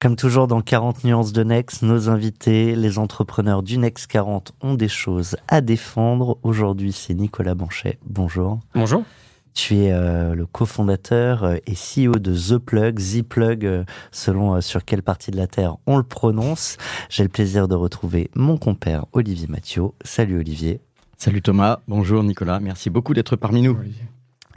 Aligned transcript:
Comme 0.00 0.14
toujours 0.14 0.46
dans 0.46 0.60
40 0.60 1.02
nuances 1.02 1.32
de 1.32 1.42
Next, 1.42 1.82
nos 1.82 2.08
invités, 2.08 2.76
les 2.76 3.00
entrepreneurs 3.00 3.64
du 3.64 3.78
Next 3.78 4.06
40 4.06 4.52
ont 4.60 4.74
des 4.74 4.86
choses 4.86 5.36
à 5.48 5.60
défendre. 5.60 6.38
Aujourd'hui, 6.44 6.92
c'est 6.92 7.14
Nicolas 7.14 7.56
Banchet. 7.56 7.98
Bonjour. 8.06 8.60
Bonjour. 8.76 9.02
Tu 9.54 9.74
es 9.78 9.92
euh, 9.92 10.36
le 10.36 10.46
cofondateur 10.46 11.42
euh, 11.42 11.56
et 11.66 11.74
CEO 11.74 12.20
de 12.20 12.32
The 12.32 12.58
Plug, 12.58 13.00
The 13.00 13.22
Plug, 13.24 13.66
euh, 13.66 13.84
selon 14.12 14.60
sur 14.60 14.84
quelle 14.84 15.02
partie 15.02 15.32
de 15.32 15.36
la 15.36 15.48
Terre 15.48 15.78
on 15.88 15.96
le 15.96 16.04
prononce. 16.04 16.76
J'ai 17.08 17.24
le 17.24 17.28
plaisir 17.28 17.66
de 17.66 17.74
retrouver 17.74 18.30
mon 18.36 18.56
compère 18.56 19.06
Olivier 19.14 19.48
Mathieu. 19.48 19.82
Salut 20.04 20.38
Olivier. 20.38 20.80
Salut 21.16 21.42
Thomas, 21.42 21.80
bonjour 21.88 22.22
Nicolas, 22.22 22.60
merci 22.60 22.88
beaucoup 22.88 23.14
d'être 23.14 23.34
parmi 23.34 23.62
nous. 23.62 23.76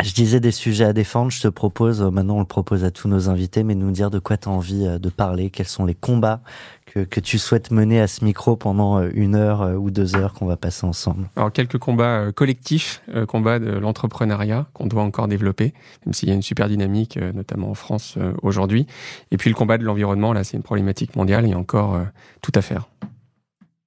Je 0.04 0.14
disais 0.14 0.40
des 0.40 0.52
sujets 0.52 0.86
à 0.86 0.94
défendre, 0.94 1.32
je 1.32 1.42
te 1.42 1.48
propose, 1.48 2.02
maintenant 2.02 2.38
on 2.38 2.40
le 2.40 2.46
propose 2.46 2.84
à 2.84 2.92
tous 2.92 3.08
nos 3.08 3.30
invités, 3.30 3.64
mais 3.64 3.76
nous 3.76 3.92
dire 3.92 4.10
de 4.10 4.20
quoi 4.20 4.36
tu 4.38 4.50
as 4.50 4.52
envie 4.52 4.88
de 5.00 5.10
parler, 5.10 5.50
quels 5.50 5.68
sont 5.68 5.86
les 5.86 5.94
combats 5.94 6.42
que, 6.88 7.02
que, 7.02 7.20
tu 7.20 7.38
souhaites 7.38 7.72
mener 7.72 8.02
à 8.02 8.08
ce 8.08 8.26
micro 8.26 8.56
pendant 8.56 9.02
une 9.02 9.36
heure 9.36 9.80
ou 9.80 9.92
deux 9.92 10.16
heures 10.16 10.34
qu'on 10.34 10.46
va 10.46 10.58
passer 10.58 10.86
ensemble 10.86 11.30
Alors 11.36 11.52
quelques 11.52 11.78
combats 11.78 12.32
collectifs, 12.32 13.02
combats 13.28 13.60
de 13.60 13.72
l'entrepreneuriat 13.72 14.66
qu'on 14.74 14.88
doit 14.88 15.04
encore 15.04 15.28
développer, 15.28 15.74
même 16.06 16.14
s'il 16.14 16.30
y 16.30 16.32
a 16.32 16.36
une 16.36 16.42
super 16.42 16.68
dynamique, 16.68 17.18
notamment 17.18 17.70
en 17.70 17.76
France 17.76 18.18
aujourd'hui. 18.42 18.88
Et 19.32 19.38
puis 19.38 19.50
le 19.50 19.56
combat 19.56 19.78
de 19.78 19.84
l'environnement, 19.84 20.34
là 20.34 20.44
c'est 20.44 20.58
une 20.58 20.64
problématique 20.64 21.16
mondiale, 21.16 21.46
il 21.46 21.52
y 21.52 21.54
a 21.54 21.60
encore 21.60 21.98
tout 22.42 22.52
à 22.56 22.62
faire. 22.62 22.90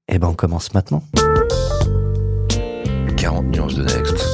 Eh 0.08 0.18
ben 0.18 0.28
on 0.28 0.34
commence 0.34 0.72
maintenant. 0.74 1.02
40 3.16 3.46
nuances 3.46 3.74
de 3.74 3.84
Next. 3.84 4.33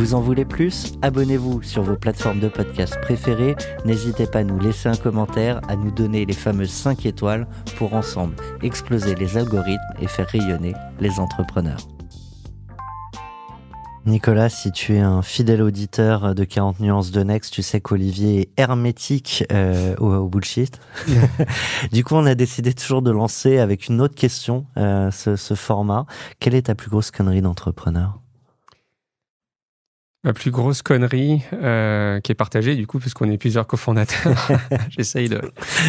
Vous 0.00 0.14
en 0.14 0.20
voulez 0.22 0.46
plus? 0.46 0.94
Abonnez-vous 1.02 1.60
sur 1.60 1.82
vos 1.82 1.94
plateformes 1.94 2.40
de 2.40 2.48
podcast 2.48 2.98
préférées. 3.02 3.54
N'hésitez 3.84 4.26
pas 4.26 4.38
à 4.38 4.44
nous 4.44 4.58
laisser 4.58 4.88
un 4.88 4.96
commentaire, 4.96 5.60
à 5.68 5.76
nous 5.76 5.90
donner 5.90 6.24
les 6.24 6.32
fameuses 6.32 6.70
5 6.70 7.04
étoiles 7.04 7.46
pour 7.76 7.92
ensemble 7.92 8.34
exploser 8.62 9.14
les 9.14 9.36
algorithmes 9.36 9.78
et 10.00 10.06
faire 10.06 10.26
rayonner 10.26 10.72
les 11.00 11.20
entrepreneurs. 11.20 11.86
Nicolas, 14.06 14.48
si 14.48 14.72
tu 14.72 14.94
es 14.94 15.00
un 15.00 15.20
fidèle 15.20 15.60
auditeur 15.60 16.34
de 16.34 16.44
40 16.44 16.80
nuances 16.80 17.10
de 17.10 17.22
Next, 17.22 17.52
tu 17.52 17.60
sais 17.60 17.82
qu'Olivier 17.82 18.40
est 18.40 18.48
hermétique 18.56 19.44
euh, 19.52 19.94
au, 19.98 20.14
au, 20.14 20.28
bullshit. 20.30 20.80
du 21.92 22.04
coup, 22.04 22.14
on 22.14 22.24
a 22.24 22.34
décidé 22.34 22.72
toujours 22.72 23.02
de 23.02 23.10
lancer 23.10 23.58
avec 23.58 23.88
une 23.88 24.00
autre 24.00 24.14
question 24.14 24.64
euh, 24.78 25.10
ce, 25.10 25.36
ce 25.36 25.52
format. 25.52 26.06
Quelle 26.38 26.54
est 26.54 26.62
ta 26.62 26.74
plus 26.74 26.88
grosse 26.88 27.10
connerie 27.10 27.42
d'entrepreneur? 27.42 28.18
Ma 30.22 30.34
plus 30.34 30.50
grosse 30.50 30.82
connerie 30.82 31.40
euh, 31.54 32.20
qui 32.20 32.30
est 32.30 32.34
partagée 32.34 32.76
du 32.76 32.86
coup 32.86 32.98
puisqu'on 32.98 33.30
est 33.30 33.38
plusieurs 33.38 33.66
cofondateurs. 33.66 34.50
J'essaye 34.90 35.30
de. 35.30 35.40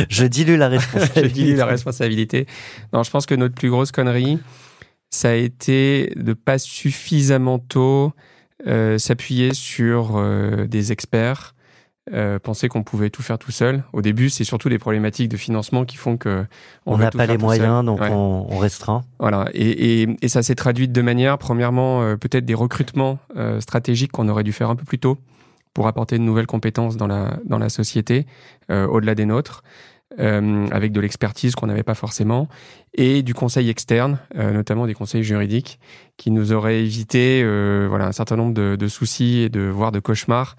Je 0.10 0.26
dilue 0.26 0.56
la 0.56 0.68
responsabilité. 0.70 1.28
je 1.28 1.34
dilue 1.34 1.58
la 1.58 1.66
responsabilité. 1.66 2.46
Non, 2.94 3.04
je 3.04 3.12
pense 3.12 3.26
que 3.26 3.36
notre 3.36 3.56
plus 3.56 3.70
grosse 3.70 3.92
connerie, 3.92 4.40
ça 5.10 5.32
a 5.32 5.34
été 5.34 6.14
de 6.16 6.32
pas 6.32 6.60
suffisamment 6.60 7.60
tôt 7.60 8.14
euh, 8.68 8.98
s'appuyer 8.98 9.54
sur 9.54 10.14
euh, 10.16 10.66
des 10.66 10.92
experts. 10.92 11.54
Euh, 12.14 12.40
penser 12.40 12.68
qu'on 12.68 12.84
pouvait 12.84 13.10
tout 13.10 13.22
faire 13.22 13.38
tout 13.38 13.52
seul. 13.52 13.84
Au 13.94 14.02
début, 14.02 14.30
c'est 14.30 14.44
surtout 14.44 14.68
des 14.68 14.80
problématiques 14.80 15.30
de 15.30 15.38
financement 15.38 15.86
qui 15.86 15.96
font 15.96 16.18
que 16.18 16.46
on 16.86 16.98
n'a 16.98 17.10
pas 17.10 17.26
les 17.26 17.38
moyens, 17.38 17.86
donc 17.86 18.02
ouais. 18.02 18.10
on, 18.12 18.48
on, 18.52 18.58
restreint. 18.58 19.04
Voilà, 19.20 19.48
et, 19.54 20.02
et, 20.02 20.18
et 20.22 20.28
ça 20.28 20.44
s'est 20.44 20.56
traduit 20.56 20.90
de 20.90 20.94
deux 20.94 21.04
manières. 21.04 21.38
Premièrement, 21.38 22.02
euh, 22.02 22.18
peut-être 22.18 22.44
des 22.44 22.54
recrutements 22.54 23.18
euh, 23.38 23.62
stratégiques 23.62 24.12
qu'on 24.12 24.28
aurait 24.28 24.44
dû 24.44 24.52
faire 24.52 24.70
un 24.70 24.76
peu 24.76 24.84
plus 24.84 25.00
tôt 25.00 25.20
pour 25.74 25.88
apporter 25.88 26.18
de 26.18 26.24
nouvelles 26.24 26.48
compétences 26.48 26.98
dans 26.98 27.08
la 27.08 27.38
dans 27.46 27.58
la 27.58 27.70
société, 27.70 28.26
euh, 28.70 28.86
au-delà 28.88 29.16
des 29.16 29.26
nôtres. 29.26 29.64
Euh, 30.20 30.68
avec 30.72 30.92
de 30.92 31.00
l'expertise 31.00 31.56
qu'on 31.56 31.68
n'avait 31.68 31.84
pas 31.84 31.96
forcément, 31.96 32.50
et 32.94 33.24
du 33.24 33.34
conseil 33.34 33.70
externe, 33.70 34.20
euh, 34.36 34.52
notamment 34.52 34.86
des 34.86 34.94
conseils 34.94 35.24
juridiques, 35.24 35.80
qui 36.18 36.32
nous 36.32 36.52
auraient 36.52 36.82
évité 36.82 37.42
euh, 37.44 37.86
voilà, 37.88 38.08
un 38.08 38.12
certain 38.12 38.36
nombre 38.36 38.54
de, 38.54 38.76
de, 38.76 38.88
soucis 38.90 39.40
et 39.40 39.50
de 39.50 39.62
voire 39.62 39.94
de 39.94 40.00
cauchemars 40.00 40.58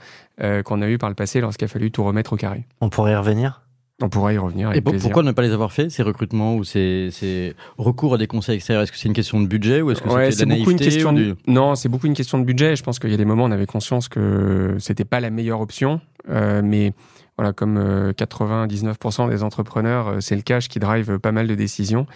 qu'on 0.64 0.82
a 0.82 0.88
eu 0.88 0.98
par 0.98 1.08
le 1.08 1.14
passé 1.14 1.40
lorsqu'il 1.40 1.66
a 1.66 1.68
fallu 1.68 1.92
tout 1.92 2.02
remettre 2.02 2.32
au 2.32 2.36
carré. 2.36 2.66
On 2.80 2.88
pourrait 2.88 3.12
y 3.12 3.14
revenir? 3.14 3.62
On 4.00 4.08
pourrait 4.08 4.34
y 4.34 4.38
revenir. 4.38 4.68
Avec 4.68 4.78
et 4.78 4.80
pour, 4.80 4.92
plaisir. 4.92 5.10
pourquoi 5.10 5.22
ne 5.22 5.30
pas 5.30 5.42
les 5.42 5.52
avoir 5.52 5.70
fait, 5.70 5.88
ces 5.88 6.02
recrutements 6.02 6.56
ou 6.56 6.64
ces, 6.64 7.10
ces 7.12 7.54
recours 7.78 8.14
à 8.14 8.18
des 8.18 8.26
conseils 8.26 8.56
extérieurs? 8.56 8.82
Est-ce 8.82 8.90
que 8.90 8.98
c'est 8.98 9.06
une 9.06 9.14
question 9.14 9.40
de 9.40 9.46
budget 9.46 9.82
ou 9.82 9.92
est-ce 9.92 10.02
que 10.02 10.08
ouais, 10.08 10.32
c'est 10.32 10.46
de 10.46 10.54
beaucoup 10.54 10.72
une 10.72 10.78
question 10.78 11.12
du... 11.12 11.34
Non, 11.46 11.76
c'est 11.76 11.88
beaucoup 11.88 12.06
une 12.06 12.14
question 12.14 12.38
de 12.38 12.44
budget. 12.44 12.74
Je 12.74 12.82
pense 12.82 12.98
qu'il 12.98 13.10
y 13.10 13.14
a 13.14 13.18
des 13.18 13.24
moments 13.24 13.44
où 13.44 13.48
on 13.48 13.52
avait 13.52 13.66
conscience 13.66 14.08
que 14.08 14.76
c'était 14.80 15.04
pas 15.04 15.20
la 15.20 15.30
meilleure 15.30 15.60
option, 15.60 16.00
euh, 16.28 16.62
mais 16.64 16.92
voilà, 17.38 17.52
comme 17.52 17.78
euh, 17.78 18.12
99% 18.12 19.30
des 19.30 19.42
entrepreneurs, 19.42 20.08
euh, 20.08 20.20
c'est 20.20 20.36
le 20.36 20.42
cash 20.42 20.68
qui 20.68 20.78
drive 20.78 21.18
pas 21.18 21.32
mal 21.32 21.46
de 21.46 21.54
décisions 21.54 22.06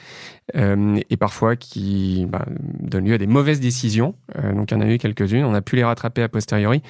euh, 0.56 1.00
et 1.08 1.16
parfois 1.16 1.56
qui 1.56 2.26
bah, 2.28 2.44
donne 2.48 3.06
lieu 3.06 3.14
à 3.14 3.18
des 3.18 3.26
mauvaises 3.26 3.60
décisions. 3.60 4.14
Euh, 4.36 4.52
donc 4.52 4.70
il 4.70 4.74
y 4.74 4.76
en 4.76 4.80
a 4.82 4.88
eu 4.88 4.98
quelques-unes. 4.98 5.44
On 5.44 5.54
a 5.54 5.62
pu 5.62 5.76
les 5.76 5.84
rattraper 5.84 6.22
a 6.22 6.28
posteriori, 6.28 6.82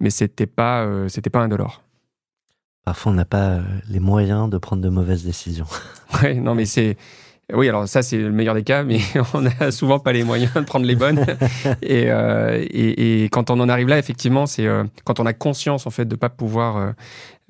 mais 0.00 0.10
c'était 0.10 0.46
pas 0.46 0.84
euh, 0.84 1.08
c'était 1.08 1.30
pas 1.30 1.40
indolore. 1.40 1.82
Parfois, 2.84 3.12
on 3.12 3.14
n'a 3.14 3.24
pas 3.24 3.60
les 3.88 4.00
moyens 4.00 4.50
de 4.50 4.58
prendre 4.58 4.82
de 4.82 4.88
mauvaises 4.88 5.24
décisions. 5.24 5.66
Ouais, 6.22 6.34
non, 6.34 6.54
mais 6.54 6.66
c'est 6.66 6.98
oui, 7.54 7.68
alors 7.68 7.88
ça 7.88 8.02
c'est 8.02 8.18
le 8.18 8.32
meilleur 8.32 8.54
des 8.54 8.62
cas, 8.62 8.82
mais 8.82 8.98
on 9.34 9.42
n'a 9.42 9.70
souvent 9.70 9.98
pas 9.98 10.12
les 10.12 10.24
moyens 10.24 10.52
de 10.54 10.60
prendre 10.60 10.86
les 10.86 10.96
bonnes. 10.96 11.24
et, 11.82 12.10
euh, 12.10 12.64
et, 12.70 13.24
et, 13.24 13.28
quand 13.28 13.50
on 13.50 13.60
en 13.60 13.68
arrive 13.68 13.88
là, 13.88 13.98
effectivement, 13.98 14.46
c'est 14.46 14.66
euh, 14.66 14.84
quand 15.04 15.20
on 15.20 15.26
a 15.26 15.32
conscience 15.32 15.86
en 15.86 15.90
fait 15.90 16.06
de 16.06 16.16
pas 16.16 16.28
pouvoir 16.28 16.94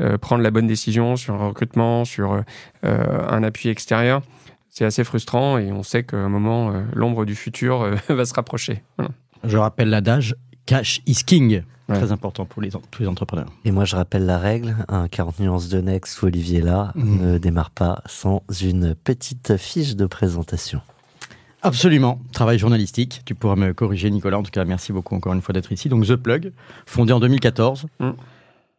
euh, 0.00 0.16
prendre 0.16 0.42
la 0.42 0.50
bonne 0.50 0.66
décision 0.66 1.16
sur 1.16 1.34
un 1.34 1.48
recrutement, 1.48 2.04
sur 2.04 2.32
euh, 2.32 3.28
un 3.28 3.42
appui 3.42 3.68
extérieur, 3.68 4.22
c'est 4.70 4.86
assez 4.86 5.04
frustrant 5.04 5.58
et 5.58 5.70
on 5.70 5.82
sait 5.82 6.02
qu'à 6.02 6.16
un 6.16 6.30
moment, 6.30 6.72
euh, 6.72 6.82
l'ombre 6.94 7.26
du 7.26 7.36
futur 7.36 7.94
va 8.08 8.24
se 8.24 8.34
rapprocher. 8.34 8.82
Voilà. 8.96 9.10
Je 9.44 9.58
rappelle 9.58 9.90
l'adage 9.90 10.34
cash 10.66 11.00
is 11.06 11.24
king. 11.24 11.62
Ouais. 11.88 11.96
Très 11.96 12.12
important 12.12 12.44
pour 12.44 12.62
les, 12.62 12.70
tous 12.90 13.02
les 13.02 13.08
entrepreneurs. 13.08 13.48
Et 13.64 13.72
moi, 13.72 13.84
je 13.84 13.96
rappelle 13.96 14.24
la 14.24 14.38
règle, 14.38 14.76
un 14.88 15.08
40 15.08 15.40
nuances 15.40 15.68
de 15.68 15.80
Next 15.80 16.22
où 16.22 16.26
Olivier 16.26 16.60
là 16.60 16.92
mmh. 16.94 17.20
ne 17.20 17.38
démarre 17.38 17.70
pas 17.70 18.02
sans 18.06 18.42
une 18.62 18.94
petite 18.94 19.56
fiche 19.56 19.96
de 19.96 20.06
présentation. 20.06 20.80
Absolument, 21.60 22.20
travail 22.32 22.58
journalistique. 22.58 23.22
Tu 23.24 23.34
pourras 23.34 23.56
me 23.56 23.72
corriger, 23.72 24.10
Nicolas. 24.10 24.38
En 24.38 24.42
tout 24.42 24.50
cas, 24.50 24.64
merci 24.64 24.92
beaucoup 24.92 25.14
encore 25.14 25.32
une 25.32 25.42
fois 25.42 25.52
d'être 25.52 25.72
ici. 25.72 25.88
Donc, 25.88 26.06
The 26.06 26.16
Plug, 26.16 26.52
fondé 26.86 27.12
en 27.12 27.20
2014 27.20 27.86
mmh. 27.98 28.10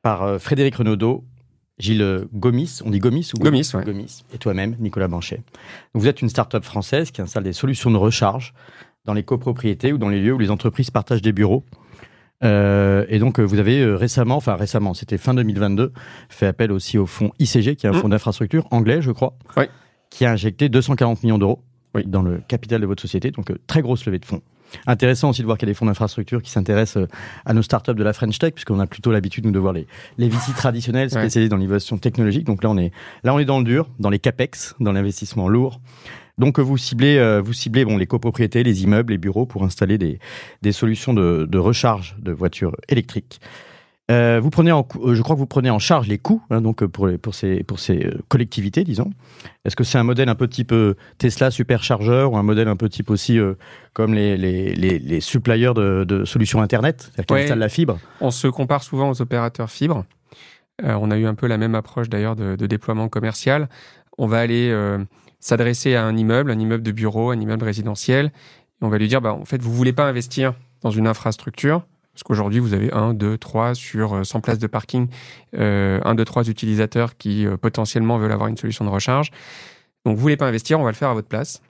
par 0.02 0.24
euh, 0.24 0.40
Frédéric 0.40 0.76
Renaudot, 0.76 1.24
Gilles 1.80 2.28
Gomis, 2.34 2.80
on 2.86 2.90
dit 2.90 3.00
Gomis 3.00 3.32
ou 3.34 3.40
Gomis, 3.40 3.70
ouais. 3.74 3.84
Gomis 3.84 4.24
et 4.34 4.38
toi-même, 4.38 4.76
Nicolas 4.80 5.08
Banchet. 5.08 5.38
Donc, 5.94 6.04
vous 6.04 6.08
êtes 6.08 6.22
une 6.22 6.30
start-up 6.30 6.64
française 6.64 7.12
qui 7.12 7.22
installe 7.22 7.44
des 7.44 7.54
solutions 7.54 7.92
de 7.92 7.98
recharge 7.98 8.54
dans 9.06 9.14
les 9.14 9.24
copropriétés 9.24 9.94
ou 9.94 9.98
dans 9.98 10.10
les 10.10 10.22
lieux 10.22 10.34
où 10.34 10.40
les 10.40 10.52
entreprises 10.52 10.92
partagent 10.92 11.22
des 11.22 11.34
bureaux. 11.34 11.64
Euh, 12.44 13.06
et 13.10 13.20
donc, 13.20 13.40
vous 13.40 13.60
avez 13.60 13.86
récemment, 13.86 14.36
enfin 14.36 14.56
récemment, 14.56 14.94
c'était 14.94 15.18
fin 15.18 15.34
2022, 15.34 15.94
fait 16.30 16.48
appel 16.48 16.72
aussi 16.72 16.98
au 16.98 17.06
fonds 17.06 17.32
ICG, 17.40 17.76
qui 17.76 17.86
est 17.86 17.90
un 17.90 17.94
mmh. 17.94 17.96
fonds 17.96 18.10
d'infrastructure 18.10 18.68
anglais, 18.72 19.02
je 19.02 19.12
crois, 19.12 19.38
qui 20.10 20.26
a 20.26 20.32
injecté 20.32 20.70
240 20.70 21.24
millions 21.24 21.38
d'euros 21.38 21.64
dans 22.06 22.22
le 22.22 22.42
capital 22.48 22.82
de 22.82 22.86
votre 22.86 23.02
société. 23.02 23.32
Donc, 23.32 23.52
très 23.68 23.82
grosse 23.82 24.06
levée 24.06 24.20
de 24.20 24.26
fonds. 24.26 24.42
Intéressant 24.88 25.30
aussi 25.30 25.42
de 25.42 25.46
voir 25.46 25.58
qu'il 25.58 25.68
y 25.68 25.70
a 25.70 25.74
des 25.74 25.78
fonds 25.78 25.86
d'infrastructure 25.86 26.42
qui 26.42 26.50
s'intéressent 26.50 27.08
à 27.46 27.54
nos 27.54 27.62
startups 27.62 27.94
de 27.94 28.04
la 28.04 28.12
French 28.12 28.40
Tech, 28.40 28.54
puisqu'on 28.54 28.80
a 28.80 28.88
plutôt 28.88 29.12
l'habitude, 29.12 29.46
nous, 29.46 29.52
de 29.52 29.60
voir 29.60 29.74
les, 29.74 29.88
les 30.18 30.30
VC 30.30 30.54
traditionnels 30.56 31.12
spécialisés 31.12 31.50
dans 31.50 31.58
l'innovation 31.58 31.98
technologique. 31.98 32.46
Donc 32.46 32.64
là, 32.64 32.70
on 32.70 32.78
est, 32.78 32.92
là, 33.24 33.34
on 33.34 33.40
est 33.40 33.46
dans 33.46 33.60
le 33.60 33.66
dur, 33.66 33.88
dans 34.00 34.10
les 34.10 34.20
CAPEX, 34.20 34.76
dans 34.80 34.92
l'investissement 34.92 35.48
lourd. 35.48 35.80
Donc 36.38 36.60
vous 36.60 36.78
ciblez, 36.78 37.18
euh, 37.18 37.42
vous 37.42 37.54
ciblez 37.54 37.86
bon, 37.86 37.98
les 37.98 38.08
copropriétés, 38.08 38.64
les 38.64 38.84
immeubles, 38.84 39.14
les 39.14 39.20
bureaux 39.20 39.46
pour 39.46 39.64
installer 39.64 39.98
des, 39.98 40.20
des 40.62 40.72
solutions 40.72 41.14
de, 41.14 41.48
de 41.50 41.58
recharge 41.58 42.16
de 42.20 42.32
voitures 42.32 42.76
électriques. 42.90 43.40
Euh, 44.12 44.42
vous 44.42 44.50
prenez 44.50 44.72
en, 44.72 44.86
euh, 44.98 45.16
je 45.16 45.22
crois 45.22 45.36
que 45.36 45.40
vous 45.40 45.48
prenez 45.48 45.70
en 45.70 45.80
charge 45.80 46.10
les 46.10 46.18
coûts 46.18 46.42
hein, 46.50 46.60
donc 46.60 46.84
pour, 46.86 47.08
les, 47.08 47.18
pour, 47.18 47.34
ces, 47.34 47.64
pour 47.64 47.80
ces 47.80 48.12
collectivités, 48.28 48.84
disons. 48.84 49.12
Est-ce 49.64 49.78
que 49.78 49.86
c'est 49.86 49.98
un 49.98 50.04
modèle 50.04 50.28
un 50.28 50.36
peu 50.36 50.50
type 50.50 50.74
Tesla 51.20 51.52
superchargeur 51.52 52.34
ou 52.34 52.38
un 52.38 52.44
modèle 52.44 52.68
un 52.68 52.76
peu 52.76 52.90
type 52.90 53.10
aussi 53.10 53.40
comme 53.94 54.14
les, 54.14 54.36
les, 54.36 54.74
les, 54.76 55.00
les, 55.00 55.22
suppliers 55.22 55.74
de, 55.74 56.04
de 56.04 56.26
solutions 56.26 56.62
Internet, 56.62 57.12
c'est-à-dire 57.16 57.54
qui 57.54 57.60
la 57.60 57.70
fibre? 57.70 58.00
On 58.20 58.32
se 58.32 58.48
compare 58.48 58.84
souvent 58.84 59.10
aux 59.10 59.22
opérateurs 59.22 59.70
fibre. 59.70 60.04
on 60.82 61.10
a 61.10 61.18
eu 61.18 61.26
un 61.26 61.36
peu 61.36 61.48
la 61.48 61.58
même 61.58 61.76
approche 61.76 62.10
d'ailleurs 62.10 62.36
de, 62.36 62.58
de, 62.58 62.68
déploiement 62.68 63.08
commercial. 63.08 63.70
On 64.18 64.28
va 64.28 64.40
aller 64.40 64.70
s'adresser 65.44 65.96
à 65.96 66.06
un 66.06 66.16
immeuble, 66.16 66.52
un 66.52 66.60
immeuble 66.60 66.84
de 66.84 66.92
bureau, 66.94 67.32
un 67.32 67.40
immeuble 67.40 67.66
résidentiel. 67.66 68.32
On 68.82 68.88
va 68.88 68.98
lui 68.98 69.10
dire, 69.10 69.20
bah, 69.20 69.34
en 69.34 69.44
fait, 69.44 69.62
vous 69.62 69.74
voulez 69.74 69.92
pas 69.92 70.08
investir 70.08 70.54
dans 70.82 70.90
une 70.90 71.06
infrastructure, 71.06 71.84
parce 72.14 72.24
qu'aujourd'hui, 72.24 72.60
vous 72.60 72.74
avez 72.74 72.94
un, 72.94 73.14
deux, 73.14 73.38
trois 73.38 73.76
sur 73.76 74.26
100 74.26 74.38
euh, 74.38 74.42
places 74.42 74.60
de 74.60 74.68
parking, 74.68 75.10
euh, 75.58 76.00
un, 76.06 76.16
deux, 76.16 76.24
trois 76.24 76.48
utilisateurs 76.48 77.18
qui 77.18 77.46
euh, 77.46 77.58
potentiellement 77.58 78.18
veulent 78.18 78.32
avoir 78.32 78.48
une 78.48 78.56
solution 78.56 78.86
de 78.86 78.90
recharge. 78.90 79.32
Donc, 80.06 80.16
vous 80.16 80.22
voulez 80.22 80.38
pas 80.38 80.48
investir, 80.48 80.80
on 80.80 80.84
va 80.84 80.92
le 80.92 80.96
faire 80.96 81.10
à 81.10 81.14
votre 81.14 81.28
place. 81.28 81.62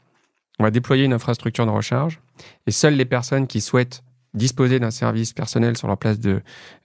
On 0.60 0.64
va 0.64 0.70
déployer 0.70 1.06
une 1.06 1.14
infrastructure 1.14 1.66
de 1.66 1.72
recharge. 1.72 2.20
Et 2.68 2.72
seules 2.72 2.96
les 2.96 3.06
personnes 3.06 3.48
qui 3.48 3.60
souhaitent 3.60 4.04
disposer 4.36 4.80
d'un 4.80 4.92
service 4.92 5.34
personnel 5.34 5.78
sur 5.78 5.88
leur 5.88 5.98
place 5.98 6.20
de, 6.20 6.42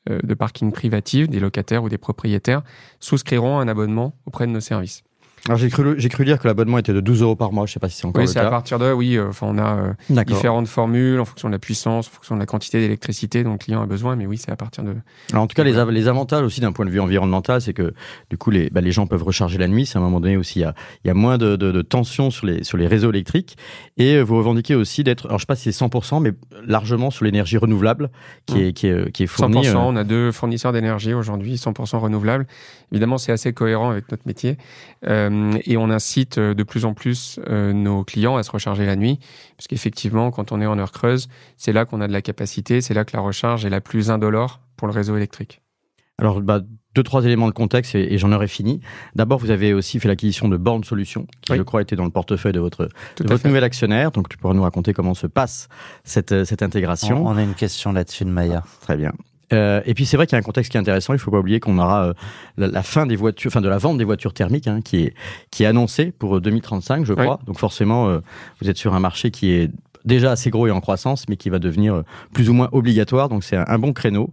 de 0.07 0.35
parking 0.35 0.71
privative, 0.73 1.29
des 1.29 1.41
locataires 1.41 1.83
ou 1.83 1.89
des 1.89 1.97
propriétaires, 1.97 2.63
souscriront 3.01 3.59
un 3.59 3.69
abonnement 3.69 4.15
auprès 4.27 4.47
de 4.47 4.53
nos 4.53 4.61
services. 4.61 5.03
Alors 5.47 5.59
j'ai 5.59 5.69
cru, 5.69 5.95
j'ai 5.99 6.09
cru 6.09 6.25
lire 6.25 6.39
que 6.39 6.47
l'abonnement 6.47 6.79
était 6.79 6.93
de 6.93 7.01
12 7.01 7.23
euros 7.23 7.37
par 7.37 7.53
mois. 7.53 7.67
Je 7.67 7.73
sais 7.73 7.81
pas 7.81 7.89
si 7.89 7.97
c'est 7.97 8.07
encore 8.07 8.21
oui, 8.21 8.27
le 8.29 8.33
cas. 8.33 8.41
Oui, 8.41 8.43
c'est 8.43 8.47
à 8.47 8.51
partir 8.51 8.79
de, 8.79 8.93
oui. 8.93 9.17
Euh, 9.17 9.29
enfin, 9.29 9.47
on 9.49 9.59
a 9.59 9.95
euh, 10.11 10.25
différentes 10.25 10.69
formules 10.69 11.21
en 11.21 11.25
fonction 11.25 11.49
de 11.49 11.55
la 11.55 11.59
puissance, 11.59 12.09
en 12.09 12.11
fonction 12.11 12.35
de 12.35 12.41
la 12.41 12.47
quantité 12.47 12.81
d'électricité 12.81 13.45
dont 13.45 13.53
le 13.53 13.59
client 13.59 13.83
a 13.83 13.87
besoin. 13.87 14.17
Mais 14.17 14.27
oui, 14.27 14.39
c'est 14.39 14.51
à 14.51 14.57
partir 14.57 14.85
de. 14.85 14.95
Alors 15.33 15.45
en 15.45 15.47
tout 15.47 15.55
cas, 15.55 15.65
les, 15.65 15.73
les 15.93 16.09
avantages 16.09 16.43
aussi 16.43 16.61
d'un 16.61 16.73
point 16.73 16.85
de 16.85 16.91
vue 16.91 17.01
environnemental, 17.01 17.61
c'est 17.61 17.73
que 17.73 17.95
du 18.31 18.37
coup, 18.39 18.51
les, 18.51 18.71
bah, 18.71 18.81
les 18.81 18.93
gens 18.93 19.07
peuvent 19.07 19.23
recharger 19.23 19.59
la 19.59 19.69
nuit. 19.69 19.87
C'est 19.87 19.97
à 19.97 20.01
un 20.01 20.05
moment 20.05 20.21
donné 20.21 20.37
aussi, 20.37 20.59
il 20.59 20.63
y 20.63 20.65
a, 20.65 20.75
il 21.05 21.09
y 21.09 21.11
a 21.11 21.15
moins 21.15 21.39
de, 21.39 21.57
de, 21.57 21.73
de, 21.73 21.83
tension 21.83 22.31
sur 22.31 22.47
les, 22.47 22.65
sur 22.65 22.77
les 22.77 22.87
réseaux 22.87 23.11
électriques. 23.11 23.57
Et 23.97 24.17
euh, 24.17 24.23
vous 24.23 24.37
revendiquez 24.37 24.75
aussi 24.75 25.05
d'être, 25.05 25.27
alors 25.27 25.39
je 25.39 25.43
sais 25.43 25.47
pas 25.47 25.57
si 25.57 25.73
c'est 25.73 25.85
100%, 25.85 26.23
mais 26.23 26.33
largement 26.67 27.11
sur 27.11 27.25
l'énergie 27.25 27.57
renouvelable 27.57 28.11
qui, 28.47 28.57
mmh. 28.57 28.59
est, 28.59 28.73
qui, 28.73 28.87
est, 28.89 29.13
qui 29.13 29.23
est 29.23 29.27
fournie. 29.27 29.63
100%. 29.63 29.77
On 29.77 29.97
a 29.97 30.05
deux 30.05 30.33
fournisseurs 30.33 30.73
d'énergie 30.73 31.15
aujourd'hui, 31.15 31.55
100% 31.55 31.99
renouvelables. 31.99 32.47
Évidemment, 32.93 33.19
c'est 33.19 33.33
assez 33.33 33.53
cohérent 33.53 33.91
avec 33.91 34.11
notre 34.11 34.23
métier. 34.27 34.57
Euh, 35.07 35.28
et 35.65 35.77
on 35.77 35.91
incite 35.91 36.39
euh, 36.39 36.55
de 36.55 36.63
plus 36.63 36.85
en 36.85 36.95
plus 36.95 37.41
euh, 37.49 37.73
nos 37.73 38.05
clients 38.05 38.37
à 38.37 38.43
se 38.43 38.51
recharger 38.51 38.87
la 38.87 38.97
nuit, 38.97 39.19
puisqu'effectivement, 39.57 40.31
quand 40.31 40.53
on 40.53 40.61
est 40.61 40.67
en 40.67 40.79
heure 40.79 40.93
creuse, 40.93 41.29
c'est 41.57 41.73
là 41.73 41.85
qu'on 41.85 42.01
a 42.01 42.09
de 42.09 42.13
la 42.13 42.23
capacité, 42.23 42.81
c'est 42.81 42.95
là 42.95 43.05
que 43.05 43.17
la 43.17 43.23
recharge 43.23 43.65
est 43.65 43.71
la 43.71 43.81
plus 43.81 44.11
indolore 44.11 44.61
pour 44.77 44.89
le 44.89 44.93
réseau 44.93 45.17
électrique. 45.17 45.63
Alors, 46.19 46.41
bah, 46.41 46.61
deux, 46.95 47.03
trois 47.03 47.25
éléments 47.25 47.47
de 47.47 47.53
contexte 47.53 47.95
et, 47.95 48.19
j'en 48.19 48.33
aurais 48.33 48.49
fini. 48.49 48.81
D'abord, 49.15 49.39
vous 49.39 49.53
avez 49.53 49.73
aussi 49.73 50.01
fait 50.01 50.09
l'acquisition 50.09 50.49
de 50.49 50.57
Born 50.57 50.83
Solutions, 50.83 51.27
qui, 51.43 51.55
je 51.55 51.63
crois, 51.63 51.81
était 51.83 51.95
dans 51.95 52.05
le 52.05 52.11
portefeuille 52.11 52.53
de 52.53 52.61
votre, 52.61 52.89
de 53.19 53.29
votre 53.29 53.47
nouvel 53.47 53.63
actionnaire. 53.63 54.11
Donc, 54.11 54.29
tu 54.29 54.37
pourras 54.37 54.55
nous 54.55 54.63
raconter 54.63 54.93
comment 54.95 55.15
se 55.15 55.29
passe 55.29 55.69
cette, 56.03 56.45
cette 56.45 56.63
intégration. 56.63 57.25
On, 57.25 57.37
a 57.37 57.43
une 57.43 57.55
question 57.55 57.93
là-dessus 57.93 58.25
de 58.25 58.31
Maya. 58.31 58.65
très 58.81 58.97
bien. 58.97 59.13
Euh, 59.53 59.81
et 59.87 59.95
puis 59.95 60.07
c'est 60.07 60.17
vrai 60.17 60.27
qu'il 60.27 60.35
y 60.35 60.37
a 60.37 60.41
un 60.41 60.43
contexte 60.43 60.71
qui 60.71 60.77
est 60.77 60.81
intéressant. 60.81 61.13
Il 61.13 61.19
faut 61.19 61.31
pas 61.31 61.39
oublier 61.39 61.61
qu'on 61.61 61.79
aura 61.79 62.05
euh, 62.09 62.13
la, 62.57 62.83
fin 62.83 63.07
des 63.07 63.17
voitures, 63.17 63.51
enfin 63.51 63.61
de 63.61 63.69
la 63.69 63.79
vente 63.79 63.99
des 63.99 64.05
voitures 64.05 64.35
thermiques, 64.35 64.67
hein, 64.67 64.81
qui 64.83 65.05
est 65.05 65.15
qui 65.51 65.65
est 65.65 65.67
annoncée 65.67 66.13
pour 66.19 66.41
2035, 66.41 67.01
euh, 67.01 67.05
je 67.05 67.15
crois. 67.15 67.41
Donc 67.47 67.59
forcément, 67.59 68.09
euh, 68.09 68.19
vous 68.61 68.69
êtes 68.69 68.77
sur 68.77 68.95
un 68.95 69.01
marché 69.01 69.31
qui 69.31 69.51
est 69.51 69.71
déjà 70.05 70.31
assez 70.33 70.51
gros 70.51 70.67
et 70.67 70.71
en 70.71 70.81
croissance, 70.81 71.29
mais 71.29 71.37
qui 71.37 71.51
va 71.51 71.59
devenir 71.59 72.03
plus 72.33 72.49
ou 72.49 72.55
moins 72.55 72.69
obligatoire. 72.73 73.29
Donc 73.29 73.45
c'est 73.45 73.57
un, 73.57 73.79
bon 73.79 73.93
créneau. 73.93 74.31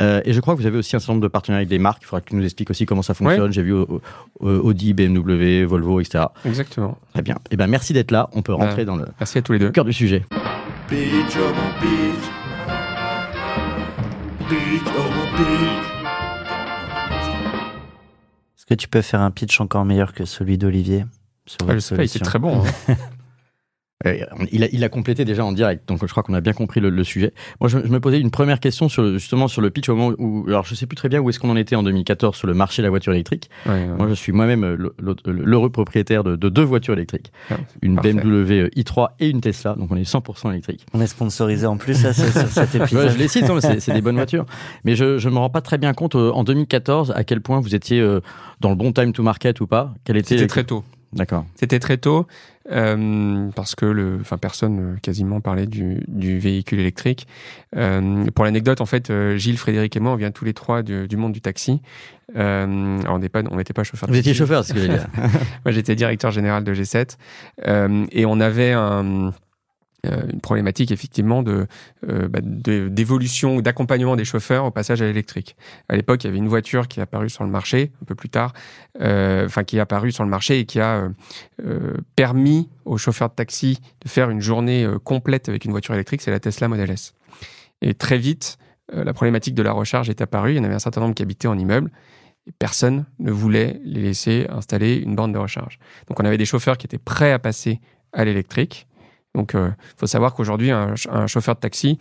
Euh, 0.00 0.20
et 0.24 0.32
je 0.32 0.40
crois 0.40 0.54
que 0.54 0.60
vous 0.60 0.66
avez 0.66 0.78
aussi 0.78 0.94
un 0.94 0.98
certain 0.98 1.14
nombre 1.14 1.22
de 1.22 1.28
partenariats 1.28 1.60
avec 1.60 1.68
des 1.68 1.78
marques. 1.78 2.02
Il 2.02 2.06
faudra 2.06 2.20
que 2.20 2.28
tu 2.28 2.36
nous 2.36 2.44
expliques 2.44 2.70
aussi 2.70 2.86
comment 2.86 3.02
ça 3.02 3.14
fonctionne. 3.14 3.52
J'ai 3.52 3.62
vu 3.62 3.74
Audi, 4.40 4.94
BMW, 4.94 5.64
Volvo, 5.64 6.00
etc. 6.00 6.26
Exactement. 6.44 6.98
Très 7.12 7.22
bien. 7.22 7.36
Et 7.36 7.52
eh 7.52 7.56
ben 7.56 7.66
merci 7.66 7.92
d'être 7.92 8.10
là. 8.10 8.28
On 8.34 8.42
peut 8.42 8.54
rentrer 8.54 8.84
dans 8.84 8.96
le, 8.96 9.06
merci 9.18 9.38
à 9.38 9.42
tous 9.42 9.52
les 9.52 9.58
deux. 9.58 9.70
cœur 9.70 9.84
du 9.84 9.92
sujet. 9.92 10.22
Est-ce 18.56 18.66
que 18.66 18.74
tu 18.74 18.86
peux 18.86 19.02
faire 19.02 19.20
un 19.20 19.32
pitch 19.32 19.60
encore 19.60 19.84
meilleur 19.84 20.12
que 20.12 20.24
celui 20.24 20.56
d'Olivier 20.56 21.04
ah, 21.04 21.74
Je 21.74 21.78
sais 21.80 21.96
pas, 21.96 22.04
il 22.04 22.06
était 22.06 22.20
très 22.20 22.38
bon. 22.38 22.62
Hein. 22.88 22.94
Euh, 24.04 24.18
il, 24.52 24.62
a, 24.62 24.68
il 24.72 24.84
a 24.84 24.90
complété 24.90 25.24
déjà 25.24 25.42
en 25.42 25.52
direct, 25.52 25.88
donc 25.88 26.00
je 26.02 26.10
crois 26.10 26.22
qu'on 26.22 26.34
a 26.34 26.42
bien 26.42 26.52
compris 26.52 26.80
le, 26.80 27.04
sujet. 27.04 27.32
Moi, 27.60 27.68
je, 27.68 27.78
me 27.78 27.98
posais 27.98 28.20
une 28.20 28.30
première 28.30 28.60
question 28.60 28.90
sur 28.90 29.10
justement 29.14 29.48
sur 29.48 29.62
le 29.62 29.70
pitch 29.70 29.88
au 29.88 29.96
moment 29.96 30.14
où, 30.18 30.44
alors 30.48 30.66
je 30.66 30.74
sais 30.74 30.86
plus 30.86 30.96
très 30.96 31.08
bien 31.08 31.20
où 31.20 31.30
est-ce 31.30 31.40
qu'on 31.40 31.48
en 31.48 31.56
était 31.56 31.76
en 31.76 31.82
2014 31.82 32.36
sur 32.36 32.46
le 32.46 32.52
marché 32.52 32.82
de 32.82 32.86
la 32.86 32.90
voiture 32.90 33.14
électrique. 33.14 33.48
Moi, 33.64 34.06
je 34.08 34.14
suis 34.14 34.32
moi-même 34.32 34.64
euh, 34.64 34.90
l'heureux 35.24 35.70
propriétaire 35.70 36.24
de, 36.24 36.36
deux 36.36 36.62
voitures 36.62 36.92
électriques, 36.92 37.32
ah, 37.50 37.56
une 37.80 37.96
BMW 37.96 38.68
i3 38.76 39.08
et 39.18 39.30
une 39.30 39.40
Tesla, 39.40 39.74
donc 39.74 39.90
on 39.90 39.96
est 39.96 40.08
100% 40.08 40.50
électrique. 40.50 40.84
On 40.92 41.00
est 41.00 41.06
sponsorisé 41.06 41.66
en 41.66 41.78
plus 41.78 42.04
à 42.04 42.12
cet 42.12 42.74
épisode. 42.74 43.10
je 43.12 43.18
les 43.18 43.28
cite, 43.28 43.48
hein, 43.48 43.60
c'est 43.60 43.92
des 43.92 44.02
bonnes 44.02 44.16
voitures, 44.16 44.44
mais 44.84 44.94
je 44.94 45.16
je 45.16 45.28
me 45.30 45.38
rends 45.38 45.50
pas 45.50 45.62
très 45.62 45.78
bien 45.78 45.94
compte 45.94 46.16
euh, 46.16 46.30
en 46.32 46.44
2014 46.44 47.12
à 47.16 47.24
quel 47.24 47.40
point 47.40 47.60
vous 47.60 47.74
étiez 47.74 48.06
dans 48.60 48.68
le 48.68 48.76
bon 48.76 48.92
time 48.92 49.12
to 49.12 49.22
market 49.22 49.60
ou 49.60 49.66
pas. 49.66 49.94
Quel 50.04 50.18
était 50.18 50.36
C'était 50.36 50.46
très 50.46 50.64
tôt. 50.64 50.84
D'accord. 51.12 51.46
C'était 51.54 51.78
très 51.78 51.96
tôt 51.96 52.26
euh, 52.70 53.48
parce 53.54 53.74
que 53.74 53.86
le, 53.86 54.18
enfin 54.20 54.38
personne 54.38 54.80
euh, 54.80 54.96
quasiment 55.00 55.40
parlait 55.40 55.66
du, 55.66 56.02
du 56.08 56.38
véhicule 56.38 56.80
électrique. 56.80 57.26
Euh, 57.76 58.24
pour 58.34 58.44
l'anecdote, 58.44 58.80
en 58.80 58.86
fait, 58.86 59.12
Gilles, 59.36 59.58
Frédéric 59.58 59.96
et 59.96 60.00
moi, 60.00 60.12
on 60.12 60.16
vient 60.16 60.30
tous 60.30 60.44
les 60.44 60.54
trois 60.54 60.82
du, 60.82 61.06
du 61.06 61.16
monde 61.16 61.32
du 61.32 61.40
taxi. 61.40 61.80
Euh, 62.36 63.00
alors 63.00 63.14
on 63.14 63.18
n'est 63.20 63.28
pas, 63.28 63.42
on 63.50 63.56
n'était 63.56 63.72
pas 63.72 63.84
chauffeur. 63.84 64.08
Vous 64.08 64.16
étiez 64.16 64.34
chauffeur, 64.34 64.64
ce 64.64 64.72
que 64.72 64.80
je 64.80 64.86
veux 64.86 64.92
dire. 64.92 65.06
moi, 65.64 65.72
j'étais 65.72 65.94
directeur 65.94 66.32
général 66.32 66.64
de 66.64 66.74
G7 66.74 67.16
et 68.10 68.26
on 68.26 68.40
avait 68.40 68.72
un 68.72 69.32
une 70.32 70.40
problématique 70.40 70.90
effectivement 70.90 71.42
de 71.42 71.66
euh, 72.08 72.28
bah, 72.28 72.40
d'évolution 72.42 73.56
ou 73.56 73.62
d'accompagnement 73.62 74.16
des 74.16 74.24
chauffeurs 74.24 74.64
au 74.64 74.70
passage 74.70 75.02
à 75.02 75.06
l'électrique. 75.06 75.56
À 75.88 75.96
l'époque, 75.96 76.24
il 76.24 76.26
y 76.26 76.30
avait 76.30 76.38
une 76.38 76.48
voiture 76.48 76.88
qui 76.88 77.00
est 77.00 77.02
apparue 77.02 77.30
sur 77.30 77.44
le 77.44 77.50
marché 77.50 77.92
un 78.02 78.04
peu 78.04 78.14
plus 78.14 78.28
tard, 78.28 78.52
euh, 79.00 79.46
enfin 79.46 79.64
qui 79.64 79.76
est 79.76 79.80
apparue 79.80 80.12
sur 80.12 80.24
le 80.24 80.30
marché 80.30 80.60
et 80.60 80.64
qui 80.64 80.80
a 80.80 81.08
permis 82.14 82.68
aux 82.84 82.98
chauffeurs 82.98 83.28
de 83.28 83.34
taxi 83.34 83.80
de 84.04 84.08
faire 84.08 84.30
une 84.30 84.40
journée 84.40 84.86
complète 85.04 85.48
avec 85.48 85.64
une 85.64 85.70
voiture 85.70 85.94
électrique, 85.94 86.22
c'est 86.22 86.30
la 86.30 86.40
Tesla 86.40 86.68
Model 86.68 86.90
S. 86.90 87.14
Et 87.82 87.94
très 87.94 88.18
vite, 88.18 88.58
la 88.92 89.12
problématique 89.12 89.54
de 89.54 89.62
la 89.62 89.72
recharge 89.72 90.08
est 90.10 90.20
apparue. 90.20 90.52
Il 90.52 90.56
y 90.56 90.60
en 90.60 90.64
avait 90.64 90.74
un 90.74 90.80
certain 90.80 91.00
nombre 91.00 91.14
qui 91.14 91.22
habitaient 91.22 91.48
en 91.48 91.58
immeuble 91.58 91.90
et 92.46 92.52
personne 92.52 93.04
ne 93.18 93.30
voulait 93.30 93.80
les 93.84 94.02
laisser 94.02 94.46
installer 94.48 94.96
une 94.96 95.14
bande 95.14 95.32
de 95.32 95.38
recharge. 95.38 95.78
Donc 96.08 96.20
on 96.20 96.24
avait 96.24 96.38
des 96.38 96.44
chauffeurs 96.44 96.78
qui 96.78 96.86
étaient 96.86 96.98
prêts 96.98 97.32
à 97.32 97.38
passer 97.38 97.80
à 98.12 98.24
l'électrique 98.24 98.86
donc, 99.36 99.50
il 99.52 99.58
euh, 99.58 99.70
faut 99.98 100.06
savoir 100.06 100.34
qu'aujourd'hui, 100.34 100.70
un, 100.70 100.94
chauffeur 101.26 101.54
de 101.54 101.60
taxi 101.60 101.98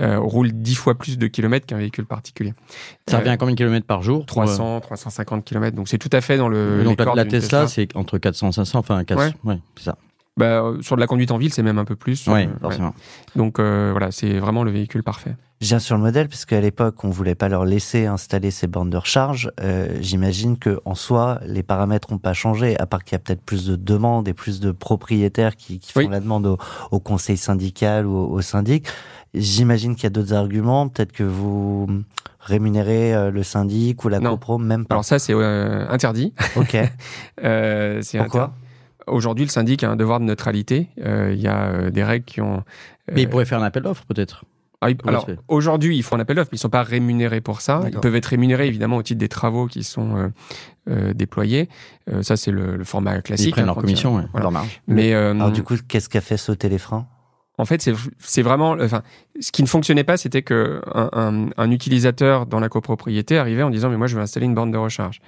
euh, 0.00 0.18
roule 0.18 0.52
10 0.52 0.74
fois 0.74 0.94
plus 0.96 1.18
de 1.18 1.26
kilomètres 1.26 1.66
qu'un 1.66 1.76
véhicule 1.76 2.06
particulier. 2.06 2.54
Ça 3.06 3.18
revient 3.18 3.28
à 3.28 3.36
combien 3.36 3.54
de 3.54 3.58
kilomètres 3.58 3.86
par 3.86 4.02
jour 4.02 4.24
300, 4.26 4.80
350 4.80 5.44
kilomètres. 5.44 5.76
Donc, 5.76 5.88
c'est 5.88 5.98
tout 5.98 6.10
à 6.12 6.20
fait 6.20 6.38
dans 6.38 6.48
le. 6.48 6.82
Donc, 6.84 6.98
la, 7.14 7.24
Tesla, 7.26 7.68
c'est 7.68 7.94
entre 7.94 8.18
400 8.18 8.48
et 8.48 8.52
500, 8.52 8.78
enfin, 8.78 9.04
400. 9.04 9.32
Ouais, 9.44 9.58
c'est 9.76 9.84
ça. 9.84 9.98
Bah, 10.38 10.62
euh, 10.62 10.80
sur 10.82 10.96
de 10.96 11.00
la 11.00 11.06
conduite 11.06 11.30
en 11.30 11.36
ville, 11.36 11.52
c'est 11.52 11.62
même 11.62 11.78
un 11.78 11.84
peu 11.84 11.96
plus. 11.96 12.26
Oui, 12.26 12.48
forcément. 12.60 12.94
Donc, 13.36 13.60
voilà, 13.60 14.10
c'est 14.10 14.38
vraiment 14.38 14.64
le 14.64 14.70
véhicule 14.70 15.02
parfait. 15.02 15.36
Je 15.60 15.66
viens 15.66 15.80
sur 15.80 15.96
le 15.96 16.02
modèle, 16.02 16.28
puisque 16.28 16.52
à 16.52 16.60
l'époque, 16.60 17.02
on 17.02 17.10
voulait 17.10 17.34
pas 17.34 17.48
leur 17.48 17.64
laisser 17.64 18.06
installer 18.06 18.52
ces 18.52 18.68
bornes 18.68 18.90
de 18.90 18.96
recharge. 18.96 19.50
Euh, 19.60 19.88
J'imagine 20.00 20.56
que 20.56 20.80
en 20.84 20.94
soi, 20.94 21.40
les 21.44 21.64
paramètres 21.64 22.12
n'ont 22.12 22.18
pas 22.18 22.32
changé, 22.32 22.78
à 22.78 22.86
part 22.86 23.02
qu'il 23.02 23.14
y 23.14 23.16
a 23.16 23.18
peut-être 23.18 23.42
plus 23.42 23.66
de 23.66 23.74
demandes 23.74 24.28
et 24.28 24.34
plus 24.34 24.60
de 24.60 24.70
propriétaires 24.70 25.56
qui, 25.56 25.80
qui 25.80 25.92
font 25.92 26.08
la 26.08 26.20
demande 26.20 26.58
au, 26.92 27.00
conseil 27.00 27.36
syndical 27.36 28.06
ou 28.06 28.16
au, 28.16 28.40
syndic. 28.40 28.86
J'imagine 29.34 29.96
qu'il 29.96 30.04
y 30.04 30.06
a 30.06 30.10
d'autres 30.10 30.32
arguments. 30.32 30.88
Peut-être 30.88 31.12
que 31.12 31.24
vous 31.24 31.88
rémunérez 32.38 33.12
euh, 33.12 33.30
le 33.32 33.42
syndic 33.42 34.04
ou 34.04 34.08
la 34.08 34.20
copro, 34.20 34.58
même 34.58 34.86
pas. 34.86 34.94
Alors 34.94 35.04
ça, 35.04 35.18
c'est 35.18 35.34
euh, 35.34 35.88
interdit. 35.88 36.34
Ok. 36.54 36.76
euh, 37.44 38.00
Pourquoi 38.16 38.54
Aujourd'hui, 39.08 39.44
le 39.44 39.50
syndic 39.50 39.82
a 39.82 39.90
un 39.90 39.96
devoir 39.96 40.20
de 40.20 40.24
neutralité. 40.24 40.88
Euh, 41.00 41.32
il 41.34 41.40
y 41.40 41.48
a 41.48 41.90
des 41.90 42.04
règles 42.04 42.24
qui 42.24 42.40
ont. 42.40 42.62
Mais 43.12 43.22
il 43.22 43.28
pourrait 43.28 43.46
faire 43.46 43.60
un 43.60 43.64
appel 43.64 43.82
d'offres, 43.82 44.04
peut-être 44.06 44.44
Ah, 44.80 44.88
alors, 45.06 45.26
aujourd'hui, 45.48 45.96
ils 45.96 46.04
font 46.04 46.16
un 46.16 46.20
appel 46.20 46.36
d'offres, 46.36 46.50
mais 46.52 46.56
ils 46.56 46.60
ne 46.60 46.62
sont 46.62 46.68
pas 46.68 46.84
rémunérés 46.84 47.40
pour 47.40 47.60
ça. 47.60 47.82
Ils 47.92 47.98
peuvent 47.98 48.14
être 48.14 48.26
rémunérés, 48.26 48.68
évidemment, 48.68 48.96
au 48.96 49.02
titre 49.02 49.18
des 49.18 49.28
travaux 49.28 49.66
qui 49.66 49.82
sont 49.82 50.16
euh, 50.16 50.28
euh, 50.88 51.14
déployés. 51.14 51.68
Euh, 52.08 52.22
ça, 52.22 52.36
c'est 52.36 52.52
le, 52.52 52.84
format 52.84 53.20
classique. 53.20 53.48
Ils 53.48 53.50
prennent 53.52 53.64
hein, 53.64 53.66
leur 53.66 53.76
commission, 53.76 54.24
leur 54.34 54.52
marge. 54.52 54.80
Mais, 54.86 55.12
alors, 55.14 55.50
du 55.50 55.62
coup, 55.62 55.74
qu'est-ce 55.88 56.08
qu'a 56.08 56.20
fait 56.20 56.36
sauter 56.36 56.68
les 56.68 56.78
freins 56.78 57.06
en 57.60 57.64
fait, 57.64 57.90
c'est 58.20 58.42
vraiment, 58.42 58.76
enfin, 58.80 59.02
ce 59.40 59.50
qui 59.50 59.64
ne 59.64 59.66
fonctionnait 59.66 60.04
pas, 60.04 60.16
c'était 60.16 60.42
que 60.42 60.80
un, 60.94 61.50
un, 61.56 61.70
utilisateur 61.72 62.46
dans 62.46 62.60
la 62.60 62.68
copropriété 62.68 63.36
arrivait 63.36 63.64
en 63.64 63.70
disant, 63.70 63.90
mais 63.90 63.96
moi, 63.96 64.06
je 64.06 64.14
veux 64.14 64.22
installer 64.22 64.46
une 64.46 64.54
borne 64.54 64.70
de 64.70 64.78
recharge. 64.78 65.20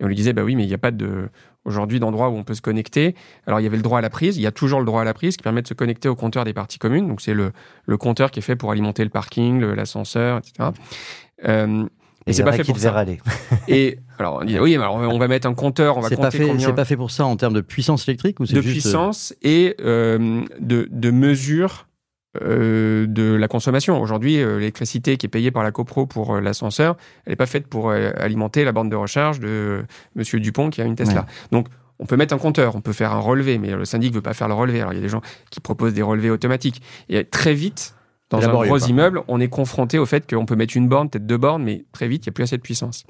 Et 0.00 0.04
on 0.04 0.08
lui 0.08 0.14
disait, 0.14 0.32
bah 0.32 0.44
oui, 0.44 0.56
mais 0.56 0.64
il 0.64 0.68
n'y 0.68 0.72
a 0.72 0.78
pas 0.78 0.92
de, 0.92 1.28
aujourd'hui 1.64 2.00
d'endroits 2.00 2.28
où 2.28 2.36
on 2.36 2.44
peut 2.44 2.54
se 2.54 2.62
connecter. 2.62 3.14
Alors, 3.46 3.60
il 3.60 3.64
y 3.64 3.66
avait 3.66 3.76
le 3.76 3.82
droit 3.82 3.98
à 3.98 4.02
la 4.02 4.10
prise, 4.10 4.36
il 4.36 4.42
y 4.42 4.46
a 4.46 4.52
toujours 4.52 4.80
le 4.80 4.86
droit 4.86 5.02
à 5.02 5.04
la 5.04 5.14
prise 5.14 5.36
qui 5.36 5.42
permet 5.42 5.62
de 5.62 5.68
se 5.68 5.74
connecter 5.74 6.08
au 6.08 6.14
compteur 6.14 6.44
des 6.44 6.52
parties 6.52 6.78
communes. 6.78 7.08
Donc, 7.08 7.20
c'est 7.20 7.34
le, 7.34 7.52
le 7.86 7.96
compteur 7.96 8.30
qui 8.30 8.40
est 8.40 8.42
fait 8.42 8.56
pour 8.56 8.70
alimenter 8.70 9.04
le 9.04 9.10
parking, 9.10 9.60
l'ascenseur, 9.60 10.38
etc. 10.38 10.70
Euh, 11.46 11.84
et, 12.26 12.32
c'est 12.32 12.42
pas 12.42 12.52
fait 12.52 12.64
pour 12.64 12.78
ça. 12.78 13.04
et 13.68 13.98
alors 14.18 14.38
on 14.40 14.44
dit 14.44 14.58
oui, 14.58 14.74
alors 14.76 14.94
on 14.94 15.18
va 15.18 15.28
mettre 15.28 15.46
un 15.46 15.52
compteur, 15.52 15.98
on 15.98 16.00
va 16.00 16.08
compter 16.08 16.22
pas 16.22 16.30
fait, 16.30 16.58
C'est 16.58 16.72
pas 16.72 16.84
fait 16.86 16.96
pour 16.96 17.10
ça 17.10 17.26
en 17.26 17.36
termes 17.36 17.52
de 17.52 17.60
puissance 17.60 18.08
électrique 18.08 18.40
ou 18.40 18.46
c'est 18.46 18.54
de 18.54 18.62
juste... 18.62 18.80
puissance 18.80 19.34
et 19.42 19.76
euh, 19.80 20.42
de, 20.58 20.88
de 20.90 21.10
mesure 21.10 21.86
euh, 22.42 23.06
de 23.06 23.34
la 23.34 23.48
consommation. 23.48 24.00
Aujourd'hui, 24.00 24.40
euh, 24.40 24.58
l'électricité 24.58 25.16
qui 25.16 25.26
est 25.26 25.28
payée 25.28 25.50
par 25.50 25.62
la 25.62 25.72
copro 25.72 26.06
pour 26.06 26.34
euh, 26.34 26.40
l'ascenseur, 26.40 26.96
elle 27.24 27.32
n'est 27.32 27.36
pas 27.36 27.46
faite 27.46 27.66
pour 27.66 27.90
alimenter 27.90 28.64
la 28.64 28.72
bande 28.72 28.90
de 28.90 28.96
recharge 28.96 29.40
de 29.40 29.84
Monsieur 30.16 30.40
Dupont 30.40 30.70
qui 30.70 30.82
a 30.82 30.84
une 30.84 30.96
Tesla. 30.96 31.26
Donc, 31.52 31.68
on 31.98 32.06
peut 32.06 32.16
mettre 32.16 32.34
un 32.34 32.38
compteur, 32.38 32.74
on 32.74 32.80
peut 32.80 32.92
faire 32.92 33.12
un 33.12 33.20
relevé, 33.20 33.58
mais 33.58 33.70
le 33.70 33.84
syndic 33.84 34.12
veut 34.12 34.20
pas 34.20 34.34
faire 34.34 34.48
le 34.48 34.54
relevé. 34.54 34.80
Alors, 34.80 34.92
il 34.92 34.96
y 34.96 34.98
a 34.98 35.02
des 35.02 35.08
gens 35.08 35.22
qui 35.50 35.60
proposent 35.60 35.94
des 35.94 36.02
relevés 36.02 36.30
automatiques. 36.30 36.82
Et 37.08 37.24
très 37.24 37.54
vite, 37.54 37.94
dans 38.30 38.42
un 38.42 38.52
gros 38.52 38.78
immeuble, 38.78 39.22
on 39.28 39.40
est 39.40 39.48
confronté 39.48 39.98
au 39.98 40.06
fait 40.06 40.28
qu'on 40.28 40.44
peut 40.44 40.56
mettre 40.56 40.76
une 40.76 40.88
borne, 40.88 41.08
peut-être 41.08 41.26
deux 41.26 41.36
bornes, 41.36 41.62
mais 41.62 41.84
très 41.92 42.08
vite, 42.08 42.26
il 42.26 42.30
n'y 42.30 42.32
a 42.32 42.34
plus 42.34 42.44
assez 42.44 42.56
de 42.56 42.62
puissance. 42.62 43.04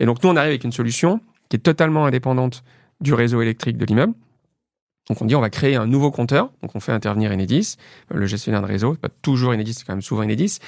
Et 0.00 0.06
donc, 0.06 0.22
nous, 0.22 0.30
on 0.30 0.36
arrive 0.36 0.50
avec 0.50 0.64
une 0.64 0.72
solution 0.72 1.20
qui 1.50 1.56
est 1.56 1.60
totalement 1.60 2.06
indépendante 2.06 2.64
du 3.02 3.12
réseau 3.12 3.42
électrique 3.42 3.76
de 3.76 3.84
l'immeuble, 3.84 4.14
donc 5.08 5.20
on 5.20 5.24
dit 5.24 5.34
on 5.34 5.40
va 5.40 5.50
créer 5.50 5.76
un 5.76 5.86
nouveau 5.86 6.10
compteur, 6.10 6.50
donc 6.62 6.74
on 6.74 6.80
fait 6.80 6.92
intervenir 6.92 7.32
Enedis, 7.32 7.76
euh, 8.12 8.18
le 8.18 8.26
gestionnaire 8.26 8.62
de 8.62 8.66
réseau, 8.66 8.94
pas 8.94 9.08
toujours 9.08 9.52
Enedis, 9.52 9.74
c'est 9.74 9.84
quand 9.84 9.94
même 9.94 10.02
souvent 10.02 10.22
Enedis, 10.22 10.58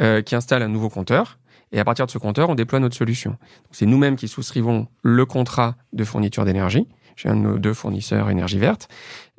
euh, 0.00 0.22
qui 0.22 0.34
installe 0.34 0.62
un 0.62 0.68
nouveau 0.68 0.88
compteur. 0.88 1.38
Et 1.72 1.80
à 1.80 1.84
partir 1.84 2.06
de 2.06 2.10
ce 2.10 2.18
compteur, 2.18 2.50
on 2.50 2.54
déploie 2.54 2.78
notre 2.78 2.96
solution. 2.96 3.36
C'est 3.72 3.86
nous-mêmes 3.86 4.14
qui 4.14 4.28
souscrivons 4.28 4.86
le 5.02 5.26
contrat 5.26 5.74
de 5.92 6.04
fourniture 6.04 6.44
d'énergie 6.44 6.86
chez 7.16 7.28
un 7.28 7.36
de 7.36 7.40
nos 7.40 7.58
deux 7.58 7.74
fournisseurs 7.74 8.30
énergie 8.30 8.58
verte. 8.58 8.88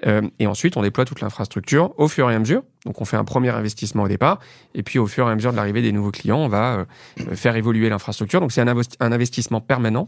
Euh, 0.05 0.21
et 0.39 0.47
ensuite, 0.47 0.77
on 0.77 0.81
déploie 0.81 1.05
toute 1.05 1.21
l'infrastructure 1.21 1.93
au 1.97 2.07
fur 2.07 2.29
et 2.29 2.35
à 2.35 2.39
mesure. 2.39 2.63
Donc, 2.85 3.01
on 3.01 3.05
fait 3.05 3.17
un 3.17 3.23
premier 3.23 3.49
investissement 3.49 4.03
au 4.03 4.07
départ. 4.07 4.39
Et 4.73 4.83
puis, 4.83 4.99
au 4.99 5.07
fur 5.07 5.27
et 5.27 5.31
à 5.31 5.35
mesure 5.35 5.51
de 5.51 5.57
l'arrivée 5.57 5.81
des 5.81 5.91
nouveaux 5.91 6.11
clients, 6.11 6.39
on 6.39 6.47
va 6.47 6.85
faire 7.33 7.55
évoluer 7.55 7.89
l'infrastructure. 7.89 8.39
Donc, 8.39 8.51
c'est 8.51 8.61
un 8.61 9.11
investissement 9.11 9.61
permanent 9.61 10.07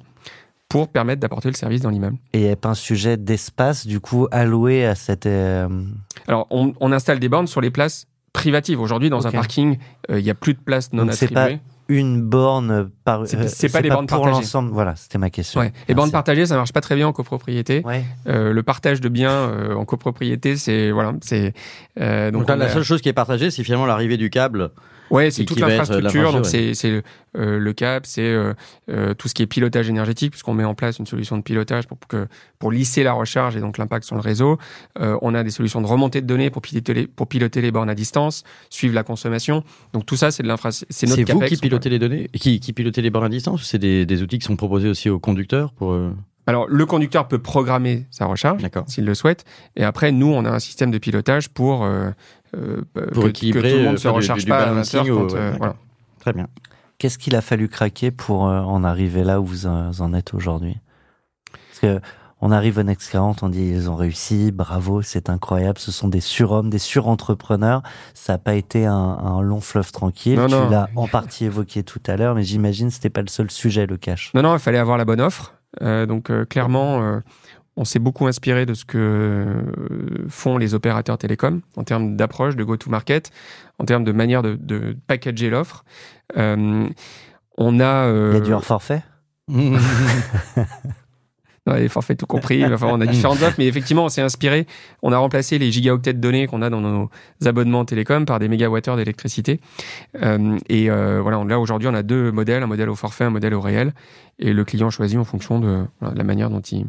pour 0.69 0.89
permettre 0.89 1.21
d'apporter 1.21 1.49
le 1.49 1.55
service 1.55 1.81
dans 1.81 1.89
l'immeuble. 1.89 2.17
Et 2.33 2.39
il 2.39 2.45
n'y 2.45 2.51
a 2.51 2.55
pas 2.55 2.69
un 2.69 2.75
sujet 2.75 3.17
d'espace, 3.17 3.87
du 3.87 3.99
coup, 3.99 4.27
alloué 4.31 4.85
à 4.85 4.95
cette... 4.95 5.25
Euh, 5.25 5.67
Alors, 6.27 6.47
on, 6.49 6.91
installe 6.91 7.19
des 7.19 7.29
bornes 7.29 7.47
sur 7.47 7.61
les 7.61 7.71
places 7.71 8.07
privatives. 8.33 8.79
Aujourd'hui, 8.81 9.09
dans 9.09 9.27
un 9.27 9.31
parking, 9.31 9.77
euh, 10.09 10.19
il 10.19 10.23
n'y 10.23 10.29
a 10.29 10.35
plus 10.35 10.53
de 10.53 10.59
place 10.59 10.91
non 10.93 11.07
attribuées 11.07 11.59
une 11.89 12.21
borne 12.21 12.89
par. 13.03 13.27
C'est 13.27 13.71
pas 13.71 13.81
des 13.81 13.89
bornes 13.89 14.07
pour 14.07 14.25
l'ensemble. 14.25 14.71
Voilà, 14.71 14.95
c'était 14.95 15.17
ma 15.17 15.29
question. 15.29 15.61
Ouais. 15.61 15.71
Les 15.87 15.95
bornes 15.95 16.11
partagées, 16.11 16.45
ça 16.45 16.55
marche 16.55 16.73
pas 16.73 16.81
très 16.81 16.95
bien 16.95 17.07
en 17.07 17.13
copropriété. 17.13 17.81
Ouais. 17.85 18.03
Euh, 18.27 18.53
le 18.53 18.63
partage 18.63 19.01
de 19.01 19.09
biens 19.09 19.31
euh, 19.31 19.75
en 19.75 19.85
copropriété, 19.85 20.57
c'est 20.57 20.91
voilà, 20.91 21.13
c'est. 21.21 21.53
Euh, 21.99 22.31
donc, 22.31 22.47
la 22.49 22.69
seule 22.69 22.83
chose 22.83 23.01
qui 23.01 23.09
est 23.09 23.13
partagée, 23.13 23.51
c'est 23.51 23.63
finalement 23.63 23.85
l'arrivée 23.85 24.17
du 24.17 24.29
câble 24.29 24.71
Ouais, 25.09 25.31
c'est 25.31 25.45
toute 25.45 25.59
l'infrastructure. 25.59 26.31
Donc 26.31 26.45
c'est 26.45 26.73
c'est 26.73 27.03
euh, 27.37 27.59
le 27.59 27.73
cap, 27.73 28.05
c'est 28.05 28.21
euh, 28.21 28.53
euh, 28.89 29.13
tout 29.13 29.27
ce 29.27 29.33
qui 29.33 29.43
est 29.43 29.47
pilotage 29.47 29.89
énergétique, 29.89 30.31
puisqu'on 30.31 30.53
met 30.53 30.63
en 30.63 30.75
place 30.75 30.99
une 30.99 31.05
solution 31.05 31.37
de 31.37 31.43
pilotage 31.43 31.87
pour 31.87 31.97
que 32.07 32.27
pour 32.59 32.71
lisser 32.71 33.03
la 33.03 33.13
recharge 33.13 33.55
et 33.55 33.59
donc 33.59 33.77
l'impact 33.77 34.05
sur 34.05 34.15
le 34.15 34.21
réseau. 34.21 34.57
on 34.99 35.35
a 35.35 35.43
des 35.43 35.51
solutions 35.51 35.81
de 35.81 35.87
remontée 35.87 36.21
de 36.21 36.27
données 36.27 36.49
pour 36.49 36.61
piloter 36.61 36.93
les, 36.93 37.07
pour 37.07 37.27
piloter 37.27 37.61
les 37.61 37.71
bornes 37.71 37.89
à 37.89 37.95
distance, 37.95 38.43
suivre 38.69 38.95
la 38.95 39.03
consommation. 39.03 39.63
Donc 39.93 40.05
tout 40.05 40.15
ça, 40.15 40.31
c'est 40.31 40.43
de 40.43 40.47
l'infrastructure. 40.47 40.87
C'est 40.89 41.07
notre. 41.07 41.25
C'est 41.25 41.33
vous 41.33 41.41
qui 41.41 41.57
pilotez 41.57 41.89
les 41.89 41.99
données, 41.99 42.29
qui 42.33 42.59
qui 42.59 42.73
pilotez 42.73 43.01
les 43.01 43.09
bornes 43.09 43.25
à 43.25 43.29
distance. 43.29 43.63
C'est 43.63 43.79
des, 43.79 44.05
des 44.05 44.21
outils 44.21 44.39
qui 44.39 44.45
sont 44.45 44.55
proposés 44.55 44.89
aussi 44.89 45.09
aux 45.09 45.19
conducteurs 45.19 45.71
pour. 45.73 45.97
Alors, 46.47 46.65
le 46.69 46.85
conducteur 46.85 47.27
peut 47.27 47.39
programmer 47.39 48.05
sa 48.09 48.25
recharge 48.25 48.61
s'il 48.87 49.03
le 49.03 49.13
souhaite. 49.13 49.43
Et 49.75 49.83
après, 49.83 50.13
nous, 50.13 50.27
on 50.27 50.45
a 50.45 50.49
un 50.49 50.59
système 50.59 50.91
de 50.91 50.97
pilotage 50.97 51.49
pour 51.49 51.83
euh, 51.83 52.11
pour 52.51 53.23
que, 53.23 53.29
équilibrer, 53.29 53.71
tout 53.71 53.77
le 53.77 53.83
monde 53.83 53.99
se 53.99 54.07
recharge 54.07 54.45
pas 54.45 54.69
à 54.69 54.71
euh, 54.71 55.53
voilà. 55.57 55.75
Très 56.19 56.33
bien. 56.33 56.47
Qu'est-ce 56.97 57.17
qu'il 57.17 57.35
a 57.35 57.41
fallu 57.41 57.67
craquer 57.67 58.11
pour 58.11 58.47
euh, 58.47 58.59
en 58.61 58.83
arriver 58.83 59.23
là 59.23 59.39
où 59.39 59.45
vous 59.45 59.65
en 59.67 60.13
êtes 60.13 60.33
aujourd'hui? 60.33 60.77
Parce 61.51 61.79
que 61.79 62.01
on 62.39 62.51
arrive 62.51 62.77
au 62.77 62.83
Next 62.83 63.11
40, 63.11 63.41
on 63.41 63.49
dit 63.49 63.63
ils 63.63 63.89
ont 63.89 63.95
réussi, 63.95 64.51
bravo, 64.51 65.01
c'est 65.01 65.27
incroyable, 65.27 65.79
ce 65.79 65.91
sont 65.91 66.07
des 66.07 66.21
surhommes, 66.21 66.69
des 66.69 66.77
surentrepreneurs. 66.77 67.81
Ça 68.13 68.33
n'a 68.33 68.37
pas 68.37 68.53
été 68.53 68.85
un, 68.85 69.41
long 69.41 69.59
fleuve 69.59 69.91
tranquille. 69.91 70.39
tu 70.47 70.71
l'as 70.71 70.87
en 70.95 71.07
partie 71.07 71.45
évoqué 71.45 71.81
tout 71.81 72.01
à 72.05 72.15
l'heure, 72.15 72.35
mais 72.35 72.43
j'imagine 72.43 72.91
c'était 72.91 73.09
pas 73.09 73.21
le 73.21 73.27
seul 73.27 73.49
sujet, 73.49 73.87
le 73.87 73.97
cash. 73.97 74.31
Non, 74.35 74.43
non, 74.43 74.53
il 74.53 74.59
fallait 74.59 74.77
avoir 74.77 74.99
la 74.99 75.05
bonne 75.05 75.21
offre. 75.21 75.55
donc 75.81 76.31
clairement, 76.47 77.21
on 77.77 77.85
s'est 77.85 77.99
beaucoup 77.99 78.27
inspiré 78.27 78.65
de 78.65 78.73
ce 78.73 78.83
que 78.83 78.97
euh, 78.97 80.25
font 80.27 80.57
les 80.57 80.73
opérateurs 80.73 81.17
télécoms 81.17 81.61
en 81.77 81.83
termes 81.83 82.17
d'approche, 82.17 82.55
de 82.55 82.63
go-to-market, 82.63 83.31
en 83.77 83.85
termes 83.85 84.03
de 84.03 84.11
manière 84.11 84.41
de, 84.41 84.97
packager 85.05 85.49
l'offre. 85.49 85.85
Euh, 86.35 86.87
on 87.57 87.79
a. 87.79 88.07
Euh, 88.07 88.31
Il 88.33 88.39
y 88.39 88.41
a 88.41 88.45
du 88.45 88.53
hors 88.53 88.65
forfait? 88.65 89.03
Non, 91.65 91.73
les 91.73 91.89
forfaits 91.89 92.17
tout 92.17 92.27
compris. 92.27 92.63
Enfin, 92.63 92.87
on 92.89 93.01
a 93.01 93.05
différentes 93.05 93.41
offres, 93.41 93.55
mais 93.57 93.67
effectivement, 93.67 94.05
on 94.05 94.07
s'est 94.07 94.21
inspiré. 94.21 94.65
On 95.03 95.11
a 95.11 95.17
remplacé 95.17 95.59
les 95.59 95.69
gigaoctets 95.69 96.13
de 96.13 96.19
données 96.21 96.47
qu'on 96.47 96.61
a 96.61 96.69
dans 96.69 96.79
nos 96.79 97.09
abonnements 97.43 97.83
télécoms 97.83 98.23
par 98.23 98.39
des 98.39 98.47
mégawattheures 98.47 98.95
d'électricité. 98.95 99.59
et 100.69 100.89
voilà, 100.89 101.43
là 101.43 101.59
aujourd'hui, 101.59 101.89
on 101.89 101.93
a 101.93 102.03
deux 102.03 102.31
modèles, 102.31 102.63
un 102.63 102.67
modèle 102.67 102.89
au 102.89 102.95
forfait, 102.95 103.25
un 103.25 103.31
modèle 103.31 103.53
au 103.53 103.59
réel. 103.59 103.91
Et 104.39 104.53
le 104.53 104.63
client 104.63 104.89
choisit 104.89 105.19
en 105.19 105.25
fonction 105.25 105.59
de, 105.59 105.83
la 106.01 106.23
manière 106.23 106.49
dont 106.49 106.61
il, 106.61 106.85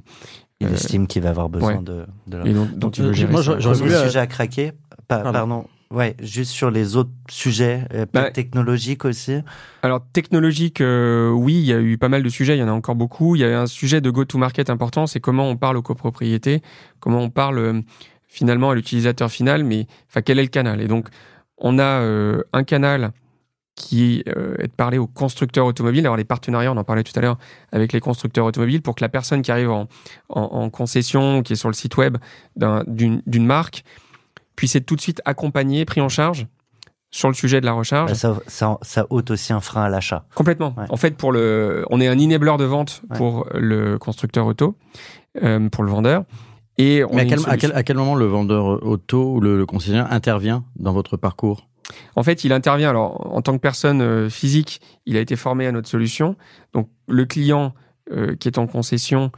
il 0.61 0.67
euh, 0.67 0.73
estime 0.73 1.07
qu'il 1.07 1.23
va 1.23 1.31
avoir 1.31 1.49
besoin 1.49 1.83
de, 1.83 2.05
de 2.27 2.47
Et 2.47 2.53
donc, 2.53 2.75
donc, 2.77 2.99
euh, 2.99 3.15
moi, 3.31 3.43
j'aurais 3.43 3.83
euh, 3.83 4.05
sujet 4.05 4.19
à 4.19 4.27
craquer. 4.27 4.73
pardon. 5.07 5.67
Ouais, 5.91 6.15
juste 6.21 6.50
sur 6.50 6.71
les 6.71 6.97
autres 6.97 7.12
sujets, 7.31 7.87
bah, 8.12 8.31
technologiques 8.31 9.07
aussi. 9.07 9.38
Alors 9.83 10.05
technologique, 10.12 10.83
oui, 10.83 11.55
il 11.55 11.65
y 11.65 11.73
a 11.73 11.81
eu 11.81 11.97
pas 11.97 12.11
mal 12.11 12.23
de 12.23 12.29
sujets, 12.29 12.57
il 12.57 12.61
y 12.61 12.62
en 12.62 12.69
a 12.69 12.73
encore 12.73 12.95
beaucoup. 12.95 13.37
Il 13.37 13.38
y 13.41 13.45
a 13.45 13.59
un 13.59 13.67
sujet 13.67 14.03
de 14.03 14.11
go-to-market 14.11 14.69
important, 14.69 15.07
c'est 15.07 15.21
comment 15.21 15.49
on 15.49 15.57
parle 15.57 15.79
aux 15.79 15.83
copropriétés, 15.83 16.61
comment 17.00 17.21
on 17.21 17.31
parle 17.31 17.83
finalement 18.27 18.69
à 18.69 18.75
l'utilisateur 18.75 19.31
final, 19.31 19.65
mais 19.65 19.87
enfin 20.11 20.21
quel 20.21 20.38
est 20.38 20.43
le 20.43 20.49
canal? 20.49 20.83
Et 20.83 20.88
donc 20.88 21.09
on 21.57 21.79
a 21.79 22.05
un 22.53 22.65
canal 22.65 23.12
qui 23.78 24.25
euh, 24.28 24.56
est 24.58 24.66
de 24.66 24.73
parler 24.73 24.99
aux 24.99 25.06
constructeurs 25.06 25.64
automobiles, 25.64 26.04
alors 26.04 26.16
les 26.16 26.25
partenariats, 26.25 26.73
on 26.73 26.76
en 26.76 26.85
parlait 26.85 27.04
tout 27.04 27.12
à 27.14 27.20
l'heure 27.20 27.38
avec 27.70 27.92
les 27.92 28.00
constructeurs 28.00 28.44
automobiles, 28.44 28.82
pour 28.82 28.97
que 28.97 29.04
la 29.04 29.08
personne 29.08 29.40
qui 29.40 29.52
arrive 29.52 29.70
en, 29.70 30.70
concession, 30.70 31.42
qui 31.42 31.52
est 31.52 31.56
sur 31.56 31.68
le 31.68 31.75
site 31.75 31.97
web 31.97 32.18
d'une 32.56 33.47
marque, 33.47 33.85
puisse 34.56 34.75
être 34.75 34.85
tout 34.85 34.97
de 34.97 35.00
suite 35.00 35.23
accompagnée, 35.25 35.85
pris 35.85 36.00
en 36.00 36.08
charge 36.08 36.49
sur 37.11 37.28
le 37.28 37.35
sujet 37.35 37.61
de 37.61 37.66
la 37.66 37.73
recharge. 37.73 38.12
Ça, 38.14 38.40
ça, 38.82 39.06
ôte 39.11 39.30
aussi 39.30 39.52
un 39.52 39.61
frein 39.61 39.85
à 39.85 39.88
l'achat. 39.88 40.26
Complètement. 40.35 40.75
En 40.90 40.97
fait, 40.97 41.16
pour 41.16 41.30
le, 41.30 41.87
on 41.88 42.00
est 42.00 42.08
un 42.08 42.18
enabler 42.18 42.56
de 42.58 42.64
vente 42.64 43.02
pour 43.14 43.47
le 43.54 43.97
constructeur 43.97 44.44
auto, 44.44 44.76
euh, 45.42 45.68
pour 45.68 45.85
le 45.85 45.90
vendeur. 45.90 46.25
Et 46.78 47.02
Mais 47.12 47.23
à 47.23 47.56
quel, 47.56 47.73
à, 47.75 47.82
quel, 47.85 47.97
moment 47.97 48.16
le 48.16 48.26
vendeur 48.26 48.85
auto 48.85 49.35
ou 49.35 49.40
le 49.40 49.64
concessionnaire 49.66 50.12
intervient 50.12 50.64
dans 50.76 50.92
votre 50.92 51.16
parcours? 51.16 51.68
En 52.16 52.23
fait, 52.23 52.45
il 52.45 52.52
intervient. 52.52 52.90
Alors, 52.90 53.35
en 53.35 53.42
tant 53.42 53.52
que 53.54 53.61
personne 53.61 54.02
euh, 54.02 54.28
physique, 54.28 54.80
il 55.07 55.16
a 55.16 55.21
été 55.21 55.37
formé 55.37 55.66
à 55.66 55.73
notre 55.73 55.88
solution. 55.88 56.37
Donc, 56.73 56.88
le 57.09 57.25
client 57.25 57.75
euh, 58.12 58.35
qui 58.37 58.49
est 58.49 58.59
en 58.59 58.66
concession, 58.66 59.30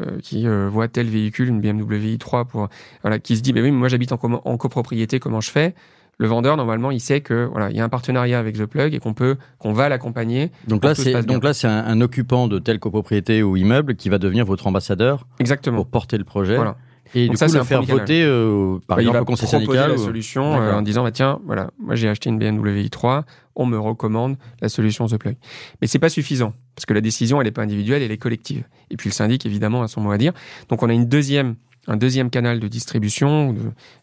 euh, 0.00 0.18
qui 0.22 0.46
voit 0.46 0.88
tel 0.88 1.06
véhicule, 1.06 1.48
une 1.48 1.60
BMW 1.60 2.16
i3, 2.16 2.46
pour, 2.46 2.68
voilà, 3.02 3.18
qui 3.18 3.36
se 3.36 3.42
dit, 3.42 3.52
mais 3.52 3.62
oui, 3.62 3.70
mais 3.70 3.78
moi 3.78 3.88
j'habite 3.88 4.12
en, 4.12 4.18
en, 4.22 4.56
copropriété, 4.56 5.18
comment 5.18 5.40
je 5.40 5.50
fais? 5.50 5.74
Le 6.20 6.26
vendeur 6.26 6.56
normalement 6.56 6.90
il 6.90 6.98
sait 6.98 7.20
que 7.20 7.44
voilà 7.44 7.70
il 7.70 7.76
y 7.76 7.80
a 7.80 7.84
un 7.84 7.88
partenariat 7.88 8.40
avec 8.40 8.58
The 8.58 8.66
Plug 8.66 8.92
et 8.92 8.98
qu'on 8.98 9.14
peut 9.14 9.36
qu'on 9.60 9.72
va 9.72 9.88
l'accompagner. 9.88 10.50
Donc 10.66 10.84
là 10.84 10.96
c'est 10.96 11.22
donc 11.22 11.44
là 11.44 11.54
c'est 11.54 11.68
un, 11.68 12.00
occupant 12.00 12.48
de 12.48 12.58
telle 12.58 12.80
copropriété 12.80 13.44
ou 13.44 13.56
immeuble 13.56 13.94
qui 13.94 14.08
va 14.08 14.18
devenir 14.18 14.44
votre 14.44 14.66
ambassadeur. 14.66 15.28
Exactement. 15.38 15.76
Pour 15.76 15.86
porter 15.86 16.18
le 16.18 16.24
projet. 16.24 16.56
Voilà. 16.56 16.76
Et 17.14 17.28
du 17.28 17.36
ça, 17.36 17.46
coup, 17.46 17.54
le 17.54 17.64
faire 17.64 17.82
voter, 17.82 18.22
euh, 18.22 18.78
par 18.86 18.98
exemple, 18.98 19.16
il 19.16 19.18
va 19.18 19.24
proposer 19.24 19.74
la 19.74 19.96
solution 19.96 20.60
euh, 20.60 20.74
en 20.74 20.82
disant, 20.82 21.02
bah, 21.02 21.12
tiens, 21.12 21.40
voilà, 21.46 21.70
moi 21.78 21.94
j'ai 21.94 22.08
acheté 22.08 22.30
une 22.30 22.38
BMW 22.38 22.86
i3, 22.86 23.22
on 23.56 23.66
me 23.66 23.78
recommande 23.78 24.36
la 24.60 24.68
solution 24.68 25.06
The 25.06 25.16
Plug. 25.16 25.36
Mais 25.80 25.86
c'est 25.86 25.98
pas 25.98 26.10
suffisant, 26.10 26.52
parce 26.74 26.86
que 26.86 26.94
la 26.94 27.00
décision, 27.00 27.40
elle 27.40 27.46
n'est 27.46 27.52
pas 27.52 27.62
individuelle, 27.62 28.02
elle 28.02 28.12
est 28.12 28.18
collective. 28.18 28.64
Et 28.90 28.96
puis 28.96 29.08
le 29.08 29.14
syndic, 29.14 29.46
évidemment, 29.46 29.82
a 29.82 29.88
son 29.88 30.00
mot 30.00 30.10
à 30.10 30.18
dire. 30.18 30.32
Donc 30.68 30.82
on 30.82 30.88
a 30.88 30.92
une 30.92 31.06
deuxième, 31.06 31.56
un 31.86 31.96
deuxième 31.96 32.30
canal 32.30 32.60
de 32.60 32.68
distribution, 32.68 33.52
de 33.52 33.60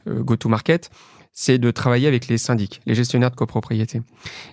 euh, 0.08 0.24
go-to-market, 0.24 0.90
c'est 1.36 1.58
de 1.58 1.70
travailler 1.70 2.08
avec 2.08 2.28
les 2.28 2.38
syndics, 2.38 2.82
les 2.86 2.96
gestionnaires 2.96 3.30
de 3.30 3.36
copropriété. 3.36 4.02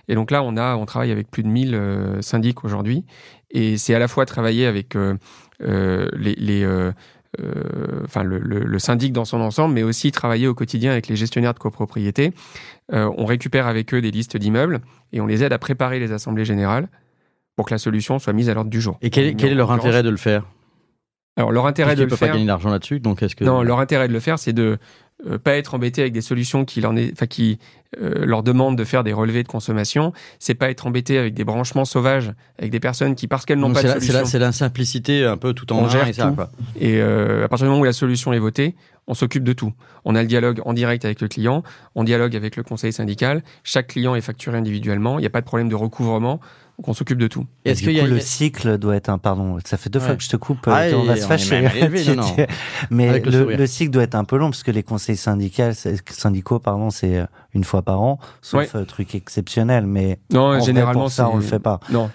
Et 0.09 0.15
donc 0.15 0.29
là, 0.29 0.43
on 0.43 0.57
a, 0.57 0.75
on 0.75 0.85
travaille 0.85 1.11
avec 1.11 1.31
plus 1.31 1.41
de 1.41 1.47
1000 1.47 1.73
euh, 1.73 2.21
syndics 2.21 2.65
aujourd'hui, 2.65 3.05
et 3.49 3.77
c'est 3.77 3.95
à 3.95 3.99
la 3.99 4.09
fois 4.09 4.25
travailler 4.25 4.65
avec 4.65 4.95
euh, 4.95 5.15
euh, 5.61 6.09
les, 6.13 6.35
les 6.35 6.91
enfin 8.05 8.23
le, 8.23 8.39
le, 8.39 8.79
syndic 8.79 9.13
dans 9.13 9.25
son 9.25 9.41
ensemble, 9.41 9.73
mais 9.73 9.83
aussi 9.83 10.11
travailler 10.11 10.47
au 10.47 10.53
quotidien 10.53 10.91
avec 10.91 11.07
les 11.07 11.15
gestionnaires 11.15 11.53
de 11.53 11.59
copropriété. 11.59 12.31
on 12.91 13.25
récupère 13.25 13.67
avec 13.67 13.93
eux 13.93 14.01
des 14.01 14.11
listes 14.11 14.37
d'immeubles 14.37 14.81
et 15.11 15.21
on 15.21 15.25
les 15.25 15.43
aide 15.43 15.53
à 15.53 15.57
préparer 15.57 15.99
les 15.99 16.11
assemblées 16.11 16.45
générales 16.45 16.87
pour 17.55 17.65
que 17.65 17.73
la 17.73 17.77
solution 17.77 18.19
soit 18.19 18.33
mise 18.33 18.49
à 18.49 18.53
l'ordre 18.53 18.69
du 18.69 18.81
jour. 18.81 18.97
Et 19.01 19.09
quel, 19.09 19.35
quel 19.35 19.51
est 19.51 19.55
leur 19.55 19.71
intérêt 19.71 20.03
de 20.03 20.09
le 20.09 20.17
faire? 20.17 20.45
Alors 21.35 21.51
leur 21.51 21.65
intérêt 21.65 21.95
de 21.95 22.03
le 22.03 22.09
faire. 22.09 22.29
pas 22.29 22.33
gagner 22.33 22.45
d'argent 22.45 22.69
là-dessus, 22.69 22.99
donc 22.99 23.23
est-ce 23.23 23.35
que 23.35 23.43
non, 23.43 23.63
leur 23.63 23.79
intérêt 23.79 24.07
de 24.07 24.13
le 24.13 24.19
faire, 24.19 24.37
c'est 24.37 24.53
de 24.53 24.77
euh, 25.27 25.37
pas 25.37 25.55
être 25.55 25.73
embêté 25.73 26.01
avec 26.01 26.13
des 26.13 26.21
solutions 26.21 26.65
qui, 26.65 26.81
leur, 26.81 26.91
enfin, 26.91 27.27
qui 27.27 27.59
euh, 28.01 28.25
leur 28.25 28.43
demandent 28.43 28.77
de 28.77 28.83
faire 28.83 29.03
des 29.03 29.13
relevés 29.13 29.43
de 29.43 29.47
consommation. 29.47 30.11
C'est 30.39 30.53
pas 30.53 30.69
être 30.69 30.85
embêté 30.85 31.17
avec 31.17 31.33
des 31.33 31.43
branchements 31.43 31.85
sauvages, 31.85 32.33
avec 32.59 32.71
des 32.71 32.79
personnes 32.79 33.15
qui, 33.15 33.27
parce 33.27 33.45
qu'elles 33.45 33.59
n'ont 33.59 33.71
pas 33.71 33.83
de 33.83 33.87
solution... 33.87 34.25
C'est 34.25 34.39
la, 34.39 34.51
simplicité 34.51 35.25
un 35.25 35.37
peu 35.37 35.53
tout 35.53 35.71
en 35.71 35.87
gère 35.87 36.07
et 36.07 36.13
ça. 36.13 36.33
Et 36.79 36.97
euh, 36.97 37.45
à 37.45 37.47
partir 37.47 37.65
du 37.65 37.69
moment 37.69 37.81
où 37.81 37.85
la 37.85 37.93
solution 37.93 38.33
est 38.33 38.39
votée, 38.39 38.75
on 39.07 39.13
s'occupe 39.13 39.43
de 39.43 39.53
tout. 39.53 39.73
On 40.05 40.15
a 40.15 40.21
le 40.21 40.27
dialogue 40.27 40.61
en 40.65 40.73
direct 40.73 41.05
avec 41.05 41.21
le 41.21 41.27
client, 41.27 41.63
on 41.95 42.03
dialogue 42.03 42.35
avec 42.35 42.55
le 42.55 42.63
conseil 42.63 42.91
syndical. 42.93 43.43
Chaque 43.63 43.87
client 43.87 44.15
est 44.15 44.21
facturé 44.21 44.57
individuellement. 44.57 45.19
Il 45.19 45.21
n'y 45.21 45.27
a 45.27 45.31
pas 45.31 45.41
de 45.41 45.45
problème 45.45 45.69
de 45.69 45.75
recouvrement. 45.75 46.39
Donc 46.79 46.87
on 46.87 46.93
s'occupe 46.93 47.19
de 47.19 47.27
tout. 47.27 47.45
Est-ce 47.65 47.83
que 47.83 47.89
le 47.89 48.19
cycle 48.19 48.77
doit 48.77 48.95
être 48.95 49.09
un 49.09 49.19
pardon 49.19 49.57
Ça 49.63 49.77
fait 49.77 49.89
deux 49.89 49.99
fois 49.99 50.15
que 50.15 50.23
je 50.23 50.29
te 50.29 50.37
coupe. 50.37 50.67
Ah, 50.67 50.85
on 50.95 51.03
va 51.03 51.15
se 51.15 51.27
fâcher. 51.27 51.67
Mais 52.89 53.19
le, 53.19 53.67
cycle 53.67 53.91
doit 53.91 54.03
être 54.03 54.15
un 54.15 54.23
peu 54.23 54.37
long 54.37 54.49
parce 54.49 54.63
que 54.63 54.71
les 54.71 54.83
conseils 54.83 55.17
syndicaux, 55.17 55.71
syndicaux 56.09 56.59
pardon, 56.59 56.89
c'est 56.89 57.19
euh, 57.19 57.25
une 57.53 57.63
fois 57.63 57.83
par 57.83 58.01
an, 58.01 58.19
sauf 58.41 58.75
euh, 58.75 58.85
truc 58.85 59.13
exceptionnel. 59.13 59.85
Mais 59.85 60.19
non, 60.31 60.59
généralement 60.59 61.09
ça 61.09 61.29
on 61.29 61.37
le 61.37 61.43
fait 61.43 61.59
pas. 61.59 61.79
Non. 61.91 62.09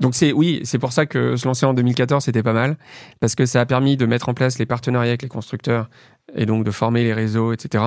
Donc 0.00 0.14
c'est 0.14 0.32
oui, 0.32 0.60
c'est 0.64 0.78
pour 0.78 0.92
ça 0.92 1.04
que 1.04 1.36
se 1.36 1.46
lancer 1.46 1.66
en 1.66 1.74
2014 1.74 2.24
c'était 2.24 2.42
pas 2.42 2.54
mal 2.54 2.78
parce 3.20 3.34
que 3.34 3.44
ça 3.44 3.60
a 3.60 3.66
permis 3.66 3.98
de 3.98 4.06
mettre 4.06 4.30
en 4.30 4.34
place 4.34 4.58
les 4.58 4.64
partenariats 4.64 5.10
avec 5.10 5.20
les 5.20 5.28
constructeurs 5.28 5.90
et 6.34 6.46
donc 6.46 6.64
de 6.64 6.70
former 6.70 7.04
les 7.04 7.12
réseaux, 7.12 7.52
etc. 7.52 7.84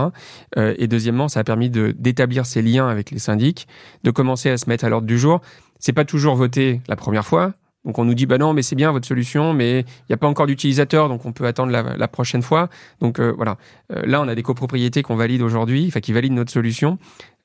Euh, 0.57 0.75
et 0.77 0.87
deuxièmement, 0.87 1.27
ça 1.27 1.39
a 1.39 1.43
permis 1.43 1.69
de 1.69 1.93
d'établir 1.97 2.45
ces 2.45 2.61
liens 2.61 2.87
avec 2.87 3.09
les 3.09 3.19
syndics, 3.19 3.67
de 4.03 4.11
commencer 4.11 4.49
à 4.49 4.57
se 4.57 4.69
mettre 4.69 4.85
à 4.85 4.89
l'ordre 4.89 5.07
du 5.07 5.17
jour 5.17 5.41
c'est 5.83 5.91
pas 5.91 6.05
toujours 6.05 6.35
voté 6.35 6.79
la 6.87 6.95
première 6.95 7.25
fois. 7.25 7.51
Donc 7.83 7.99
on 7.99 8.05
nous 8.05 8.13
dit 8.13 8.25
bah 8.25 8.37
non 8.37 8.53
mais 8.53 8.61
c'est 8.61 8.77
bien 8.77 8.93
votre 8.93 9.05
solution 9.05 9.51
mais 9.51 9.81
il 9.81 10.05
n'y 10.09 10.13
a 10.13 10.17
pas 10.17 10.27
encore 10.27 10.47
d'utilisateur 10.47 11.09
donc 11.09 11.25
on 11.25 11.33
peut 11.33 11.45
attendre 11.45 11.73
la, 11.73 12.07
prochaine 12.07 12.41
fois. 12.41 12.69
Donc 13.01 13.19
euh, 13.19 13.33
voilà, 13.35 13.57
euh, 13.91 14.01
là 14.05 14.21
on 14.21 14.29
a 14.29 14.35
des 14.35 14.43
copropriétés 14.43 15.01
qu'on 15.01 15.17
valide 15.17 15.41
aujourd'hui, 15.41 15.87
enfin 15.89 15.99
qui 15.99 16.13
valident 16.13 16.35
notre 16.35 16.53
solution, 16.53 16.99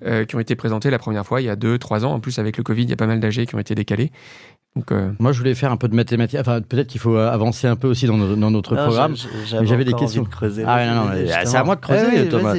euh, 0.07 0.25
qui 0.25 0.37
ont 0.37 0.39
été 0.39 0.55
présentées 0.55 0.91
la 0.91 1.01
première 1.01 1.27
fois 1.27 1.41
il 1.41 1.47
y 1.47 1.51
a 1.51 1.57
deux 1.57 1.79
trois 1.79 2.05
ans. 2.05 2.13
En 2.13 2.21
plus 2.21 2.39
avec 2.39 2.57
le 2.57 2.63
Covid 2.63 2.85
il 2.85 2.91
y 2.91 2.93
a 2.93 2.97
pas 2.97 3.09
mal 3.09 3.19
d'AG 3.19 3.45
qui 3.45 3.55
ont 3.57 3.59
été 3.59 3.75
décalés. 3.75 4.13
Euh, 4.93 5.11
Moi, 5.19 5.33
je 5.33 5.39
voulais 5.39 5.55
faire 5.55 5.73
un 5.73 5.77
peu 5.77 5.89
de 5.89 5.95
mathématiques. 5.95 6.39
Enfin, 6.41 6.61
peut-être 6.61 6.87
qu'il 6.89 7.01
faut 7.01 7.17
euh, 7.17 7.31
avancer 7.31 7.67
un 7.67 7.77
peu 7.77 7.89
aussi 7.89 8.07
dans, 8.07 8.17
notre 8.17 8.75
programme. 8.77 9.15
J'avais 9.63 9.85
des 9.85 9.93
questions. 9.93 10.23
De 10.23 10.29
creuser, 10.29 10.65
ah, 10.67 10.87
non, 10.87 11.05
non, 11.07 11.13
c'est 11.45 11.57
à 11.57 11.65
moi 11.65 11.77
de 11.77 11.81
creuser, 11.81 12.29
Thomas. 12.29 12.55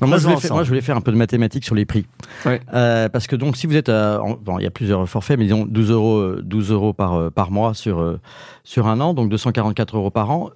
moi, 0.00 0.18
je 0.18 0.68
voulais 0.68 0.80
faire, 0.80 0.96
un 0.96 1.00
peu 1.00 1.12
de 1.12 1.16
mathématiques 1.16 1.64
sur 1.64 1.74
les 1.74 1.84
prix. 1.84 2.06
Euh, 2.46 3.08
parce 3.08 3.26
que 3.26 3.36
donc, 3.36 3.56
si 3.56 3.66
vous 3.66 3.76
êtes 3.76 3.88
à, 3.88 4.20
bon, 4.42 4.58
il 4.58 4.64
y 4.64 4.66
a 4.66 4.70
plusieurs 4.70 5.08
forfaits, 5.08 5.38
mais 5.38 5.44
disons 5.44 5.66
12 5.66 5.90
euros, 5.90 6.32
12 6.42 6.70
euros 6.70 6.92
par, 6.92 7.30
par 7.32 7.50
mois 7.50 7.74
sur, 7.74 8.18
sur 8.64 8.86
un 8.86 9.00
an, 9.00 9.14
donc 9.14 9.30
244 9.30 9.96
euros 9.96 10.10
par 10.10 10.30
an. 10.30 10.50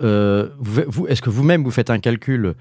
vous, 0.58 1.06
Est-ce 1.06 1.22
que 1.22 1.30
vous-même, 1.30 1.62
vous 1.64 1.70
faites 1.70 1.90
un 1.90 1.98
calcul 1.98 2.54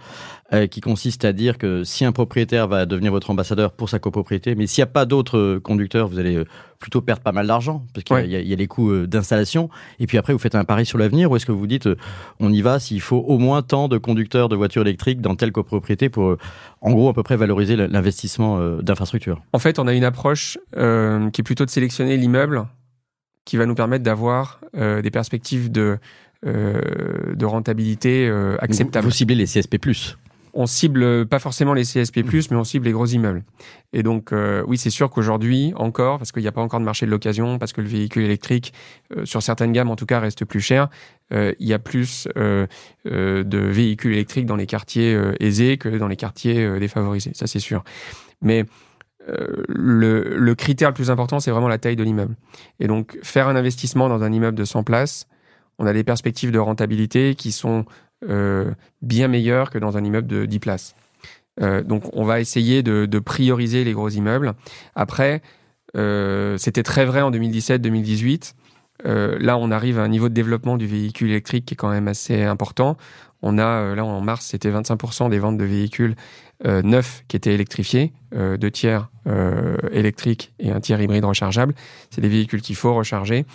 qui 0.69 0.79
consiste 0.79 1.25
à 1.25 1.33
dire 1.33 1.57
que 1.57 1.83
si 1.83 2.05
un 2.05 2.11
propriétaire 2.11 2.67
va 2.67 2.85
devenir 2.85 3.11
votre 3.11 3.31
ambassadeur 3.31 3.71
pour 3.71 3.89
sa 3.89 3.99
copropriété, 3.99 4.55
mais 4.55 4.67
s'il 4.67 4.81
n'y 4.81 4.89
a 4.89 4.91
pas 4.91 5.05
d'autres 5.05 5.59
conducteurs, 5.63 6.07
vous 6.07 6.19
allez 6.19 6.43
plutôt 6.79 7.01
perdre 7.01 7.21
pas 7.21 7.31
mal 7.31 7.47
d'argent 7.47 7.85
parce 7.93 8.03
qu'il 8.03 8.31
y, 8.31 8.53
a 8.53 8.55
les 8.55 8.67
coûts 8.67 8.91
euh, 8.91 9.07
d'installation. 9.07 9.69
Et 9.99 10.07
puis 10.07 10.17
après, 10.17 10.33
vous 10.33 10.39
faites 10.39 10.55
un 10.55 10.63
pari 10.63 10.85
sur 10.85 10.97
l'avenir 10.97 11.31
ou 11.31 11.35
est-ce 11.35 11.45
que 11.45 11.51
vous 11.51 11.67
dites 11.67 11.87
euh, 11.87 11.97
on 12.39 12.51
y 12.51 12.61
va 12.61 12.79
s'il 12.79 13.01
faut 13.01 13.17
au 13.17 13.37
moins 13.37 13.61
tant 13.61 13.87
de 13.87 13.97
conducteurs 13.97 14.49
de 14.49 14.55
voitures 14.55 14.81
électriques 14.81 15.21
dans 15.21 15.35
telle 15.35 15.51
copropriété 15.51 16.09
pour, 16.09 16.29
euh, 16.29 16.37
en 16.81 16.91
gros, 16.91 17.09
à 17.09 17.13
peu 17.13 17.23
près 17.23 17.37
valoriser 17.37 17.75
l'investissement 17.75 18.59
d'infrastructure 18.81 19.41
En 19.53 19.59
fait, 19.59 19.79
on 19.79 19.87
a 19.87 19.93
une 19.93 20.03
approche 20.03 20.57
qui 20.73 20.77
est 21.41 21.43
plutôt 21.43 21.65
de 21.65 21.69
sélectionner 21.69 22.17
l'immeuble 22.17 22.65
qui 23.43 23.57
va 23.57 23.65
nous 23.65 23.75
permettre 23.75 24.03
d'avoir 24.03 24.59
des 24.73 25.11
perspectives 25.11 25.71
de, 25.71 25.97
de 26.43 27.45
rentabilité 27.45 28.29
acceptables. 28.59 29.03
Vous, 29.05 29.09
vous 29.09 29.15
ciblez 29.15 29.35
les 29.35 29.45
CSP 29.45 29.77
on 30.55 30.65
cible 30.65 31.25
pas 31.27 31.39
forcément 31.39 31.73
les 31.73 31.83
CSP+, 31.83 32.23
mmh. 32.23 32.47
mais 32.49 32.55
on 32.55 32.63
cible 32.63 32.85
les 32.85 32.93
gros 32.93 33.05
immeubles. 33.05 33.43
Et 33.91 34.03
donc, 34.03 34.31
euh, 34.31 34.63
oui, 34.67 34.77
c'est 34.77 34.89
sûr 34.89 35.09
qu'aujourd'hui, 35.09 35.73
encore, 35.75 36.17
parce 36.17 36.31
qu'il 36.31 36.41
n'y 36.41 36.47
a 36.47 36.53
pas 36.53 36.61
encore 36.61 36.79
de 36.79 36.85
marché 36.85 37.05
de 37.05 37.11
l'occasion, 37.11 37.59
parce 37.59 37.73
que 37.73 37.81
le 37.81 37.87
véhicule 37.87 38.23
électrique, 38.23 38.73
euh, 39.15 39.25
sur 39.25 39.43
certaines 39.43 39.73
gammes 39.73 39.91
en 39.91 39.97
tout 39.97 40.05
cas, 40.05 40.21
reste 40.21 40.45
plus 40.45 40.61
cher, 40.61 40.87
euh, 41.33 41.53
il 41.59 41.67
y 41.67 41.73
a 41.73 41.79
plus 41.79 42.27
de 42.35 43.59
véhicules 43.59 44.13
électriques 44.13 44.45
dans 44.45 44.55
les 44.55 44.65
quartiers 44.65 45.19
aisés 45.39 45.77
que 45.77 45.89
dans 45.89 46.07
les 46.07 46.15
quartiers 46.15 46.79
défavorisés, 46.79 47.31
ça 47.33 47.47
c'est 47.47 47.59
sûr. 47.59 47.83
Mais 48.41 48.65
le, 49.27 50.37
le, 50.37 50.55
critère 50.55 50.89
le 50.89 50.93
plus 50.93 51.09
important, 51.09 51.39
c'est 51.39 51.49
vraiment 51.51 51.67
la 51.67 51.79
taille 51.79 51.95
de 51.95 52.03
l'immeuble. 52.03 52.35
Et 52.79 52.87
donc, 52.87 53.17
faire 53.23 53.47
un 53.47 53.55
investissement 53.55 54.07
dans 54.07 54.21
un 54.23 54.31
immeuble 54.31 54.57
de 54.57 54.65
100 54.65 54.83
places, 54.83 55.27
on 55.77 55.85
a 55.85 55.93
des 55.93 56.03
perspectives 56.03 56.51
de 56.51 56.59
rentabilité 56.59 57.35
qui 57.35 57.51
sont 57.51 57.79
euh, 57.79 57.83
bien 59.01 59.27
meilleur 59.27 59.69
que 59.69 59.77
dans 59.77 59.97
un 59.97 60.03
immeuble 60.03 60.27
de 60.27 60.45
10 60.45 60.59
places. 60.59 60.95
Euh, 61.61 61.83
donc 61.83 62.03
on 62.13 62.25
va 62.25 62.39
essayer 62.39 62.83
de, 62.83 63.19
prioriser 63.19 63.83
les 63.83 63.93
gros 63.93 64.09
immeubles. 64.09 64.53
Après, 64.95 65.41
euh, 65.95 66.57
c'était 66.57 66.83
très 66.83 67.05
vrai 67.05 67.21
en 67.21 67.31
2017-2018. 67.31 68.53
là, 69.03 69.57
on 69.57 69.71
arrive 69.71 69.99
à 69.99 70.03
un 70.03 70.07
niveau 70.07 70.29
de 70.29 70.33
développement 70.33 70.77
du 70.77 70.87
véhicule 70.87 71.29
électrique 71.29 71.65
qui 71.65 71.73
est 71.73 71.77
quand 71.77 71.89
même 71.89 72.07
assez 72.07 72.43
important. 72.43 72.97
On 73.41 73.57
a, 73.57 73.93
là 73.95 74.03
en 74.03 74.21
mars, 74.21 74.47
c'était 74.47 74.71
25% 74.71 75.29
des 75.29 75.39
ventes 75.39 75.57
de 75.57 75.65
véhicules 75.65 76.15
neufs 76.63 77.23
qui 77.27 77.35
étaient 77.35 77.53
électrifiés, 77.53 78.13
deux 78.33 78.71
tiers 78.71 79.09
électriques 79.91 80.53
et 80.59 80.71
un 80.71 80.79
tiers 80.79 80.99
hybride 81.01 81.25
rechargeable. 81.25 81.75
C'est 82.09 82.21
des 82.21 82.29
véhicules 82.29 82.61
qu'il 82.61 82.75
faut 82.75 82.95
recharger. 82.95 83.45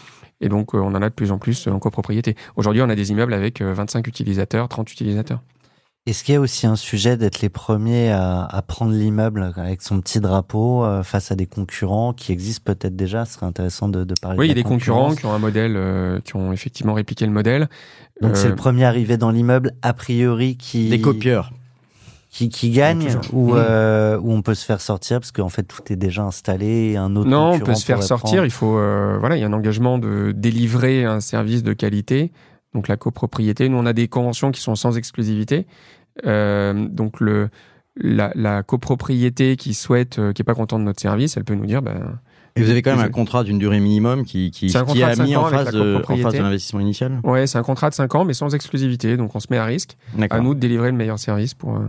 Et 0.40 0.48
donc, 0.48 0.74
euh, 0.74 0.78
on 0.78 0.94
en 0.94 1.02
a 1.02 1.08
de 1.08 1.14
plus 1.14 1.32
en 1.32 1.38
plus 1.38 1.66
en 1.66 1.78
copropriété. 1.78 2.34
Aujourd'hui, 2.56 2.82
on 2.82 2.88
a 2.88 2.94
des 2.94 3.10
immeubles 3.10 3.34
avec 3.34 3.62
25 3.62 3.98
euh, 3.98 4.08
utilisateurs, 4.08 4.68
30 4.68 4.90
utilisateurs. 4.92 5.40
Est-ce 6.06 6.24
qu'il 6.24 6.32
y 6.34 6.36
a 6.38 6.40
aussi 6.40 6.66
un 6.66 6.76
sujet 6.76 7.18
d'être 7.18 7.42
les 7.42 7.50
premiers 7.50 8.10
à, 8.10 8.64
prendre 8.66 8.92
l'immeuble 8.92 9.52
avec 9.56 9.82
son 9.82 10.00
petit 10.00 10.18
drapeau 10.18 10.82
euh, 10.82 11.02
face 11.02 11.30
à 11.30 11.34
des 11.34 11.46
concurrents 11.46 12.14
qui 12.14 12.32
existent 12.32 12.72
peut-être 12.72 12.96
déjà? 12.96 13.26
Ce 13.26 13.34
serait 13.34 13.46
intéressant 13.46 13.88
de, 13.88 14.06
parler. 14.20 14.38
Oui, 14.38 14.46
il 14.46 14.48
y 14.48 14.52
a 14.52 14.54
des 14.54 14.62
concurrents 14.62 15.14
qui 15.14 15.26
ont 15.26 15.34
un 15.34 15.38
modèle, 15.38 16.22
qui 16.24 16.36
ont 16.36 16.52
effectivement 16.52 16.94
répliqué 16.94 17.26
le 17.26 17.32
modèle. 17.32 17.68
Donc 18.22 18.36
c'est 18.36 18.48
le 18.48 18.56
premier 18.56 18.84
arrivé 18.84 19.18
dans 19.18 19.30
l'immeuble, 19.30 19.72
a 19.82 19.92
priori, 19.92 20.56
qui... 20.56 20.88
Des 20.88 21.00
copieurs 21.00 21.52
qui, 22.30 22.48
qui 22.48 22.70
gagne 22.70 23.18
ou, 23.32 23.56
euh, 23.56 24.18
ou 24.20 24.32
on 24.32 24.42
peut 24.42 24.54
se 24.54 24.64
faire 24.64 24.80
sortir 24.80 25.18
parce 25.18 25.32
qu'en 25.32 25.48
fait 25.48 25.64
tout 25.64 25.92
est 25.92 25.96
déjà 25.96 26.22
installé 26.22 26.96
un 26.96 27.16
autre 27.16 27.28
non 27.28 27.54
on 27.54 27.58
peut 27.58 27.74
se 27.74 27.84
faire 27.84 28.02
sortir. 28.04 28.44
il 28.44 28.52
faut 28.52 28.78
euh, 28.78 29.16
voilà 29.18 29.36
il 29.36 29.40
y 29.40 29.42
a 29.42 29.48
un 29.48 29.52
engagement 29.52 29.98
de 29.98 30.32
délivrer 30.32 31.04
un 31.04 31.20
service 31.20 31.64
de 31.64 31.72
qualité 31.72 32.30
donc 32.74 32.88
la 32.88 32.96
copropriété. 32.96 33.68
Nous 33.68 33.78
on 33.78 33.86
a 33.86 33.92
des 33.92 34.08
conventions 34.08 34.50
qui 34.50 34.60
sont 34.60 34.74
sans 34.74 34.96
exclusivité. 34.96 35.66
Euh, 36.26 36.88
donc 36.88 37.20
le 37.20 37.48
la, 37.96 38.32
la, 38.34 38.62
copropriété 38.62 39.56
qui 39.56 39.74
souhaite 39.74 40.18
euh, 40.18 40.32
qui 40.32 40.42
est 40.42 40.44
pas 40.44 40.54
content 40.54 40.78
de 40.78 40.84
notre 40.84 41.00
service 41.00 41.36
elle 41.36 41.44
peut 41.44 41.54
nous 41.54 41.66
dire 41.66 41.82
ben 41.82 42.18
et 42.56 42.62
vous 42.62 42.70
avez 42.70 42.82
quand 42.82 42.96
même 42.96 43.04
un 43.04 43.10
contrat 43.10 43.44
d'une 43.44 43.58
durée 43.58 43.78
minimum 43.78 44.24
qui, 44.24 44.50
qui, 44.50 44.66
qui 44.66 44.76
a 45.02 45.16
mis 45.16 45.36
en 45.36 45.44
face, 45.46 45.70
de, 45.70 46.02
en 46.06 46.16
face 46.16 46.34
de 46.34 46.38
l'investissement 46.38 46.80
initial. 46.80 47.20
Ouais, 47.22 47.46
c'est 47.46 47.58
un 47.58 47.62
contrat 47.62 47.90
de 47.90 47.94
5 47.94 48.12
ans, 48.16 48.24
mais 48.24 48.34
sans 48.34 48.52
exclusivité. 48.56 49.16
Donc 49.16 49.36
on 49.36 49.40
se 49.40 49.46
met 49.50 49.56
à 49.56 49.64
risque. 49.64 49.96
À 50.30 50.40
nous 50.40 50.54
de 50.54 50.58
délivrer 50.58 50.90
le 50.90 50.96
meilleur 50.96 51.20
service 51.20 51.54
pour. 51.54 51.80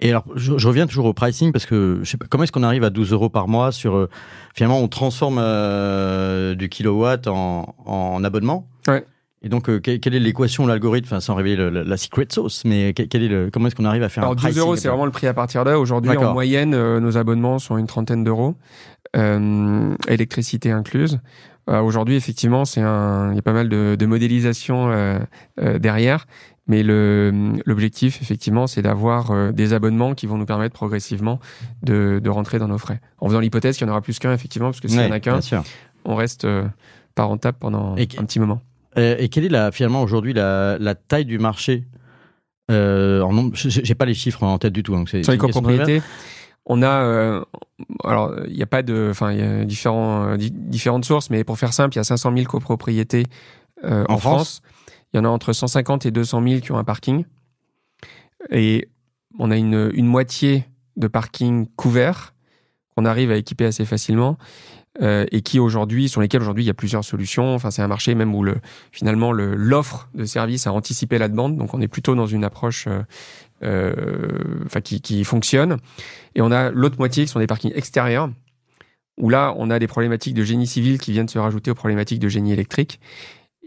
Et 0.00 0.10
alors, 0.10 0.24
je, 0.36 0.66
reviens 0.66 0.86
toujours 0.86 1.06
au 1.06 1.12
pricing 1.12 1.50
parce 1.52 1.66
que 1.66 2.00
je 2.02 2.10
sais 2.10 2.16
pas 2.16 2.26
comment 2.28 2.44
est-ce 2.44 2.52
qu'on 2.52 2.62
arrive 2.62 2.84
à 2.84 2.90
12 2.90 3.12
euros 3.12 3.28
par 3.28 3.48
mois 3.48 3.72
sur 3.72 3.96
euh, 3.96 4.08
finalement 4.54 4.78
on 4.78 4.86
transforme 4.86 5.38
euh, 5.40 6.54
du 6.54 6.68
kilowatt 6.68 7.26
en, 7.26 7.74
en 7.84 8.22
abonnement. 8.22 8.68
Ouais. 8.86 9.04
Et 9.42 9.48
donc, 9.48 9.68
euh, 9.68 9.78
quelle 9.80 10.14
est 10.14 10.20
l'équation, 10.20 10.66
l'algorithme, 10.66 11.06
enfin, 11.06 11.20
sans 11.20 11.36
révéler 11.36 11.70
la 11.70 11.96
secret 11.96 12.26
sauce, 12.28 12.64
mais 12.64 12.92
quel 12.92 13.22
est 13.22 13.28
le, 13.28 13.50
comment 13.52 13.68
est-ce 13.68 13.76
qu'on 13.76 13.84
arrive 13.84 14.02
à 14.02 14.08
faire 14.08 14.24
alors, 14.24 14.32
un 14.32 14.36
pricing 14.36 14.54
12 14.54 14.58
euros, 14.58 14.76
c'est 14.76 14.88
vraiment 14.88 15.04
le 15.04 15.12
prix 15.12 15.28
à 15.28 15.34
partir 15.34 15.62
là. 15.62 15.78
Aujourd'hui, 15.78 16.16
en 16.16 16.32
moyenne, 16.32 16.70
nos 16.70 17.16
abonnements 17.16 17.60
sont 17.60 17.78
une 17.78 17.86
trentaine 17.86 18.24
d'euros, 18.24 18.56
électricité 20.08 20.72
incluse. 20.72 21.20
Aujourd'hui, 21.68 22.16
effectivement, 22.16 22.64
c'est 22.64 22.80
un, 22.80 23.30
il 23.30 23.36
y 23.36 23.38
a 23.38 23.42
pas 23.42 23.52
mal 23.52 23.68
de, 23.68 23.94
de 23.96 24.06
modélisation 24.06 25.20
derrière. 25.56 26.26
Mais 26.68 26.82
l'objectif, 26.82 28.20
effectivement, 28.20 28.66
c'est 28.66 28.82
d'avoir 28.82 29.30
euh, 29.30 29.52
des 29.52 29.72
abonnements 29.72 30.14
qui 30.14 30.26
vont 30.26 30.36
nous 30.36 30.44
permettre 30.44 30.74
progressivement 30.74 31.40
de, 31.82 32.20
de 32.22 32.30
rentrer 32.30 32.58
dans 32.58 32.68
nos 32.68 32.76
frais. 32.76 33.00
En 33.20 33.28
faisant 33.28 33.40
l'hypothèse 33.40 33.78
qu'il 33.78 33.86
y 33.86 33.90
en 33.90 33.92
aura 33.92 34.02
plus 34.02 34.18
qu'un, 34.18 34.34
effectivement, 34.34 34.68
parce 34.68 34.80
que 34.80 34.88
s'il 34.88 35.00
n'y 35.00 35.06
en 35.06 35.10
a 35.10 35.18
qu'un, 35.18 35.40
on 36.04 36.14
reste 36.14 36.44
euh, 36.44 36.66
pas 37.14 37.24
rentable 37.24 37.56
pendant 37.58 37.92
un 37.92 38.24
petit 38.24 38.38
moment. 38.38 38.60
Euh, 38.98 39.16
et 39.18 39.28
quelle 39.28 39.44
est 39.44 39.50
la, 39.50 39.72
finalement 39.72 40.02
aujourd'hui 40.02 40.32
la, 40.34 40.76
la 40.78 40.94
taille 40.94 41.24
du 41.24 41.38
marché 41.38 41.84
euh, 42.70 43.22
en 43.22 43.50
J'ai 43.54 43.94
pas 43.94 44.04
les 44.04 44.14
chiffres 44.14 44.42
en 44.42 44.58
tête 44.58 44.72
du 44.72 44.82
tout. 44.82 44.92
Donc 44.92 45.08
Sur 45.08 45.32
les 45.32 45.38
copropriétés 45.38 46.02
On 46.66 46.82
a, 46.82 47.42
alors 48.04 48.34
il 48.46 48.54
n'y 48.54 48.62
a 48.62 48.66
pas 48.66 48.82
de, 48.82 49.08
enfin 49.10 49.32
il 49.32 49.38
y 49.38 49.42
a 49.42 49.64
différents, 49.64 50.36
différentes 50.36 51.06
sources, 51.06 51.30
mais 51.30 51.44
pour 51.44 51.58
faire 51.58 51.72
simple, 51.72 51.94
il 51.94 51.98
y 51.98 52.00
a 52.00 52.04
500 52.04 52.32
000 52.34 52.46
copropriétés 52.46 53.24
en, 53.82 54.18
France. 54.18 54.60
Il 55.12 55.16
y 55.16 55.20
en 55.20 55.24
a 55.24 55.28
entre 55.28 55.52
150 55.52 56.06
et 56.06 56.10
200 56.10 56.42
000 56.46 56.60
qui 56.60 56.72
ont 56.72 56.78
un 56.78 56.84
parking. 56.84 57.24
Et 58.50 58.88
on 59.38 59.50
a 59.50 59.56
une, 59.56 59.90
une 59.94 60.06
moitié 60.06 60.64
de 60.96 61.08
parking 61.08 61.66
couvert 61.76 62.34
qu'on 62.94 63.04
arrive 63.04 63.30
à 63.30 63.36
équiper 63.36 63.64
assez 63.64 63.84
facilement. 63.84 64.36
Euh, 65.00 65.26
et 65.30 65.42
qui 65.42 65.60
aujourd'hui, 65.60 66.08
sur 66.08 66.20
lesquels 66.20 66.40
aujourd'hui 66.40 66.64
il 66.64 66.66
y 66.66 66.70
a 66.70 66.74
plusieurs 66.74 67.04
solutions. 67.04 67.54
Enfin, 67.54 67.70
c'est 67.70 67.82
un 67.82 67.88
marché 67.88 68.16
même 68.16 68.34
où 68.34 68.42
le, 68.42 68.56
finalement 68.90 69.30
l'offre 69.32 70.08
de 70.14 70.24
service 70.24 70.66
a 70.66 70.72
anticipé 70.72 71.18
la 71.18 71.28
demande. 71.28 71.56
Donc, 71.56 71.72
on 71.72 71.80
est 71.80 71.88
plutôt 71.88 72.16
dans 72.16 72.26
une 72.26 72.42
approche 72.42 72.88
euh, 72.88 73.02
euh, 73.62 74.64
enfin, 74.66 74.80
qui, 74.80 75.00
qui 75.00 75.22
fonctionne. 75.22 75.76
Et 76.34 76.42
on 76.42 76.50
a 76.50 76.70
l'autre 76.70 76.96
moitié 76.98 77.24
qui 77.24 77.30
sont 77.30 77.38
des 77.38 77.46
parkings 77.46 77.72
extérieurs 77.76 78.30
où 79.18 79.28
là, 79.28 79.54
on 79.56 79.70
a 79.70 79.78
des 79.78 79.88
problématiques 79.88 80.34
de 80.34 80.44
génie 80.44 80.66
civil 80.66 80.98
qui 80.98 81.12
viennent 81.12 81.28
se 81.28 81.38
rajouter 81.38 81.70
aux 81.70 81.76
problématiques 81.76 82.20
de 82.20 82.28
génie 82.28 82.52
électrique. 82.52 83.00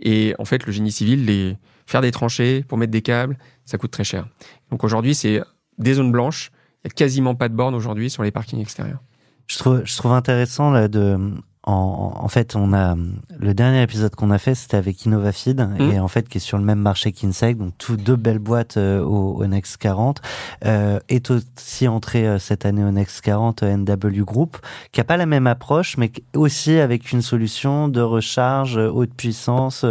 Et 0.02 0.34
en 0.40 0.46
fait, 0.46 0.66
le 0.66 0.72
génie 0.72 0.92
civil, 0.92 1.26
les, 1.26 1.58
faire 1.86 2.02
des 2.02 2.12
tranchées 2.12 2.64
pour 2.64 2.78
mettre 2.78 2.92
des 2.92 3.02
câbles, 3.02 3.38
ça 3.66 3.78
coûte 3.78 3.92
très 3.92 4.04
cher. 4.04 4.28
Donc 4.72 4.84
aujourd'hui, 4.84 5.16
c'est 5.16 5.42
des 5.78 5.94
zones 5.96 6.12
blanches. 6.12 6.52
Il 6.84 6.88
n'y 6.88 6.92
a 6.92 6.94
quasiment 6.96 7.36
pas 7.36 7.50
de 7.50 7.54
bornes 7.54 7.76
aujourd'hui 7.76 8.10
sur 8.10 8.24
les 8.24 8.32
parkings 8.32 8.60
extérieurs. 8.60 9.02
Je 9.48 9.58
trouve, 9.58 9.82
je 9.86 9.96
trouve 9.98 10.14
intéressant 10.14 10.72
là, 10.72 10.88
de, 10.88 11.18
en, 11.64 12.14
en, 12.16 12.28
fait, 12.28 12.56
on 12.56 12.74
a 12.74 12.96
le 13.38 13.54
dernier 13.54 13.84
épisode 13.84 14.16
qu'on 14.16 14.32
a 14.32 14.40
fait, 14.40 14.56
c'était 14.56 14.78
avec 14.78 15.06
InnovaFeed 15.06 15.62
mmh. 15.62 15.92
et 15.92 16.00
en 16.00 16.08
fait 16.08 16.28
qui 16.28 16.40
est 16.40 16.42
sur 16.42 16.58
le 16.58 16.64
même 16.64 16.80
marché 16.80 17.12
qu'Insec, 17.12 17.56
donc 17.56 17.78
tout 17.78 17.98
deux 17.98 18.16
belles 18.16 18.40
boîtes 18.40 18.78
euh, 18.78 19.04
au, 19.04 19.36
au, 19.36 19.46
Next 19.46 19.78
40, 19.78 20.22
euh, 20.66 21.00
est 21.08 21.30
aussi 21.30 21.88
entré 21.88 22.28
euh, 22.28 22.40
cette 22.40 22.66
année 22.66 22.84
au 22.84 22.90
Next 22.90 23.22
40 23.22 23.62
euh, 23.62 23.78
NW 23.78 24.24
Group, 24.24 24.58
qui 24.92 25.02
a 25.02 25.04
pas 25.04 25.18
la 25.18 25.28
même 25.28 25.46
approche, 25.46 25.98
mais 25.98 26.12
aussi 26.36 26.80
avec 26.80 27.12
une 27.12 27.22
solution 27.22 27.88
de 27.88 28.02
recharge 28.02 28.78
haute 28.78 29.14
puissance 29.14 29.86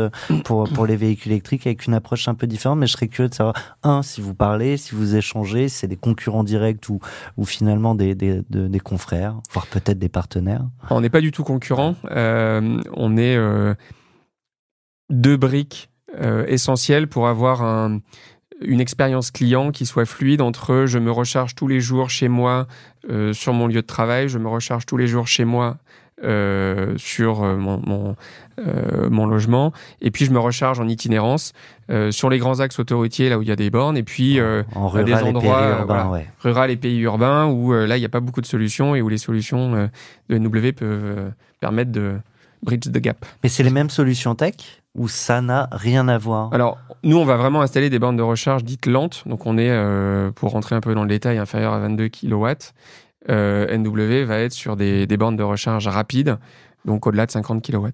pour 0.44 0.68
pour 0.70 0.87
les 0.87 0.96
véhicules 0.96 1.30
électriques, 1.30 1.68
avec 1.68 1.87
une 1.87 1.94
approche 1.94 2.26
un 2.26 2.35
peu 2.35 2.48
différente. 2.48 2.80
Mais 2.80 2.88
je 2.88 2.92
serais 2.92 3.09
curieux 3.09 3.28
de 3.28 3.35
savoir 3.35 3.54
un 3.85 4.02
si 4.02 4.20
vous 4.20 4.35
parlez, 4.35 4.76
si 4.76 4.96
vous 4.96 5.14
échangez, 5.14 5.68
si 5.68 5.78
c'est 5.78 5.88
des 5.88 5.96
concurrents 5.96 6.42
directs 6.44 6.88
ou 6.88 6.98
ou 7.37 7.44
finalement 7.44 7.94
des 7.94 8.16
des, 8.16 8.42
des 8.50 8.80
confrères, 8.80 9.37
voire 9.52 9.68
peut-être 9.68 10.00
des 10.00 10.09
partenaires. 10.09 10.64
On 10.90 11.00
n'est 11.00 11.11
pas 11.11 11.20
du 11.20 11.30
tout 11.30 11.44
concurrents 11.44 11.60
euh, 12.11 12.81
on 12.94 13.16
est 13.16 13.37
euh, 13.37 13.75
deux 15.09 15.37
briques 15.37 15.90
euh, 16.20 16.44
essentielles 16.46 17.09
pour 17.09 17.29
avoir 17.29 17.62
une 18.61 18.81
expérience 18.81 19.31
client 19.31 19.70
qui 19.70 19.87
soit 19.87 20.05
fluide 20.05 20.40
entre 20.42 20.85
je 20.87 20.99
me 20.99 21.11
recharge 21.11 21.55
tous 21.55 21.68
les 21.68 21.81
jours 21.81 22.11
chez 22.11 22.29
moi 22.29 22.66
sur 23.33 23.53
mon 23.53 23.66
lieu 23.66 23.81
de 23.81 23.87
travail, 23.87 24.29
je 24.29 24.38
me 24.38 24.49
recharge 24.49 24.87
tous 24.87 24.96
les 24.96 25.07
jours 25.07 25.27
chez 25.27 25.44
moi 25.44 25.79
sur 26.22 27.42
mon, 27.42 28.16
mon, 29.11 29.26
logement. 29.26 29.72
Et 30.00 30.11
puis, 30.11 30.24
je 30.24 30.30
me 30.30 30.38
recharge 30.38 30.80
en 30.80 30.88
itinérance 30.88 31.52
sur 32.11 32.30
les 32.30 32.38
grands 32.38 32.61
axes 32.61 32.78
autoroutiers, 32.78 33.28
là 33.28 33.38
où 33.38 33.42
il 33.42 33.48
y 33.48 33.52
a 33.52 33.56
des 33.56 33.70
bornes. 33.70 33.96
Et 33.96 34.02
puis, 34.02 34.40
en 34.74 35.02
des 35.02 35.14
endroits 35.14 35.87
rural 36.40 36.70
et 36.70 36.76
pays 36.76 37.00
urbains, 37.00 37.46
où 37.46 37.72
là, 37.72 37.96
il 37.96 38.00
n'y 38.00 38.06
a 38.06 38.11
pas 38.11 38.20
beaucoup 38.20 38.40
de 38.40 38.46
solutions 38.46 38.94
et 38.94 39.02
où 39.02 39.09
les 39.09 39.18
solutions 39.18 39.88
de 40.28 40.38
NW 40.38 40.72
peuvent 40.72 41.33
permettre 41.61 41.92
de 41.92 42.16
bridge 42.62 42.90
the 42.90 42.98
gap. 42.98 43.24
Mais 43.42 43.48
c'est 43.48 43.62
les 43.62 43.70
mêmes 43.70 43.90
solutions 43.90 44.35
tech 44.35 44.80
ou 44.94 45.09
ça 45.09 45.40
n'a 45.40 45.68
rien 45.72 46.09
à 46.09 46.18
voir? 46.18 46.52
Alors, 46.52 46.78
nous, 47.02 47.16
on 47.16 47.24
va 47.24 47.37
vraiment 47.37 47.62
installer 47.62 47.90
des 47.90 47.98
bornes 47.98 48.16
de 48.16 48.22
recharge 48.22 48.64
dites 48.64 48.87
lentes. 48.87 49.22
Donc, 49.26 49.46
on 49.46 49.56
est, 49.56 49.70
euh, 49.70 50.30
pour 50.33 50.50
rentrer 50.50 50.74
un 50.74 50.80
peu 50.80 50.94
dans 50.94 51.02
le 51.02 51.09
détail, 51.09 51.38
inférieur 51.38 51.72
à 51.72 51.78
22 51.78 52.09
kW. 52.09 52.46
Euh, 53.28 53.76
NW 53.76 54.24
va 54.26 54.38
être 54.38 54.52
sur 54.52 54.76
des, 54.76 55.06
des 55.06 55.16
bornes 55.16 55.37
de 55.37 55.42
recharge 55.42 55.87
rapides, 55.87 56.38
donc 56.85 57.06
au-delà 57.06 57.26
de 57.26 57.30
50 57.30 57.64
kW. 57.64 57.88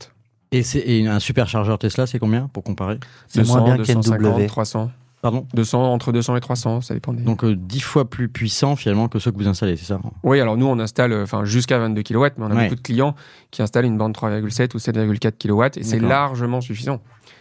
Et, 0.53 0.63
et 0.75 1.07
un 1.09 1.19
superchargeur 1.19 1.79
Tesla, 1.79 2.07
c'est 2.07 2.19
combien 2.19 2.49
pour 2.53 2.63
comparer? 2.63 2.99
C'est 3.27 3.45
moins 3.47 3.63
bien 3.63 3.77
qu'NW. 3.77 4.47
300. 4.47 4.91
Pardon? 5.23 5.47
200, 5.55 5.93
entre 5.93 6.13
200 6.13 6.37
et 6.37 6.41
300, 6.41 6.83
ça 6.83 6.95
dépend. 6.95 7.13
Donc 7.13 7.43
euh, 7.43 7.57
10 7.57 7.81
fois 7.81 8.09
plus 8.09 8.29
puissant 8.29 8.77
finalement 8.77 9.09
que 9.09 9.19
ceux 9.19 9.33
que 9.33 9.39
vous 9.39 9.49
installez, 9.49 9.77
c'est 9.77 9.87
ça? 9.87 9.99
Oui, 10.23 10.41
alors 10.41 10.57
nous 10.57 10.67
on 10.67 10.79
installe 10.79 11.13
euh, 11.13 11.23
enfin 11.25 11.45
jusqu'à 11.45 11.79
22 11.79 12.03
kW, 12.03 12.27
mais 12.37 12.45
on 12.45 12.51
a 12.51 12.63
beaucoup 12.63 12.77
de 12.77 12.81
clients 12.81 13.15
qui 13.51 13.63
installent 13.63 13.87
une 13.87 13.99
bande 13.99 14.15
3,7 14.15 14.75
ou 14.75 14.79
7,4 14.79 15.33
kW 15.39 15.81
et 15.81 15.83
c'est 15.83 15.99
largement 15.99 16.61
suffisant 16.61 17.01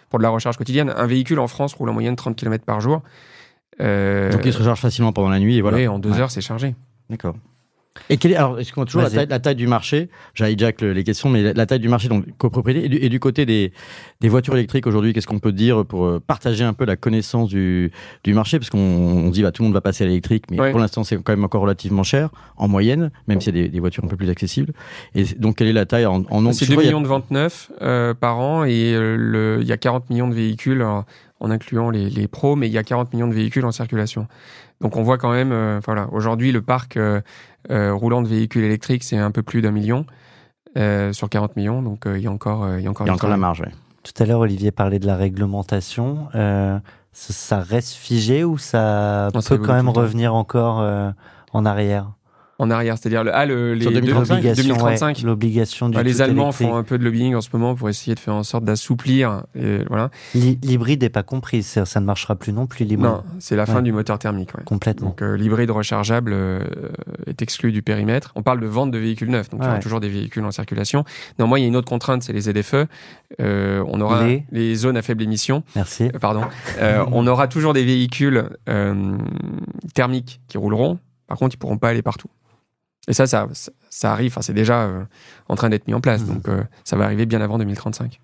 pour 0.10 0.20
de 0.20 0.24
la 0.24 0.30
recharge 0.30 0.58
quotidienne. 0.58 0.92
Un 0.96 1.06
véhicule 1.06 1.40
en 1.40 1.48
France 1.48 1.74
roule 1.74 1.90
en 1.90 1.94
moyenne 1.94 2.16
30 2.16 2.36
km 2.36 2.64
par 2.64 2.80
jour. 2.82 3.04
Euh... 3.82 4.32
Donc 4.32 4.42
il 4.46 4.54
se 4.54 4.58
recharge 4.58 4.80
facilement 4.80 5.12
pendant 5.12 5.30
la 5.30 5.40
nuit 5.40 5.58
et 5.58 5.62
voilà. 5.62 5.78
Oui, 5.78 5.88
en 5.88 6.00
deux 6.00 6.14
heures 6.14 6.32
c'est 6.32 6.42
chargé. 6.42 6.76
D'accord. 7.10 7.36
Et 8.10 8.18
quelle 8.18 8.34
est, 8.34 8.36
alors, 8.36 8.60
est-ce 8.60 8.72
qu'on 8.74 8.84
a 8.84 8.86
toujours 8.86 9.02
la 9.02 9.10
taille, 9.10 9.28
la 9.30 9.40
taille, 9.40 9.56
du 9.56 9.68
marché? 9.68 10.10
J'ai 10.34 10.52
hijack 10.52 10.82
les 10.82 11.04
questions, 11.04 11.30
mais 11.30 11.54
la, 11.54 11.66
taille 11.66 11.80
du 11.80 11.90
marché, 11.90 12.08
donc 12.08 12.26
copropriété, 12.38 13.06
et 13.06 13.10
du, 13.10 13.20
côté 13.20 13.46
des, 13.46 13.72
des 14.22 14.30
voitures 14.30 14.56
électriques 14.56 14.86
aujourd'hui, 14.86 15.14
qu'est-ce 15.14 15.28
qu'on 15.28 15.40
peut 15.40 15.52
dire 15.52 15.86
pour 15.86 16.06
euh, 16.06 16.22
partager 16.26 16.64
un 16.64 16.74
peu 16.74 16.86
la 16.86 16.98
connaissance 16.98 17.50
du, 17.50 17.92
du 18.24 18.34
marché? 18.34 18.60
Parce 18.60 18.70
qu'on 18.70 19.30
dit, 19.30 19.42
bah, 19.42 19.52
tout 19.52 19.64
le 19.64 19.68
monde 19.68 19.74
va 19.74 19.82
passer 19.82 20.04
à 20.04 20.08
l'électrique, 20.08 20.46
mais 20.52 20.72
pour 20.72 20.80
l'instant, 20.80 21.04
c'est 21.04 21.16
quand 21.16 21.34
même 21.34 21.46
encore 21.46 21.62
relativement 21.62 22.04
cher, 22.04 22.30
en 22.58 22.68
moyenne, 22.68 23.12
même 23.28 23.42
s'il 23.42 23.56
y 23.56 23.60
a 23.60 23.64
des, 23.64 23.70
des, 23.70 23.80
voitures 23.80 24.04
un 24.04 24.08
peu 24.08 24.18
plus 24.18 24.30
accessibles. 24.30 24.74
Et 25.16 25.24
donc, 25.24 25.56
quelle 25.56 25.68
est 25.68 25.74
la 25.74 25.86
taille 25.86 26.06
en, 26.06 26.26
en 26.30 26.42
nombre? 26.42 26.56
C'est 26.56 26.68
2 26.68 26.76
millions 26.76 27.02
de 27.02 27.08
ventes 27.08 27.32
neuves 27.32 27.70
euh, 27.82 28.14
par 28.14 28.40
an, 28.40 28.66
et 28.66 28.94
euh, 28.94 29.58
il 29.62 29.68
y 29.68 29.72
a 29.72 29.78
40 29.78 30.10
millions 30.10 30.28
de 30.28 30.36
véhicules, 30.36 30.84
en 30.84 31.06
incluant 31.52 31.90
les, 31.90 32.10
les 32.10 32.28
pros, 32.28 32.56
mais 32.56 32.68
il 32.68 32.74
y 32.74 32.78
a 32.78 32.84
40 32.84 33.14
millions 33.14 33.28
de 33.28 33.34
véhicules 33.34 33.66
en 33.66 33.72
circulation. 33.72 34.28
Donc, 34.82 34.98
on 34.98 35.04
voit 35.04 35.18
quand 35.18 35.32
même, 35.32 35.80
voilà, 35.86 36.10
aujourd'hui, 36.12 36.52
le 36.52 36.62
parc 36.62 36.98
euh, 36.98 37.22
roulant 37.70 38.22
de 38.22 38.28
véhicules 38.28 38.64
électriques, 38.64 39.04
c'est 39.04 39.18
un 39.18 39.32
peu 39.32 39.44
plus 39.44 39.62
d'un 39.62 39.72
million 39.72 40.06
euh, 40.78 41.14
sur 41.14 41.30
40 41.30 41.56
millions. 41.56 41.82
Donc 41.82 42.06
euh, 42.06 42.18
il 42.18 42.24
y 42.24 42.28
a 42.28 42.32
encore, 42.32 42.78
il 42.78 42.84
y 42.84 42.88
a 42.88 42.90
encore, 42.90 43.08
il 43.08 43.10
y 43.10 43.12
a 43.12 43.14
encore 43.14 43.30
la 43.30 43.38
marge. 43.38 43.64
Tout 44.04 44.24
à 44.24 44.26
l'heure, 44.26 44.42
Olivier 44.42 44.72
parlait 44.72 45.00
de 45.00 45.08
la 45.08 45.16
réglementation. 45.16 46.28
ça 47.12 47.60
reste 47.60 47.94
figé 47.94 48.44
ou 48.44 48.58
ça 48.58 49.30
peut 49.48 49.58
quand 49.58 49.74
même 49.74 49.90
revenir 49.90 50.36
encore 50.36 50.86
en 51.54 51.66
arrière? 51.66 52.12
En 52.58 52.70
arrière, 52.70 52.98
c'est-à-dire 52.98 53.24
le, 53.24 53.36
ah, 53.36 53.46
le, 53.46 53.74
les 53.74 53.86
2035. 53.86 55.22
L'obligation 55.24 55.90
du 55.90 55.96
bah, 55.96 56.04
Les 56.04 56.22
Allemands 56.22 56.52
font 56.52 56.76
un 56.76 56.84
peu 56.84 56.98
de 56.98 57.04
lobbying 57.04 57.36
en 57.36 57.42
ce 57.42 57.50
moment 57.54 57.76
pour 57.76 57.90
essayer 57.90 58.16
de 58.16 58.20
faire 58.20 58.36
en 58.36 58.44
sorte 58.44 58.64
d'assouplir. 58.64 59.44
Voilà. 59.88 60.10
L'hybride 60.34 61.02
n'est 61.02 61.10
pas 61.10 61.24
compris, 61.24 61.64
ça 61.64 61.84
ne 62.00 62.06
marchera 62.06 62.36
plus 62.36 62.54
non 62.54 62.68
plus 62.68 62.86
l'hybride. 62.86 63.12
Non, 63.12 63.24
c'est 63.40 63.56
la 63.56 63.66
fin 63.66 63.82
du 63.82 63.92
moteur 63.92 64.20
thermique. 64.20 64.52
Complètement. 64.66 65.10
Donc 65.10 65.22
euh, 65.22 65.36
l'hybride 65.36 65.72
rechargeable 65.72 66.32
euh, 66.34 66.64
est 67.28 67.42
exclu 67.42 67.72
du 67.72 67.82
périmètre. 67.82 68.32
On 68.36 68.44
parle 68.44 68.60
de 68.60 68.68
vente 68.68 68.92
de 68.92 68.98
véhicules 68.98 69.30
neufs, 69.30 69.50
donc 69.50 69.62
il 69.62 69.66
y 69.66 69.70
aura 69.70 69.80
toujours 69.80 70.00
des 70.00 70.10
véhicules 70.10 70.44
en 70.44 70.52
circulation. 70.52 71.04
Néanmoins, 71.40 71.60
il 71.60 71.64
y 71.64 71.66
a 71.66 71.68
une 71.68 71.76
autre 71.76 71.90
contrainte, 71.90 72.24
c'est 72.24 72.34
les 72.34 72.42
ZFE. 72.42 72.88
Euh, 73.42 73.84
on 73.88 74.02
aura 74.02 74.26
les... 74.52 74.76
zones 74.76 74.98
à 74.98 75.02
faible 75.02 75.24
émission. 75.24 75.64
Merci. 75.76 76.10
pardon. 76.22 76.42
on 77.12 77.28
aura 77.28 77.48
toujours 77.48 77.74
des 77.74 77.84
véhicules 77.84 78.50
thermiques 79.94 80.42
qui 80.48 80.58
rouleront. 80.58 81.00
Par 81.28 81.38
contre, 81.38 81.56
ils 81.56 81.58
pourront 81.58 81.78
pas 81.78 81.90
aller 81.90 82.02
partout. 82.02 82.30
Et 83.08 83.14
ça, 83.14 83.28
ça, 83.28 83.48
ça 83.90 84.12
arrive, 84.12 84.32
enfin, 84.32 84.42
c'est 84.42 84.54
déjà 84.54 84.84
euh, 84.84 85.04
en 85.48 85.56
train 85.56 85.70
d'être 85.70 85.88
mis 85.88 85.94
en 85.94 86.02
place, 86.02 86.22
mmh. 86.22 86.28
donc 86.28 86.48
euh, 86.50 86.64
ça 86.84 86.96
va 86.96 87.06
arriver 87.06 87.26
bien 87.26 87.42
avant 87.42 87.58
2035. 87.58 88.20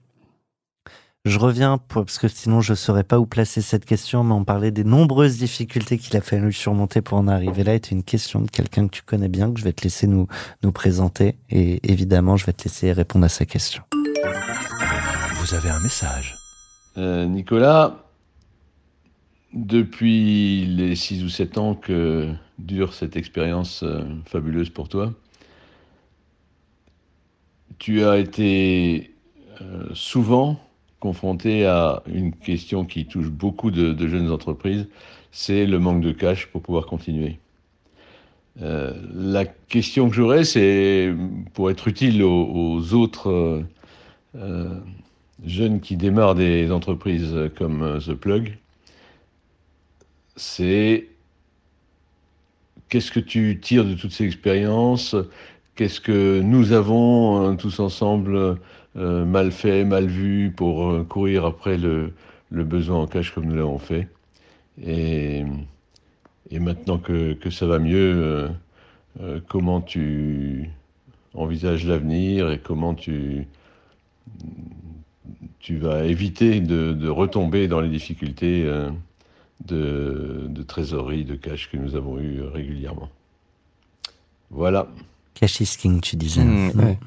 Je 1.24 1.38
reviens, 1.38 1.78
parce 1.78 2.17
que 2.17 2.28
sinon 2.28 2.62
je 2.62 2.72
ne 2.72 2.76
saurais 2.76 3.04
pas 3.04 3.20
où 3.20 3.28
placer 3.28 3.62
cette 3.62 3.86
question, 3.86 4.24
mais 4.24 4.34
on 4.34 4.44
parlait 4.44 4.72
des 4.72 4.84
nombreuses 4.84 5.38
difficultés 5.38 6.00
qu'il 6.00 6.17
a 6.17 6.22
fallu 6.22 6.52
surmonter 6.52 7.04
pour 7.04 7.20
en 7.20 7.28
arriver 7.28 7.63
là. 7.63 7.74
C'est 7.74 7.91
une 7.91 8.04
question 8.04 8.41
de 8.41 8.50
quelqu'un 8.50 8.88
que 8.88 8.91
tu 8.91 9.04
connais 9.04 9.28
bien, 9.28 9.54
que 9.54 9.60
je 9.60 9.63
vais 9.63 9.72
te 9.72 9.84
laisser 9.84 10.08
nous, 10.08 10.28
nous 10.63 10.72
présenter. 10.72 11.36
Et 11.52 11.80
évidemment, 11.91 12.38
je 12.38 12.48
vais 12.48 12.54
te 12.54 12.63
laisser 12.63 12.91
répondre 12.91 13.24
à 13.26 13.30
sa 13.30 13.46
question. 13.46 13.84
Vous 15.36 15.54
avez 15.54 15.70
un 15.70 15.80
message. 15.80 16.36
Euh, 16.98 17.28
Nicolas, 17.28 18.06
depuis 19.54 20.65
les 20.65 20.96
6 20.96 21.24
ou 21.24 21.30
7 21.30 21.58
ans 21.60 21.76
que 21.76 22.34
dure 22.65 22.93
cette 22.93 23.15
expérience 23.15 23.84
euh, 23.84 24.04
fabuleuse 24.26 24.69
pour 24.69 24.89
toi. 24.89 25.13
Tu 27.80 28.04
as 28.04 28.17
été 28.17 29.12
euh, 29.62 29.86
souvent 29.93 30.60
confronté 31.00 31.65
à 31.65 32.04
une 32.06 32.34
question 32.34 32.86
qui 32.86 33.06
touche 33.06 33.30
beaucoup 33.30 33.71
de, 33.71 34.08
jeunes 34.08 34.30
entreprises, 34.30 34.88
c'est 35.32 35.65
le 35.65 35.80
manque 35.80 36.02
de 36.02 36.12
cash 36.12 36.45
pour 36.47 36.62
pouvoir 36.62 36.86
continuer. 36.86 37.39
Euh, 38.62 38.93
la 39.13 39.45
question 39.45 40.10
que 40.10 40.15
j'aurais, 40.15 40.43
c'est 40.43 41.12
pour 41.54 41.71
être 41.71 41.88
utile 41.88 42.21
aux, 42.21 42.93
autres 42.93 43.63
jeunes 45.43 45.80
qui 45.82 45.97
démarrent 45.97 46.36
des 46.36 46.71
entreprises 46.71 47.36
comme 47.58 48.00
The 48.06 48.13
Plug, 48.13 48.58
c'est 50.36 51.11
qu'est-ce 52.92 53.12
que 53.12 53.22
tu 53.22 53.58
tires 53.60 53.86
de 53.86 53.96
toutes 53.96 54.12
ces 54.12 54.26
expériences? 54.26 55.16
Qu'est-ce 55.76 56.02
que 56.02 56.42
nous 56.42 56.74
avons 56.74 57.42
hein, 57.42 57.56
tous 57.56 57.80
ensemble 57.80 58.60
euh, 58.98 59.26
mal 59.26 59.52
fait, 59.52 59.86
mal 59.86 60.08
vu 60.08 60.52
pour 60.56 60.92
euh, 60.92 61.04
courir 61.04 61.46
après 61.46 61.78
le, 61.78 62.14
besoin 62.52 63.00
en 63.00 63.08
cash 63.08 63.32
comme 63.32 63.46
nous 63.46 63.56
l'avons 63.56 63.80
fait? 63.80 64.10
Et, 64.86 65.44
maintenant 66.52 66.98
que, 66.98 67.38
ça 67.50 67.66
va 67.66 67.80
mieux, 67.80 68.50
comment 69.48 69.80
tu 69.80 70.70
envisages 71.34 71.86
l'avenir 71.86 72.52
et 72.52 72.60
comment 72.60 72.94
tu 72.94 73.48
vas 75.70 76.04
éviter 76.04 76.60
de, 76.60 77.08
retomber 77.08 77.70
dans 77.70 77.80
les 77.80 77.90
difficultés 77.90 78.70
de, 79.65 80.47
de, 80.47 80.63
trésorerie, 80.63 81.26
de 81.26 81.36
cash 81.36 81.69
que 81.71 81.78
nous 81.78 81.95
avons 81.95 82.19
eu 82.19 82.41
régulièrement. 82.41 83.10
Voilà. 84.50 84.88
Cash 85.34 85.62
is 85.62 85.78
king, 85.78 86.02
tu 86.02 86.15
disais. 86.15 86.43
Mmh, 86.43 86.97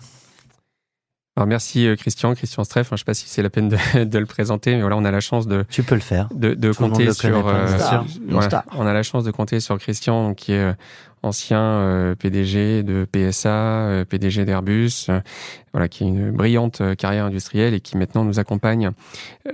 alors 1.36 1.48
merci 1.48 1.88
euh, 1.88 1.96
Christian, 1.96 2.32
Christian 2.34 2.62
Streff. 2.62 2.88
je 2.88 2.94
ne 2.94 2.96
sais 2.96 3.04
pas 3.04 3.14
si 3.14 3.28
c'est 3.28 3.42
la 3.42 3.50
peine 3.50 3.68
de, 3.94 4.18
le 4.18 4.26
présenter, 4.26 4.74
mais 4.74 4.82
voilà, 4.82 4.96
on 4.96 5.04
a 5.04 5.10
la 5.10 5.20
chance 5.20 5.48
de. 5.48 5.64
Tu 5.68 5.82
peux 5.82 5.96
le 5.96 6.00
faire. 6.00 6.28
De, 6.32 6.72
compter 6.72 7.12
sur. 7.12 7.48
Euh, 7.48 7.66
on 8.72 8.86
a 8.86 8.92
la 8.92 9.02
chance 9.02 9.24
de 9.24 9.32
compter 9.32 9.58
sur 9.58 9.76
Christian, 9.78 10.34
qui 10.34 10.52
est 10.52 10.58
euh, 10.58 10.72
ancien 11.24 12.14
PDG 12.18 12.82
de 12.82 13.06
PSA, 13.10 14.04
PDG 14.08 14.44
d'Airbus, 14.44 15.08
voilà, 15.72 15.88
qui 15.88 16.04
a 16.04 16.06
une 16.06 16.30
brillante 16.30 16.82
carrière 16.96 17.24
industrielle 17.24 17.74
et 17.74 17.80
qui 17.80 17.96
maintenant 17.96 18.24
nous 18.24 18.38
accompagne 18.38 18.90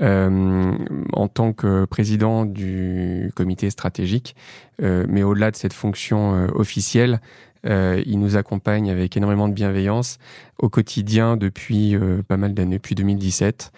en 0.00 1.28
tant 1.32 1.52
que 1.52 1.84
président 1.84 2.44
du 2.44 3.32
comité 3.34 3.70
stratégique. 3.70 4.36
mais 4.80 5.22
au-delà 5.22 5.50
de 5.50 5.56
cette 5.56 5.72
fonction 5.72 6.48
officielle, 6.54 7.20
euh, 7.66 8.02
il 8.06 8.18
nous 8.18 8.36
accompagne 8.36 8.90
avec 8.90 9.16
énormément 9.16 9.48
de 9.48 9.52
bienveillance 9.52 10.18
au 10.58 10.68
quotidien 10.68 11.36
depuis 11.36 11.94
euh, 11.94 12.22
pas 12.22 12.36
mal 12.36 12.54
d'années, 12.54 12.76
depuis 12.76 12.94
2017. 12.94 13.72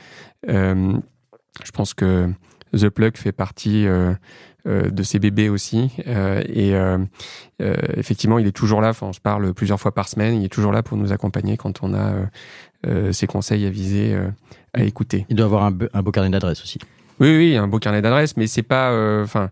Euh, 0.49 0.95
je 1.65 1.71
pense 1.73 1.95
que 1.95 2.31
The 2.77 2.89
Plug 2.89 3.17
fait 3.17 3.33
partie 3.33 3.87
de 4.65 5.03
ses 5.03 5.19
bébés 5.19 5.49
aussi. 5.49 5.91
et 6.07 6.73
effectivement, 7.97 8.39
il 8.39 8.47
est 8.47 8.53
toujours 8.53 8.81
là. 8.81 8.93
on 9.03 9.13
se 9.13 9.21
parle 9.21 9.53
plusieurs 9.55 9.81
fois 9.81 9.93
par 9.93 10.09
semaine. 10.09 10.41
Il 10.41 10.45
est 10.45 10.49
toujours 10.49 10.73
là 10.73 10.83
pour 10.83 10.97
nous 10.97 11.13
accompagner 11.13 11.57
quand 11.57 11.83
on 11.83 11.95
a 11.95 12.13
ses 13.13 13.27
conseils 13.27 13.67
à 13.67 13.71
viser, 13.71 14.17
à 14.73 14.83
écouter. 14.83 15.27
Il 15.29 15.37
doit 15.37 15.47
avoir 15.47 15.65
un, 15.65 16.03
beau 16.03 16.11
carnet 16.13 16.31
d'adresses 16.31 16.63
aussi. 16.63 16.79
Oui, 17.21 17.37
oui, 17.37 17.57
un 17.57 17.67
beau 17.67 17.79
carnet 17.79 18.03
d'adresses, 18.03 18.37
mais 18.37 18.47
c'est 18.47 18.63
pas. 18.63 18.93
Enfin, 19.23 19.51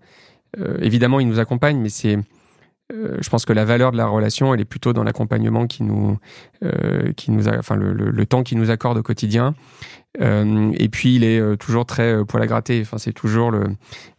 évidemment, 0.80 1.20
il 1.20 1.26
nous 1.28 1.40
accompagne, 1.40 1.78
mais 1.78 1.88
c'est 1.88 2.18
euh, 2.92 3.16
je 3.20 3.28
pense 3.28 3.44
que 3.44 3.52
la 3.52 3.64
valeur 3.64 3.92
de 3.92 3.96
la 3.96 4.06
relation, 4.06 4.52
elle 4.54 4.60
est 4.60 4.64
plutôt 4.64 4.92
dans 4.92 5.04
l'accompagnement 5.04 5.66
qui 5.66 5.82
nous, 5.82 6.18
euh, 6.64 7.12
qui 7.12 7.30
nous, 7.30 7.48
a, 7.48 7.58
enfin 7.58 7.76
le, 7.76 7.92
le, 7.92 8.26
temps 8.26 8.42
qu'il 8.42 8.58
nous 8.58 8.70
accorde 8.70 8.98
au 8.98 9.02
quotidien. 9.02 9.54
Euh, 10.20 10.72
et 10.76 10.88
puis 10.88 11.14
il 11.14 11.24
est 11.24 11.56
toujours 11.58 11.86
très 11.86 12.24
poil 12.24 12.42
à 12.42 12.46
gratter. 12.46 12.80
Enfin, 12.82 12.98
c'est 12.98 13.12
toujours 13.12 13.50
le, 13.50 13.64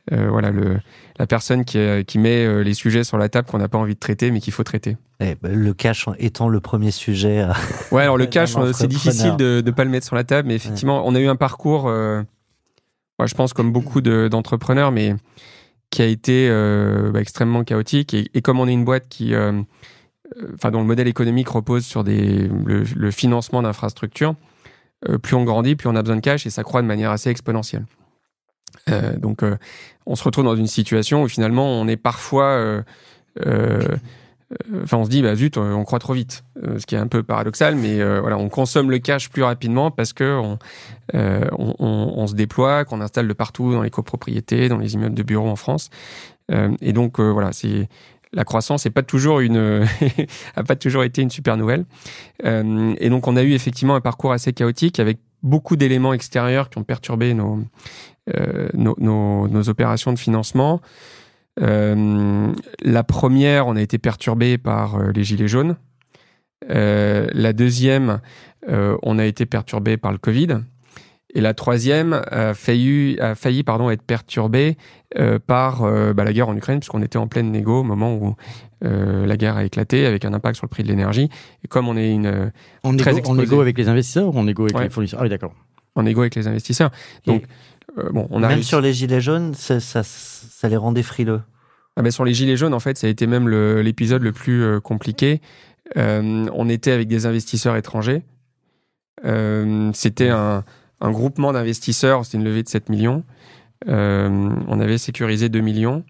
voilà, 0.09 0.51
le, 0.51 0.79
la 1.19 1.27
personne 1.27 1.65
qui, 1.65 1.79
qui 2.05 2.17
met 2.17 2.63
les 2.63 2.73
sujets 2.73 3.03
sur 3.03 3.17
la 3.17 3.29
table 3.29 3.47
qu'on 3.49 3.57
n'a 3.57 3.67
pas 3.67 3.77
envie 3.77 3.95
de 3.95 3.99
traiter, 3.99 4.31
mais 4.31 4.39
qu'il 4.39 4.53
faut 4.53 4.63
traiter. 4.63 4.97
Eh 5.19 5.35
ben, 5.41 5.53
le 5.53 5.73
cash 5.73 6.07
étant 6.17 6.47
le 6.47 6.59
premier 6.59 6.91
sujet. 6.91 7.45
ouais, 7.91 8.03
alors 8.03 8.17
le 8.17 8.25
cash, 8.27 8.55
c'est 8.73 8.87
difficile 8.87 9.35
de 9.35 9.61
ne 9.65 9.71
pas 9.71 9.83
le 9.83 9.89
mettre 9.89 10.05
sur 10.05 10.15
la 10.15 10.23
table, 10.23 10.47
mais 10.47 10.55
effectivement, 10.55 11.03
on 11.05 11.13
a 11.13 11.19
eu 11.19 11.27
un 11.27 11.35
parcours, 11.35 11.83
moi, 11.83 13.27
je 13.27 13.35
pense 13.35 13.53
comme 13.53 13.71
beaucoup 13.71 14.01
d'entrepreneurs, 14.01 14.91
mais 14.91 15.15
qui 15.91 16.01
a 16.01 16.05
été 16.05 16.47
euh, 16.49 17.11
bah, 17.11 17.21
extrêmement 17.21 17.63
chaotique. 17.63 18.13
Et, 18.13 18.41
comme 18.41 18.59
on 18.59 18.67
est 18.67 18.73
une 18.73 18.85
boîte 18.85 19.07
qui, 19.09 19.35
euh, 19.35 19.51
euh, 20.37 20.51
enfin, 20.55 20.71
dont 20.71 20.79
le 20.79 20.87
modèle 20.87 21.07
économique 21.07 21.49
repose 21.49 21.85
sur 21.85 22.03
des, 22.03 22.49
le, 22.65 23.11
financement 23.11 23.61
d'infrastructures, 23.61 24.35
plus 25.21 25.35
on 25.35 25.43
grandit, 25.43 25.75
plus 25.75 25.89
on 25.89 25.95
a 25.95 26.01
besoin 26.01 26.15
de 26.15 26.21
cash 26.21 26.45
et 26.45 26.49
ça 26.49 26.63
croît 26.63 26.81
de 26.81 26.87
manière 26.87 27.11
assez 27.11 27.29
exponentielle. 27.29 27.85
donc, 29.17 29.41
on 30.05 30.15
se 30.15 30.23
retrouve 30.23 30.45
dans 30.45 30.55
une 30.55 30.67
situation 30.67 31.23
où 31.23 31.27
finalement, 31.27 31.67
on 31.67 31.87
est 31.87 31.97
parfois 31.97 32.83
Enfin, 34.83 34.97
on 34.97 35.05
se 35.05 35.09
dit, 35.09 35.21
bah 35.21 35.35
zut, 35.35 35.57
on 35.57 35.83
croit 35.83 35.99
trop 35.99 36.13
vite, 36.13 36.43
ce 36.77 36.85
qui 36.85 36.95
est 36.95 36.97
un 36.97 37.07
peu 37.07 37.23
paradoxal, 37.23 37.75
mais 37.75 38.03
voilà, 38.19 38.37
on 38.37 38.49
consomme 38.49 38.91
le 38.91 38.99
cash 38.99 39.29
plus 39.29 39.43
rapidement 39.43 39.91
parce 39.91 40.13
que 40.13 40.41
on, 41.13 42.27
se 42.27 42.33
déploie, 42.33 42.85
qu'on 42.85 43.01
installe 43.01 43.27
de 43.27 43.33
partout 43.33 43.71
dans 43.71 43.81
les 43.81 43.89
copropriétés, 43.89 44.69
dans 44.69 44.77
les 44.77 44.93
immeubles 44.93 45.15
de 45.15 45.23
bureaux 45.23 45.49
en 45.49 45.55
France. 45.55 45.89
et 46.81 46.93
donc 46.93 47.19
voilà, 47.19 47.51
c'est 47.51 47.87
la 48.33 48.45
croissance 48.45 48.85
n'est 48.85 48.91
pas 48.91 49.03
toujours 49.03 49.41
une 49.41 49.85
pas 50.67 50.75
toujours 50.75 51.03
été 51.03 51.21
une 51.21 51.29
super 51.29 51.57
nouvelle. 51.57 51.85
et 52.43 53.09
donc 53.09 53.27
on 53.27 53.35
a 53.35 53.43
eu 53.43 53.53
effectivement 53.53 53.95
un 53.95 54.01
parcours 54.01 54.31
assez 54.33 54.53
chaotique 54.53 54.99
avec 54.99 55.19
beaucoup 55.43 55.75
d'éléments 55.75 56.13
extérieurs 56.13 56.69
qui 56.69 56.77
ont 56.77 56.83
perturbé 56.83 57.33
nos 57.33 57.59
opérations 59.69 60.13
de 60.13 60.19
financement. 60.19 60.81
Euh, 61.61 62.53
la 62.81 63.03
première, 63.03 63.67
on 63.67 63.75
a 63.75 63.81
été 63.81 63.97
perturbé 63.97 64.57
par 64.57 64.95
euh, 64.95 65.11
les 65.13 65.23
gilets 65.23 65.47
jaunes. 65.47 65.75
Euh, 66.69 67.27
la 67.33 67.53
deuxième, 67.53 68.19
on 68.67 69.17
a 69.17 69.25
été 69.25 69.47
perturbé 69.47 69.97
par 69.97 70.11
le 70.11 70.19
Covid. 70.19 70.59
Et 71.33 71.41
la 71.41 71.53
troisième 71.53 72.21
a 72.29 72.53
failli, 72.53 73.17
a 73.19 73.33
failli 73.33 73.63
pardon, 73.63 73.89
être 73.89 74.03
perturbée 74.03 74.77
par 75.47 75.81
bah, 76.13 76.23
la 76.23 76.31
guerre 76.31 76.49
en 76.49 76.55
Ukraine, 76.55 76.79
puisqu'on 76.79 77.01
était 77.01 77.17
en 77.17 77.27
pleine 77.27 77.51
négo 77.51 77.79
au 77.79 77.83
moment 77.83 78.13
où 78.13 78.35
la 78.81 79.35
guerre 79.37 79.57
a 79.57 79.63
éclaté, 79.63 80.05
avec 80.05 80.25
un 80.25 80.33
impact 80.33 80.57
sur 80.57 80.65
le 80.65 80.69
prix 80.69 80.83
de 80.83 80.89
l'énergie. 80.89 81.29
Et 81.63 81.67
comme 81.67 81.89
on 81.89 81.97
est 81.97 82.11
une 82.11 82.51
en 82.83 82.95
très 82.95 83.17
égo, 83.17 83.31
en 83.31 83.39
égo 83.39 83.61
avec 83.61 83.77
les 83.79 83.89
investisseurs 83.89 84.35
ou 84.35 84.37
en 84.37 84.45
égo 84.45 84.65
avec 84.65 84.79
les 84.79 84.89
fournisseurs? 84.89 85.21
Ah 85.21 85.23
oui, 85.23 85.29
d'accord. 85.29 85.55
En 85.95 86.05
égo 86.05 86.21
avec 86.21 86.35
les 86.35 86.47
investisseurs. 86.47 86.91
Donc, 87.25 87.45
bon, 87.95 88.27
on 88.29 88.43
a 88.43 88.47
même 88.47 88.63
sur 88.63 88.81
les 88.81 88.93
gilets 88.93 89.21
jaunes, 89.21 89.53
ça, 89.53 89.79
ça, 89.79 90.01
ça 90.03 90.69
les 90.69 90.77
rendait 90.77 91.03
frileux. 91.03 91.41
Ah 91.97 92.01
ben 92.01 92.11
sur 92.11 92.23
les 92.23 92.33
gilets 92.33 92.55
jaunes, 92.57 92.73
en 92.73 92.79
fait, 92.79 92.97
ça 92.97 93.07
a 93.07 93.09
été 93.09 93.27
même 93.27 93.49
l'épisode 93.49 94.23
le, 94.23 94.31
plus 94.31 94.63
euh, 94.63 94.79
compliqué. 94.79 95.41
Euh, 95.97 96.47
on 96.53 96.69
était 96.69 96.91
avec 96.91 97.07
des 97.07 97.25
investisseurs 97.25 97.75
étrangers. 97.75 98.23
Euh, 99.25 99.91
c'était 99.93 100.29
un, 100.29 100.63
un, 101.01 101.11
groupement 101.11 101.51
d'investisseurs, 101.51 102.25
c'était 102.25 102.37
une 102.37 102.45
levée 102.45 102.63
de 102.63 102.69
7 102.69 102.89
millions. 102.89 103.23
on 103.87 104.79
avait 104.79 104.97
sécurisé 104.97 105.49
2 105.49 105.59
millions 105.59 106.05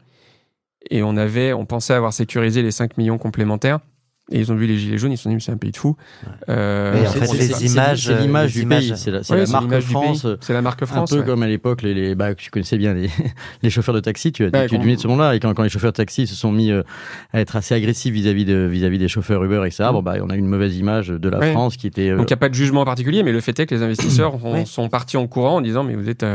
et 0.90 1.04
on, 1.04 1.18
avait, 1.18 1.52
on 1.54 1.66
pensait 1.66 1.94
avoir 1.94 2.14
sécurisé 2.14 2.62
les 2.62 2.72
5 2.72 2.98
millions 2.98 3.18
complémentaires. 3.18 3.80
Et 4.32 4.40
ils 4.40 4.52
ont 4.52 4.56
vu 4.56 4.66
les 4.66 4.78
gilets 4.78 4.98
jaunes, 4.98 5.12
ils 5.12 5.18
se 5.18 5.24
sont 5.24 5.30
dit, 5.30 5.36
mais 5.36 5.42
c'est 5.42 5.52
un 5.52 5.58
pays 5.58 5.72
de 5.72 5.78
fous. 5.78 5.98
Euh, 6.48 7.06
en 7.06 7.12
fait, 7.12 7.26
c'est 7.26 7.68
c'est 7.68 8.22
l'image 8.22 8.54
du 8.54 8.66
pays, 8.66 8.94
c'est 8.96 9.12
la, 9.12 9.20
la, 9.30 9.46
marque 9.48 9.80
France. 9.82 10.26
C'est 10.40 10.54
la 10.54 10.62
marque 10.62 10.86
France. 10.86 11.12
Un 11.12 11.18
peu 11.18 11.24
comme 11.24 11.44
à 11.44 11.48
l'époque, 11.48 11.82
les, 11.82 11.94
les, 11.94 12.16
bah, 12.16 12.34
tu 12.34 12.50
connaissais 12.50 12.78
bien 12.78 12.94
les, 12.94 13.10
les 13.62 13.70
chauffeurs 13.70 13.94
de 13.94 14.00
taxi, 14.00 14.32
tu, 14.32 14.50
tu, 14.50 14.80
tu 14.80 14.96
de 14.96 15.00
ce 15.00 15.08
monde-là. 15.08 15.36
Et 15.36 15.40
quand, 15.42 15.54
quand, 15.54 15.64
les 15.64 15.70
chauffeurs 15.70 15.92
de 15.92 15.98
taxi 15.98 16.28
se 16.28 16.36
sont 16.36 16.54
mis 16.54 16.72
euh, 16.72 16.82
à 17.34 17.42
être 17.42 17.58
assez 17.58 17.76
agressifs 17.76 18.14
vis-à-vis 18.14 18.46
de, 18.46 18.56
vis-à-vis 18.56 19.00
des 19.00 19.10
chauffeurs 19.10 19.44
Uber, 19.44 19.64
etc., 19.66 19.90
mm. 19.90 19.92
bon, 19.92 20.02
bah, 20.02 20.16
on 20.22 20.30
a 20.30 20.38
une 20.38 20.48
mauvaise 20.48 20.78
image 20.78 21.10
de 21.10 21.30
la 21.30 21.52
France 21.52 21.76
qui 21.76 21.88
était. 21.88 22.10
Euh, 22.10 22.18
Donc 22.18 22.30
il 22.30 22.34
n'y 22.34 22.38
a 22.38 22.38
pas 22.38 22.50
de 22.50 22.56
jugement 22.56 22.86
particulier, 22.86 23.24
mais 23.24 23.34
le 23.34 23.42
fait 23.42 23.60
est 23.60 23.66
que 23.66 23.76
les 23.76 23.84
investisseurs 23.84 24.36
sont 24.66 24.88
partis 24.88 25.18
en 25.18 25.28
courant 25.28 25.58
en 25.58 25.62
disant, 25.62 25.84
mais 25.84 25.96
vous 25.96 26.10
êtes. 26.10 26.26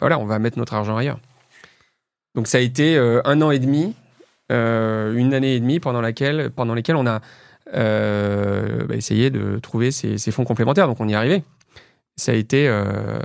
voilà, 0.00 0.18
on 0.18 0.26
va 0.26 0.40
mettre 0.40 0.58
notre 0.58 0.74
argent 0.74 0.96
ailleurs. 0.96 1.18
Donc 2.34 2.48
ça 2.48 2.58
a 2.58 2.60
été 2.60 2.98
un 2.98 3.42
an 3.42 3.52
et 3.52 3.60
demi, 3.60 3.94
une 4.50 5.34
année 5.34 5.54
et 5.54 5.60
demie 5.60 5.78
pendant, 5.78 6.00
laquelle, 6.00 6.50
pendant 6.50 6.74
lesquelles 6.74 6.96
on 6.96 7.06
a 7.06 7.20
euh, 7.72 8.84
bah, 8.86 8.96
essayer 8.96 9.30
de 9.30 9.58
trouver 9.58 9.90
ces, 9.90 10.18
fonds 10.30 10.44
complémentaires. 10.44 10.86
Donc 10.86 11.00
on 11.00 11.08
y 11.08 11.12
est 11.12 11.16
arrivé. 11.16 11.42
Ça 12.16 12.32
a 12.32 12.34
été 12.34 12.68
euh, 12.68 13.18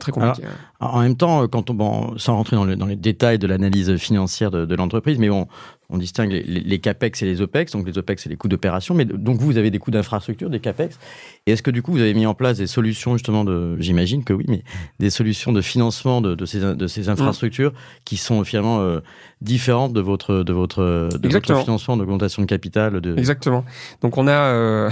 très 0.00 0.12
compliqué. 0.12 0.42
en 0.80 1.00
même 1.00 1.16
temps, 1.16 1.46
quand 1.48 1.70
on, 1.70 1.74
bon, 1.74 2.18
sans 2.18 2.36
rentrer 2.36 2.56
dans, 2.56 2.66
dans 2.66 2.86
les 2.86 2.96
détails 2.96 3.38
de 3.38 3.46
l'analyse 3.46 3.96
financière 3.96 4.50
de, 4.50 4.74
l'entreprise, 4.74 5.18
mais 5.18 5.28
bon, 5.28 5.48
on 5.90 5.96
distingue 5.96 6.30
les, 6.30 6.78
capex 6.80 7.22
et 7.22 7.26
les 7.26 7.40
opex. 7.40 7.72
Donc 7.72 7.86
les 7.86 7.96
opex, 7.96 8.22
c'est 8.22 8.28
les 8.28 8.36
coûts 8.36 8.48
d'opération. 8.48 8.94
Mais 8.94 9.06
donc 9.06 9.38
vous, 9.38 9.46
vous 9.46 9.56
avez 9.56 9.70
des 9.70 9.78
coûts 9.78 9.90
d'infrastructure, 9.90 10.50
des 10.50 10.60
capex. 10.60 10.98
Et 11.46 11.52
est-ce 11.52 11.62
que 11.62 11.70
du 11.70 11.80
coup, 11.80 11.92
vous 11.92 12.00
avez 12.00 12.12
mis 12.12 12.26
en 12.26 12.34
place 12.34 12.58
des 12.58 12.66
solutions 12.66 13.14
justement 13.14 13.42
de, 13.44 13.76
j'imagine 13.80 14.22
que 14.22 14.34
oui, 14.34 14.44
mais 14.48 14.62
des 14.98 15.08
solutions 15.08 15.50
de 15.50 15.62
financement 15.62 16.20
de, 16.20 16.44
ces, 16.44 16.60
de 16.60 16.86
ces 16.86 17.08
infrastructures 17.08 17.72
qui 18.04 18.18
sont 18.18 18.44
finalement 18.44 18.80
euh, 18.80 19.00
différentes 19.40 19.94
de 19.94 20.00
votre 20.00 20.42
de 20.42 20.52
votre 20.52 21.08
de 21.10 21.28
votre 21.28 21.60
financement 21.60 21.96
d'augmentation 21.96 22.42
de 22.42 22.46
capital. 22.46 23.00
De... 23.00 23.16
Exactement. 23.16 23.64
Donc 24.02 24.18
on 24.18 24.26
a 24.26 24.32
euh, 24.32 24.90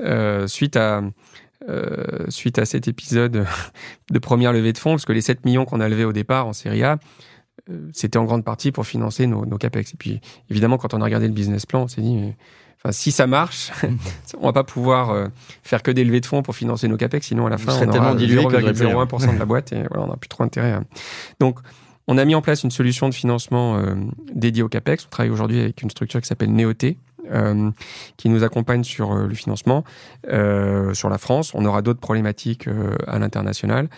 euh, 0.00 0.46
suite 0.46 0.76
à 0.76 1.02
suite 2.30 2.58
à 2.58 2.64
cet 2.64 2.88
épisode 2.88 3.44
de 4.10 4.18
première 4.18 4.54
levée 4.54 4.72
de 4.72 4.78
fonds, 4.78 4.92
parce 4.92 5.04
que 5.04 5.12
les 5.12 5.20
7 5.20 5.44
millions 5.44 5.66
qu'on 5.66 5.80
a 5.80 5.88
levés 5.90 6.06
au 6.06 6.12
départ 6.14 6.46
en 6.46 6.54
Série 6.54 6.82
A, 6.82 6.98
c'était 7.92 8.18
en 8.18 8.24
grande 8.24 8.44
partie 8.44 8.72
pour 8.72 8.86
financer 8.86 9.26
nos, 9.26 9.58
capex. 9.58 9.94
Et 9.94 9.96
puis, 9.96 10.20
évidemment, 10.50 10.78
quand 10.78 10.94
on 10.94 11.00
a 11.00 11.04
regardé 11.04 11.26
le 11.26 11.34
business 11.34 11.66
plan, 11.66 11.82
on 11.82 11.88
s'est 11.88 12.00
dit, 12.00 12.32
enfin, 12.78 12.92
si 12.92 13.12
ça 13.12 13.26
marche, 13.26 13.70
on 14.40 14.46
va 14.46 14.52
pas 14.52 14.64
pouvoir 14.64 15.10
euh, 15.10 15.28
faire 15.62 15.82
que 15.82 15.90
des 15.90 16.04
levées 16.04 16.20
de 16.20 16.26
fonds 16.26 16.42
pour 16.42 16.54
financer 16.54 16.88
nos 16.88 16.96
capex, 16.96 17.26
sinon 17.26 17.46
à 17.46 17.50
la 17.50 17.58
fin, 17.58 17.72
on 17.76 17.88
aura 17.88 18.14
0,01% 18.14 19.34
de 19.34 19.38
la 19.38 19.44
boîte 19.44 19.72
et 19.72 19.82
voilà, 19.88 20.04
on 20.04 20.08
n'a 20.08 20.16
plus 20.16 20.28
trop 20.28 20.44
intérêt. 20.44 20.78
Donc, 21.38 21.58
on 22.06 22.18
a 22.18 22.24
mis 22.24 22.34
en 22.34 22.42
place 22.42 22.64
une 22.64 22.70
solution 22.70 23.08
de 23.08 23.14
financement 23.14 23.80
dédiée 24.34 24.62
au 24.62 24.68
capex. 24.68 25.06
On 25.06 25.10
travaille 25.10 25.30
aujourd'hui 25.30 25.60
avec 25.60 25.82
une 25.82 25.90
structure 25.90 26.20
qui 26.20 26.26
s'appelle 26.26 26.52
Neoté, 26.52 26.96
euh, 27.30 27.70
qui 28.16 28.28
nous 28.28 28.44
accompagne 28.44 28.84
sur 28.84 29.12
euh, 29.12 29.26
le 29.26 29.34
financement 29.34 29.84
euh, 30.28 30.94
sur 30.94 31.08
la 31.08 31.18
France. 31.18 31.52
On 31.54 31.64
aura 31.64 31.82
d'autres 31.82 32.00
problématiques 32.00 32.68
à 33.06 33.18
l'international 33.18 33.88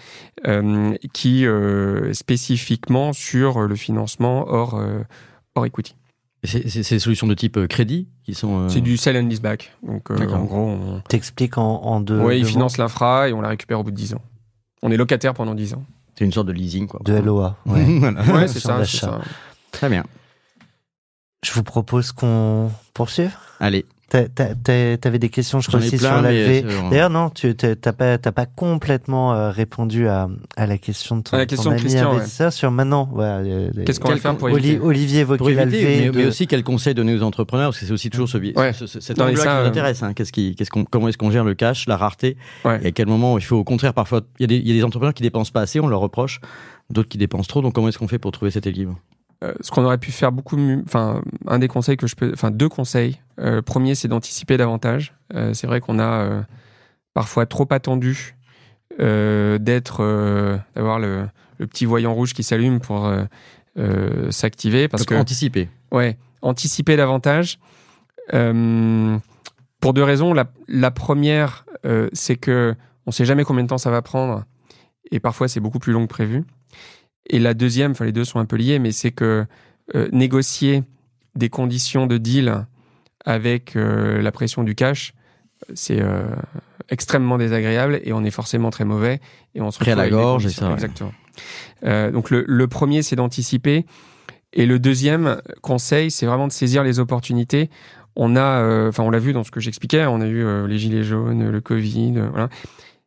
qui 1.12 1.46
spécifiquement 2.12 3.12
sur 3.12 3.60
le 3.62 3.76
financement 3.76 4.46
hors, 4.48 4.80
hors 5.54 5.66
equity. 5.66 5.94
C'est 6.44 6.64
des 6.64 6.98
solutions 6.98 7.28
de 7.28 7.34
type 7.34 7.68
crédit 7.68 8.08
qui 8.24 8.34
sont. 8.34 8.68
C'est 8.68 8.80
du 8.80 8.96
sell 8.96 9.16
and 9.16 9.28
lease 9.28 9.40
back. 9.40 9.72
Donc 9.82 10.10
en 10.10 10.44
gros, 10.44 10.68
on... 10.70 11.00
t'expliques 11.08 11.58
en, 11.58 11.82
en 11.82 12.00
deux. 12.00 12.18
Oui, 12.18 12.40
ils 12.40 12.46
financent 12.46 12.78
l'infra 12.78 13.28
et 13.28 13.32
on 13.32 13.40
la 13.40 13.48
récupère 13.48 13.80
au 13.80 13.84
bout 13.84 13.92
de 13.92 13.96
10 13.96 14.14
ans. 14.14 14.22
On 14.82 14.90
est 14.90 14.96
locataire 14.96 15.34
pendant 15.34 15.54
10 15.54 15.74
ans. 15.74 15.84
C'est 16.18 16.24
une 16.24 16.32
sorte 16.32 16.48
de 16.48 16.52
leasing, 16.52 16.88
quoi. 16.88 17.00
De 17.04 17.14
LOA. 17.14 17.56
Ouais, 17.66 17.84
ouais 18.34 18.48
c'est 18.48 18.60
ça, 18.60 18.84
ça. 18.84 19.20
Très 19.70 19.88
bien. 19.88 20.04
Je 21.44 21.52
vous 21.52 21.62
propose 21.62 22.12
qu'on 22.12 22.70
poursuive. 22.94 23.36
Allez. 23.58 23.84
T'avais 24.08 25.18
des 25.18 25.28
questions, 25.30 25.60
je 25.60 25.68
crois 25.68 25.80
aussi 25.80 25.98
sur 25.98 26.20
la 26.20 26.30
V. 26.30 26.64
D'ailleurs, 26.90 27.10
non, 27.10 27.30
tu 27.30 27.54
t'as 27.54 27.92
pas, 27.92 28.18
pas 28.18 28.46
complètement 28.46 29.34
euh, 29.34 29.50
répondu 29.50 30.06
à, 30.06 30.28
à, 30.56 30.66
la 30.66 30.76
question 30.76 31.16
de 31.16 31.22
ton, 31.22 31.36
la 31.36 31.46
question 31.46 31.70
ton 31.70 31.76
ami 31.78 31.96
investisseur 31.96 32.52
sur 32.52 32.70
maintenant. 32.70 33.10
Euh, 33.16 33.70
Qu'est-ce 33.86 34.00
qu'on 34.00 34.10
va 34.10 34.18
faire 34.18 34.36
pour 34.36 34.50
éviter 34.50 34.78
Olivier 34.78 35.24
pour 35.24 35.48
éviter, 35.48 36.10
mais, 36.12 36.26
aussi 36.26 36.46
quel 36.46 36.62
conseil 36.62 36.94
donner 36.94 37.14
aux 37.14 37.22
entrepreneurs 37.22 37.70
parce 37.70 37.80
que 37.80 37.86
c'est 37.86 37.92
aussi 37.92 38.10
toujours 38.10 38.28
ce, 38.28 38.36
ouais. 38.36 38.72
ce, 38.74 38.86
cet 38.86 39.20
angle 39.20 39.34
qui 39.34 39.46
euh, 39.46 39.66
intéresse. 39.66 40.02
Hein. 40.02 40.12
Qu'est-ce 40.12 40.32
qui, 40.32 40.54
qu'est-ce 40.54 40.70
qu'on, 40.70 40.84
comment 40.84 41.08
est-ce 41.08 41.18
qu'on 41.18 41.30
gère 41.30 41.44
le 41.44 41.54
cash, 41.54 41.86
la 41.86 41.96
rareté 41.96 42.36
et 42.66 42.68
à 42.86 42.90
quel 42.90 43.06
moment 43.06 43.38
il 43.38 43.44
faut 43.44 43.56
au 43.56 43.64
contraire 43.64 43.94
parfois 43.94 44.20
il 44.38 44.52
y, 44.52 44.68
y, 44.68 44.70
a 44.70 44.74
des 44.74 44.84
entrepreneurs 44.84 45.14
qui 45.14 45.22
dépensent 45.22 45.52
pas 45.52 45.62
assez, 45.62 45.80
on 45.80 45.88
leur 45.88 46.00
reproche, 46.00 46.40
d'autres 46.90 47.08
qui 47.08 47.18
dépensent 47.18 47.48
trop. 47.48 47.62
Donc 47.62 47.74
comment 47.74 47.88
est-ce 47.88 47.98
qu'on 47.98 48.08
fait 48.08 48.18
pour 48.18 48.32
trouver 48.32 48.50
cet 48.50 48.66
équilibre? 48.66 48.98
Euh, 49.42 49.52
ce 49.60 49.70
qu'on 49.70 49.84
aurait 49.84 49.98
pu 49.98 50.12
faire 50.12 50.30
beaucoup 50.30 50.56
mieux, 50.56 50.82
enfin, 50.86 51.20
un 51.46 51.58
des 51.58 51.68
conseils 51.68 51.96
que 51.96 52.06
je 52.06 52.14
peux, 52.14 52.30
enfin, 52.32 52.50
deux 52.50 52.68
conseils. 52.68 53.20
Euh, 53.40 53.60
premier, 53.60 53.94
c'est 53.94 54.08
d'anticiper 54.08 54.56
davantage. 54.56 55.14
Euh, 55.34 55.52
c'est 55.52 55.66
vrai 55.66 55.80
qu'on 55.80 55.98
a 55.98 56.44
parfois 57.14 57.46
trop 57.46 57.66
attendu 57.70 58.36
d'être, 58.98 60.60
d'avoir 60.74 60.98
le, 60.98 61.26
petit 61.58 61.86
voyant 61.86 62.12
rouge 62.12 62.34
qui 62.34 62.42
s'allume 62.42 62.80
pour 62.80 63.10
s'activer. 64.30 64.88
Parce 64.88 65.04
que 65.04 65.14
anticiper. 65.14 65.68
Ouais, 65.90 66.18
anticiper 66.42 66.96
davantage. 66.96 67.58
pour 68.28 69.92
deux 69.94 70.04
raisons. 70.04 70.34
La, 70.34 70.52
la 70.68 70.90
première, 70.90 71.64
c'est 72.12 72.36
que 72.36 72.74
on 73.06 73.10
sait 73.10 73.24
jamais 73.24 73.44
combien 73.44 73.64
de 73.64 73.68
temps 73.68 73.78
ça 73.78 73.90
va 73.90 74.02
prendre, 74.02 74.44
et 75.10 75.18
parfois 75.18 75.48
c'est 75.48 75.58
beaucoup 75.58 75.80
plus 75.80 75.92
long 75.92 76.02
que 76.06 76.10
prévu. 76.10 76.44
Et 77.26 77.38
la 77.38 77.54
deuxième, 77.54 77.92
enfin 77.92 78.04
les 78.04 78.12
deux 78.12 78.24
sont 78.24 78.38
un 78.38 78.44
peu 78.44 78.56
liés, 78.56 78.78
mais 78.78 78.92
c'est 78.92 79.12
que 79.12 79.46
euh, 79.94 80.08
négocier 80.12 80.84
des 81.34 81.48
conditions 81.48 82.06
de 82.06 82.18
deal 82.18 82.66
avec 83.24 83.76
euh, 83.76 84.20
la 84.22 84.32
pression 84.32 84.64
du 84.64 84.74
cash, 84.74 85.14
c'est 85.74 86.00
euh, 86.00 86.24
extrêmement 86.88 87.38
désagréable 87.38 88.00
et 88.02 88.12
on 88.12 88.24
est 88.24 88.30
forcément 88.30 88.70
très 88.70 88.84
mauvais 88.84 89.20
et 89.54 89.60
on 89.60 89.70
se 89.70 89.78
retrouve 89.78 89.98
à 89.98 90.04
la 90.04 90.10
gorge 90.10 90.46
et 90.46 90.50
ça. 90.50 90.72
Exactement. 90.72 91.12
donc 91.82 92.30
le, 92.30 92.44
le 92.46 92.68
premier, 92.68 93.02
c'est 93.02 93.16
d'anticiper. 93.16 93.86
Et 94.54 94.66
le 94.66 94.78
deuxième 94.78 95.40
conseil, 95.62 96.10
c'est 96.10 96.26
vraiment 96.26 96.46
de 96.46 96.52
saisir 96.52 96.82
les 96.84 96.98
opportunités. 96.98 97.70
On 98.16 98.36
a, 98.36 98.88
enfin, 98.88 99.02
on 99.02 99.10
l'a 99.10 99.18
vu 99.18 99.32
dans 99.32 99.44
ce 99.44 99.50
que 99.50 99.60
j'expliquais, 99.60 100.04
on 100.04 100.20
a 100.20 100.26
eu 100.26 100.66
les 100.66 100.78
gilets 100.78 101.04
jaunes, 101.04 101.48
le 101.48 101.60
Covid. 101.62 102.12
voilà. 102.30 102.50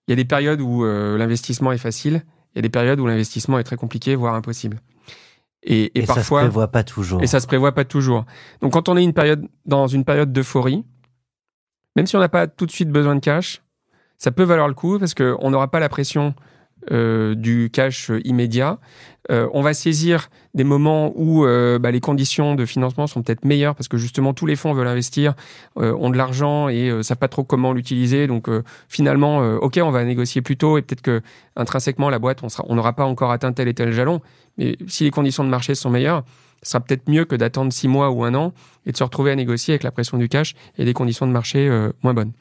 Il 0.07 0.11
y 0.11 0.13
a 0.13 0.15
des 0.15 0.25
périodes 0.25 0.61
où 0.61 0.83
l'investissement 0.83 1.71
est 1.71 1.77
facile 1.77 2.23
il 2.55 2.59
y 2.59 2.59
a 2.59 2.61
des 2.61 2.69
périodes 2.69 2.99
où 2.99 3.05
l'investissement 3.05 3.59
est 3.59 3.63
très 3.63 3.75
compliqué, 3.75 4.15
voire 4.15 4.33
impossible. 4.33 4.79
Et, 5.61 5.97
et, 5.99 6.05
parfois, 6.05 6.41
ça 6.41 6.45
se 6.45 6.49
prévoit 6.49 6.67
pas 6.69 6.83
toujours. 6.83 7.23
Et 7.23 7.27
ça 7.27 7.39
se 7.39 7.47
prévoit 7.47 7.73
pas 7.73 7.85
toujours. 7.85 8.25
Donc, 8.61 8.73
quand 8.73 8.87
on 8.87 8.95
est 8.95 9.03
une 9.03 9.13
période, 9.13 9.47
dans 9.65 9.87
une 9.87 10.05
période 10.05 10.31
d'euphorie, 10.31 10.85
même 11.95 12.05
si 12.05 12.15
on 12.15 12.19
n'a 12.19 12.29
pas 12.29 12.47
tout 12.47 12.65
de 12.65 12.71
suite 12.71 12.89
besoin 12.89 13.15
de 13.15 13.19
cash, 13.19 13.61
ça 14.17 14.31
peut 14.31 14.43
valoir 14.43 14.67
le 14.67 14.73
coup 14.73 14.99
parce 14.99 15.13
qu'on 15.13 15.49
n'aura 15.49 15.69
pas 15.69 15.79
la 15.79 15.89
pression 15.89 16.33
du 16.91 17.69
cash 17.71 18.11
immédiat. 18.23 18.79
Euh, 19.31 19.47
on 19.53 19.61
va 19.61 19.73
saisir 19.73 20.29
des 20.53 20.63
moments 20.63 21.11
où 21.15 21.45
euh, 21.45 21.79
bah, 21.79 21.89
les 21.91 21.99
conditions 21.99 22.53
de 22.55 22.65
financement 22.65 23.07
sont 23.07 23.23
peut-être 23.23 23.43
meilleures 23.43 23.75
parce 23.75 23.87
que 23.87 23.97
justement 23.97 24.33
tous 24.33 24.45
les 24.45 24.55
fonds 24.55 24.73
veulent 24.73 24.87
investir, 24.87 25.33
ont 25.75 26.09
de 26.09 26.17
l'argent 26.17 26.69
et 26.69 26.91
ne 26.91 27.01
savent 27.01 27.17
pas 27.17 27.27
trop 27.27 27.43
comment 27.43 27.73
l'utiliser. 27.73 28.27
Donc 28.27 28.49
finalement, 28.87 29.39
ok, 29.57 29.79
on 29.83 29.91
va 29.91 30.03
négocier 30.03 30.41
plus 30.41 30.57
tôt 30.57 30.77
et 30.77 30.81
peut-être 30.81 31.01
que 31.01 31.21
intrinsèquement 31.55 32.09
la 32.09 32.19
boîte, 32.19 32.41
on 32.67 32.75
n'aura 32.75 32.93
pas 32.93 33.05
encore 33.05 33.31
atteint 33.31 33.51
tel 33.51 33.67
et 33.67 33.73
tel 33.73 33.91
jalon. 33.91 34.21
Mais 34.57 34.77
si 34.87 35.03
les 35.03 35.11
conditions 35.11 35.43
de 35.43 35.49
marché 35.49 35.75
sont 35.75 35.89
meilleures, 35.89 36.23
ce 36.63 36.71
sera 36.71 36.79
peut-être 36.79 37.09
mieux 37.09 37.25
que 37.25 37.35
d'attendre 37.35 37.73
six 37.73 37.87
mois 37.87 38.11
ou 38.11 38.23
un 38.23 38.33
an 38.35 38.53
et 38.85 38.91
de 38.91 38.97
se 38.97 39.03
retrouver 39.03 39.31
à 39.31 39.35
négocier 39.35 39.73
avec 39.73 39.83
la 39.83 39.91
pression 39.91 40.17
du 40.17 40.29
cash 40.29 40.55
et 40.77 40.85
des 40.85 40.93
conditions 40.93 41.27
de 41.27 41.31
marché 41.31 41.69
moins 42.01 42.13
bonnes 42.13 42.31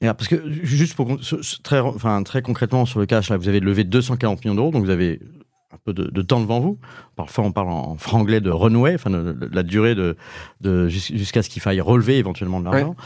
parce 0.00 0.28
que 0.28 0.50
juste 0.50 0.94
pour 0.94 1.18
très, 1.62 1.80
enfin, 1.80 2.22
très 2.22 2.42
concrètement 2.42 2.86
sur 2.86 3.00
le 3.00 3.06
cash, 3.06 3.28
là, 3.28 3.36
vous 3.36 3.48
avez 3.48 3.60
levé 3.60 3.84
240 3.84 4.44
millions 4.44 4.54
d'euros, 4.54 4.70
donc 4.70 4.84
vous 4.84 4.90
avez 4.90 5.20
un 5.72 5.76
peu 5.84 5.92
de, 5.92 6.22
temps 6.22 6.40
devant 6.40 6.58
vous. 6.58 6.78
Parfois, 7.16 7.44
on 7.44 7.52
parle 7.52 7.68
en 7.68 7.96
franglais 7.96 8.40
de 8.40 8.50
runway, 8.50 8.94
enfin, 8.94 9.10
de, 9.10 9.48
la 9.52 9.62
durée 9.62 9.94
de, 9.94 10.88
jusqu'à 10.88 11.42
ce 11.42 11.48
qu'il 11.48 11.62
faille 11.62 11.80
relever 11.80 12.16
éventuellement 12.18 12.60
de 12.60 12.64
l'argent. 12.64 12.96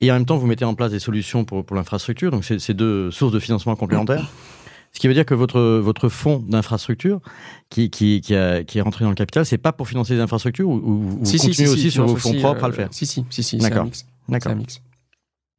Et 0.00 0.10
en 0.10 0.14
même 0.14 0.26
temps, 0.26 0.36
vous 0.36 0.46
mettez 0.46 0.64
en 0.64 0.74
place 0.74 0.92
des 0.92 1.00
solutions 1.00 1.44
pour, 1.44 1.64
pour 1.64 1.76
l'infrastructure. 1.76 2.30
Donc, 2.30 2.44
c'est 2.44 2.74
deux 2.74 3.10
sources 3.10 3.32
de 3.32 3.40
financement 3.40 3.76
complémentaires. 3.76 4.30
Ce 4.92 5.00
qui 5.00 5.08
veut 5.08 5.14
dire 5.14 5.26
que 5.26 5.34
votre, 5.34 5.60
votre 5.80 6.08
fonds 6.08 6.38
d'infrastructure 6.38 7.20
qui, 7.68 7.90
qui, 7.90 8.20
qui, 8.20 8.34
qui, 8.66 8.78
est 8.78 8.80
rentré 8.80 9.04
dans 9.04 9.10
le 9.10 9.16
capital, 9.16 9.44
c'est 9.44 9.58
pas 9.58 9.72
pour 9.72 9.88
financer 9.88 10.14
les 10.14 10.20
infrastructures 10.20 10.68
ou, 10.68 10.80
vous 10.80 11.18
continuez 11.18 11.68
aussi 11.68 11.90
sur 11.90 12.06
vos 12.06 12.14
fonds 12.14 12.34
propres 12.34 12.62
à 12.62 12.68
le 12.68 12.74
faire? 12.74 12.88
Si, 12.92 13.04
si, 13.04 13.24
si, 13.28 13.42
si 13.42 13.56
D'accord. 13.58 13.88
D'accord. 14.28 14.54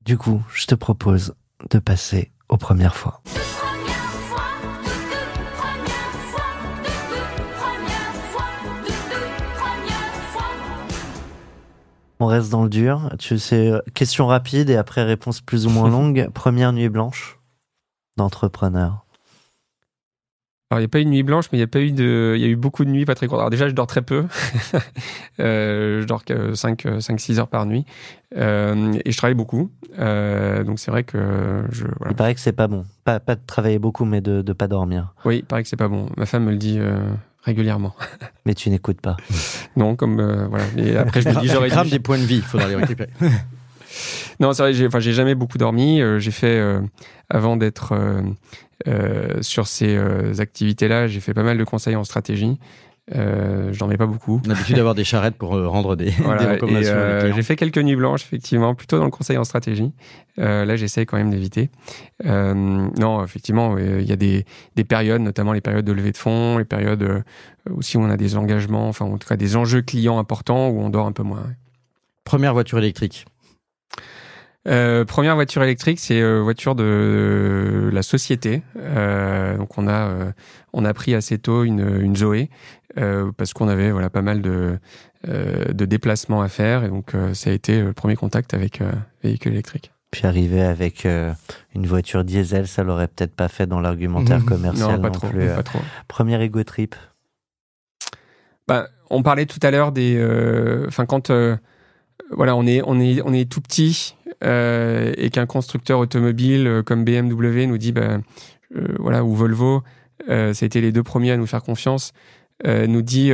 Du 0.06 0.20
coup, 0.20 0.44
je 0.54 0.68
te 0.68 0.76
propose 0.76 1.34
de 1.72 1.80
passer 1.80 2.32
aux 2.48 2.58
premières 2.58 2.96
fois. 2.96 3.24
On 12.20 12.28
reste 12.28 12.52
dans 12.52 12.62
le 12.64 12.70
dur. 12.70 13.10
Tu 13.18 13.40
sais, 13.40 13.72
question 13.96 14.28
rapide 14.28 14.70
et 14.70 14.76
après 14.76 15.02
réponse 15.02 15.42
plus 15.42 15.66
ou 15.66 15.72
moins 15.72 15.90
longue. 15.90 16.30
Première 16.36 16.72
nuit 16.72 16.90
blanche 16.90 17.40
d'entrepreneur. 18.16 19.05
Alors, 20.72 20.80
il 20.80 20.84
n'y 20.84 20.86
a 20.86 20.90
pas 20.90 21.00
eu 21.00 21.06
de 21.06 21.10
nuit 21.10 21.22
blanche, 21.22 21.46
mais 21.52 21.60
il 21.60 21.62
y 21.62 21.64
a 21.64 21.68
pas 21.68 21.80
eu 21.80 21.92
de, 21.92 22.34
il 22.36 22.42
y 22.42 22.46
a 22.46 22.48
eu 22.48 22.56
beaucoup 22.56 22.86
de 22.86 22.90
nuits 22.90 23.06
pas 23.06 23.14
très 23.14 23.28
courtes. 23.28 23.40
Alors, 23.40 23.52
déjà, 23.52 23.68
je 23.68 23.74
dors 23.74 23.86
très 23.86 24.02
peu. 24.02 24.26
euh, 25.40 26.02
je 26.02 26.08
dors 26.08 26.26
que 26.26 26.56
5, 26.56 26.88
5, 27.00 27.20
6 27.20 27.40
heures 27.40 27.48
par 27.50 27.68
nuit. 27.68 27.86
Euh, 28.36 28.94
et 29.06 29.12
je 29.12 29.18
travaille 29.18 29.36
beaucoup. 29.36 29.70
Euh, 30.00 30.64
donc, 30.64 30.80
c'est 30.80 30.90
vrai 30.90 31.04
que 31.04 31.64
je, 31.72 31.84
voilà. 32.00 32.12
Il 32.12 32.16
paraît 32.16 32.34
que 32.34 32.40
c'est 32.42 32.52
pas 32.52 32.68
bon. 32.68 32.84
Pas, 33.04 33.20
pas 33.20 33.36
de 33.36 33.42
travailler 33.46 33.78
beaucoup, 33.78 34.06
mais 34.06 34.22
de, 34.22 34.42
de 34.42 34.54
pas 34.54 34.68
dormir. 34.68 35.14
Oui, 35.24 35.38
il 35.38 35.46
paraît 35.46 35.62
que 35.62 35.70
c'est 35.70 35.76
pas 35.76 35.88
bon. 35.88 36.10
Ma 36.18 36.26
femme 36.26 36.46
me 36.46 36.52
le 36.52 36.58
dit, 36.58 36.78
euh, 36.80 36.98
régulièrement. 37.44 37.96
mais 38.48 38.56
tu 38.56 38.72
n'écoutes 38.72 39.02
pas. 39.02 39.18
non, 39.76 39.96
comme, 39.96 40.20
euh, 40.20 40.48
voilà. 40.48 40.66
Et 40.78 40.98
après, 40.98 41.22
je 41.22 41.30
me 41.30 41.42
dis, 41.42 41.48
j'aurais 41.48 41.70
dû... 41.70 41.92
des 41.92 42.00
points 42.00 42.18
de 42.18 42.24
vie, 42.24 42.38
il 42.38 42.42
faudra 42.42 42.68
les 42.68 42.76
récupérer. 42.76 43.12
non, 44.40 44.52
c'est 44.54 44.64
vrai, 44.64 44.74
j'ai, 44.74 44.88
enfin, 44.88 45.00
j'ai 45.00 45.14
jamais 45.14 45.36
beaucoup 45.36 45.60
dormi. 45.60 46.02
Euh, 46.02 46.18
j'ai 46.18 46.32
fait, 46.32 46.60
avant 47.30 47.56
d'être 47.56 47.94
euh, 48.88 49.42
sur 49.42 49.68
ces 49.68 49.96
euh, 49.96 50.34
activités-là, 50.40 51.08
j'ai 51.08 51.20
fait 51.20 51.34
pas 51.34 51.44
mal 51.44 51.58
de 51.58 51.64
conseils 51.64 51.96
en 51.96 52.04
stratégie. 52.04 52.60
Euh, 53.16 53.72
je 53.72 53.78
dormais 53.78 53.98
pas 53.98 54.08
beaucoup. 54.08 54.42
On 54.46 54.50
a 54.50 54.54
l'habitude 54.54 54.78
d'avoir 54.78 54.96
des 54.96 55.04
charrettes 55.04 55.36
pour 55.36 55.56
euh, 55.56 55.68
rendre 55.68 55.96
des, 55.96 56.06
des 56.12 56.46
recommandations. 56.46 57.34
j'ai 57.36 57.44
fait 57.44 57.56
quelques 57.56 57.78
nuits 57.78 57.96
blanches, 57.96 58.24
effectivement, 58.24 58.74
plutôt 58.74 58.98
dans 58.98 59.06
le 59.06 59.12
conseil 59.12 59.38
en 59.38 59.44
stratégie. 59.44 59.92
là, 60.38 60.76
j'essaye 60.76 61.06
quand 61.06 61.18
même 61.18 61.30
d'éviter. 61.30 61.70
non, 62.24 63.24
effectivement, 63.24 63.78
il 63.78 64.08
y 64.08 64.12
a 64.12 64.16
des, 64.16 64.46
des, 64.76 64.84
périodes, 64.84 65.22
notamment 65.22 65.54
les 65.54 65.62
périodes 65.62 65.86
de 65.86 65.92
levée 65.92 66.12
de 66.12 66.18
fonds, 66.18 66.58
les 66.58 66.66
périodes 66.66 67.24
aussi 67.70 67.98
où 67.98 68.02
on 68.02 68.10
a 68.10 68.18
des 68.18 68.38
engagements, 68.38 68.88
enfin, 68.88 69.06
en 69.06 69.18
tout 69.18 69.28
cas, 69.28 69.38
des 69.38 69.56
enjeux 69.56 69.84
clients 69.84 70.18
importants 70.18 70.70
où 70.70 70.82
on 70.82 70.90
dort 70.90 71.06
un 71.06 71.12
peu 71.12 71.24
moins. 71.24 71.44
Première 72.24 72.54
voiture 72.54 72.80
électrique 72.80 73.26
euh, 74.68 75.06
première 75.06 75.36
voiture 75.36 75.62
électrique, 75.64 76.00
c'est 76.00 76.22
euh, 76.22 76.42
voiture 76.42 76.76
de, 76.76 77.90
la 77.94 78.02
société. 78.02 78.64
Euh, 78.78 79.58
donc 79.58 79.78
on 79.78 79.88
a 79.88 80.10
euh, 80.10 80.32
on 80.74 80.86
a 80.86 80.94
pris 80.94 81.14
assez 81.14 81.38
tôt 81.38 81.64
une, 81.64 82.02
une 82.02 82.16
Zoé 82.16 82.50
parce 83.38 83.54
qu'on 83.54 83.68
avait 83.68 83.92
voilà 83.92 84.10
pas 84.10 84.22
mal 84.22 84.42
de 84.42 84.80
de 85.28 85.86
déplacements 85.86 86.42
à 86.42 86.48
faire 86.48 86.84
et 86.84 86.88
donc 86.88 87.14
ça 87.34 87.50
a 87.50 87.54
été 87.54 87.82
le 87.82 87.94
premier 87.94 88.16
contact 88.16 88.54
avec 88.54 88.80
véhicule 89.24 89.54
électrique. 89.54 89.92
Puis 90.12 90.26
arriver 90.28 90.62
avec 90.62 91.06
une 91.74 91.88
voiture 91.88 92.24
diesel, 92.24 92.68
ça 92.68 92.84
l'aurait 92.84 93.08
peut-être 93.08 93.36
pas 93.36 93.48
fait 93.48 93.66
dans 93.66 93.82
l'argumentaire 93.82 94.40
mmh. 94.40 94.46
commercial 94.46 94.96
non, 94.96 95.02
pas 95.02 95.10
trop, 95.10 95.28
plus. 95.28 95.48
Pas 95.48 95.64
trop. 95.64 95.80
Première 96.08 96.42
ego 96.42 96.64
trip. 96.64 96.96
Bah, 98.68 98.88
on 99.10 99.24
parlait 99.24 99.48
tout 99.48 99.60
à 99.64 99.72
l'heure 99.72 99.92
des, 99.92 100.24
enfin 100.88 101.06
quand 101.06 101.32
voilà, 102.32 102.56
on 102.56 102.66
est, 102.66 102.82
on 102.86 103.00
est, 103.00 103.22
on 103.22 103.34
est 103.34 103.50
tout 103.50 103.62
petit 103.62 104.16
euh, 104.44 105.14
et 105.18 105.30
qu'un 105.30 105.46
constructeur 105.46 106.00
automobile 106.00 106.68
euh, 106.68 106.84
comme 106.84 107.06
BMW 107.06 107.68
nous 107.68 107.78
dit, 107.78 107.92
bah, 107.92 108.20
euh, 108.76 108.96
voilà, 109.00 109.24
ou 109.24 109.34
Volvo, 109.36 109.84
ça 110.28 110.34
a 110.34 110.66
été 110.66 110.82
les 110.82 110.92
deux 110.92 111.04
premiers 111.04 111.32
à 111.32 111.38
nous 111.38 111.46
faire 111.46 111.62
confiance, 111.62 112.14
nous 112.66 113.02
dit, 113.02 113.32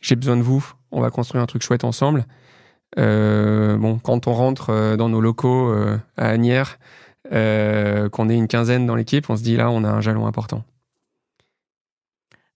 j'ai 0.00 0.16
besoin 0.16 0.36
de 0.36 0.42
vous, 0.42 0.66
on 0.90 1.00
va 1.00 1.10
construire 1.10 1.42
un 1.42 1.46
truc 1.46 1.62
chouette 1.62 1.84
ensemble. 1.84 2.24
bon, 2.96 4.00
quand 4.02 4.26
on 4.26 4.32
rentre 4.32 4.96
dans 4.96 5.08
nos 5.08 5.20
locaux 5.20 5.72
à 6.16 6.26
Agnières, 6.26 6.78
qu'on 7.30 8.28
est 8.28 8.34
une 8.34 8.48
quinzaine 8.48 8.86
dans 8.86 8.96
l'équipe, 8.96 9.28
on 9.30 9.36
se 9.36 9.42
dit 9.42 9.56
là, 9.56 9.70
on 9.70 9.84
a 9.84 9.90
un 9.90 10.00
jalon 10.00 10.26
important. 10.26 10.64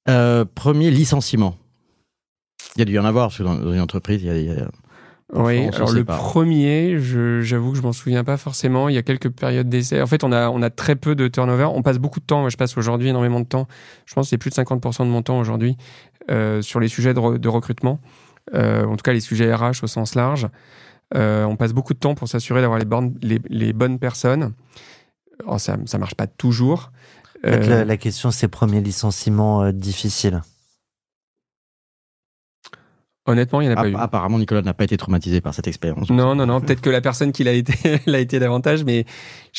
premier 0.07 0.91
licenciement. 0.91 1.55
Il 2.75 2.81
y 2.81 2.83
a 2.83 2.87
dû 2.87 2.95
y 2.95 2.99
en 2.99 3.05
avoir, 3.05 3.29
parce 3.29 3.39
que 3.39 3.45
dans 3.45 3.73
une 3.73 3.81
entreprise, 3.81 4.23
il 4.23 4.43
y 4.43 4.51
a, 4.51 4.69
oui, 5.33 5.69
alors 5.69 5.93
le 5.93 6.05
premier, 6.05 6.99
j'avoue 6.99 7.73
que 7.73 7.79
je 7.79 7.83
m'en 7.83 7.93
souviens 7.93 8.25
pas 8.25 8.37
forcément. 8.37 8.89
Il 8.89 8.95
y 8.95 8.99
a 8.99 9.03
quelques 9.03 9.31
périodes 9.31 9.69
d'essai. 9.69 10.01
En 10.03 10.07
fait, 10.07 10.23
on 10.23 10.33
a, 10.33 10.51
on 10.51 10.61
a 10.61 10.71
très 10.71 10.97
peu 10.97 11.15
de 11.15 11.29
turnover. 11.29 11.65
On 11.65 11.83
passe 11.83 11.99
beaucoup 11.99 12.21
de 12.21 12.25
temps. 12.25 12.41
Moi, 12.41 12.51
je 12.51 12.57
passe 12.57 12.77
aujourd'hui 12.77 13.09
énormément 13.09 13.41
de 13.41 13.47
temps. 13.47 13.67
Je 14.05 14.15
pense 14.15 14.27
que 14.27 14.31
c'est 14.31 14.39
plus 14.39 14.51
de 14.51 14.55
50% 14.55 15.01
de 15.01 15.11
mon 15.11 15.23
temps 15.23 15.39
aujourd'hui 15.39 15.77
euh, 16.31 16.61
sur 16.63 16.79
les 16.79 16.89
sujets 16.89 17.15
de, 17.15 17.49
recrutement. 17.49 18.01
Euh, 18.55 18.85
en 18.85 18.97
tout 18.97 19.03
cas, 19.03 19.13
les 19.13 19.21
sujets 19.21 19.53
RH 19.53 19.83
au 19.83 19.87
sens 19.87 20.15
large. 20.15 20.49
Euh, 21.15 21.45
on 21.45 21.57
passe 21.57 21.73
beaucoup 21.73 21.95
de 21.95 21.99
temps 21.99 22.15
pour 22.15 22.29
s'assurer 22.29 22.61
d'avoir 22.61 22.79
les, 22.79 22.85
bonnes, 22.85 23.15
les, 23.23 23.73
bonnes 23.73 23.99
personnes. 23.99 24.53
Alors, 25.43 25.59
ça 25.59 25.77
ne 25.77 25.99
marche 25.99 26.15
pas 26.15 26.27
toujours. 26.27 26.93
La, 27.43 27.85
la, 27.85 27.97
question, 27.97 28.31
c'est 28.31 28.49
premier 28.49 28.81
licenciement 28.81 29.71
difficile. 29.73 30.43
Honnêtement, 33.27 33.63
il 33.63 33.69
n'y 33.69 33.75
en 33.75 33.77
a 33.77 33.83
pas 33.83 33.89
eu. 33.89 33.95
Apparemment, 33.95 34.39
Nicolas 34.39 34.61
n'a 34.61 34.75
pas 34.75 34.85
été 34.85 34.99
traumatisé 34.99 35.41
par 35.41 35.55
cette 35.55 35.67
expérience. 35.67 36.11
Non, 36.11 36.35
non, 36.35 36.45
non. 36.47 36.61
Peut-être 36.61 36.83
que 36.83 36.91
la 36.91 37.01
personne 37.01 37.33
qui 37.33 37.43
l'a 37.43 37.53
été 37.53 38.01
l'a 38.07 38.19
été 38.19 38.39
davantage, 38.39 38.85
mais. 38.85 39.07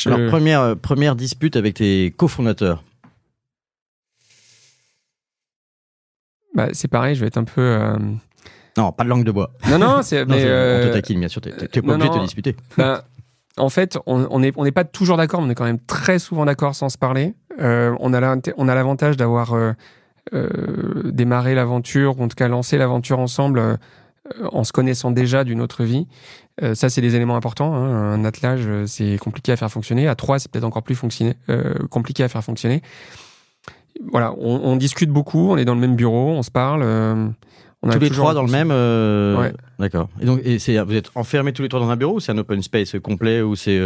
Alors, 0.06 0.30
première, 0.30 0.62
euh, 0.62 0.76
première 0.76 1.16
dispute 1.16 1.56
avec 1.56 1.76
tes 1.76 2.14
cofondateurs. 2.16 2.84
Bah, 6.54 6.70
c'est 6.74 6.88
pareil, 6.88 7.16
je 7.16 7.22
vais 7.22 7.28
être 7.28 7.38
un 7.38 7.44
peu. 7.44 7.62
Euh, 7.62 7.98
non, 8.78 8.92
pas 8.92 9.04
de 9.04 9.10
langue 9.10 9.24
de 9.24 9.32
bois. 9.32 9.52
Non, 9.68 9.80
non, 9.80 10.02
c'est. 10.04 10.26
mais 10.28 10.36
On 10.36 10.38
te 10.38 10.44
euh, 10.46 10.94
taquine, 10.94 11.20
bien 11.20 11.28
sûr. 11.28 11.42
Tu 11.42 11.50
n'es 11.50 11.82
pas 11.82 11.94
obligé 11.94 12.10
de 12.10 12.14
te 12.14 12.22
disputer. 12.22 12.56
Bah, 12.78 13.04
en 13.58 13.70
fait, 13.70 13.98
on 14.06 14.40
n'est 14.40 14.52
on 14.58 14.70
pas 14.72 14.84
toujours 14.84 15.16
d'accord, 15.16 15.42
mais 15.42 15.48
on 15.48 15.52
est 15.52 15.56
quand 15.56 15.64
même 15.64 15.80
très 15.80 16.20
souvent 16.20 16.44
d'accord 16.44 16.76
sans 16.76 16.90
se 16.90 16.98
parler. 16.98 17.34
on 17.58 18.14
a 18.14 18.76
l'avantage 18.76 19.16
d'avoir 19.16 19.56
démarrer 20.32 21.56
l'aventure, 21.56 22.20
ou 22.20 22.24
en 22.24 22.28
tout 22.28 22.36
cas 22.36 22.48
lancer 22.48 22.78
l'aventure 22.78 23.20
ensemble 23.20 23.78
euh, 24.42 24.48
en 24.52 24.64
se 24.64 24.72
connaissant 24.72 25.12
déjà 25.12 25.44
d'une 25.44 25.62
autre 25.62 25.84
vie. 25.84 26.08
Euh, 26.64 26.74
ça, 26.74 26.90
c'est 26.90 27.02
des 27.02 27.16
éléments 27.16 27.36
importants. 27.36 27.76
Hein. 27.76 28.14
Un 28.14 28.26
attelage, 28.26 28.68
c'est 28.88 29.18
compliqué 29.18 29.52
à 29.52 29.56
faire 29.56 29.72
fonctionner. 29.72 30.08
À 30.08 30.16
trois, 30.16 30.40
c'est 30.40 30.50
peut-être 30.52 30.64
encore 30.64 30.82
plus 30.82 31.00
compliqué 31.92 32.24
à 32.24 32.28
faire 32.28 32.44
fonctionner. 32.44 32.82
Voilà, 34.12 34.34
on, 34.38 34.76
discute 34.76 35.10
beaucoup, 35.10 35.52
on 35.52 35.58
est 35.58 35.64
dans 35.64 35.76
le 35.76 35.80
même 35.80 35.96
bureau, 35.96 36.32
on 36.32 36.44
se 36.44 36.52
parle. 36.52 36.84
On 36.84 37.90
tous 37.90 38.00
les 38.00 38.10
trois 38.10 38.34
dans 38.34 38.44
le 38.44 38.52
même. 38.52 38.72
Ouais. 38.72 39.54
D'accord. 39.80 40.10
Et 40.20 40.26
donc, 40.26 40.42
et 40.44 40.58
vous 40.58 40.96
êtes 40.96 41.12
enfermés 41.16 41.54
tous 41.54 41.62
les 41.62 41.70
trois 41.70 41.80
dans 41.80 41.90
un 41.90 41.96
bureau 41.96 42.16
ou 42.16 42.20
c'est 42.20 42.32
un 42.32 42.38
open 42.38 42.62
space 42.62 42.96
complet 43.02 43.42
ou 43.42 43.56
c'est 43.56 43.80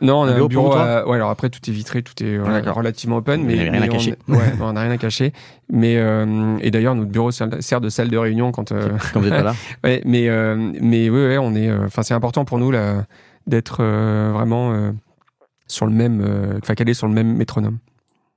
non, 0.00 0.20
on 0.20 0.24
a 0.24 0.32
un 0.32 0.46
bureau. 0.46 0.74
ouais, 0.74 1.16
alors 1.16 1.30
après 1.30 1.50
tout 1.50 1.60
est 1.68 1.72
vitré, 1.72 2.02
tout 2.02 2.22
est 2.22 2.38
relativement 2.38 3.16
open, 3.16 3.44
mais, 3.44 3.70
rien 3.70 3.82
à 3.82 3.88
cacher. 3.88 4.14
ouais, 4.28 4.52
on 4.60 4.72
n'a 4.72 4.82
rien 4.82 4.90
à 4.90 4.98
cacher. 4.98 5.32
Mais 5.70 5.96
euh, 5.96 6.56
et 6.60 6.70
d'ailleurs 6.70 6.94
notre 6.94 7.10
bureau 7.10 7.30
sert 7.30 7.80
de 7.80 7.88
salle 7.88 8.08
de 8.08 8.16
réunion 8.16 8.52
quand 8.52 8.72
euh, 8.72 8.90
quand 9.12 9.20
vous 9.20 9.26
êtes 9.26 9.34
pas 9.34 9.42
là. 9.42 9.54
ouais, 9.84 10.02
mais 10.04 10.28
euh, 10.28 10.56
mais 10.80 11.10
oui, 11.10 11.26
ouais, 11.26 11.38
on 11.38 11.54
est. 11.54 11.72
Enfin, 11.72 12.02
c'est 12.02 12.14
important 12.14 12.44
pour 12.44 12.58
nous 12.58 12.70
là 12.70 13.04
d'être 13.46 13.82
vraiment 13.82 14.92
sur 15.66 15.86
le 15.86 15.92
même, 15.92 16.58
enfin 16.62 16.74
calé 16.74 16.94
sur 16.94 17.08
le 17.08 17.14
même 17.14 17.34
métronome. 17.34 17.78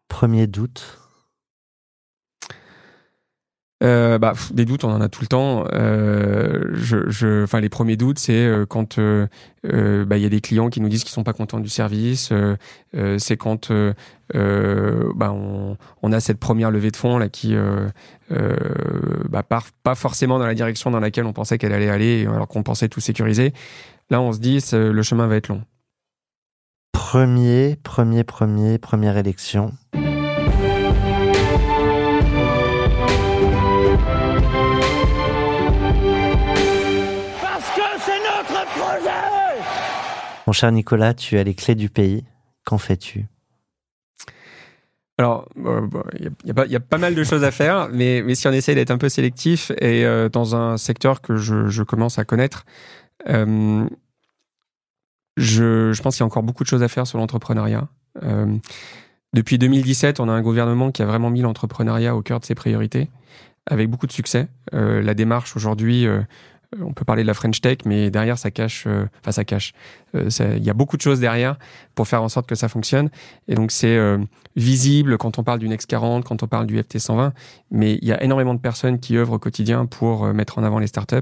Premier 0.08 0.48
doute. 0.48 1.01
Euh, 3.82 4.20
bah, 4.20 4.34
des 4.52 4.66
doutes, 4.66 4.84
on 4.84 4.92
en 4.92 5.02
a 5.02 5.10
tout 5.10 5.22
le 5.22 5.28
temps. 5.28 5.66
Euh, 5.74 6.76
les 7.60 7.70
premiers 7.70 7.98
doutes, 7.98 8.20
c'est 8.20 8.46
euh, 8.46 8.66
quand 8.66 9.00
bah, 9.00 10.18
il 10.18 10.22
y 10.22 10.26
a 10.26 10.30
des 10.30 10.42
clients 10.42 10.70
qui 10.70 10.82
nous 10.82 10.90
disent 10.90 11.04
qu'ils 11.04 11.14
sont 11.14 11.24
pas 11.24 11.34
contents 11.34 11.60
du 11.60 11.70
service. 11.70 12.32
c'est 13.18 13.38
quand 13.38 13.72
bah, 13.72 15.32
on, 15.32 15.78
on, 16.02 16.12
a 16.12 16.20
cette 16.20 16.40
première 16.40 16.72
levée 16.72 16.92
de 16.92 16.98
fonds 16.98 17.18
là 17.18 17.30
qui 17.30 17.56
bah, 18.30 19.44
part 19.44 19.68
pas 19.84 19.96
forcément 19.96 20.40
dans 20.40 20.48
la 20.48 20.56
direction 20.56 20.92
dans 20.92 21.00
laquelle 21.00 21.26
on 21.26 21.34
pensait 21.34 21.58
qu'elle 21.58 21.74
allait 21.74 21.90
aller, 21.90 22.28
alors 22.28 22.48
qu'on 22.48 22.64
pensait 22.64 22.90
tout 22.90 23.02
sécuriser. 23.02 23.54
Là, 24.10 24.22
on 24.22 24.32
se 24.34 24.40
dit 24.40 24.60
le 24.74 25.02
chemin 25.02 25.28
va 25.28 25.38
être 25.38 25.48
long. 25.48 25.64
Premier, 26.92 27.78
premier, 27.84 28.24
premier, 28.24 28.78
première 28.78 29.18
élection. 29.18 29.74
Mon 40.48 40.54
cher 40.54 40.72
Nicolas, 40.72 41.14
tu 41.14 41.38
as 41.38 41.44
les 41.44 41.54
clés 41.54 41.76
du 41.76 41.90
pays. 41.90 42.24
Qu'en 42.66 42.78
fais-tu? 42.78 43.26
Alors, 45.18 45.48
il 46.20 46.32
y, 46.46 46.76
a 46.76 46.80
pas 46.80 46.98
mal 46.98 47.14
de 47.14 47.24
choses 47.24 47.44
à 47.44 47.52
faire, 47.52 47.90
mais, 47.92 48.34
si 48.34 48.48
on 48.48 48.52
essaie 48.52 48.74
d'être 48.74 48.90
un 48.90 48.98
peu 48.98 49.08
sélectif 49.08 49.72
et 49.80 50.04
euh, 50.04 50.30
dans 50.30 50.56
un 50.56 50.78
secteur 50.78 51.22
que 51.22 51.36
je, 51.36 51.84
commence 51.84 52.18
à 52.18 52.26
connaître, 52.26 52.66
euh, 53.30 53.88
je, 55.38 56.02
pense 56.02 56.16
qu'il 56.16 56.22
y 56.22 56.24
a 56.24 56.26
encore 56.26 56.42
beaucoup 56.42 56.64
de 56.64 56.70
choses 56.70 56.82
à 56.82 56.88
faire 56.88 57.06
sur 57.06 57.20
l'entrepreneuriat. 57.20 57.88
Euh, 58.24 58.58
depuis 59.34 59.60
2017, 59.60 60.20
on 60.20 60.28
a 60.28 60.32
un 60.32 60.42
gouvernement 60.42 60.92
qui 60.92 61.04
a 61.04 61.06
vraiment 61.06 61.30
mis 61.30 61.42
l'entrepreneuriat 61.42 62.16
au 62.16 62.24
cœur 62.24 62.40
de 62.40 62.46
ses 62.46 62.56
priorités, 62.56 63.12
avec 63.68 63.90
beaucoup 63.92 64.08
de 64.08 64.12
succès. 64.12 64.48
la 64.72 65.14
démarche 65.14 65.56
aujourd'hui 65.56 66.08
euh, 66.08 66.22
on 66.80 66.94
peut 66.94 67.04
parler 67.04 67.24
de 67.24 67.28
la 67.28 67.34
French 67.34 67.60
Tech, 67.60 67.80
mais 67.86 68.10
derrière, 68.10 68.38
ça 68.38 68.50
cache, 68.50 68.86
euh, 68.88 69.06
enfin, 69.20 69.32
ça 69.32 69.44
cache. 69.44 69.74
Euh, 70.16 70.30
il 70.56 70.64
y 70.64 70.70
a 70.70 70.74
beaucoup 70.74 70.96
de 70.96 71.02
choses 71.02 71.20
derrière 71.20 71.58
pour 71.96 72.08
faire 72.08 72.24
en 72.24 72.30
sorte 72.30 72.48
que 72.48 72.56
ça 72.56 72.70
fonctionne. 72.70 73.10
Et 73.48 73.56
donc, 73.56 73.72
c'est 73.72 74.00
visible 74.56 75.18
quand 75.18 75.38
on 75.40 75.44
parle 75.44 75.60
du 75.60 75.68
Next 75.68 75.90
40, 75.90 76.24
quand 76.24 76.44
on 76.44 76.48
parle 76.48 76.68
du 76.68 76.82
FT 76.82 77.00
120, 77.00 77.34
mais 77.72 77.96
il 78.02 78.08
y 78.08 78.14
a 78.14 78.24
énormément 78.24 78.54
de 78.54 78.60
personnes 78.60 79.00
qui 79.00 79.18
œuvrent 79.18 79.34
au 79.34 79.40
quotidien 79.40 79.86
pour 79.86 80.26
mettre 80.34 80.58
en 80.58 80.64
avant 80.64 80.80
les 80.80 80.88
startups. 80.88 81.18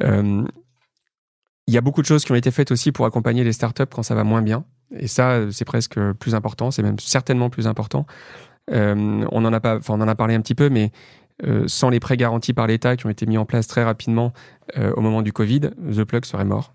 Il 0.00 1.72
y 1.72 1.78
a 1.78 1.80
beaucoup 1.80 2.02
de 2.02 2.06
choses 2.06 2.24
qui 2.24 2.32
ont 2.32 2.36
été 2.36 2.50
faites 2.50 2.70
aussi 2.70 2.92
pour 2.92 3.06
accompagner 3.06 3.44
les 3.44 3.52
startups 3.52 3.86
quand 3.90 4.02
ça 4.02 4.14
va 4.14 4.24
moins 4.24 4.42
bien. 4.42 4.64
Et 4.94 5.08
ça, 5.08 5.50
c'est 5.50 5.64
presque 5.64 5.98
plus 6.14 6.34
important, 6.34 6.70
c'est 6.70 6.82
même 6.82 6.98
certainement 6.98 7.48
plus 7.48 7.66
important. 7.66 8.06
on 8.70 9.24
en 9.30 9.52
a 9.52 9.60
pas, 9.60 9.78
on 9.88 10.00
en 10.00 10.08
a 10.08 10.14
parlé 10.14 10.34
un 10.34 10.40
petit 10.40 10.54
peu, 10.54 10.68
mais 10.68 10.92
euh, 11.42 11.64
sans 11.66 11.90
les 11.90 12.00
prêts 12.00 12.16
garantis 12.16 12.52
par 12.52 12.66
l'État 12.66 12.96
qui 12.96 13.06
ont 13.06 13.10
été 13.10 13.26
mis 13.26 13.38
en 13.38 13.44
place 13.44 13.66
très 13.66 13.82
rapidement 13.82 14.32
euh, 14.76 14.92
au 14.96 15.00
moment 15.00 15.22
du 15.22 15.32
Covid, 15.32 15.60
The 15.60 16.04
Plug 16.04 16.24
serait 16.24 16.44
mort. 16.44 16.74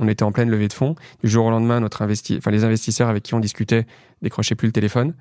On 0.00 0.08
était 0.08 0.24
en 0.24 0.32
pleine 0.32 0.50
levée 0.50 0.66
de 0.66 0.72
fonds. 0.72 0.96
Du 1.22 1.30
jour 1.30 1.46
au 1.46 1.50
lendemain, 1.50 1.78
notre 1.78 2.02
investi 2.02 2.36
enfin, 2.38 2.50
les 2.50 2.64
investisseurs 2.64 3.08
avec 3.08 3.22
qui 3.22 3.34
on 3.34 3.40
discutait 3.40 3.86
décrochaient 4.22 4.56
plus 4.56 4.66
le 4.66 4.72
téléphone. 4.72 5.14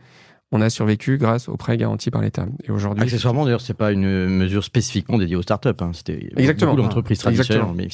On 0.51 0.61
a 0.61 0.69
survécu 0.69 1.17
grâce 1.17 1.49
aux 1.49 1.57
prêts 1.57 1.77
garantis 1.77 2.09
par 2.09 2.21
l'État. 2.21 2.47
Et 2.63 2.71
aujourd'hui, 2.71 3.03
accessoirement 3.03 3.45
d'ailleurs, 3.45 3.61
c'est 3.61 3.73
pas 3.75 3.91
une 3.91 4.27
mesure 4.27 4.63
spécifiquement 4.63 5.17
dédiée 5.17 5.35
aux 5.35 5.41
startups. 5.43 5.69
Hein. 5.79 5.91
C'était 5.93 6.29
exactement 6.35 6.71
beaucoup 6.71 6.83
d'entreprises 6.83 7.19
traditionnelles 7.19 7.65
mais 7.75 7.89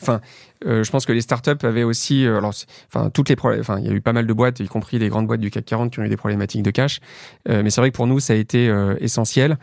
enfin, 0.00 0.20
euh, 0.66 0.84
je 0.84 0.90
pense 0.90 1.06
que 1.06 1.12
les 1.12 1.20
startups 1.20 1.64
avaient 1.64 1.82
aussi, 1.82 2.26
euh, 2.26 2.38
alors, 2.38 2.52
enfin, 2.88 3.10
toutes 3.10 3.28
les 3.28 3.36
enfin, 3.40 3.78
il 3.78 3.86
y 3.86 3.88
a 3.88 3.92
eu 3.92 4.00
pas 4.00 4.12
mal 4.12 4.26
de 4.26 4.32
boîtes, 4.32 4.60
y 4.60 4.68
compris 4.68 4.98
des 4.98 5.08
grandes 5.08 5.26
boîtes 5.26 5.40
du 5.40 5.50
CAC 5.50 5.64
40 5.64 5.92
qui 5.92 6.00
ont 6.00 6.04
eu 6.04 6.08
des 6.08 6.16
problématiques 6.16 6.62
de 6.62 6.70
cash. 6.70 7.00
Euh, 7.48 7.62
mais 7.62 7.70
c'est 7.70 7.80
vrai 7.80 7.90
que 7.90 7.96
pour 7.96 8.06
nous, 8.06 8.20
ça 8.20 8.34
a 8.34 8.36
été 8.36 8.72
essentiel. 9.00 9.58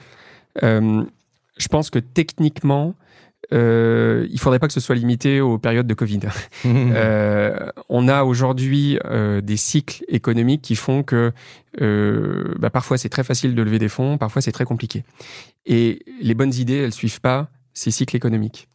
je 0.62 1.68
pense 1.70 1.90
que 1.90 2.00
techniquement, 2.00 2.96
euh, 3.54 4.28
il 4.30 4.40
faudrait 4.40 4.60
pas 4.60 4.68
que 4.68 4.74
ce 4.74 4.80
soit 4.80 4.96
limité 4.96 5.40
aux 5.40 5.58
périodes 5.58 5.88
de 5.88 5.94
Covid. 5.94 6.22
on 7.90 8.08
a 8.08 8.24
aujourd'hui 8.24 8.98
des 9.44 9.58
cycles 9.58 10.04
économiques 10.08 10.64
qui 10.64 10.76
font 10.76 11.04
que 11.04 11.32
bah, 11.80 12.70
parfois 12.70 12.98
c'est 12.98 13.10
très 13.10 13.24
facile 13.24 13.56
de 13.56 13.62
lever 13.62 13.80
des 13.80 13.90
fonds, 13.90 14.18
parfois 14.18 14.42
c'est 14.42 14.52
très 14.52 14.66
compliqué. 14.66 15.04
Et 15.66 16.04
les 16.22 16.34
bonnes 16.34 16.54
idées, 16.54 16.78
elles 16.78 16.94
suivent 16.94 17.22
pas 17.22 17.50
ces 17.74 17.92
cycles 17.92 18.16
économiques 18.16 18.68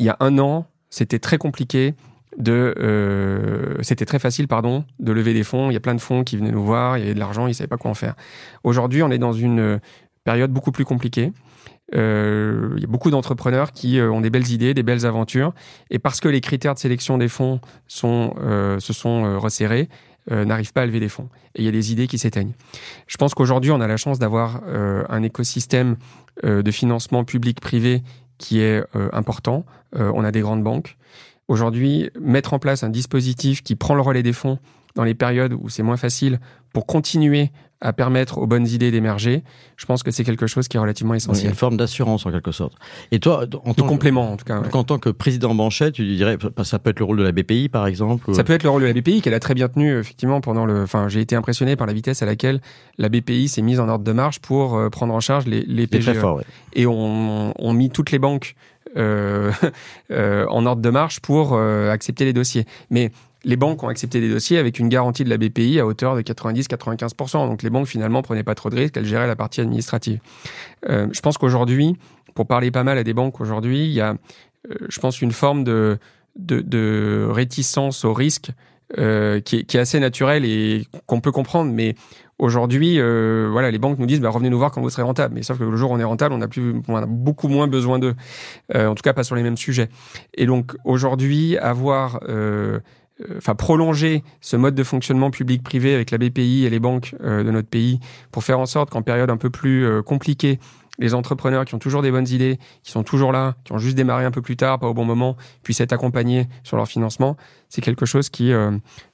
il 0.00 0.06
y 0.06 0.08
a 0.08 0.16
un 0.20 0.38
an, 0.38 0.66
c'était 0.88 1.18
très 1.18 1.38
compliqué 1.38 1.94
de, 2.38 2.74
euh, 2.78 3.82
facile, 4.18 4.46
de 4.46 5.12
lever 5.12 5.34
des 5.34 5.44
fonds. 5.44 5.70
Il 5.70 5.74
y 5.74 5.76
a 5.76 5.80
plein 5.80 5.94
de 5.94 6.00
fonds 6.00 6.24
qui 6.24 6.36
venaient 6.36 6.50
nous 6.50 6.64
voir, 6.64 6.96
il 6.96 7.02
y 7.02 7.04
avait 7.04 7.14
de 7.14 7.18
l'argent, 7.18 7.46
ils 7.46 7.50
ne 7.50 7.54
savaient 7.54 7.68
pas 7.68 7.76
quoi 7.76 7.90
en 7.90 7.94
faire. 7.94 8.14
Aujourd'hui, 8.64 9.02
on 9.02 9.10
est 9.10 9.18
dans 9.18 9.34
une 9.34 9.78
période 10.24 10.50
beaucoup 10.50 10.72
plus 10.72 10.86
compliquée. 10.86 11.32
Euh, 11.94 12.72
il 12.76 12.82
y 12.82 12.84
a 12.84 12.88
beaucoup 12.88 13.10
d'entrepreneurs 13.10 13.72
qui 13.72 13.98
euh, 13.98 14.10
ont 14.10 14.22
des 14.22 14.30
belles 14.30 14.50
idées, 14.50 14.72
des 14.72 14.82
belles 14.82 15.04
aventures, 15.04 15.52
et 15.90 15.98
parce 15.98 16.20
que 16.20 16.28
les 16.28 16.40
critères 16.40 16.74
de 16.74 16.78
sélection 16.78 17.18
des 17.18 17.28
fonds 17.28 17.60
se 17.86 17.98
sont 18.92 19.38
resserrés, 19.38 19.88
n'arrivent 20.30 20.72
pas 20.72 20.82
à 20.82 20.86
lever 20.86 21.00
des 21.00 21.08
fonds. 21.08 21.28
Et 21.56 21.62
il 21.62 21.64
y 21.64 21.68
a 21.68 21.72
des 21.72 21.92
idées 21.92 22.06
qui 22.06 22.16
s'éteignent. 22.16 22.52
Je 23.06 23.16
pense 23.18 23.34
qu'aujourd'hui, 23.34 23.72
on 23.72 23.80
a 23.80 23.88
la 23.88 23.96
chance 23.96 24.18
d'avoir 24.20 24.62
un 24.68 25.22
écosystème 25.24 25.96
de 26.44 26.70
financement 26.70 27.24
public-privé 27.24 28.02
qui 28.40 28.60
est 28.60 28.82
euh, 28.96 29.08
important. 29.12 29.64
Euh, 29.94 30.10
on 30.14 30.24
a 30.24 30.32
des 30.32 30.40
grandes 30.40 30.64
banques. 30.64 30.96
Aujourd'hui, 31.46 32.10
mettre 32.18 32.54
en 32.54 32.58
place 32.58 32.82
un 32.82 32.88
dispositif 32.88 33.62
qui 33.62 33.76
prend 33.76 33.94
le 33.94 34.00
relais 34.00 34.22
des 34.24 34.32
fonds 34.32 34.58
dans 34.96 35.04
les 35.04 35.14
périodes 35.14 35.52
où 35.52 35.68
c'est 35.68 35.84
moins 35.84 35.96
facile 35.96 36.40
pour 36.72 36.86
continuer 36.86 37.52
à 37.80 37.92
permettre 37.92 38.38
aux 38.38 38.46
bonnes 38.46 38.66
idées 38.66 38.90
d'émerger, 38.90 39.42
je 39.76 39.86
pense 39.86 40.02
que 40.02 40.10
c'est 40.10 40.24
quelque 40.24 40.46
chose 40.46 40.68
qui 40.68 40.76
est 40.76 40.80
relativement 40.80 41.14
essentiel. 41.14 41.50
une 41.50 41.56
forme 41.56 41.76
d'assurance 41.76 42.26
en 42.26 42.30
quelque 42.30 42.52
sorte. 42.52 42.74
Et 43.10 43.20
toi, 43.20 43.44
en 43.64 43.74
tant 43.74 43.86
complément 43.86 44.32
en 44.32 44.36
tout 44.36 44.44
cas. 44.44 44.62
En 44.72 44.84
tant 44.84 44.98
que 44.98 45.08
président 45.08 45.54
Banchet, 45.54 45.92
tu 45.92 46.04
dirais, 46.06 46.36
ça 46.62 46.78
peut 46.78 46.90
être 46.90 46.98
le 46.98 47.04
rôle 47.04 47.18
de 47.18 47.22
la 47.22 47.32
BPI 47.32 47.68
par 47.68 47.86
exemple. 47.86 48.34
Ça 48.34 48.44
peut 48.44 48.52
être 48.52 48.64
le 48.64 48.70
rôle 48.70 48.82
de 48.82 48.86
la 48.86 48.92
BPI 48.92 49.22
qu'elle 49.22 49.34
a 49.34 49.40
très 49.40 49.54
bien 49.54 49.68
tenu 49.68 49.98
effectivement 49.98 50.40
pendant 50.40 50.66
le. 50.66 50.82
Enfin, 50.82 51.08
j'ai 51.08 51.20
été 51.20 51.36
impressionné 51.36 51.76
par 51.76 51.86
la 51.86 51.92
vitesse 51.92 52.22
à 52.22 52.26
laquelle 52.26 52.60
la 52.98 53.08
BPI 53.08 53.48
s'est 53.48 53.62
mise 53.62 53.80
en 53.80 53.88
ordre 53.88 54.04
de 54.04 54.12
marche 54.12 54.40
pour 54.40 54.76
euh, 54.76 54.90
prendre 54.90 55.14
en 55.14 55.20
charge 55.20 55.46
les, 55.46 55.62
les 55.62 55.86
PGE. 55.86 56.12
Fort, 56.14 56.42
Et 56.74 56.86
on, 56.86 57.54
on 57.58 57.72
mis 57.72 57.90
toutes 57.90 58.10
les 58.10 58.18
banques 58.18 58.54
euh, 58.96 59.52
euh, 60.10 60.46
en 60.48 60.66
ordre 60.66 60.82
de 60.82 60.90
marche 60.90 61.20
pour 61.20 61.52
euh, 61.54 61.90
accepter 61.90 62.24
les 62.24 62.32
dossiers. 62.32 62.64
Mais 62.90 63.12
les 63.44 63.56
banques 63.56 63.82
ont 63.82 63.88
accepté 63.88 64.20
des 64.20 64.28
dossiers 64.28 64.58
avec 64.58 64.78
une 64.78 64.88
garantie 64.88 65.24
de 65.24 65.30
la 65.30 65.38
BPI 65.38 65.80
à 65.80 65.86
hauteur 65.86 66.16
de 66.16 66.22
90-95%. 66.22 67.48
Donc 67.48 67.62
les 67.62 67.70
banques 67.70 67.86
finalement 67.86 68.22
prenaient 68.22 68.44
pas 68.44 68.54
trop 68.54 68.70
de 68.70 68.76
risques, 68.76 68.96
elles 68.96 69.06
géraient 69.06 69.26
la 69.26 69.36
partie 69.36 69.60
administrative. 69.60 70.20
Euh, 70.88 71.08
je 71.12 71.20
pense 71.20 71.38
qu'aujourd'hui, 71.38 71.96
pour 72.34 72.46
parler 72.46 72.70
pas 72.70 72.84
mal 72.84 72.98
à 72.98 73.04
des 73.04 73.14
banques 73.14 73.40
aujourd'hui, 73.40 73.86
il 73.86 73.92
y 73.92 74.00
a, 74.00 74.16
euh, 74.70 74.74
je 74.88 75.00
pense, 75.00 75.22
une 75.22 75.32
forme 75.32 75.64
de, 75.64 75.98
de, 76.36 77.26
réticence 77.30 78.04
au 78.04 78.12
risque 78.12 78.50
euh, 78.98 79.40
qui, 79.40 79.56
est, 79.56 79.74
assez 79.76 80.00
naturelle 80.00 80.44
et 80.44 80.86
qu'on 81.06 81.20
peut 81.20 81.32
comprendre. 81.32 81.72
Mais 81.72 81.94
aujourd'hui, 82.38 82.96
voilà, 82.98 83.70
les 83.70 83.78
banques 83.78 83.98
nous 83.98 84.06
disent 84.06 84.20
bah, 84.20 84.30
revenez 84.30 84.50
nous 84.50 84.58
voir 84.58 84.70
quand 84.70 84.82
vous 84.82 84.90
serez 84.90 85.02
rentable. 85.02 85.34
Mais 85.34 85.42
sauf 85.42 85.58
que 85.58 85.64
le 85.64 85.76
jour 85.76 85.90
où 85.90 85.94
on 85.94 85.98
est 85.98 86.04
rentable, 86.04 86.34
on 86.34 86.42
a, 86.42 86.48
plus, 86.48 86.74
on 86.88 86.96
a 86.96 87.06
beaucoup 87.06 87.48
moins 87.48 87.68
besoin 87.68 87.98
d'eux. 87.98 88.14
En 88.74 88.94
tout 88.94 89.02
cas, 89.02 89.14
pas 89.14 89.24
sur 89.24 89.34
les 89.34 89.42
mêmes 89.42 89.56
sujets. 89.56 89.88
Et 90.34 90.46
donc 90.46 90.76
aujourd'hui, 90.84 91.56
avoir 91.58 92.20
enfin 93.36 93.54
prolonger 93.54 94.22
ce 94.40 94.56
mode 94.56 94.74
de 94.74 94.82
fonctionnement 94.82 95.30
public-privé 95.30 95.94
avec 95.94 96.10
la 96.10 96.18
BPI 96.18 96.64
et 96.64 96.70
les 96.70 96.80
banques 96.80 97.14
euh, 97.22 97.44
de 97.44 97.50
notre 97.50 97.68
pays 97.68 98.00
pour 98.32 98.44
faire 98.44 98.58
en 98.58 98.66
sorte 98.66 98.90
qu'en 98.90 99.02
période 99.02 99.30
un 99.30 99.36
peu 99.36 99.50
plus 99.50 99.84
euh, 99.84 100.02
compliquée, 100.02 100.58
les 100.98 101.14
entrepreneurs 101.14 101.64
qui 101.64 101.74
ont 101.74 101.78
toujours 101.78 102.02
des 102.02 102.10
bonnes 102.10 102.28
idées, 102.28 102.58
qui 102.82 102.90
sont 102.90 103.02
toujours 103.02 103.32
là, 103.32 103.56
qui 103.64 103.72
ont 103.72 103.78
juste 103.78 103.96
démarré 103.96 104.24
un 104.24 104.30
peu 104.30 104.42
plus 104.42 104.56
tard, 104.56 104.78
pas 104.78 104.88
au 104.88 104.94
bon 104.94 105.04
moment, 105.04 105.36
puissent 105.62 105.80
être 105.80 105.92
accompagnés 105.92 106.48
sur 106.62 106.76
leur 106.76 106.88
financement, 106.88 107.36
c'est 107.68 107.80
quelque 107.80 108.04
chose 108.04 108.28
qui, 108.28 108.52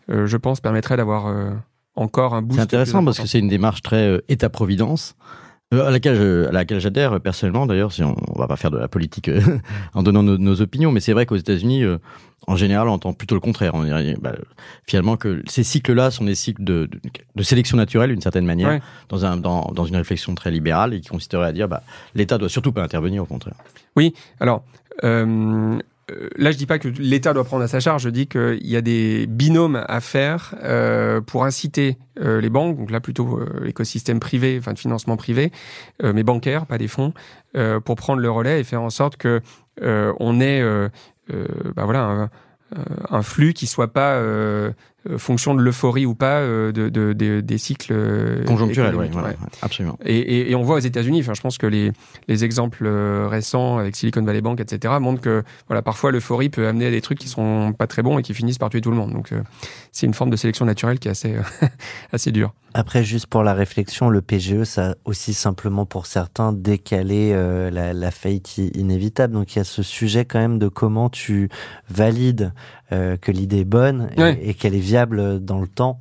je 0.09 0.37
pense, 0.37 0.61
permettrait 0.61 0.97
d'avoir 0.97 1.33
encore 1.95 2.35
un 2.35 2.43
boost. 2.43 2.57
C'est 2.57 2.65
intéressant 2.65 3.05
parce 3.05 3.21
que 3.21 3.29
c'est 3.29 3.39
une 3.39 3.47
démarche 3.47 3.83
très 3.83 4.21
État-providence. 4.29 5.15
À 5.73 5.91
laquelle, 5.91 6.47
à 6.49 6.53
laquelle 6.53 6.81
j'adhère 6.81 7.21
personnellement 7.21 7.67
d'ailleurs, 7.67 7.93
si 7.93 8.03
on, 8.03 8.15
on 8.35 8.39
va 8.39 8.47
pas 8.47 8.57
faire 8.57 8.71
de 8.71 8.79
la 8.79 8.89
politique 8.89 9.31
en 9.95 10.03
donnant 10.03 10.23
nos, 10.23 10.39
nos 10.39 10.61
opinions, 10.61 10.93
mais 10.93 11.01
c'est 11.01 11.13
vrai 11.13 11.27
qu'aux 11.27 11.37
États-Unis, 11.37 11.85
en 12.47 12.57
général, 12.57 12.89
on 12.89 12.93
entend 12.93 13.13
plutôt 13.13 13.35
le 13.35 13.41
contraire. 13.41 13.75
On 13.75 13.85
dirait 13.85 14.17
bah, 14.21 14.35
finalement 14.87 15.17
que 15.17 15.43
ces 15.47 15.65
cycles-là 15.65 16.11
sont 16.11 16.25
des 16.25 16.35
cycles 16.35 16.63
de, 16.63 16.87
de, 16.87 17.01
de 17.35 17.43
sélection 17.43 17.77
naturelle, 17.77 18.11
d'une 18.11 18.21
certaine 18.21 18.47
manière, 18.47 18.69
ouais. 18.69 18.83
dans, 19.09 19.25
un, 19.25 19.37
dans, 19.37 19.73
dans, 19.75 19.85
une 19.85 19.97
réflexion 19.97 20.35
très 20.35 20.51
libérale 20.51 20.95
et 20.95 21.01
qui 21.01 21.09
consisterait 21.09 21.47
à 21.47 21.53
dire 21.53 21.69
bah, 21.69 21.83
l'État 22.15 22.39
doit 22.39 22.49
surtout 22.49 22.73
pas 22.73 22.83
intervenir, 22.83 23.23
au 23.23 23.27
contraire. 23.27 23.55
Oui, 23.97 24.15
alors. 24.41 24.65
Euh... 25.05 25.79
Là, 26.37 26.53
je 26.53 26.57
dis 26.57 26.67
pas 26.67 26.79
que 26.79 26.87
l'État 26.87 27.33
doit 27.33 27.45
prendre 27.45 27.65
à 27.65 27.69
sa 27.69 27.81
charge. 27.81 28.03
Je 28.03 28.11
dis 28.11 28.29
qu'il 28.29 28.67
y 28.67 28.77
a 28.77 28.81
des 28.81 29.27
binômes 29.27 29.85
à 29.89 30.01
faire 30.01 30.55
euh, 30.63 31.21
pour 31.21 31.45
inciter 31.45 31.99
euh, 32.21 32.41
les 32.41 32.49
banques, 32.49 32.77
donc 32.77 32.91
là 32.93 33.01
plutôt 33.01 33.39
euh, 33.39 33.65
l'écosystème 33.65 34.21
privé, 34.21 34.57
enfin 34.61 34.73
de 34.73 34.79
financement 34.79 35.17
privé, 35.17 35.51
euh, 36.05 36.13
mais 36.13 36.23
bancaire, 36.23 36.67
pas 36.67 36.79
des 36.79 36.87
fonds, 36.87 37.13
euh, 37.57 37.81
pour 37.81 37.97
prendre 37.97 38.21
le 38.21 38.31
relais 38.31 38.61
et 38.61 38.65
faire 38.65 38.83
en 38.83 38.91
sorte 38.91 39.17
que 39.17 39.41
on 39.83 40.41
ait 40.41 40.63
euh, 41.33 41.47
bah 41.75 41.85
voilà, 41.85 42.03
un, 42.05 42.31
un, 43.11 43.23
flux 43.23 43.53
qui 43.53 43.67
soit 43.67 43.93
pas 43.93 44.15
euh, 44.15 44.71
fonction 45.17 45.55
de 45.55 45.61
l'euphorie 45.61 46.07
ou 46.07 46.15
pas 46.15 46.41
euh, 46.41 46.73
de, 46.73 46.89
de, 46.89 47.13
de, 47.13 47.41
des 47.41 47.59
cycles 47.59 47.95
conjoncturels. 48.47 48.95
Ouais, 48.95 49.11
ouais, 49.15 49.37
absolument. 49.63 49.99
Et, 50.05 50.17
et, 50.17 50.51
et, 50.51 50.55
on 50.55 50.63
voit 50.63 50.77
aux 50.77 50.81
États-Unis. 50.81 51.21
Enfin, 51.21 51.35
je 51.35 51.41
pense 51.41 51.59
que 51.59 51.67
les, 51.67 51.93
les 52.29 52.45
exemples 52.45 52.87
récents 52.87 53.79
avec 53.79 53.97
Silicon 53.97 54.23
Valley 54.23 54.41
Bank, 54.41 54.61
etc., 54.61 54.95
montrent 55.01 55.21
que 55.21 55.43
voilà, 55.69 55.83
parfois 55.83 56.11
l'euphorie 56.13 56.49
peut 56.49 56.67
amener 56.67 56.87
à 56.87 56.91
des 56.91 57.01
trucs 57.01 57.19
qui 57.19 57.29
sont 57.29 57.73
pas 57.77 57.87
très 57.87 58.03
bons 58.03 58.19
et 58.19 58.23
qui 58.23 58.35
finissent 58.35 58.59
par 58.59 58.71
tuer 58.71 58.81
tout 58.81 58.91
le 58.91 58.97
monde. 58.97 59.13
Donc, 59.13 59.33
c'est 59.97 60.05
une 60.05 60.13
forme 60.13 60.29
de 60.29 60.37
sélection 60.37 60.67
naturelle 60.67 60.99
qui 60.99 61.09
est 61.09 61.11
assez 61.11 61.37
assez 62.13 62.31
dure. 62.31 62.53
Après, 62.75 63.03
juste 63.03 63.29
pour 63.29 63.43
la 63.43 63.55
réflexion, 63.55 64.11
le 64.11 64.21
PGE, 64.21 64.65
ça 64.65 64.91
a 64.91 64.95
aussi 65.07 65.33
simplement 65.33 65.87
pour 65.87 66.05
certains 66.05 66.53
décalé 66.53 67.31
euh, 67.33 67.71
la, 67.71 67.95
la, 67.95 68.11
faillite 68.11 68.59
inévitable. 68.59 69.33
Donc 69.33 69.55
il 69.55 69.59
y 69.59 69.61
a 69.63 69.65
ce 69.65 69.83
sujet 69.83 70.27
quand 70.27 70.39
même 70.39 70.59
de 70.59 70.69
comment 70.69 71.09
tu 71.09 71.49
valides 71.89 72.53
euh, 72.93 73.17
que 73.17 73.33
l'idée 73.33 73.61
est 73.61 73.65
bonne 73.65 74.11
et, 74.19 74.21
ouais. 74.21 74.39
et 74.43 74.53
qu'elle 74.53 74.75
est 74.75 74.81
viable 74.81 75.43
dans 75.43 75.61
le 75.61 75.67
temps. 75.67 75.99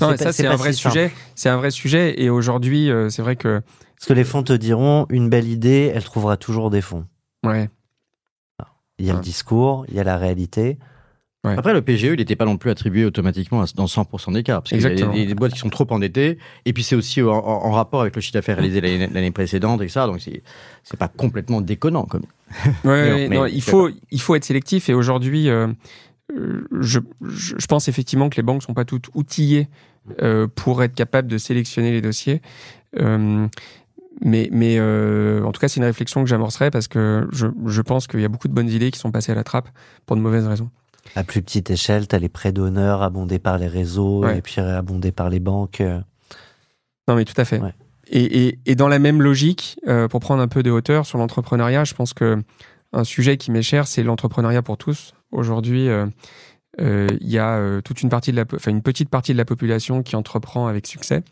Non, 0.00 0.16
ça 0.16 0.32
c'est 0.32 0.48
un 0.48 0.56
vrai 0.56 0.72
si 0.72 0.80
sujet. 0.80 1.12
C'est 1.36 1.48
un 1.48 1.56
vrai 1.56 1.70
sujet. 1.70 2.20
Et 2.20 2.30
aujourd'hui, 2.30 2.90
euh, 2.90 3.10
c'est 3.10 3.22
vrai 3.22 3.36
que 3.36 3.60
parce 3.94 4.08
que 4.08 4.12
les 4.12 4.24
fonds 4.24 4.42
te 4.42 4.52
diront 4.52 5.06
une 5.08 5.28
belle 5.30 5.46
idée, 5.46 5.92
elle 5.94 6.02
trouvera 6.02 6.36
toujours 6.36 6.70
des 6.70 6.80
fonds. 6.80 7.06
Ouais. 7.46 7.70
Il 8.98 9.06
y 9.06 9.10
a 9.10 9.12
ouais. 9.12 9.18
le 9.20 9.24
discours, 9.24 9.84
il 9.86 9.94
y 9.94 10.00
a 10.00 10.04
la 10.04 10.16
réalité. 10.16 10.78
Ouais. 11.44 11.54
Après, 11.56 11.72
le 11.72 11.82
PGE, 11.82 12.04
il 12.04 12.16
n'était 12.16 12.34
pas 12.34 12.44
non 12.44 12.56
plus 12.56 12.70
attribué 12.70 13.04
automatiquement 13.04 13.64
dans 13.76 13.86
100% 13.86 14.32
des 14.32 14.42
cas. 14.42 14.60
Parce 14.60 14.70
qu'il 14.70 14.80
y 14.80 14.86
a 14.86 14.90
des, 14.90 15.26
des, 15.26 15.34
boîtes 15.34 15.52
qui 15.52 15.60
sont 15.60 15.70
trop 15.70 15.86
endettées. 15.90 16.38
Et 16.64 16.72
puis, 16.72 16.82
c'est 16.82 16.96
aussi 16.96 17.22
en, 17.22 17.28
en, 17.28 17.70
rapport 17.70 18.00
avec 18.00 18.16
le 18.16 18.20
chiffre 18.20 18.34
d'affaires 18.34 18.56
réalisé 18.56 18.80
l'année 18.80 19.30
précédente 19.30 19.80
et 19.82 19.88
ça. 19.88 20.06
Donc, 20.06 20.20
c'est 20.20 20.98
pas 20.98 21.06
complètement 21.06 21.60
déconnant. 21.60 22.06
Comme... 22.06 22.24
Ouais, 22.84 23.28
non, 23.28 23.46
il, 23.46 23.62
faut, 23.62 23.88
il 24.10 24.20
faut 24.20 24.34
être 24.34 24.44
sélectif. 24.44 24.88
Et 24.88 24.94
aujourd'hui, 24.94 25.48
euh, 25.48 25.68
je, 26.80 26.98
je, 27.22 27.66
pense 27.66 27.88
effectivement 27.88 28.28
que 28.28 28.36
les 28.36 28.42
banques 28.42 28.64
sont 28.64 28.74
pas 28.74 28.84
toutes 28.84 29.08
outillées 29.14 29.68
euh, 30.22 30.46
pour 30.52 30.82
être 30.82 30.94
capables 30.94 31.28
de 31.28 31.38
sélectionner 31.38 31.90
les 31.90 32.00
dossiers. 32.00 32.42
Euh, 32.98 33.46
mais, 34.20 34.48
mais 34.50 34.76
euh, 34.78 35.44
en 35.44 35.52
tout 35.52 35.60
cas, 35.60 35.68
c'est 35.68 35.78
une 35.78 35.86
réflexion 35.86 36.22
que 36.22 36.28
j'amorcerai 36.28 36.70
parce 36.70 36.88
que 36.88 37.28
je, 37.30 37.46
je 37.66 37.82
pense 37.82 38.06
qu'il 38.06 38.20
y 38.20 38.24
a 38.24 38.28
beaucoup 38.28 38.48
de 38.48 38.52
bonnes 38.52 38.68
idées 38.68 38.90
qui 38.90 38.98
sont 38.98 39.12
passées 39.12 39.32
à 39.32 39.34
la 39.34 39.44
trappe 39.44 39.68
pour 40.06 40.16
de 40.16 40.20
mauvaises 40.20 40.46
raisons. 40.46 40.70
À 41.16 41.24
plus 41.24 41.42
petite 41.42 41.70
échelle, 41.70 42.08
tu 42.08 42.14
as 42.14 42.18
les 42.18 42.28
prêts 42.28 42.52
d'honneur 42.52 43.02
abondés 43.02 43.38
par 43.38 43.58
les 43.58 43.68
réseaux 43.68 44.24
ouais. 44.24 44.38
et 44.38 44.42
puis 44.42 44.60
abondés 44.60 45.12
par 45.12 45.30
les 45.30 45.40
banques. 45.40 45.82
Non, 47.08 47.14
mais 47.14 47.24
tout 47.24 47.38
à 47.40 47.44
fait. 47.44 47.58
Ouais. 47.58 47.74
Et, 48.10 48.46
et, 48.46 48.58
et, 48.66 48.74
dans 48.74 48.88
la 48.88 48.98
même 48.98 49.20
logique, 49.20 49.78
euh, 49.86 50.08
pour 50.08 50.20
prendre 50.20 50.42
un 50.42 50.48
peu 50.48 50.62
de 50.62 50.70
hauteur 50.70 51.06
sur 51.06 51.18
l'entrepreneuriat, 51.18 51.84
je 51.84 51.94
pense 51.94 52.14
que 52.14 52.42
un 52.92 53.04
sujet 53.04 53.36
qui 53.36 53.50
m'est 53.50 53.62
cher, 53.62 53.86
c'est 53.86 54.02
l'entrepreneuriat 54.02 54.62
pour 54.62 54.78
tous. 54.78 55.12
Aujourd'hui, 55.30 55.84
il 55.84 55.90
euh, 55.90 56.06
euh, 56.80 57.08
y 57.20 57.38
a 57.38 57.82
toute 57.82 58.02
une 58.02 58.08
partie 58.08 58.30
de 58.30 58.36
la, 58.36 58.44
enfin 58.54 58.70
une 58.70 58.82
petite 58.82 59.10
partie 59.10 59.32
de 59.32 59.38
la 59.38 59.44
population 59.44 60.02
qui 60.02 60.16
entreprend 60.16 60.68
avec 60.68 60.86
succès. 60.86 61.22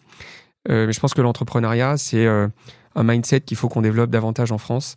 mais 0.69 0.93
je 0.93 1.01
pense 1.01 1.15
que 1.15 1.23
l'entrepreneuriat, 1.23 1.97
c'est 1.97 2.27
un 2.97 3.05
mindset 3.05 3.43
qu'il 3.43 3.57
faut 3.57 3.69
qu'on 3.69 3.83
développe 3.83 4.11
davantage 4.11 4.51
en 4.51 4.59
France. 4.59 4.97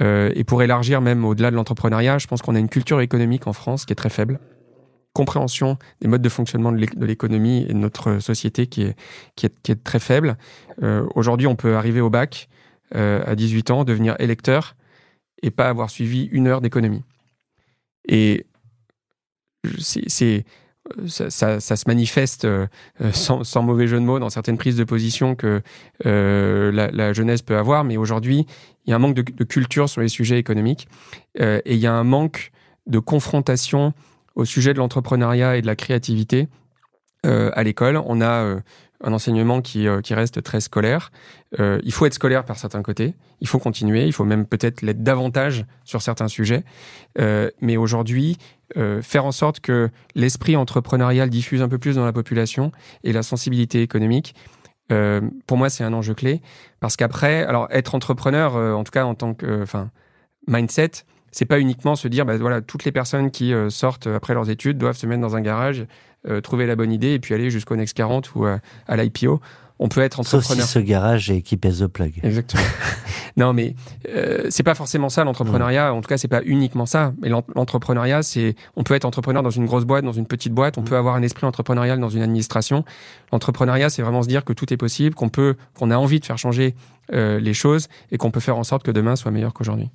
Euh, 0.00 0.32
et 0.34 0.42
pour 0.42 0.62
élargir 0.62 1.00
même 1.00 1.24
au-delà 1.24 1.50
de 1.50 1.56
l'entrepreneuriat, 1.56 2.18
je 2.18 2.26
pense 2.26 2.42
qu'on 2.42 2.56
a 2.56 2.58
une 2.58 2.68
culture 2.68 3.00
économique 3.00 3.46
en 3.46 3.52
France 3.52 3.84
qui 3.84 3.92
est 3.92 3.96
très 3.96 4.08
faible. 4.08 4.40
Compréhension 5.12 5.78
des 6.00 6.08
modes 6.08 6.22
de 6.22 6.28
fonctionnement 6.28 6.72
de 6.72 6.84
l'économie 7.06 7.64
et 7.68 7.72
de 7.72 7.78
notre 7.78 8.18
société 8.18 8.66
qui 8.66 8.82
est, 8.82 9.84
très 9.84 10.00
faible. 10.00 10.36
Euh, 10.82 11.06
Aujourd'hui, 11.14 11.46
on 11.46 11.54
peut 11.54 11.76
arriver 11.76 12.00
au 12.00 12.10
bac 12.10 12.48
euh, 12.96 13.22
à 13.24 13.36
18 13.36 13.70
ans, 13.70 13.84
devenir 13.84 14.16
électeur 14.18 14.74
et 15.42 15.50
pas 15.50 15.68
avoir 15.68 15.90
suivi 15.90 16.24
une 16.32 16.48
heure 16.48 16.60
d'économie. 16.60 17.02
Et 18.08 18.46
c'est 19.78 20.44
ça, 21.06 21.60
se 21.60 21.84
manifeste 21.86 22.44
euh, 22.44 22.66
sans, 23.12 23.44
sans, 23.44 23.62
mauvais 23.62 23.86
jeu 23.86 23.98
de 23.98 24.04
mots 24.04 24.18
dans 24.18 24.30
certaines 24.30 24.58
prises 24.58 24.76
de 24.76 24.84
position 24.84 25.34
que 25.34 25.62
euh, 26.06 26.70
la, 26.72 27.12
jeunesse 27.12 27.42
peut 27.42 27.56
avoir, 27.56 27.84
mais 27.84 27.96
aujourd'hui, 27.96 28.46
il 28.84 28.90
y 28.90 28.92
a 28.92 28.96
un 28.96 28.98
manque 28.98 29.14
de, 29.14 29.44
culture 29.44 29.88
sur 29.88 30.02
les 30.02 30.08
sujets 30.08 30.38
économiques 30.38 30.88
euh, 31.40 31.60
et 31.64 31.74
il 31.74 31.80
y 31.80 31.86
a 31.86 31.92
un 31.92 32.04
manque 32.04 32.52
de 32.86 32.98
confrontation 32.98 33.94
au 34.34 34.44
sujet 34.44 34.74
de 34.74 34.78
l'entrepreneuriat 34.78 35.56
et 35.56 35.62
de 35.62 35.66
la 35.66 35.76
créativité 35.76 36.48
euh, 37.24 37.50
à 37.54 37.62
l'école. 37.62 37.96
On 38.04 38.20
a 38.20 38.58
un 39.04 39.12
enseignement 39.12 39.60
qui, 39.60 39.86
qui 40.02 40.14
reste 40.14 40.42
très 40.42 40.60
scolaire. 40.60 41.12
il 41.58 41.92
faut 41.92 42.06
être 42.06 42.14
scolaire 42.14 42.44
par 42.44 42.58
certains 42.58 42.82
côtés, 42.82 43.14
il 43.40 43.48
faut 43.48 43.58
continuer, 43.58 44.06
il 44.06 44.12
faut 44.12 44.24
même 44.24 44.46
peut-être 44.46 44.82
l'être 44.82 45.02
davantage 45.02 45.66
sur 45.84 46.02
certains 46.02 46.28
sujets, 46.28 46.64
mais 47.18 47.76
aujourd'hui, 47.76 48.38
euh, 48.76 49.02
faire 49.02 49.24
en 49.24 49.32
sorte 49.32 49.60
que 49.60 49.90
l'esprit 50.14 50.56
entrepreneurial 50.56 51.30
diffuse 51.30 51.62
un 51.62 51.68
peu 51.68 51.78
plus 51.78 51.96
dans 51.96 52.04
la 52.04 52.12
population 52.12 52.72
et 53.04 53.12
la 53.12 53.22
sensibilité 53.22 53.82
économique. 53.82 54.34
Euh, 54.90 55.20
pour 55.46 55.56
moi, 55.56 55.70
c'est 55.70 55.84
un 55.84 55.92
enjeu 55.92 56.14
clé 56.14 56.40
parce 56.80 56.96
qu'après, 56.96 57.44
alors 57.44 57.68
être 57.70 57.94
entrepreneur, 57.94 58.56
euh, 58.56 58.72
en 58.72 58.82
tout 58.82 58.90
cas 58.90 59.04
en 59.04 59.14
tant 59.14 59.34
que, 59.34 59.62
enfin, 59.62 59.90
mindset, 60.48 60.90
c'est 61.30 61.44
pas 61.44 61.60
uniquement 61.60 61.94
se 61.94 62.08
dire, 62.08 62.24
bah 62.26 62.36
voilà, 62.36 62.60
toutes 62.62 62.84
les 62.84 62.92
personnes 62.92 63.30
qui 63.30 63.52
euh, 63.52 63.70
sortent 63.70 64.06
après 64.06 64.34
leurs 64.34 64.50
études 64.50 64.78
doivent 64.78 64.96
se 64.96 65.06
mettre 65.06 65.22
dans 65.22 65.36
un 65.36 65.40
garage, 65.40 65.86
euh, 66.28 66.40
trouver 66.40 66.66
la 66.66 66.76
bonne 66.76 66.92
idée 66.92 67.12
et 67.12 67.18
puis 67.18 67.34
aller 67.34 67.50
jusqu'au 67.50 67.76
Next 67.76 67.96
40 67.96 68.34
ou 68.34 68.46
à 68.46 68.96
l'IPO. 68.96 69.40
On 69.80 69.88
peut 69.88 70.02
être 70.02 70.20
entrepreneur. 70.20 70.62
Sauf 70.62 70.66
si 70.66 70.72
ce 70.72 70.78
garage 70.78 71.30
est 71.30 71.38
équipé 71.38 71.70
The 71.70 71.86
Plug. 71.86 72.20
Exactement. 72.22 72.62
Non, 73.36 73.52
mais 73.52 73.74
euh, 74.08 74.46
c'est 74.48 74.62
pas 74.62 74.74
forcément 74.76 75.08
ça 75.08 75.24
l'entrepreneuriat. 75.24 75.92
En 75.92 76.00
tout 76.00 76.08
cas, 76.08 76.16
c'est 76.16 76.28
pas 76.28 76.42
uniquement 76.44 76.86
ça. 76.86 77.12
Mais 77.20 77.28
l'entrepreneuriat, 77.28 78.22
c'est 78.22 78.54
on 78.76 78.84
peut 78.84 78.94
être 78.94 79.04
entrepreneur 79.04 79.42
dans 79.42 79.50
une 79.50 79.66
grosse 79.66 79.84
boîte, 79.84 80.04
dans 80.04 80.12
une 80.12 80.26
petite 80.26 80.52
boîte. 80.52 80.78
On 80.78 80.82
mm. 80.82 80.84
peut 80.84 80.96
avoir 80.96 81.16
un 81.16 81.22
esprit 81.22 81.46
entrepreneurial 81.46 81.98
dans 81.98 82.10
une 82.10 82.22
administration. 82.22 82.84
L'entrepreneuriat, 83.32 83.90
c'est 83.90 84.02
vraiment 84.02 84.22
se 84.22 84.28
dire 84.28 84.44
que 84.44 84.52
tout 84.52 84.72
est 84.72 84.76
possible, 84.76 85.16
qu'on 85.16 85.30
peut, 85.30 85.56
qu'on 85.76 85.90
a 85.90 85.96
envie 85.96 86.20
de 86.20 86.24
faire 86.24 86.38
changer 86.38 86.76
euh, 87.12 87.40
les 87.40 87.54
choses 87.54 87.88
et 88.12 88.18
qu'on 88.18 88.30
peut 88.30 88.40
faire 88.40 88.56
en 88.56 88.64
sorte 88.64 88.84
que 88.84 88.92
demain 88.92 89.16
soit 89.16 89.32
meilleur 89.32 89.52
qu'aujourd'hui. 89.52 89.90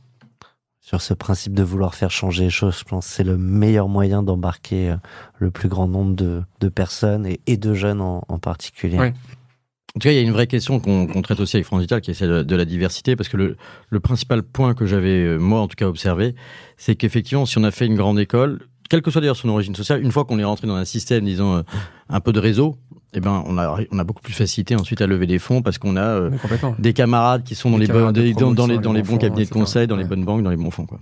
Sur 0.82 1.02
ce 1.02 1.14
principe 1.14 1.54
de 1.54 1.62
vouloir 1.62 1.94
faire 1.94 2.10
changer 2.10 2.46
les 2.46 2.50
choses, 2.50 2.80
je 2.80 2.84
pense 2.84 3.06
que 3.08 3.14
c'est 3.14 3.24
le 3.24 3.38
meilleur 3.38 3.90
moyen 3.90 4.24
d'embarquer 4.24 4.92
euh, 4.92 4.96
le 5.38 5.52
plus 5.52 5.70
grand 5.70 5.88
nombre 5.88 6.16
de, 6.16 6.70
personnes 6.70 7.28
et, 7.46 7.58
de 7.58 7.74
jeunes 7.74 8.02
en, 8.02 8.22
particulier. 8.40 8.98
En 8.98 10.00
tout 10.00 10.08
cas, 10.08 10.12
il 10.12 10.16
y 10.16 10.20
a 10.20 10.22
une 10.22 10.32
vraie 10.32 10.48
question 10.48 10.80
qu'on 10.80 11.22
traite 11.22 11.40
aussi 11.40 11.58
avec 11.58 11.66
France 11.66 11.80
Digital, 11.80 12.02
qui 12.02 12.12
est 12.12 12.14
celle 12.14 12.46
de, 12.46 12.56
la 12.56 12.66
diversité, 12.66 13.16
parce 13.16 13.28
que 13.28 13.38
le, 13.38 13.58
le 13.90 14.00
principal 14.00 14.44
point 14.44 14.74
que 14.74 14.86
j'avais, 14.86 15.24
euh, 15.24 15.38
moi 15.38 15.60
en 15.60 15.68
tout 15.68 15.76
cas, 15.76 15.88
observé, 15.88 16.36
c'est 16.78 16.96
qu'effectivement, 16.96 17.46
si 17.46 17.58
on 17.58 17.64
a 17.64 17.72
fait 17.72 17.86
une 17.86 17.96
grande 17.96 18.20
école, 18.20 18.60
quelle 18.90 19.02
que 19.02 19.12
soit 19.12 19.22
d'ailleurs 19.22 19.36
son 19.36 19.50
origine 19.50 19.76
sociale, 19.76 20.02
une 20.04 20.12
fois 20.12 20.26
qu'on 20.26 20.40
est 20.40 20.44
rentré 20.44 20.68
dans 20.68 20.76
un 20.76 20.86
système, 20.86 21.26
disons, 21.26 21.58
euh, 21.58 21.62
un 22.10 22.20
peu 22.20 22.32
de 22.32 22.40
réseau, 22.40 22.78
eh 23.14 23.20
ben, 23.20 23.44
on 23.48 23.58
a, 23.58 23.80
on 23.92 24.00
a 24.00 24.04
beaucoup 24.04 24.22
plus 24.22 24.34
facilité 24.34 24.76
ensuite 24.76 25.02
à 25.02 25.08
lever 25.08 25.26
des 25.26 25.40
fonds 25.40 25.62
parce 25.62 25.78
qu'on 25.78 25.96
a 25.96 26.02
euh, 26.02 26.32
des 26.78 26.94
camarades 26.94 27.44
qui 27.44 27.56
sont 27.56 27.72
dans 27.72 27.78
les, 27.78 27.88
bons, 27.88 28.12
dans, 28.12 28.68
les, 28.68 28.78
dans, 28.78 28.94
les, 28.94 29.02
bons 29.02 29.18
cabinets 29.18 29.46
de 29.46 29.50
conseil, 29.50 29.88
dans 29.88 29.96
les 29.96 30.04
bonnes 30.04 30.26
banques, 30.26 30.44
dans 30.44 30.52
les 30.52 30.58
bons 30.58 30.72
fonds. 30.72 30.86
Quoi. 30.86 31.00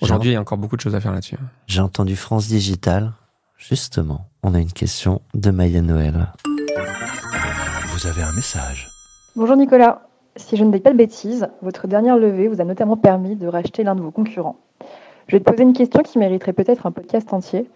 Aujourd'hui, 0.00 0.30
il 0.30 0.34
y 0.34 0.36
a 0.36 0.40
encore 0.40 0.58
beaucoup 0.58 0.76
de 0.76 0.82
choses 0.82 0.94
à 0.94 1.00
faire 1.00 1.12
là-dessus. 1.12 1.36
Hein. 1.40 1.46
J'ai 1.66 1.80
entendu 1.80 2.16
France 2.16 2.48
Digital. 2.48 3.12
Justement, 3.56 4.26
on 4.42 4.54
a 4.54 4.60
une 4.60 4.72
question 4.72 5.22
de 5.34 5.50
Maya 5.50 5.80
Noël 5.80 6.32
vous 8.02 8.08
avez 8.08 8.22
un 8.22 8.32
message. 8.32 8.88
Bonjour 9.36 9.54
Nicolas. 9.54 10.02
Si 10.34 10.56
je 10.56 10.64
ne 10.64 10.72
dis 10.72 10.80
pas 10.80 10.92
de 10.92 10.96
bêtises, 10.96 11.46
votre 11.60 11.86
dernière 11.86 12.16
levée 12.16 12.48
vous 12.48 12.60
a 12.60 12.64
notamment 12.64 12.96
permis 12.96 13.36
de 13.36 13.46
racheter 13.46 13.84
l'un 13.84 13.94
de 13.94 14.00
vos 14.00 14.10
concurrents. 14.10 14.56
Je 15.28 15.36
vais 15.36 15.40
te 15.40 15.48
poser 15.48 15.62
une 15.62 15.72
question 15.72 16.02
qui 16.02 16.18
mériterait 16.18 16.52
peut-être 16.52 16.86
un 16.86 16.90
podcast 16.90 17.32
entier. 17.32 17.70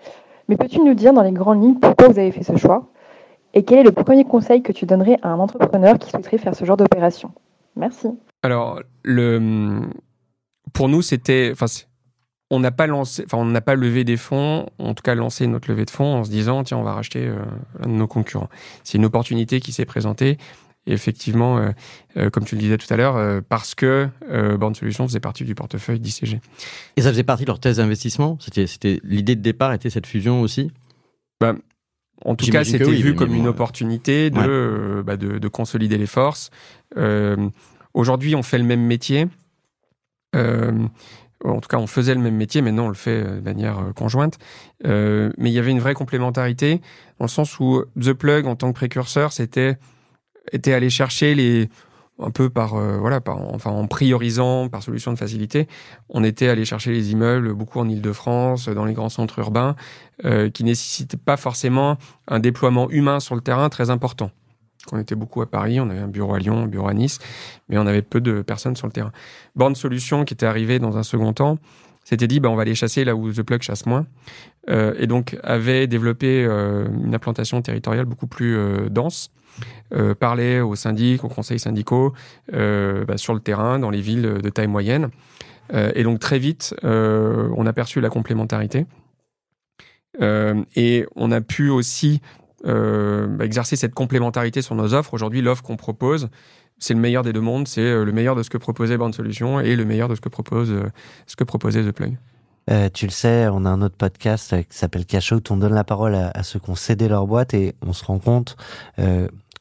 Mais 0.49 0.57
peux-tu 0.57 0.81
nous 0.81 0.95
dire 0.95 1.13
dans 1.13 1.23
les 1.23 1.33
grandes 1.33 1.63
lignes 1.63 1.75
pourquoi 1.75 2.09
vous 2.09 2.19
avez 2.19 2.33
fait 2.33 2.43
ce 2.43 2.57
choix? 2.57 2.89
Et 3.57 3.63
quel 3.63 3.79
est 3.79 3.85
le 3.85 3.93
premier 3.93 4.25
conseil 4.25 4.63
que 4.63 4.71
tu 4.71 4.85
donnerais 4.85 5.19
à 5.23 5.31
un 5.31 5.39
entrepreneur 5.39 5.99
qui 5.99 6.11
souhaiterait 6.11 6.37
faire 6.37 6.55
ce 6.55 6.67
genre 6.67 6.77
d'opération? 6.77 7.33
Merci. 7.75 8.09
Alors, 8.43 8.83
le, 9.03 9.81
pour 10.75 10.91
nous, 10.91 11.01
c'était, 11.01 11.49
enfin, 11.53 11.65
on 12.51 12.61
n'a 12.61 12.71
pas 12.71 12.87
lancé, 12.87 13.25
enfin, 13.25 13.39
on 13.39 13.47
n'a 13.47 13.63
pas 13.63 13.75
levé 13.75 14.05
des 14.05 14.19
fonds, 14.19 14.67
en 14.79 14.93
tout 14.93 15.03
cas 15.03 15.15
lancé 15.15 15.47
notre 15.47 15.71
levée 15.71 15.87
de 15.87 15.91
fonds 15.91 16.17
en 16.17 16.25
se 16.25 16.29
disant 16.29 16.65
tiens, 16.65 16.77
on 16.77 16.83
va 16.83 16.93
racheter 16.93 17.27
euh, 17.27 17.39
un 17.83 17.89
de 17.89 17.95
nos 17.95 18.07
concurrents. 18.07 18.51
C'est 18.85 18.99
une 18.99 19.07
opportunité 19.07 19.59
qui 19.61 19.73
s'est 19.73 19.87
présentée. 19.87 20.37
Et 20.87 20.93
effectivement, 20.93 21.57
euh, 21.57 21.71
euh, 22.19 22.29
comme 22.29 22.45
tu 22.45 22.57
le 22.57 22.61
disais 22.61 22.77
tout 22.77 22.93
à 22.93 22.99
l'heure, 22.99 23.43
parce 23.49 23.75
que 23.75 24.07
Born 24.59 24.75
Solutions 24.75 25.09
faisait 25.09 25.19
partie 25.19 25.45
du 25.45 25.55
portefeuille 25.55 25.99
d'ICG. 25.99 26.41
Et 26.99 27.01
ça 27.01 27.09
faisait 27.09 27.25
partie 27.25 27.45
de 27.45 27.49
leur 27.49 27.59
thèse 27.59 27.79
d'investissement? 27.79 28.37
C'était, 28.39 28.67
c'était 28.67 29.01
l'idée 29.03 29.35
de 29.35 29.41
départ 29.41 29.73
était 29.73 29.89
cette 29.89 30.07
fusion 30.07 30.43
aussi? 30.43 30.71
Bah, 31.41 31.55
En 32.25 32.35
tout 32.35 32.47
cas, 32.47 32.65
c'était 32.65 32.91
vu 32.91 33.15
comme 33.15 33.35
une 33.35 33.47
opportunité 33.47 34.31
de, 34.31 35.03
bah, 35.05 35.17
de, 35.17 35.39
de, 35.39 35.49
consolider 35.49 35.99
les 35.99 36.07
forces. 36.07 36.51
aujourd'hui, 37.95 38.35
on 38.35 38.43
fait 38.43 38.59
le 38.59 38.65
même 38.65 38.85
métier 38.85 39.29
en 41.45 41.61
tout 41.61 41.69
cas, 41.69 41.79
on 41.79 41.87
faisait 41.87 42.15
le 42.15 42.21
même 42.21 42.37
métier, 42.37 42.63
maintenant 42.63 42.87
on 42.87 42.89
le 42.89 42.95
fait 42.95 43.23
euh, 43.23 43.37
de 43.37 43.41
manière 43.41 43.79
euh, 43.79 43.93
conjointe. 43.93 44.39
Euh, 44.87 45.31
mais 45.39 45.51
il 45.51 45.53
y 45.53 45.59
avait 45.59 45.71
une 45.71 45.81
vraie 45.81 45.95
complémentarité, 45.95 46.81
dans 47.19 47.25
le 47.25 47.31
sens 47.31 47.59
où 47.61 47.85
The 48.01 48.13
Plug, 48.13 48.47
en 48.47 48.57
tant 48.57 48.69
que 48.73 48.77
précurseur, 48.77 49.33
c'était 49.33 49.77
était 50.53 50.73
aller 50.73 50.91
chercher 50.91 51.35
les 51.35 51.69
un 52.19 52.31
peu 52.31 52.49
par 52.49 52.77
voilà 52.99 53.21
par, 53.21 53.41
enfin 53.55 53.71
en 53.71 53.87
priorisant 53.87 54.69
par 54.69 54.83
solution 54.83 55.13
de 55.13 55.19
facilité 55.19 55.69
on 56.09 56.25
était 56.25 56.49
allé 56.49 56.65
chercher 56.65 56.91
les 56.91 57.13
immeubles 57.13 57.53
beaucoup 57.53 57.79
en 57.79 57.89
Île-de-France 57.89 58.71
dans 58.71 58.87
les 58.87 58.95
grands 58.95 59.11
centres 59.11 59.39
urbains 59.39 59.77
qui 60.55 60.65
nécessitaient 60.65 61.19
pas 61.19 61.37
forcément 61.37 61.99
un 62.27 62.39
déploiement 62.39 62.89
humain 62.89 63.21
sur 63.21 63.35
le 63.35 63.43
terrain 63.43 63.69
très 63.69 63.91
important 63.91 64.31
on 64.93 64.99
était 64.99 65.15
beaucoup 65.15 65.43
à 65.43 65.47
Paris, 65.47 65.81
on 65.81 65.91
avait 65.91 66.01
un 66.01 66.09
bureau 66.09 66.35
à 66.35 66.39
Lyon, 66.39 66.65
un 66.65 66.67
bureau 66.67 66.89
à 66.89 66.95
Nice, 66.95 67.19
mais 67.69 67.79
on 67.79 67.87
avait 67.87 68.03
peu 68.03 68.21
de 68.21 68.43
personnes 68.43 68.77
sur 68.77 68.87
le 68.87 68.93
terrain. 68.93 69.13
Born 69.55 69.75
Solutions, 69.75 70.25
qui 70.25 70.35
était 70.35 70.47
arrivé 70.47 70.79
dans 70.79 70.97
un 70.97 71.03
second 71.03 71.33
temps, 71.33 71.59
s'était 72.05 72.29
dit 72.29 72.41
bah, 72.41 72.51
on 72.51 72.57
va 72.57 72.63
aller 72.63 72.75
chasser 72.75 73.05
là 73.05 73.17
où 73.17 73.33
The 73.33 73.43
Plug 73.43 73.63
chasse 73.63 73.87
moins. 73.87 74.07
Euh, 74.71 74.95
et 74.99 75.07
donc 75.07 75.37
avait 75.43 75.87
développé 75.87 76.45
euh, 76.45 76.87
une 77.05 77.15
implantation 77.15 77.61
territoriale 77.63 78.05
beaucoup 78.05 78.27
plus 78.27 78.57
euh, 79.95 80.15
parlait 80.15 80.61
aux 80.61 80.75
syndics, 80.75 81.25
aux 81.25 81.29
conseils 81.29 81.59
syndicaux, 81.59 82.13
bah, 82.53 83.17
sur 83.17 83.35
le 83.35 83.41
terrain, 83.41 83.79
dans 83.79 83.91
les 83.91 84.01
villes 84.01 84.41
de 84.43 84.49
taille 84.49 84.67
moyenne. 84.67 85.11
et 85.73 86.03
donc 86.03 86.21
très 86.21 86.39
vite, 86.39 86.75
on 86.83 87.67
a 87.67 87.73
perçu 87.73 88.01
la 88.01 88.11
complémentarité. 88.11 88.87
et 90.21 91.07
on 91.15 91.31
a 91.33 91.41
pu 91.41 91.71
aussi 91.71 92.21
euh, 92.67 93.39
exercer 93.39 93.77
cette 93.77 93.95
complémentarité 93.95 94.61
sur 94.61 94.75
nos 94.75 94.93
offres. 94.95 95.15
Aujourd'hui, 95.15 95.41
l'offre 95.41 95.63
qu'on 95.63 95.77
propose, 95.77 96.29
c'est 96.79 96.95
le 96.95 97.01
meilleur 97.01 97.23
des 97.23 97.33
deux 97.33 97.41
mondes, 97.41 97.69
c'est 97.69 97.83
euh, 97.83 98.05
le 98.05 98.13
meilleur 98.13 98.35
de 98.35 98.43
ce 98.43 98.51
que 98.51 98.59
proposait 98.59 98.97
Born 98.97 99.13
Solutions 99.13 99.61
et 99.61 99.77
le 99.77 99.85
meilleur 99.85 100.09
de 100.09 100.17
ce 100.17 100.21
que 100.21 100.29
propose 100.29 100.73
euh, 100.73 100.91
ce 101.27 101.37
que 101.37 101.45
proposait 101.45 101.85
The 101.85 101.93
Plug. 101.93 102.17
tu 102.93 103.07
le 103.07 103.13
sais, 103.13 103.47
on 103.53 103.65
a 103.67 103.69
un 103.69 103.83
autre 103.83 103.95
podcast 103.97 104.57
qui 104.69 104.77
s'appelle 104.77 105.07
Cash 105.07 105.31
Out. 105.31 105.51
On 105.53 105.59
donne 105.59 105.75
la 105.75 105.85
parole 105.85 106.17
à, 106.17 106.43
ceux 106.43 106.59
qui 106.59 106.71
ont 106.71 106.75
cédé 106.75 107.09
leur 107.09 107.27
boîte 107.27 107.55
et 107.55 107.75
on 107.87 107.93
se 107.93 108.05
rend 108.05 108.19
compte 108.19 108.57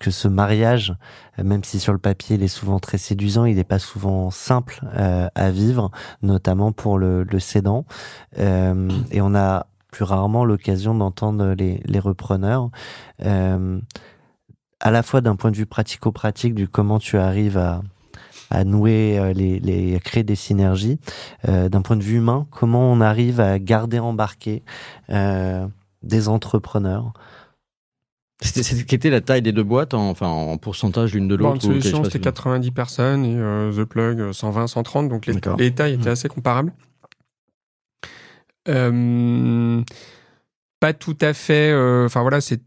que 0.05 0.11
ce 0.11 0.27
mariage, 0.27 0.95
même 1.41 1.63
si 1.63 1.79
sur 1.79 1.93
le 1.93 1.99
papier 1.99 2.35
il 2.35 2.43
est 2.43 2.47
souvent 2.47 2.79
très 2.79 2.97
séduisant, 2.97 3.45
il 3.45 3.55
n'est 3.55 3.63
pas 3.63 3.79
souvent 3.79 4.31
simple 4.31 4.81
à 4.93 5.51
vivre, 5.51 5.91
notamment 6.21 6.71
pour 6.71 6.97
le, 6.97 7.23
le 7.23 7.39
cédant. 7.39 7.85
et 8.37 9.21
on 9.21 9.35
a 9.35 9.67
plus 9.95 10.03
rarement 10.03 10.43
l'occasion 10.43 10.93
d'entendre 10.93 11.55
les, 11.57 11.99
repreneurs. 11.99 12.69
Euh, 13.23 13.79
à 14.81 14.91
la 14.91 15.03
fois 15.03 15.21
d'un 15.21 15.37
point 15.37 15.51
de 15.51 15.55
vue 15.55 15.65
pratico-pratique, 15.65 16.53
du 16.53 16.67
comment 16.67 16.99
tu 16.99 17.17
arrives 17.17 17.57
à, 17.57 18.63
nouer 18.65 19.17
euh, 19.17 19.31
les, 19.31 19.95
à 19.95 19.99
créer 19.99 20.23
des 20.23 20.35
synergies. 20.35 20.99
Euh, 21.47 21.69
d'un 21.69 21.81
point 21.81 21.95
de 21.95 22.03
vue 22.03 22.17
humain, 22.17 22.45
comment 22.51 22.91
on 22.91 22.99
arrive 22.99 23.39
à 23.39 23.57
garder 23.57 23.99
embarqué 23.99 24.63
euh, 25.11 25.65
des 26.03 26.27
entrepreneurs. 26.27 27.13
C'était 28.41 28.95
était 28.95 29.09
la 29.09 29.21
taille 29.21 29.41
des 29.41 29.53
deux 29.53 29.63
boîtes, 29.63 29.93
en, 29.93 30.09
enfin 30.09 30.27
en 30.27 30.57
pourcentage 30.57 31.13
l'une 31.13 31.27
de 31.27 31.35
l'autre. 31.35 31.61
Solution, 31.61 32.03
c'était 32.03 32.19
90 32.19 32.71
personnes 32.71 33.25
et 33.25 33.75
The 33.75 33.85
Plug 33.85 34.33
120, 34.33 34.67
130, 34.67 35.09
donc 35.09 35.25
les, 35.25 35.35
les 35.57 35.71
tailles 35.71 35.93
étaient 35.93 36.09
mmh. 36.09 36.13
assez 36.13 36.27
comparables. 36.27 36.73
Euh, 38.67 39.81
pas 40.79 40.93
tout 40.93 41.17
à 41.21 41.33
fait. 41.33 41.71
Euh, 41.71 42.05
enfin 42.05 42.21
voilà, 42.21 42.41
c'est 42.41 42.61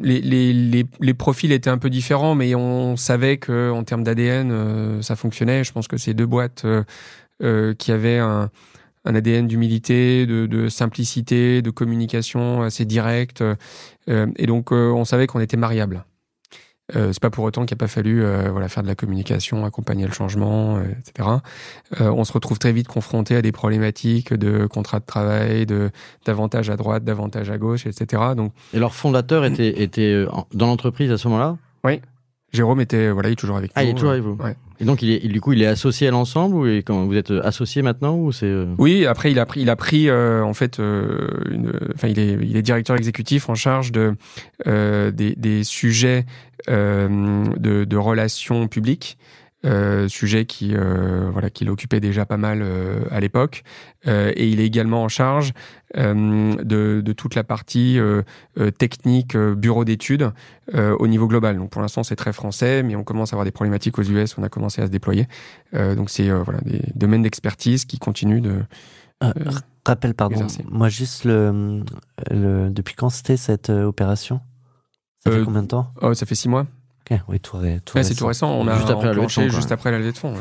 les, 0.00 0.20
les, 0.20 0.52
les, 0.52 0.86
les, 1.00 1.14
profils 1.14 1.52
étaient 1.52 1.70
un 1.70 1.78
peu 1.78 1.90
différents, 1.90 2.34
mais 2.34 2.54
on 2.54 2.96
savait 2.96 3.36
que 3.36 3.70
en 3.70 3.84
termes 3.84 4.02
d'ADN, 4.02 4.50
euh, 4.50 5.02
ça 5.02 5.16
fonctionnait. 5.16 5.62
Je 5.64 5.72
pense 5.72 5.86
que 5.86 5.96
ces 5.96 6.14
deux 6.14 6.26
boîtes 6.26 6.66
qui 7.78 7.92
avaient 7.92 8.18
un, 8.18 8.50
un 9.04 9.14
ADN 9.14 9.46
d'humilité, 9.46 10.26
de, 10.26 10.46
de, 10.46 10.68
simplicité, 10.68 11.62
de 11.62 11.70
communication 11.70 12.62
assez 12.62 12.84
directe, 12.84 13.44
et 14.08 14.46
donc 14.46 14.72
on 14.72 15.04
savait 15.04 15.26
qu'on 15.26 15.40
était 15.40 15.56
mariables. 15.56 16.04
Euh, 16.94 17.12
c'est 17.12 17.22
pas 17.22 17.30
pour 17.30 17.44
autant 17.44 17.64
qu'il 17.64 17.74
n'a 17.76 17.78
pas 17.78 17.88
fallu 17.88 18.22
euh, 18.22 18.50
voilà, 18.50 18.68
faire 18.68 18.82
de 18.82 18.88
la 18.88 18.94
communication, 18.94 19.64
accompagner 19.64 20.06
le 20.06 20.12
changement, 20.12 20.76
euh, 20.76 20.82
etc. 20.98 21.28
Euh, 22.00 22.10
on 22.10 22.24
se 22.24 22.32
retrouve 22.32 22.58
très 22.58 22.72
vite 22.72 22.88
confronté 22.88 23.36
à 23.36 23.42
des 23.42 23.52
problématiques 23.52 24.34
de 24.34 24.66
contrat 24.66 25.00
de 25.00 25.06
travail, 25.06 25.64
de 25.64 25.90
d'avantage 26.26 26.68
à 26.68 26.76
droite, 26.76 27.02
d'avantage 27.02 27.50
à 27.50 27.56
gauche, 27.56 27.86
etc. 27.86 28.22
Donc, 28.36 28.52
Et 28.74 28.78
leur 28.78 28.94
fondateur 28.94 29.46
était, 29.46 29.82
était 29.82 30.26
dans 30.52 30.66
l'entreprise 30.66 31.10
à 31.10 31.16
ce 31.16 31.26
moment-là? 31.28 31.56
Oui. 31.84 32.02
Jérôme 32.52 32.82
était 32.82 33.10
voilà, 33.10 33.30
il 33.30 33.32
est 33.32 33.36
toujours 33.36 33.56
avec 33.56 33.70
nous. 33.70 33.74
Ah, 33.76 33.84
il 33.84 33.90
est 33.90 33.94
toujours 33.94 34.10
avec 34.10 34.22
vous. 34.22 34.36
Ouais. 34.42 34.54
Et 34.80 34.84
donc, 34.84 35.02
il 35.02 35.10
est, 35.10 35.28
du 35.28 35.40
coup, 35.40 35.52
il 35.52 35.62
est 35.62 35.66
associé 35.66 36.08
à 36.08 36.10
l'ensemble 36.10 36.56
ou 36.56 36.66
quand 36.78 37.04
vous 37.04 37.16
êtes 37.16 37.30
associé 37.30 37.82
maintenant 37.82 38.16
ou 38.16 38.32
c'est 38.32 38.52
Oui, 38.78 39.06
après 39.06 39.30
il 39.30 39.38
a 39.38 39.46
pris, 39.46 39.60
il 39.60 39.70
a 39.70 39.76
pris 39.76 40.08
euh, 40.08 40.42
en 40.42 40.54
fait, 40.54 40.80
euh, 40.80 41.28
une, 41.50 41.72
enfin 41.94 42.08
il 42.08 42.18
est, 42.18 42.32
il 42.42 42.56
est 42.56 42.62
directeur 42.62 42.96
exécutif 42.96 43.48
en 43.48 43.54
charge 43.54 43.92
de 43.92 44.14
euh, 44.66 45.10
des, 45.10 45.34
des, 45.36 45.64
sujets 45.64 46.26
de, 46.68 47.84
de, 47.84 47.96
relations 47.96 48.68
publiques. 48.68 49.18
Euh, 49.64 50.08
sujet 50.08 50.44
qui 50.44 50.74
euh, 50.74 51.30
voilà 51.32 51.48
qui 51.48 51.64
l'occupait 51.64 52.00
déjà 52.00 52.26
pas 52.26 52.36
mal 52.36 52.60
euh, 52.62 53.00
à 53.10 53.20
l'époque. 53.20 53.62
Et 54.06 54.48
il 54.48 54.60
est 54.60 54.66
également 54.66 55.02
en 55.02 55.08
charge 55.08 55.54
de, 55.94 57.00
de, 57.00 57.12
toute 57.14 57.34
la 57.34 57.42
partie 57.42 57.98
technique 58.78 59.34
bureau 59.34 59.86
d'études 59.86 60.30
au 60.74 61.06
niveau 61.06 61.26
global. 61.26 61.56
Donc 61.56 61.70
pour 61.70 61.80
l'instant 61.80 62.02
c'est 62.02 62.16
très 62.16 62.34
français 62.34 62.82
mais 62.82 62.96
on 62.96 63.02
commence 63.02 63.32
à 63.32 63.36
avoir 63.36 63.46
des 63.46 63.50
problématiques 63.50 63.98
aux 63.98 64.02
US 64.02 64.36
on 64.36 64.42
a 64.42 64.50
commencé 64.50 64.82
à 64.82 64.86
se 64.86 64.90
déployer. 64.90 65.26
Donc 65.72 66.10
c'est 66.10 66.28
voilà 66.28 66.60
des 66.60 66.82
domaines 66.94 67.22
d'expertise 67.22 67.86
qui 67.86 67.98
continuent 67.98 68.42
de 68.42 68.60
rappel 69.86 70.12
pardon. 70.12 70.46
moi 70.70 70.90
juste 70.90 71.24
le, 71.24 71.82
le 72.30 72.68
depuis 72.68 72.94
quand 72.94 73.08
c'était 73.08 73.38
cette 73.38 73.70
opération? 73.70 74.42
Ça 75.24 75.30
fait 75.30 75.44
combien 75.44 75.62
de 75.62 75.68
temps? 75.68 75.94
oh, 76.02 76.12
ça 76.12 76.26
fait 76.26 76.34
six 76.34 76.50
mois 76.50 76.66
oui, 77.28 77.40
tout, 77.40 77.58
c'est 78.02 78.14
tout 78.14 78.26
récent. 78.26 78.50
On 78.50 78.66
a 78.66 78.76
juste 78.76 78.90
après 78.90 79.06
la 79.06 79.12
levée 79.12 79.26
de 79.26 79.32
fonds. 79.32 79.48
Juste 79.48 79.72
après 79.72 79.90
la 79.90 79.98
levée 79.98 80.12
de 80.12 80.18
fonds. 80.18 80.34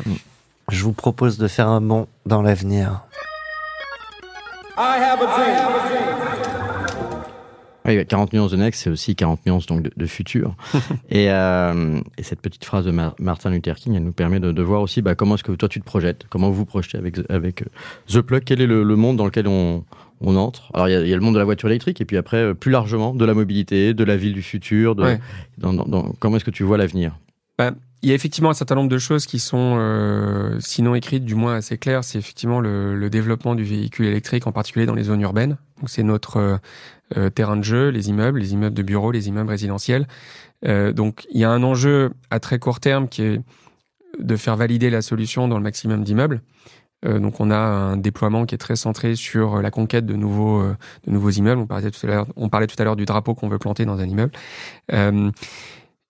Je 0.69 0.83
vous 0.83 0.93
propose 0.93 1.37
de 1.37 1.47
faire 1.47 1.67
un 1.67 1.81
bond 1.81 2.07
dans 2.25 2.41
l'avenir. 2.41 3.01
Oui, 7.85 8.05
40 8.05 8.31
nuances 8.31 8.51
de 8.51 8.57
Next, 8.57 8.83
c'est 8.83 8.89
aussi 8.89 9.13
40 9.15 9.45
nuances 9.45 9.65
donc, 9.65 9.81
de, 9.81 10.05
futur. 10.05 10.55
Euh, 11.13 12.01
et, 12.17 12.23
cette 12.23 12.41
petite 12.41 12.65
phrase 12.65 12.85
de 12.85 12.91
Martin 12.91 13.51
Luther 13.51 13.75
King, 13.75 13.95
elle 13.95 14.03
nous 14.03 14.13
permet 14.13 14.39
de, 14.39 14.61
voir 14.61 14.81
aussi 14.81 15.01
bah, 15.01 15.13
comment 15.15 15.35
est-ce 15.35 15.43
que 15.43 15.51
toi 15.51 15.69
tu 15.69 15.79
te 15.79 15.85
projettes, 15.85 16.25
comment 16.29 16.49
vous 16.49 16.65
projetez 16.65 16.97
avec, 16.97 17.17
avec 17.29 17.61
euh, 17.61 17.65
The 18.07 18.21
Plug, 18.21 18.43
quel 18.43 18.61
est 18.61 18.67
le, 18.67 18.83
monde 18.95 19.17
dans 19.17 19.25
lequel 19.25 19.47
on, 19.47 19.83
entre. 20.27 20.69
Alors 20.73 20.89
il 20.89 21.07
y, 21.07 21.13
a 21.13 21.15
le 21.15 21.21
monde 21.21 21.33
de 21.33 21.39
la 21.39 21.45
voiture 21.45 21.69
électrique 21.69 22.01
et 22.01 22.05
puis 22.05 22.17
après, 22.17 22.37
euh, 22.37 22.53
plus 22.53 22.71
largement, 22.71 23.13
de 23.13 23.25
la 23.25 23.33
mobilité, 23.33 23.93
de 23.93 24.03
la 24.03 24.17
ville 24.17 24.33
du 24.33 24.41
futur. 24.41 24.95
De, 24.95 25.17
comment 26.19 26.37
est-ce 26.37 26.45
que 26.45 26.51
tu 26.51 26.63
vois 26.63 26.77
l'avenir? 26.77 27.17
Bah, 27.57 27.71
il 28.03 28.09
y 28.09 28.11
a 28.11 28.15
effectivement 28.15 28.49
un 28.49 28.53
certain 28.53 28.75
nombre 28.75 28.89
de 28.89 28.97
choses 28.97 29.25
qui 29.25 29.39
sont, 29.39 29.77
euh, 29.79 30.57
sinon 30.59 30.93
écrites, 30.93 31.23
du 31.23 31.35
moins 31.35 31.55
assez 31.55 31.77
claires. 31.77 32.03
C'est 32.03 32.19
effectivement 32.19 32.59
le, 32.59 33.09
développement 33.09 33.55
du 33.55 33.63
véhicule 33.63 34.07
électrique, 34.07 34.45
en 34.45 34.51
particulier 34.51 34.85
dans 34.85 34.93
les 34.93 35.03
zones 35.03 35.21
urbaines. 35.21 35.57
Donc 35.79 35.89
c'est 35.89 36.03
notre 36.03 36.37
euh, 36.37 36.57
euh, 37.15 37.29
terrain 37.29 37.55
de 37.55 37.63
jeu, 37.63 37.89
les 37.89 38.09
immeubles, 38.09 38.39
les 38.39 38.53
immeubles 38.53 38.75
de 38.75 38.83
bureaux, 38.83 39.11
les 39.11 39.29
immeubles 39.29 39.49
résidentiels. 39.49 40.07
donc 40.63 41.25
il 41.31 41.39
y 41.39 41.45
a 41.45 41.49
un 41.49 41.63
enjeu 41.63 42.11
à 42.29 42.39
très 42.39 42.59
court 42.59 42.79
terme 42.79 43.07
qui 43.07 43.21
est 43.21 43.41
de 44.19 44.35
faire 44.35 44.55
valider 44.57 44.89
la 44.89 45.01
solution 45.01 45.47
dans 45.47 45.57
le 45.57 45.63
maximum 45.63 46.03
d'immeubles. 46.03 46.41
Donc 47.03 47.39
on 47.39 47.51
a 47.51 47.57
un 47.57 47.97
déploiement 47.97 48.45
qui 48.45 48.55
est 48.55 48.57
très 48.57 48.75
centré 48.75 49.15
sur 49.15 49.61
la 49.61 49.71
conquête 49.71 50.05
de 50.05 50.15
nouveaux, 50.15 50.63
de 50.63 51.11
nouveaux 51.11 51.31
immeubles. 51.31 51.61
On 51.61 51.67
parlait 51.67 51.91
tout 51.91 52.05
à 52.05 52.07
l'heure, 52.07 52.27
on 52.35 52.49
parlait 52.49 52.67
tout 52.67 52.75
à 52.79 52.83
l'heure 52.83 52.95
du 52.95 53.05
drapeau 53.05 53.35
qu'on 53.35 53.49
veut 53.49 53.59
planter 53.59 53.85
dans 53.85 53.99
un 53.99 54.05
immeuble. 54.05 54.31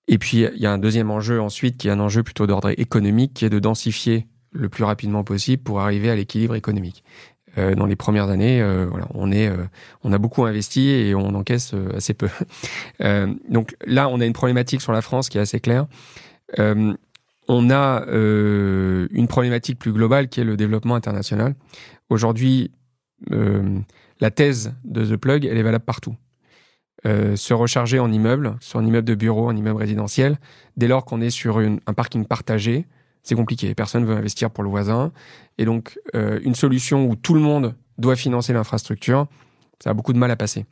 Et 0.08 0.18
puis, 0.18 0.46
il 0.54 0.62
y 0.62 0.66
a 0.66 0.72
un 0.72 0.78
deuxième 0.78 1.12
enjeu 1.12 1.42
ensuite, 1.42 1.78
qui 1.78 1.88
est 1.88 1.92
un 1.92 2.00
enjeu 2.00 2.24
plutôt 2.24 2.46
d'ordre 2.46 2.72
économique, 2.78 3.34
qui 3.34 3.46
est 3.46 3.50
de 3.50 3.60
densifier 3.60 4.28
le 4.52 4.70
plus 4.70 4.84
rapidement 4.84 5.24
possible 5.24 5.64
pour 5.64 5.82
arriver 5.82 6.10
à 6.10 6.16
l'équilibre 6.16 6.56
économique. 6.56 7.04
Euh, 7.58 7.76
dans 7.76 7.86
les 7.86 7.96
premières 7.96 8.30
années, 8.30 8.62
euh, 8.62 8.88
voilà, 8.90 9.08
on 9.14 9.32
est, 9.32 9.48
euh, 9.48 9.66
on 10.04 10.12
a 10.12 10.18
beaucoup 10.18 10.44
investi 10.44 10.90
et 10.90 11.14
on 11.14 11.36
encaisse 11.36 11.74
euh, 11.74 11.96
assez 11.96 12.14
peu. 12.14 12.30
Euh, 13.02 13.34
donc 13.50 13.76
là, 13.86 14.08
on 14.08 14.22
a 14.22 14.26
une 14.26 14.34
problématique 14.34 14.82
sur 14.82 14.94
la 14.94 15.02
France 15.02 15.28
qui 15.28 15.38
est 15.38 15.42
assez 15.42 15.60
claire. 15.60 15.88
On 17.48 17.70
a 17.70 18.06
une 18.08 19.28
problématique 19.28 19.80
plus 19.80 19.92
globale 19.92 20.30
qui 20.30 20.40
est 20.40 20.44
le 20.44 20.58
développement 20.58 20.96
international. 20.96 21.56
Aujourd'hui, 22.10 22.72
la 23.30 24.32
thèse 24.32 24.74
de 24.86 25.06
The 25.06 25.18
Plug, 25.18 25.46
elle 25.46 25.58
est 25.58 25.64
valable 25.64 25.86
partout. 25.86 26.16
Euh, 27.06 27.36
se 27.36 27.54
recharger 27.54 28.00
en 28.00 28.10
immeuble, 28.10 28.56
sur 28.62 28.80
un 28.80 28.86
immeuble 28.86 29.08
de 29.08 29.16
bureau, 29.16 29.50
un 29.50 29.58
immeuble 29.58 29.80
résidentiel, 29.80 30.38
dès 30.78 30.88
lors 30.88 31.04
qu'on 31.04 31.20
est 31.20 31.30
sur 31.30 31.58
un 31.60 31.94
parking 31.94 32.26
partagé, 32.26 32.88
c'est 33.24 33.36
compliqué. 33.36 33.76
Personne 33.76 34.04
ne 34.04 34.08
veut 34.08 34.16
investir 34.16 34.50
pour 34.50 34.64
le 34.64 34.70
voisin. 34.70 35.12
Et 35.58 35.66
donc, 35.66 36.00
euh, 36.16 36.40
une 36.44 36.56
solution 36.56 37.06
où 37.06 37.18
tout 37.18 37.34
le 37.34 37.42
monde 37.42 37.76
doit 37.98 38.16
financer 38.16 38.54
l'infrastructure, 38.54 39.28
ça 39.84 39.90
a 39.90 39.94
beaucoup 39.94 40.14
de 40.14 40.18
mal 40.18 40.32
à 40.32 40.38
passer. 40.38 40.66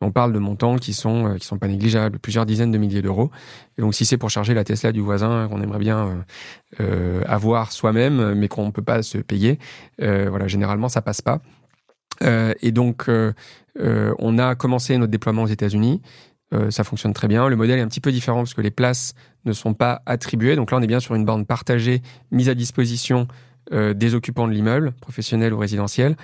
On 0.00 0.12
parle 0.12 0.32
de 0.32 0.38
montants 0.38 0.76
qui 0.76 0.92
sont 0.92 1.26
euh, 1.26 1.36
qui 1.36 1.46
sont 1.46 1.58
pas 1.58 1.68
négligeables, 1.68 2.18
plusieurs 2.18 2.46
dizaines 2.46 2.70
de 2.70 2.78
milliers 2.78 3.02
d'euros. 3.02 3.30
Et 3.78 3.82
donc, 3.82 3.94
si 3.94 4.04
c'est 4.04 4.16
pour 4.16 4.30
charger 4.30 4.54
la 4.54 4.64
Tesla 4.64 4.92
du 4.92 5.00
voisin 5.00 5.48
qu'on 5.48 5.60
aimerait 5.62 5.78
bien 5.78 6.24
avoir 7.26 7.72
soi-même, 7.72 8.34
mais 8.34 8.48
qu'on 8.48 8.66
ne 8.66 8.70
peut 8.70 8.82
pas 8.82 9.02
se 9.02 9.18
payer, 9.18 9.58
voilà, 9.98 10.46
généralement 10.46 10.88
ça 10.88 11.02
passe 11.02 11.22
pas. 11.22 11.40
Euh, 12.22 12.54
et 12.62 12.72
donc, 12.72 13.08
euh, 13.08 13.32
euh, 13.80 14.14
on 14.18 14.38
a 14.38 14.54
commencé 14.54 14.96
notre 14.98 15.10
déploiement 15.10 15.42
aux 15.42 15.48
États-Unis. 15.48 16.00
ça 16.70 16.82
fonctionne 16.82 17.12
très 17.12 17.28
bien. 17.28 17.46
Le 17.48 17.56
modèle 17.56 17.78
est 17.78 17.82
un 17.82 17.88
petit 17.88 18.00
peu 18.00 18.10
différent 18.10 18.38
parce 18.38 18.54
que 18.54 18.62
les 18.62 18.70
places 18.70 19.12
ne 19.44 19.52
sont 19.52 19.74
pas 19.74 20.00
attribuées. 20.06 20.56
Donc 20.56 20.70
là, 20.70 20.78
on 20.78 20.80
est 20.80 20.86
bien 20.86 21.00
sur 21.00 21.14
une 21.14 21.26
borne 21.26 21.44
partagée, 21.44 22.00
mise 22.30 22.48
à 22.48 22.54
disposition 22.54 23.28
des 23.70 24.14
occupants 24.14 24.48
de 24.48 24.52
l'immeuble, 24.52 24.92
professionnels 25.00 25.52
ou 25.52 25.58
résidentiels. 25.58 26.16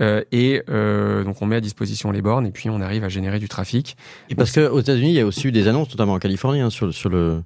et 0.00 0.62
donc, 0.68 1.42
on 1.42 1.46
met 1.46 1.56
à 1.56 1.60
disposition 1.60 2.10
les 2.10 2.22
bornes 2.22 2.46
et 2.46 2.50
puis 2.50 2.70
on 2.70 2.80
arrive 2.80 3.04
à 3.04 3.08
générer 3.08 3.38
du 3.38 3.48
trafic. 3.48 3.96
Et 4.30 4.34
parce 4.34 4.52
qu'aux 4.52 4.80
États-Unis, 4.80 5.10
il 5.10 5.16
y 5.16 5.20
a 5.20 5.26
aussi 5.26 5.48
eu 5.48 5.52
des 5.52 5.68
annonces, 5.68 5.90
notamment 5.90 6.14
en 6.14 6.18
Californie, 6.18 6.60
hein, 6.60 6.70
sur, 6.70 6.92
sur 6.94 7.10
le, 7.10 7.42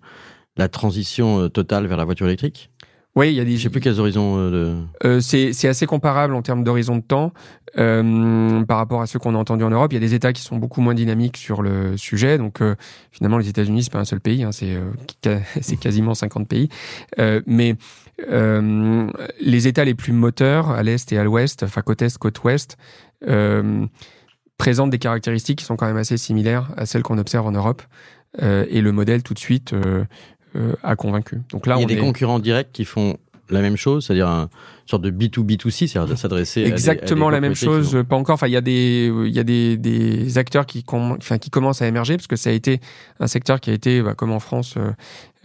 la 0.56 0.68
transition 0.68 1.48
totale 1.48 1.86
vers 1.86 1.96
la 1.96 2.04
voiture 2.04 2.26
électrique. 2.26 2.70
Oui, 3.16 3.30
il 3.30 3.34
y 3.34 3.40
a 3.40 3.44
des. 3.44 3.56
Je 3.56 3.62
sais 3.64 3.70
plus 3.70 3.80
quels 3.80 3.98
horizons. 3.98 4.38
Euh, 4.38 4.50
de... 4.50 4.76
euh, 5.04 5.20
c'est 5.20 5.66
assez 5.66 5.86
comparable 5.86 6.34
en 6.34 6.42
termes 6.42 6.62
d'horizon 6.62 6.96
de 6.96 7.02
temps 7.02 7.32
euh, 7.78 8.64
par 8.64 8.78
rapport 8.78 9.00
à 9.00 9.06
ceux 9.06 9.18
qu'on 9.18 9.34
a 9.34 9.38
entendus 9.38 9.64
en 9.64 9.70
Europe. 9.70 9.92
Il 9.92 9.96
y 9.96 9.98
a 9.98 10.00
des 10.00 10.14
États 10.14 10.32
qui 10.32 10.42
sont 10.42 10.56
beaucoup 10.56 10.80
moins 10.80 10.94
dynamiques 10.94 11.36
sur 11.36 11.62
le 11.62 11.96
sujet. 11.96 12.38
Donc 12.38 12.62
euh, 12.62 12.76
finalement, 13.10 13.38
les 13.38 13.48
États-Unis 13.48 13.84
c'est 13.84 13.92
pas 13.92 13.98
un 13.98 14.04
seul 14.04 14.20
pays, 14.20 14.44
hein, 14.44 14.52
c'est 14.52 14.76
euh, 14.76 15.38
c'est 15.60 15.76
quasiment 15.76 16.14
50 16.14 16.48
pays. 16.48 16.68
mais 17.46 17.76
les 18.28 19.68
États 19.68 19.84
les 19.84 19.94
plus 19.94 20.12
moteurs 20.12 20.70
à 20.70 20.82
l'est 20.82 21.12
et 21.12 21.18
à 21.18 21.24
l'ouest, 21.24 21.62
enfin 21.62 21.82
côte 21.82 22.02
est, 22.02 22.18
côte 22.18 22.42
ouest, 22.44 22.76
présentent 24.58 24.90
des 24.90 24.98
caractéristiques 24.98 25.58
qui 25.60 25.64
sont 25.64 25.76
quand 25.76 25.86
même 25.86 25.96
assez 25.96 26.16
similaires 26.16 26.70
à 26.76 26.86
celles 26.86 27.02
qu'on 27.02 27.18
observe 27.18 27.46
en 27.46 27.52
Europe. 27.52 27.82
et 28.40 28.80
le 28.80 28.92
modèle 28.92 29.22
tout 29.22 29.34
de 29.34 29.38
suite 29.38 29.74
euh, 30.56 30.74
a 30.82 30.96
convaincu. 30.96 31.42
Donc 31.52 31.68
là, 31.68 31.76
il 31.76 31.82
y 31.82 31.84
a 31.84 31.86
des 31.86 31.96
concurrents 31.96 32.40
directs 32.40 32.72
qui 32.72 32.84
font 32.84 33.18
la 33.50 33.60
même 33.60 33.76
chose, 33.76 34.06
c'est-à-dire 34.06 34.28
une 34.28 34.48
sorte 34.86 35.02
de 35.02 35.10
B2B2C, 35.10 35.88
c'est-à-dire 35.88 36.18
s'adresser 36.18 36.62
exactement 36.62 37.28
à 37.28 37.30
la 37.30 37.40
même 37.40 37.54
chose, 37.54 38.02
pas 38.08 38.16
encore. 38.16 38.34
Enfin, 38.34 38.46
il 38.46 38.52
y 38.52 38.56
a 38.56 38.60
des 38.60 39.12
il 39.26 39.34
y 39.34 39.38
a 39.38 39.44
des, 39.44 39.76
des 39.76 40.38
acteurs 40.38 40.66
qui 40.66 40.84
enfin 40.88 41.38
qui 41.38 41.50
commencent 41.50 41.82
à 41.82 41.86
émerger 41.86 42.16
parce 42.16 42.26
que 42.26 42.36
ça 42.36 42.50
a 42.50 42.52
été 42.52 42.80
un 43.18 43.26
secteur 43.26 43.60
qui 43.60 43.70
a 43.70 43.72
été 43.72 44.02
bah, 44.02 44.14
comme 44.14 44.32
en 44.32 44.40
France 44.40 44.74
euh, 44.76 44.92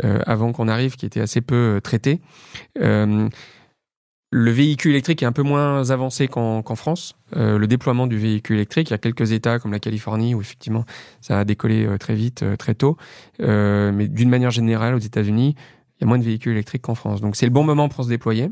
euh 0.04 0.20
avant 0.26 0.52
qu'on 0.52 0.68
arrive, 0.68 0.96
qui 0.96 1.06
était 1.06 1.22
assez 1.22 1.42
peu 1.42 1.56
euh, 1.56 1.80
traité. 1.80 2.22
Euh, 2.82 3.30
le 4.32 4.52
véhicule 4.52 4.92
électrique 4.92 5.24
est 5.24 5.26
un 5.26 5.32
peu 5.32 5.44
moins 5.44 5.90
avancé 5.92 6.28
qu'en 6.28 6.64
France. 6.76 7.16
Euh, 7.38 7.58
le 7.58 7.68
déploiement 7.68 8.06
du 8.06 8.18
véhicule 8.18 8.58
électrique, 8.58 8.90
il 8.90 8.92
y 8.92 8.96
a 8.96 8.98
quelques 8.98 9.32
États 9.32 9.60
comme 9.60 9.72
la 9.72 9.80
Californie 9.80 10.36
où 10.36 10.42
effectivement 10.42 10.84
ça 11.22 11.40
a 11.40 11.46
décollé 11.46 11.88
très 12.00 12.16
vite, 12.16 12.44
très 12.58 12.74
tôt. 12.74 12.98
mais 13.40 14.08
d'une 14.10 14.30
manière 14.30 14.52
générale, 14.52 14.96
aux 14.96 15.00
États-Unis, 15.00 15.56
il 15.98 16.02
y 16.02 16.04
a 16.04 16.08
moins 16.08 16.18
de 16.18 16.24
véhicules 16.24 16.54
électriques 16.54 16.84
qu'en 16.84 16.96
France. 16.96 17.22
Donc 17.22 17.36
c'est 17.36 17.46
le 17.46 17.52
bon 17.52 17.64
moment 17.64 17.90
pour 17.90 18.04
se 18.04 18.10
déployer. 18.10 18.52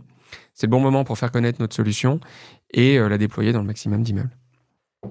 C'est 0.54 0.68
le 0.68 0.72
bon 0.72 0.80
moment 0.80 1.04
pour 1.04 1.18
faire 1.18 1.32
connaître 1.32 1.60
notre 1.62 1.76
solution 1.76 2.20
et 2.72 2.98
la 2.98 3.18
déployer 3.18 3.54
dans 3.54 3.62
le 3.62 3.68
maximum 3.68 4.02
d'immeubles. 4.04 4.36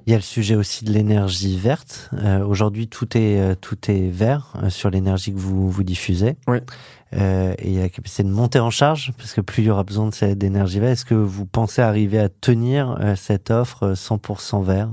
Il 0.07 0.11
y 0.11 0.15
a 0.15 0.17
le 0.17 0.23
sujet 0.23 0.57
aussi 0.57 0.85
de 0.85 0.93
l'énergie 0.93 1.59
verte. 1.59 2.11
Aujourd'hui, 2.47 2.89
tout 2.89 3.17
est 3.17 3.57
tout 3.61 3.79
est 3.91 4.09
vert 4.09 4.57
sur 4.69 4.91
l'énergie 4.91 5.33
que 5.33 5.39
vous 5.39 5.71
vous 5.71 5.83
diffusez. 5.85 6.37
Oui 6.49 6.59
euh, 7.15 7.55
et 7.59 7.69
il 7.69 7.75
y 7.75 7.79
a 7.79 7.83
la 7.83 7.89
capacité 7.89 8.23
de 8.23 8.29
monter 8.29 8.59
en 8.59 8.71
charge, 8.71 9.13
parce 9.19 9.33
que 9.33 9.41
plus 9.41 9.63
il 9.63 9.67
y 9.67 9.71
aura 9.71 9.85
besoin 9.85 10.11
d'énergie 10.35 10.81
verte. 10.81 10.93
Est-ce 10.93 11.05
que 11.05 11.15
vous 11.15 11.47
pensez 11.47 11.83
arriver 11.83 12.19
à 12.19 12.29
tenir 12.29 12.97
euh, 13.01 13.17
cette 13.17 13.51
offre 13.51 13.93
100% 13.95 14.61
euh, 14.61 14.65
vert? 14.65 14.91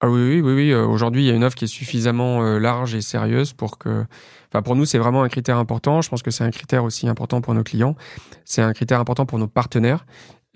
Ah 0.00 0.08
oui, 0.08 0.20
oui, 0.20 0.40
oui. 0.40 0.52
oui. 0.54 0.72
Euh, 0.72 0.86
aujourd'hui, 0.86 1.24
il 1.24 1.26
y 1.26 1.30
a 1.30 1.34
une 1.34 1.44
offre 1.44 1.56
qui 1.56 1.64
est 1.64 1.68
suffisamment 1.68 2.42
large 2.58 2.94
et 2.94 3.00
sérieuse 3.00 3.52
pour 3.52 3.78
que. 3.78 4.04
Enfin, 4.50 4.62
pour 4.62 4.76
nous, 4.76 4.86
c'est 4.86 4.98
vraiment 4.98 5.22
un 5.22 5.28
critère 5.28 5.58
important. 5.58 6.00
Je 6.00 6.08
pense 6.08 6.22
que 6.22 6.30
c'est 6.30 6.44
un 6.44 6.50
critère 6.50 6.84
aussi 6.84 7.08
important 7.08 7.40
pour 7.40 7.54
nos 7.54 7.62
clients. 7.62 7.96
C'est 8.44 8.62
un 8.62 8.72
critère 8.72 9.00
important 9.00 9.26
pour 9.26 9.38
nos 9.38 9.48
partenaires. 9.48 10.06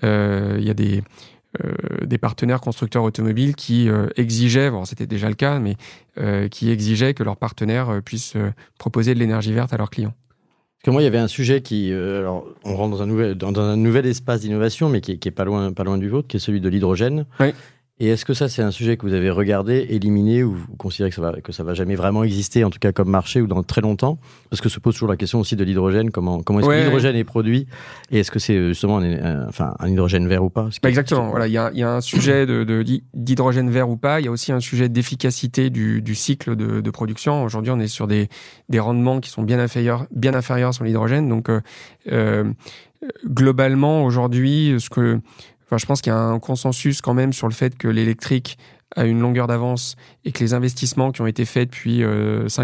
Euh, 0.02 0.56
il 0.58 0.66
y 0.66 0.70
a 0.70 0.74
des, 0.74 1.02
euh, 1.62 1.74
des 2.06 2.18
partenaires 2.18 2.60
constructeurs 2.60 3.02
automobiles 3.04 3.54
qui 3.54 3.90
exigeaient, 4.16 4.70
bon, 4.70 4.84
c'était 4.84 5.06
déjà 5.06 5.28
le 5.28 5.34
cas, 5.34 5.58
mais 5.58 5.76
euh, 6.18 6.48
qui 6.48 6.70
exigeaient 6.70 7.12
que 7.12 7.22
leurs 7.22 7.36
partenaires 7.36 8.00
puissent 8.04 8.36
proposer 8.78 9.14
de 9.14 9.18
l'énergie 9.18 9.52
verte 9.52 9.72
à 9.74 9.76
leurs 9.76 9.90
clients. 9.90 10.14
Parce 10.82 10.90
que 10.90 10.94
moi, 10.94 11.02
il 11.02 11.04
y 11.04 11.08
avait 11.08 11.18
un 11.18 11.28
sujet 11.28 11.62
qui, 11.62 11.92
euh, 11.92 12.18
alors, 12.18 12.44
on 12.64 12.74
rentre 12.74 12.96
dans 12.96 13.02
un 13.04 13.06
nouvel, 13.06 13.36
dans, 13.36 13.56
un 13.60 13.76
nouvel 13.76 14.04
espace 14.04 14.40
d'innovation, 14.40 14.88
mais 14.88 15.00
qui, 15.00 15.16
qui, 15.20 15.28
est 15.28 15.32
pas 15.32 15.44
loin, 15.44 15.72
pas 15.72 15.84
loin 15.84 15.96
du 15.96 16.08
vôtre, 16.08 16.26
qui 16.26 16.38
est 16.38 16.40
celui 16.40 16.60
de 16.60 16.68
l'hydrogène. 16.68 17.24
Oui. 17.38 17.54
Et 18.02 18.08
est-ce 18.08 18.24
que 18.24 18.34
ça, 18.34 18.48
c'est 18.48 18.62
un 18.62 18.72
sujet 18.72 18.96
que 18.96 19.06
vous 19.06 19.14
avez 19.14 19.30
regardé, 19.30 19.86
éliminé, 19.90 20.42
ou 20.42 20.56
vous 20.56 20.76
considérez 20.76 21.10
que 21.10 21.14
ça 21.14 21.22
va, 21.22 21.40
que 21.40 21.52
ça 21.52 21.62
va 21.62 21.72
jamais 21.72 21.94
vraiment 21.94 22.24
exister, 22.24 22.64
en 22.64 22.70
tout 22.70 22.80
cas 22.80 22.90
comme 22.90 23.08
marché 23.08 23.40
ou 23.40 23.46
dans 23.46 23.62
très 23.62 23.80
longtemps? 23.80 24.18
Parce 24.50 24.60
que 24.60 24.68
se 24.68 24.80
pose 24.80 24.94
toujours 24.94 25.08
la 25.08 25.16
question 25.16 25.38
aussi 25.38 25.54
de 25.54 25.62
l'hydrogène. 25.62 26.10
Comment, 26.10 26.42
comment 26.42 26.58
est-ce 26.58 26.68
que 26.68 26.84
l'hydrogène 26.84 27.14
est 27.14 27.22
produit? 27.22 27.68
Et 28.10 28.18
est-ce 28.18 28.32
que 28.32 28.40
c'est 28.40 28.56
euh, 28.56 28.68
justement 28.70 28.98
un, 28.98 29.46
enfin, 29.46 29.76
un 29.78 29.88
hydrogène 29.88 30.26
vert 30.26 30.42
ou 30.42 30.50
pas? 30.50 30.68
Bah, 30.82 30.88
Exactement. 30.88 31.28
Voilà, 31.30 31.46
il 31.46 31.52
y 31.52 31.58
a, 31.58 31.70
y 31.74 31.84
a, 31.84 31.92
un 31.92 32.00
sujet 32.00 32.44
de, 32.44 32.82
d'hydrogène 33.14 33.70
vert 33.70 33.88
ou 33.88 33.96
pas. 33.96 34.18
Il 34.20 34.24
y 34.24 34.28
a 34.28 34.32
aussi 34.32 34.50
un 34.50 34.58
sujet 34.58 34.88
d'efficacité 34.88 35.70
du, 35.70 36.02
du 36.02 36.16
cycle 36.16 36.56
de, 36.56 36.80
de 36.80 36.90
production. 36.90 37.44
Aujourd'hui, 37.44 37.70
on 37.70 37.78
est 37.78 37.86
sur 37.86 38.08
des, 38.08 38.28
des 38.68 38.80
rendements 38.80 39.20
qui 39.20 39.30
sont 39.30 39.44
bien 39.44 39.60
inférieurs, 39.60 40.06
bien 40.10 40.34
inférieurs 40.34 40.74
sur 40.74 40.82
l'hydrogène. 40.82 41.28
Donc, 41.28 41.48
euh, 41.48 41.60
euh 42.10 42.52
globalement, 43.26 44.04
aujourd'hui, 44.04 44.76
ce 44.78 44.88
que 44.88 45.20
je 45.78 45.86
pense 45.86 46.00
qu'il 46.00 46.12
y 46.12 46.16
a 46.16 46.18
un 46.18 46.38
consensus 46.38 47.00
quand 47.00 47.14
même 47.14 47.32
sur 47.32 47.48
le 47.48 47.54
fait 47.54 47.76
que 47.76 47.88
l'électrique 47.88 48.58
a 48.96 49.04
une 49.04 49.20
longueur 49.20 49.46
d'avance 49.46 49.96
et 50.24 50.32
que 50.32 50.40
les 50.40 50.54
investissements 50.54 51.12
qui 51.12 51.20
ont 51.22 51.26
été 51.26 51.44
faits 51.44 51.70
depuis 51.70 51.98
5 52.00 52.02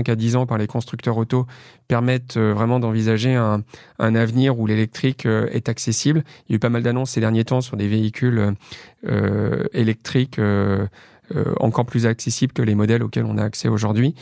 euh, 0.08 0.12
à 0.12 0.16
10 0.16 0.36
ans 0.36 0.46
par 0.46 0.58
les 0.58 0.66
constructeurs 0.66 1.16
auto 1.16 1.46
permettent 1.86 2.36
euh, 2.36 2.52
vraiment 2.52 2.80
d'envisager 2.80 3.34
un, 3.34 3.62
avenir 3.98 4.58
où 4.58 4.66
l'électrique 4.66 5.26
euh, 5.26 5.46
est 5.52 5.68
accessible. 5.68 6.24
Il 6.48 6.52
y 6.52 6.54
a 6.54 6.56
eu 6.56 6.58
pas 6.58 6.70
mal 6.70 6.82
d'annonces 6.82 7.12
ces 7.12 7.20
derniers 7.20 7.44
temps 7.44 7.60
sur 7.60 7.76
des 7.76 7.88
véhicules 7.88 8.54
électriques 9.72 10.40
encore 11.60 11.86
plus 11.86 12.06
accessibles 12.06 12.52
que 12.52 12.62
les 12.62 12.74
modèles 12.74 13.02
auxquels 13.02 13.24
on 13.24 13.38
a 13.38 13.44
accès 13.44 13.68
aujourd'hui. 13.68 14.14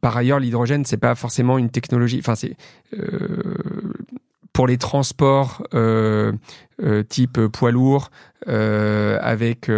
par 0.00 0.16
ailleurs, 0.16 0.38
l'hydrogène, 0.38 0.84
c'est 0.84 0.96
pas 0.96 1.14
forcément 1.14 1.58
une 1.58 1.70
technologie. 1.70 2.18
Enfin, 2.20 2.34
c'est 2.34 2.56
pour 4.52 4.66
les 4.66 4.78
transports 4.78 5.62
type 7.08 7.46
poids 7.46 7.70
lourd, 7.70 8.10
avec 8.46 9.70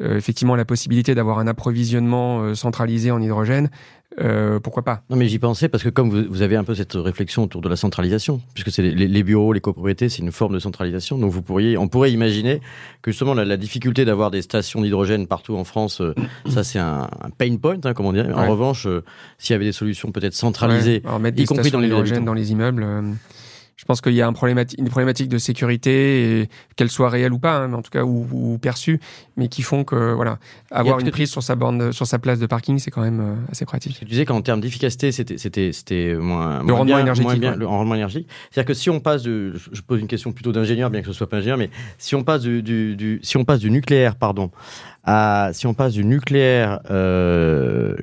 effectivement 0.00 0.56
la 0.56 0.64
possibilité 0.64 1.14
d'avoir 1.14 1.38
un 1.38 1.46
approvisionnement 1.46 2.54
centralisé 2.54 3.10
en 3.10 3.20
hydrogène. 3.20 3.70
Euh, 4.20 4.60
pourquoi 4.60 4.82
pas? 4.82 5.02
Non, 5.10 5.16
mais 5.16 5.26
j'y 5.26 5.38
pensais 5.38 5.68
parce 5.68 5.82
que 5.82 5.88
comme 5.88 6.10
vous, 6.10 6.42
avez 6.42 6.56
un 6.56 6.64
peu 6.64 6.74
cette 6.74 6.94
réflexion 6.94 7.44
autour 7.44 7.60
de 7.60 7.68
la 7.68 7.76
centralisation, 7.76 8.40
puisque 8.54 8.70
c'est 8.70 8.82
les, 8.82 9.22
bureaux, 9.22 9.52
les 9.52 9.60
copropriétés, 9.60 10.08
c'est 10.08 10.22
une 10.22 10.32
forme 10.32 10.54
de 10.54 10.58
centralisation. 10.58 11.18
Donc 11.18 11.32
vous 11.32 11.42
pourriez, 11.42 11.78
on 11.78 11.88
pourrait 11.88 12.12
imaginer 12.12 12.60
que 13.00 13.10
justement 13.10 13.34
la, 13.34 13.56
difficulté 13.56 14.04
d'avoir 14.04 14.30
des 14.30 14.42
stations 14.42 14.82
d'hydrogène 14.82 15.26
partout 15.26 15.56
en 15.56 15.64
France, 15.64 16.00
euh, 16.00 16.14
ça 16.48 16.64
c'est 16.64 16.78
un, 16.78 17.08
pain 17.38 17.56
point, 17.56 17.78
hein, 17.84 17.94
comme 17.94 18.06
on 18.06 18.12
dirait. 18.12 18.32
En 18.32 18.48
revanche, 18.48 18.86
euh, 18.86 19.02
s'il 19.38 19.54
y 19.54 19.56
avait 19.56 19.64
des 19.64 19.72
solutions 19.72 20.10
peut-être 20.10 20.34
centralisées, 20.34 21.02
y 21.36 21.44
compris 21.44 21.70
dans 21.70 21.80
l'hydrogène 21.80 22.24
dans 22.24 22.34
les 22.34 22.52
immeubles 22.52 22.86
je 23.82 23.84
pense 23.84 24.00
qu'il 24.00 24.12
y 24.12 24.22
a 24.22 24.28
un 24.28 24.32
une 24.78 24.88
problématique 24.88 25.28
de 25.28 25.38
sécurité, 25.38 26.48
qu'elle 26.76 26.88
soit 26.88 27.08
réelle 27.08 27.32
ou 27.32 27.40
pas, 27.40 27.56
hein, 27.56 27.66
mais 27.66 27.74
en 27.74 27.82
tout 27.82 27.90
cas 27.90 28.04
ou, 28.04 28.56
perçue, 28.62 29.00
mais 29.36 29.48
qui 29.48 29.62
font 29.62 29.82
que 29.82 30.12
voilà, 30.12 30.38
avoir 30.70 31.00
une 31.00 31.10
prise 31.10 31.32
sur 31.32 31.42
sa 31.42 31.56
borne, 31.56 31.92
sur 31.92 32.06
sa 32.06 32.20
place 32.20 32.38
de 32.38 32.46
parking, 32.46 32.78
c'est 32.78 32.92
quand 32.92 33.00
même 33.00 33.20
euh, 33.20 33.50
assez 33.50 33.64
pratique. 33.64 33.98
Tu 33.98 34.04
disais 34.04 34.24
qu'en 34.24 34.40
termes 34.40 34.60
d'efficacité, 34.60 35.10
c'était 35.10 35.36
c'était 35.36 35.72
c'était 35.72 36.14
moins 36.14 36.62
le 36.62 36.72
rendement 36.72 37.00
énergétique, 37.00 37.40
bien, 37.40 37.56
le 37.56 37.66
rendement 37.66 37.96
énergétique. 37.96 38.28
C'est-à-dire 38.52 38.68
que 38.68 38.74
si 38.74 38.88
on 38.88 39.00
passe 39.00 39.24
de, 39.24 39.54
je 39.72 39.80
pose 39.80 40.00
une 40.00 40.06
question 40.06 40.30
plutôt 40.30 40.52
d'ingénieur, 40.52 40.88
bien 40.88 41.00
que 41.00 41.08
ce 41.08 41.12
soit 41.12 41.28
pas 41.28 41.38
ingénieur, 41.38 41.58
mais 41.58 41.70
si 41.98 42.14
on 42.14 42.22
passe 42.22 42.42
du, 42.42 42.62
du, 42.62 43.18
si 43.24 43.36
on 43.36 43.44
passe 43.44 43.58
du 43.58 43.70
nucléaire, 43.72 44.14
pardon, 44.14 44.52
à 45.02 45.50
si 45.54 45.66
on 45.66 45.74
passe 45.74 45.94
du 45.94 46.04
nucléaire, 46.04 46.78
euh, 46.92 47.96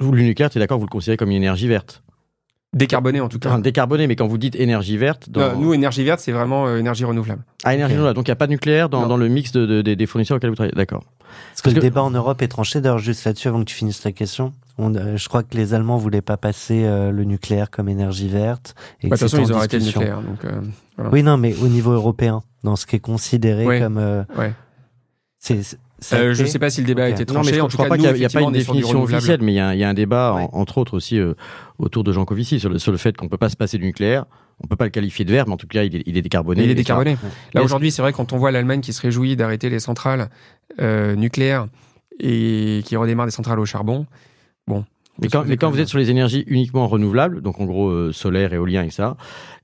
le 0.00 0.22
nucléaire, 0.22 0.48
tu 0.48 0.56
es 0.56 0.60
d'accord, 0.60 0.78
vous 0.78 0.86
le 0.86 0.90
considérez 0.90 1.18
comme 1.18 1.30
une 1.30 1.36
énergie 1.36 1.68
verte? 1.68 2.02
Décarboné 2.74 3.20
en 3.20 3.28
tout 3.28 3.38
cas. 3.38 3.56
décarboné, 3.58 4.06
mais 4.06 4.14
quand 4.14 4.26
vous 4.26 4.36
dites 4.36 4.54
énergie 4.54 4.98
verte. 4.98 5.30
nous, 5.58 5.72
énergie 5.72 6.04
verte, 6.04 6.20
c'est 6.20 6.32
vraiment 6.32 6.66
euh, 6.66 6.76
énergie 6.76 7.04
renouvelable. 7.04 7.42
Ah, 7.64 7.74
énergie 7.74 7.94
renouvelable. 7.94 8.16
Donc 8.16 8.28
il 8.28 8.30
n'y 8.30 8.32
a 8.32 8.36
pas 8.36 8.46
de 8.46 8.52
nucléaire 8.52 8.90
dans, 8.90 9.16
le 9.16 9.28
mix 9.28 9.52
de, 9.52 9.80
des 9.80 10.06
fournisseurs 10.06 10.36
auxquels 10.36 10.50
vous 10.50 10.56
travaillez. 10.56 10.74
D'accord. 10.76 11.04
Parce 11.52 11.62
que 11.62 11.70
le 11.70 11.80
débat 11.80 12.02
en 12.02 12.10
Europe 12.10 12.42
est 12.42 12.48
tranché. 12.48 12.80
D'ailleurs, 12.82 12.98
juste 12.98 13.24
là-dessus, 13.24 13.48
avant 13.48 13.60
que 13.60 13.64
tu 13.64 13.74
finisses 13.74 14.02
ta 14.02 14.12
question, 14.12 14.52
euh, 14.80 15.16
je 15.16 15.28
crois 15.28 15.42
que 15.42 15.56
les 15.56 15.72
Allemands 15.72 15.96
voulaient 15.96 16.20
pas 16.20 16.36
passer 16.36 16.84
euh, 16.84 17.10
le 17.10 17.24
nucléaire 17.24 17.70
comme 17.70 17.88
énergie 17.88 18.28
verte. 18.28 18.74
Et 19.00 19.08
bah, 19.08 19.16
de 19.16 19.20
toute 19.20 19.30
façon, 19.30 19.42
ils 19.42 19.52
ont 19.52 19.56
arrêté 19.56 19.78
le 19.78 19.86
nucléaire. 19.86 20.20
Donc, 20.20 20.40
Oui, 21.10 21.22
non, 21.22 21.38
mais 21.38 21.54
au 21.62 21.68
niveau 21.68 21.92
européen, 21.92 22.42
dans 22.64 22.76
ce 22.76 22.84
qui 22.84 22.96
est 22.96 23.00
considéré 23.00 23.80
comme. 23.80 23.96
Ouais. 24.36 24.52
C'est 25.38 25.62
euh, 26.12 26.34
je 26.34 26.42
ne 26.42 26.48
sais 26.48 26.58
pas 26.58 26.70
si 26.70 26.80
le 26.80 26.86
débat 26.86 27.04
a 27.04 27.08
été 27.08 27.26
tranché. 27.26 27.54
je, 27.54 27.60
ne 27.60 27.68
crois 27.68 27.86
pas 27.86 27.98
qu'il 27.98 28.12
n'y 28.12 28.24
a, 28.24 28.28
pas 28.28 28.42
une 28.42 28.52
définition 28.52 29.02
officielle, 29.02 29.40
mais 29.42 29.52
il 29.52 29.56
y, 29.56 29.84
a 29.84 29.88
un 29.88 29.94
débat, 29.94 30.48
entre 30.52 30.78
autres 30.78 30.94
aussi, 30.94 31.18
euh, 31.18 31.34
autour 31.78 32.04
de 32.04 32.12
Jean 32.12 32.24
Covici, 32.24 32.60
sur 32.60 32.70
le, 32.70 32.78
sur 32.78 32.92
le 32.92 32.98
fait 32.98 33.16
qu'on 33.16 33.24
ne 33.24 33.30
peut 33.30 33.36
pas 33.36 33.48
se 33.48 33.56
passer 33.56 33.78
du 33.78 33.84
nucléaire. 33.84 34.26
On 34.60 34.66
ne 34.66 34.68
peut 34.68 34.76
pas 34.76 34.84
le 34.84 34.90
qualifier 34.90 35.24
de 35.24 35.30
vert, 35.30 35.46
mais 35.46 35.54
en 35.54 35.56
tout 35.56 35.66
cas, 35.66 35.84
il 35.84 35.94
est, 35.96 36.02
il 36.06 36.16
est 36.16 36.22
décarboné. 36.22 36.64
Il 36.64 36.70
est 36.70 36.74
décarboné. 36.74 37.16
Là, 37.54 37.62
aujourd'hui, 37.62 37.90
c'est 37.90 38.02
vrai, 38.02 38.12
quand 38.12 38.32
on 38.32 38.38
voit 38.38 38.50
l'Allemagne 38.50 38.80
qui 38.80 38.92
se 38.92 39.00
réjouit 39.00 39.36
d'arrêter 39.36 39.70
les 39.70 39.78
centrales 39.80 40.30
euh, 40.80 41.14
nucléaires 41.14 41.66
et 42.20 42.82
qui 42.84 42.96
redémarre 42.96 43.26
des 43.26 43.32
centrales 43.32 43.60
au 43.60 43.66
charbon, 43.66 44.06
bon, 44.66 44.84
mais 45.20 45.28
quand, 45.28 45.44
mais 45.46 45.56
quand 45.56 45.70
vous 45.70 45.80
êtes 45.80 45.88
sur 45.88 45.98
les 45.98 46.10
énergies 46.10 46.44
uniquement 46.46 46.86
renouvelables, 46.86 47.40
donc 47.40 47.60
en 47.60 47.64
gros 47.64 47.88
euh, 47.88 48.12
solaire, 48.12 48.52
éolien 48.52 48.84
et 48.84 48.90
ça, 48.90 49.16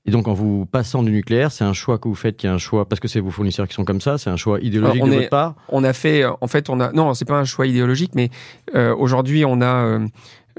et 0.05 0.11
donc 0.11 0.27
en 0.27 0.33
vous 0.33 0.65
passant 0.65 1.03
du 1.03 1.11
nucléaire, 1.11 1.51
c'est 1.51 1.63
un 1.63 1.73
choix 1.73 1.97
que 1.97 2.07
vous 2.07 2.15
faites 2.15 2.37
qui 2.37 2.45
est 2.45 2.49
un 2.49 2.57
choix 2.57 2.87
parce 2.87 2.99
que 2.99 3.07
c'est 3.07 3.19
vos 3.19 3.31
fournisseurs 3.31 3.67
qui 3.67 3.73
sont 3.73 3.85
comme 3.85 4.01
ça, 4.01 4.17
c'est 4.17 4.29
un 4.29 4.37
choix 4.37 4.59
idéologique 4.59 5.03
de 5.03 5.09
votre 5.09 5.29
part. 5.29 5.55
On 5.69 5.83
a 5.83 5.93
fait, 5.93 6.23
en 6.25 6.47
fait, 6.47 6.69
on 6.69 6.79
a 6.79 6.91
non, 6.91 7.13
c'est 7.13 7.25
pas 7.25 7.39
un 7.39 7.45
choix 7.45 7.67
idéologique, 7.67 8.11
mais 8.15 8.29
euh, 8.75 8.95
aujourd'hui 8.95 9.45
on 9.45 9.61
a, 9.61 9.85
euh, 9.85 10.07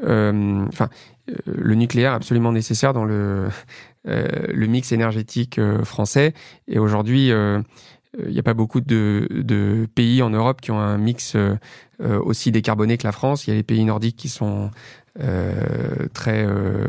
euh 0.05 0.65
enfin, 0.69 0.89
le 1.47 1.75
nucléaire 1.75 2.13
absolument 2.13 2.53
nécessaire 2.53 2.93
dans 2.93 3.05
le 3.05 3.49
le 4.09 4.67
mix 4.67 4.93
énergétique 4.93 5.61
français, 5.83 6.33
et 6.69 6.79
aujourd'hui 6.79 7.33
il 7.33 8.33
n'y 8.33 8.39
a 8.39 8.43
pas 8.45 8.55
beaucoup 8.55 8.81
de, 8.81 9.27
de, 9.31 9.89
pays 9.97 10.23
en 10.23 10.31
Europe 10.31 10.61
qui 10.61 10.71
ont 10.71 10.79
un 10.79 10.97
mix 10.97 11.37
euh, 12.03 12.21
aussi 12.21 12.53
décarboné 12.53 12.99
que 12.99 13.07
la 13.07 13.13
France. 13.13 13.47
Il 13.47 13.51
y 13.51 13.53
a 13.55 13.57
les 13.57 13.63
pays 13.63 13.83
nordiques 13.83 14.17
qui 14.17 14.29
sont 14.29 14.65
euh, 14.67 14.69
très 16.13 16.47
euh, 16.47 16.87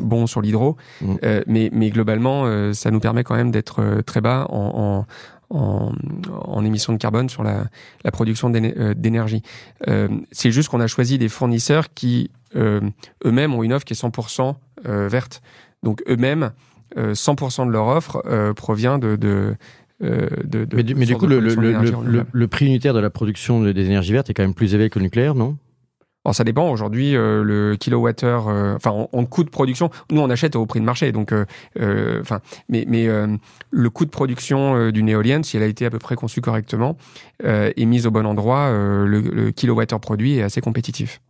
bons 0.00 0.26
sur 0.26 0.40
l'hydro, 0.40 0.76
mm. 1.00 1.16
mais, 1.46 1.70
mais 1.72 1.90
globalement, 1.90 2.72
ça 2.72 2.90
nous 2.90 3.00
permet 3.00 3.24
quand 3.24 3.36
même 3.36 3.50
d'être 3.50 4.02
très 4.06 4.20
bas 4.20 4.46
en, 4.50 5.06
en, 5.50 5.92
en, 6.30 6.64
émissions 6.64 6.92
de 6.92 6.98
carbone 6.98 7.28
sur 7.28 7.42
la, 7.42 7.66
la 8.04 8.10
production 8.10 8.50
d'énergie. 8.50 9.42
c'est 10.32 10.50
juste 10.50 10.68
qu'on 10.68 10.80
a 10.80 10.86
choisi 10.86 11.18
des 11.18 11.28
fournisseurs 11.28 11.92
qui 11.94 12.30
eux-mêmes 12.54 13.54
ont 13.54 13.62
une 13.62 13.72
offre 13.72 13.84
qui 13.84 13.92
est 13.92 14.02
100% 14.02 14.54
verte. 14.84 15.42
Donc 15.82 16.02
eux-mêmes, 16.08 16.50
100% 16.96 17.66
de 17.66 17.70
leur 17.70 17.86
offre 17.86 18.22
provient 18.54 18.98
de, 18.98 19.16
de, 19.16 19.56
euh, 20.02 20.28
mais, 20.74 20.82
du, 21.06 21.16
coup, 21.16 21.26
le, 21.26 22.46
prix 22.46 22.66
unitaire 22.66 22.92
de 22.92 23.00
la 23.00 23.10
production 23.10 23.62
des 23.62 23.86
énergies 23.86 24.12
vertes 24.12 24.28
est 24.28 24.34
quand 24.34 24.42
même 24.42 24.54
plus 24.54 24.74
élevé 24.74 24.90
que 24.90 24.98
le 24.98 25.04
nucléaire, 25.04 25.34
non? 25.34 25.56
Alors, 26.26 26.34
ça 26.34 26.42
dépend. 26.42 26.68
Aujourd'hui, 26.72 27.14
euh, 27.14 27.44
le 27.44 27.76
kilowattheure, 27.76 28.48
euh, 28.48 28.74
enfin, 28.74 29.06
en, 29.12 29.24
coût 29.26 29.44
de 29.44 29.48
production, 29.48 29.90
nous, 30.10 30.20
on 30.20 30.28
achète 30.28 30.56
au 30.56 30.66
prix 30.66 30.80
de 30.80 30.84
marché. 30.84 31.12
Donc, 31.12 31.32
enfin, 31.32 32.40
mais, 32.68 32.84
mais 32.88 33.08
le 33.70 33.90
coût 33.90 34.04
de 34.04 34.10
production 34.10 34.90
d'une 34.90 35.08
éolienne, 35.08 35.44
si 35.44 35.56
elle 35.56 35.62
a 35.62 35.66
été 35.66 35.86
à 35.86 35.90
peu 35.90 36.00
près 36.00 36.16
conçue 36.16 36.40
correctement 36.40 36.96
et 37.44 37.86
mise 37.86 38.08
au 38.08 38.10
bon 38.10 38.26
endroit, 38.26 38.70
le, 38.72 39.20
le 39.20 39.52
kilowattheure 39.52 40.00
produit 40.00 40.38
est 40.38 40.42
assez 40.42 40.60
compétitif. 40.60 41.20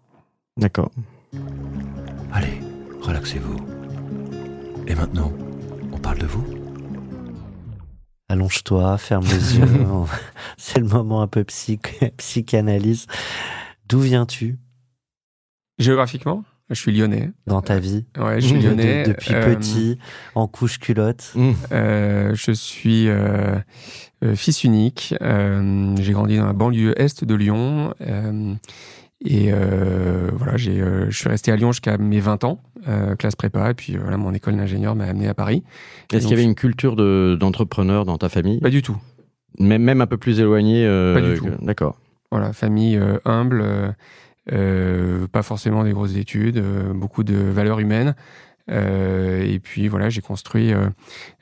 D'accord. 0.56 0.90
Allez, 2.32 2.58
relaxez-vous. 3.02 3.56
Et 4.86 4.94
maintenant, 4.94 5.30
on 5.92 5.98
parle 5.98 6.18
de 6.18 6.26
vous 6.26 6.46
Allonge-toi, 8.30 8.96
ferme 8.96 9.26
les 9.26 9.56
yeux. 9.58 9.68
C'est 10.56 10.80
le 10.80 10.86
moment 10.86 11.20
un 11.20 11.28
peu 11.28 11.44
psychanalyse. 11.44 13.06
D'où 13.88 14.00
viens-tu? 14.00 14.56
Géographiquement 15.78 16.44
je 16.68 16.74
suis 16.74 16.90
lyonnais. 16.90 17.30
Dans 17.46 17.62
ta 17.62 17.78
vie 17.78 18.06
Ouais, 18.18 18.40
je 18.40 18.48
suis 18.48 18.60
lyonnais. 18.60 19.04
depuis 19.06 19.32
euh, 19.32 19.54
petit, 19.54 19.98
en 20.34 20.48
couche 20.48 20.80
culotte. 20.80 21.32
Euh, 21.70 22.34
je 22.34 22.50
suis 22.50 23.08
euh, 23.08 23.60
fils 24.34 24.64
unique. 24.64 25.14
j'ai 25.20 26.12
grandi 26.12 26.38
dans 26.38 26.46
la 26.46 26.52
banlieue 26.52 27.00
est 27.00 27.22
de 27.22 27.34
Lyon. 27.36 27.94
Et 29.24 29.50
euh, 29.50 30.30
voilà, 30.34 30.56
j'ai, 30.56 30.80
euh, 30.80 31.10
je 31.10 31.16
suis 31.16 31.28
resté 31.28 31.50
à 31.50 31.56
Lyon 31.56 31.72
jusqu'à 31.72 31.96
mes 31.96 32.20
20 32.20 32.44
ans, 32.44 32.60
euh, 32.86 33.16
classe 33.16 33.34
prépa, 33.34 33.70
et 33.70 33.74
puis 33.74 33.96
voilà, 33.96 34.18
mon 34.18 34.34
école 34.34 34.56
d'ingénieur 34.56 34.94
m'a 34.94 35.04
amené 35.04 35.26
à 35.26 35.34
Paris. 35.34 35.62
Est-ce 36.12 36.22
qu'il 36.22 36.30
y 36.30 36.34
avait 36.34 36.44
une 36.44 36.54
culture 36.54 36.96
de, 36.96 37.36
d'entrepreneur 37.40 38.04
dans 38.04 38.18
ta 38.18 38.28
famille? 38.28 38.60
Pas 38.60 38.70
du 38.70 38.82
tout. 38.82 38.96
Même, 39.58 39.82
même 39.82 40.02
un 40.02 40.06
peu 40.06 40.18
plus 40.18 40.38
éloignée 40.38 40.86
Pas 40.86 41.22
du 41.22 41.38
tout. 41.38 41.48
D'accord. 41.62 41.96
Voilà, 42.30 42.52
famille 42.52 43.00
humble, 43.24 43.94
pas 44.46 45.42
forcément 45.42 45.84
des 45.84 45.92
grosses 45.92 46.16
études, 46.16 46.62
beaucoup 46.94 47.24
de 47.24 47.36
valeurs 47.36 47.80
humaines. 47.80 48.14
Euh, 48.70 49.44
et 49.44 49.60
puis 49.60 49.88
voilà, 49.88 50.08
j'ai 50.10 50.20
construit, 50.20 50.72
euh, 50.72 50.88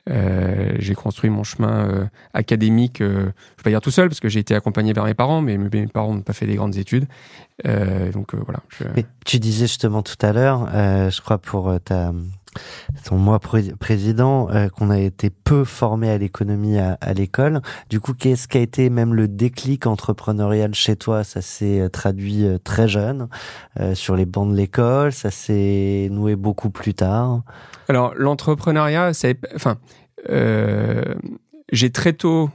euh, 0.09 0.73
j'ai 0.77 0.93
construit 0.93 1.29
mon 1.29 1.43
chemin 1.43 2.09
académique. 2.33 2.97
je 2.99 3.05
vais 3.05 3.33
pas 3.63 3.69
dire 3.69 3.81
tout 3.81 3.91
seul 3.91 4.09
parce 4.09 4.19
que 4.19 4.29
j'ai 4.29 4.39
été 4.39 4.55
accompagné 4.55 4.93
par 4.93 5.05
mes 5.05 5.13
parents, 5.13 5.41
mais 5.41 5.57
mes 5.57 5.87
parents 5.87 6.13
n'ont 6.13 6.21
pas 6.21 6.33
fait 6.33 6.45
des 6.45 6.55
grandes 6.55 6.77
études. 6.77 7.07
donc 7.63 8.35
voilà. 8.35 8.61
Mais 8.95 9.05
tu 9.25 9.39
disais 9.39 9.67
justement 9.67 10.03
tout 10.03 10.17
à 10.21 10.33
l'heure, 10.33 10.69
je 11.09 11.21
crois 11.21 11.37
pour 11.37 11.73
ta 11.83 12.13
ton 13.03 13.17
moi 13.17 13.39
président, 13.39 14.49
euh, 14.49 14.69
qu'on 14.69 14.89
a 14.89 14.99
été 14.99 15.29
peu 15.29 15.63
formé 15.63 16.09
à 16.09 16.17
l'économie 16.17 16.77
à, 16.77 17.13
l'école. 17.13 17.61
Du 17.89 17.99
coup, 17.99 18.13
qu'est-ce 18.13 18.47
qui 18.47 18.57
a 18.57 18.61
été 18.61 18.89
même 18.89 19.13
le 19.13 19.27
déclic 19.27 19.87
entrepreneurial 19.87 20.73
chez 20.73 20.95
toi? 20.95 21.23
Ça 21.23 21.41
s'est 21.41 21.81
euh, 21.81 21.89
traduit 21.89 22.45
euh, 22.45 22.57
très 22.57 22.87
jeune 22.87 23.27
sur 23.93 24.15
les 24.15 24.25
bancs 24.25 24.49
de 24.49 24.55
l'école. 24.55 25.11
Ça 25.11 25.31
s'est 25.31 26.07
noué 26.11 26.35
beaucoup 26.35 26.69
plus 26.69 26.93
tard. 26.93 27.43
Alors 27.89 28.13
l'entrepreneuriat, 28.15 29.13
c'est, 29.13 29.37
enfin, 29.53 29.77
j'ai 31.71 31.89
très 31.91 32.13
tôt 32.13 32.49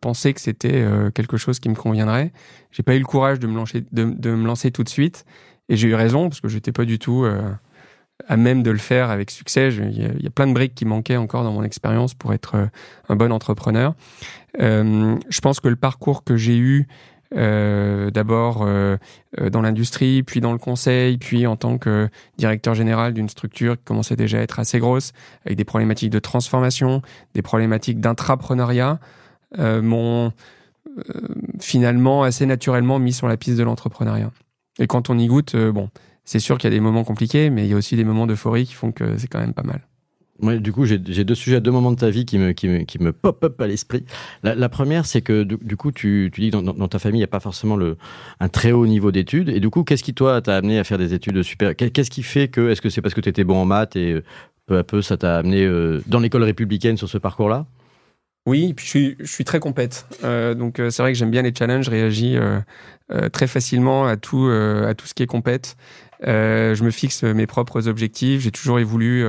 pensé 0.00 0.32
que 0.32 0.40
c'était 0.40 0.86
quelque 1.14 1.36
chose 1.36 1.58
qui 1.58 1.68
me 1.68 1.74
conviendrait. 1.74 2.32
J'ai 2.70 2.82
pas 2.82 2.94
eu 2.94 3.00
le 3.00 3.04
courage 3.04 3.40
de 3.40 3.46
me 3.46 3.56
lancer, 3.56 3.84
de, 3.92 4.04
de 4.04 4.30
me 4.30 4.46
lancer 4.46 4.70
tout 4.70 4.84
de 4.84 4.88
suite, 4.88 5.24
et 5.68 5.76
j'ai 5.76 5.88
eu 5.88 5.94
raison 5.94 6.28
parce 6.28 6.40
que 6.40 6.48
j'étais 6.48 6.72
pas 6.72 6.84
du 6.84 6.98
tout 6.98 7.26
à 8.28 8.36
même 8.36 8.62
de 8.62 8.70
le 8.70 8.78
faire 8.78 9.10
avec 9.10 9.30
succès. 9.30 9.70
Il 9.72 10.22
y, 10.22 10.26
a, 10.26 10.30
plein 10.30 10.46
de 10.46 10.52
briques 10.52 10.74
qui 10.74 10.84
manquaient 10.84 11.16
encore 11.16 11.44
dans 11.44 11.52
mon 11.52 11.62
expérience 11.62 12.14
pour 12.14 12.32
être 12.32 12.54
euh, 12.56 12.66
un 13.08 13.16
bon 13.16 13.32
entrepreneur. 13.32 13.94
Euh, 14.60 15.16
je 15.28 15.40
pense 15.40 15.60
que 15.60 15.68
le 15.68 15.76
parcours 15.76 16.24
que 16.24 16.36
j'ai 16.36 16.56
eu 16.56 16.86
euh, 17.34 18.10
d'abord 18.10 18.66
dans 19.40 19.62
l'industrie, 19.62 20.22
puis 20.22 20.40
dans 20.40 20.52
le 20.52 20.58
conseil, 20.58 21.16
puis 21.16 21.46
en 21.46 21.56
tant 21.56 21.78
que 21.78 22.10
directeur 22.36 22.74
général 22.74 23.14
d'une 23.14 23.30
structure 23.30 23.78
qui 23.78 23.84
commençait 23.84 24.16
déjà 24.16 24.38
à 24.38 24.42
être 24.42 24.58
assez 24.58 24.78
grosse, 24.78 25.12
avec 25.46 25.56
des 25.56 25.64
problématiques 25.64 26.10
de 26.10 26.18
transformation, 26.18 27.00
des 27.34 27.42
problématiques 27.42 28.00
d'intrapreneuriat, 28.00 29.00
m'ont 29.58 30.32
finalement 31.58 32.22
assez 32.22 32.44
naturellement 32.44 32.98
mis 32.98 33.14
sur 33.14 33.28
la 33.28 33.38
piste 33.38 33.56
de 33.56 33.62
l'entrepreneuriat. 33.62 34.30
Et 34.78 34.86
quand 34.86 35.08
on 35.08 35.18
y 35.18 35.26
goûte, 35.26 35.56
bon, 35.56 35.88
c'est 36.24 36.38
sûr 36.38 36.58
qu'il 36.58 36.70
y 36.70 36.72
a 36.72 36.76
des 36.76 36.80
moments 36.80 37.04
compliqués, 37.04 37.50
mais 37.50 37.64
il 37.64 37.70
y 37.70 37.74
a 37.74 37.76
aussi 37.76 37.96
des 37.96 38.04
moments 38.04 38.26
d'euphorie 38.26 38.66
qui 38.66 38.74
font 38.74 38.92
que 38.92 39.16
c'est 39.18 39.26
quand 39.26 39.40
même 39.40 39.54
pas 39.54 39.62
mal. 39.62 39.82
Ouais, 40.40 40.58
du 40.58 40.72
coup, 40.72 40.86
j'ai 40.86 40.98
deux 40.98 41.34
sujets 41.36 41.56
à 41.56 41.60
deux 41.60 41.70
moments 41.70 41.92
de 41.92 41.96
ta 41.96 42.10
vie 42.10 42.24
qui 42.24 42.36
me, 42.36 42.50
qui 42.50 42.66
me, 42.66 42.78
qui 42.80 43.00
me 43.00 43.12
pop 43.12 43.44
up 43.44 43.60
à 43.60 43.68
l'esprit. 43.68 44.04
La, 44.42 44.68
première, 44.68 45.06
c'est 45.06 45.20
que 45.20 45.44
du, 45.44 45.76
coup, 45.76 45.92
tu, 45.92 46.30
tu 46.34 46.40
dis 46.40 46.50
que 46.50 46.56
dans, 46.56 46.88
ta 46.88 46.98
famille, 46.98 47.18
il 47.18 47.20
n'y 47.20 47.24
a 47.24 47.28
pas 47.28 47.38
forcément 47.38 47.76
le, 47.76 47.96
un 48.40 48.48
très 48.48 48.72
haut 48.72 48.86
niveau 48.86 49.12
d'études. 49.12 49.50
Et 49.50 49.60
du 49.60 49.70
coup, 49.70 49.84
qu'est-ce 49.84 50.02
qui, 50.02 50.14
toi, 50.14 50.42
t'a 50.42 50.56
amené 50.56 50.80
à 50.80 50.84
faire 50.84 50.98
des 50.98 51.14
études 51.14 51.42
super 51.44 51.76
Qu'est-ce 51.76 52.10
qui 52.10 52.24
fait 52.24 52.48
que, 52.48 52.70
est-ce 52.70 52.80
que 52.80 52.90
c'est 52.90 53.00
parce 53.00 53.14
que 53.14 53.20
tu 53.20 53.28
étais 53.28 53.44
bon 53.44 53.56
en 53.56 53.64
maths 53.66 53.94
et 53.94 54.14
euh, 54.14 54.24
peu 54.66 54.78
à 54.78 54.84
peu, 54.84 55.00
ça 55.00 55.16
t'a 55.16 55.38
amené 55.38 55.64
euh, 55.64 56.02
dans 56.08 56.18
l'école 56.18 56.42
républicaine 56.42 56.96
sur 56.96 57.08
ce 57.08 57.18
parcours-là? 57.18 57.66
Oui, 58.46 58.74
puis 58.74 58.84
je 58.84 58.90
suis, 58.90 59.16
je 59.20 59.30
suis 59.30 59.44
très 59.44 59.60
compète. 59.60 60.06
Euh, 60.24 60.54
donc 60.54 60.76
c'est 60.76 61.02
vrai 61.02 61.12
que 61.12 61.18
j'aime 61.18 61.30
bien 61.30 61.42
les 61.42 61.54
challenges, 61.56 61.86
je 61.86 61.90
réagis 61.90 62.36
très 63.32 63.46
facilement 63.46 64.06
à 64.06 64.16
tout, 64.16 64.46
à 64.46 64.94
tout 64.94 65.06
ce 65.06 65.14
qui 65.14 65.22
est 65.22 65.26
compète. 65.26 65.76
je 66.22 66.82
me 66.82 66.90
fixe 66.90 67.22
mes 67.22 67.46
propres 67.46 67.88
objectifs. 67.88 68.42
J'ai 68.42 68.50
toujours 68.50 68.78
voulu 68.80 69.26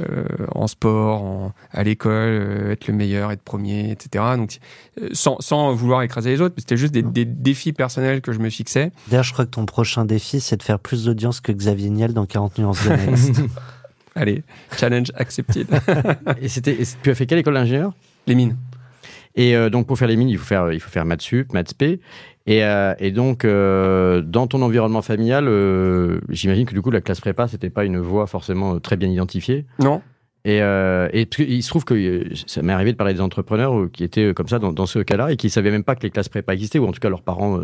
euh, 0.00 0.24
en 0.52 0.66
sport, 0.66 1.52
à 1.70 1.84
l'école, 1.84 2.12
euh, 2.12 2.72
être 2.72 2.88
le 2.88 2.94
meilleur, 2.94 3.30
être 3.30 3.42
premier, 3.42 3.92
etc. 3.92 4.24
Donc, 4.36 4.58
euh, 5.00 5.08
sans, 5.12 5.36
sans, 5.38 5.72
vouloir 5.72 6.02
écraser 6.02 6.30
les 6.30 6.40
autres, 6.40 6.56
c'était 6.58 6.76
juste 6.76 6.92
des, 6.92 7.02
des, 7.02 7.24
défis 7.24 7.72
personnels 7.72 8.20
que 8.20 8.32
je 8.32 8.40
me 8.40 8.50
fixais. 8.50 8.90
D'ailleurs, 9.06 9.22
je 9.22 9.32
crois 9.32 9.44
que 9.44 9.50
ton 9.50 9.66
prochain 9.66 10.04
défi, 10.04 10.40
c'est 10.40 10.56
de 10.56 10.64
faire 10.64 10.80
plus 10.80 11.04
d'audience 11.04 11.40
que 11.40 11.52
Xavier 11.52 11.90
Niel 11.90 12.12
dans 12.12 12.26
40 12.26 12.58
nuances 12.58 12.84
de 12.84 12.90
next. 12.90 13.40
Allez, 14.16 14.42
challenge 14.76 15.12
accepted. 15.14 15.68
et 16.42 16.48
c'était, 16.48 16.76
tu 17.04 17.10
as 17.10 17.14
fait 17.14 17.26
quelle 17.26 17.38
école 17.38 17.54
d'ingénieur? 17.54 17.92
Les 18.26 18.34
mines. 18.34 18.56
Et 19.36 19.56
donc 19.68 19.88
pour 19.88 19.98
faire 19.98 20.06
les 20.06 20.16
mines, 20.16 20.28
il 20.28 20.38
faut 20.38 20.44
faire, 20.44 20.72
il 20.72 20.78
faut 20.78 20.90
faire 20.90 21.04
maths 21.04 21.22
sup, 21.22 21.52
maths 21.52 21.74
p. 21.74 22.00
Et, 22.46 22.62
euh, 22.62 22.94
et 22.98 23.10
donc, 23.10 23.44
euh, 23.44 24.20
dans 24.20 24.46
ton 24.46 24.60
environnement 24.62 25.02
familial, 25.02 25.46
euh, 25.48 26.20
j'imagine 26.28 26.66
que 26.66 26.74
du 26.74 26.82
coup, 26.82 26.90
la 26.90 27.00
classe 27.00 27.20
prépa, 27.20 27.48
c'était 27.48 27.70
pas 27.70 27.84
une 27.84 27.98
voie 27.98 28.26
forcément 28.26 28.78
très 28.80 28.96
bien 28.96 29.08
identifiée. 29.08 29.64
Non. 29.78 30.02
Et, 30.46 30.60
euh, 30.60 31.08
et 31.14 31.26
il 31.38 31.62
se 31.62 31.70
trouve 31.70 31.86
que 31.86 31.94
euh, 31.94 32.28
ça 32.46 32.60
m'est 32.60 32.74
arrivé 32.74 32.92
de 32.92 32.98
parler 32.98 33.14
des 33.14 33.22
entrepreneurs 33.22 33.74
euh, 33.78 33.90
qui 33.90 34.04
étaient 34.04 34.34
comme 34.34 34.46
ça 34.46 34.58
dans, 34.58 34.86
ce 34.86 34.98
cas-là 34.98 35.32
et 35.32 35.36
qui 35.36 35.48
savaient 35.48 35.70
même 35.70 35.84
pas 35.84 35.94
que 35.94 36.02
les 36.02 36.10
classes 36.10 36.28
prépa 36.28 36.52
existaient 36.52 36.78
ou 36.78 36.86
en 36.86 36.92
tout 36.92 37.00
cas 37.00 37.08
leurs 37.08 37.22
parents 37.22 37.58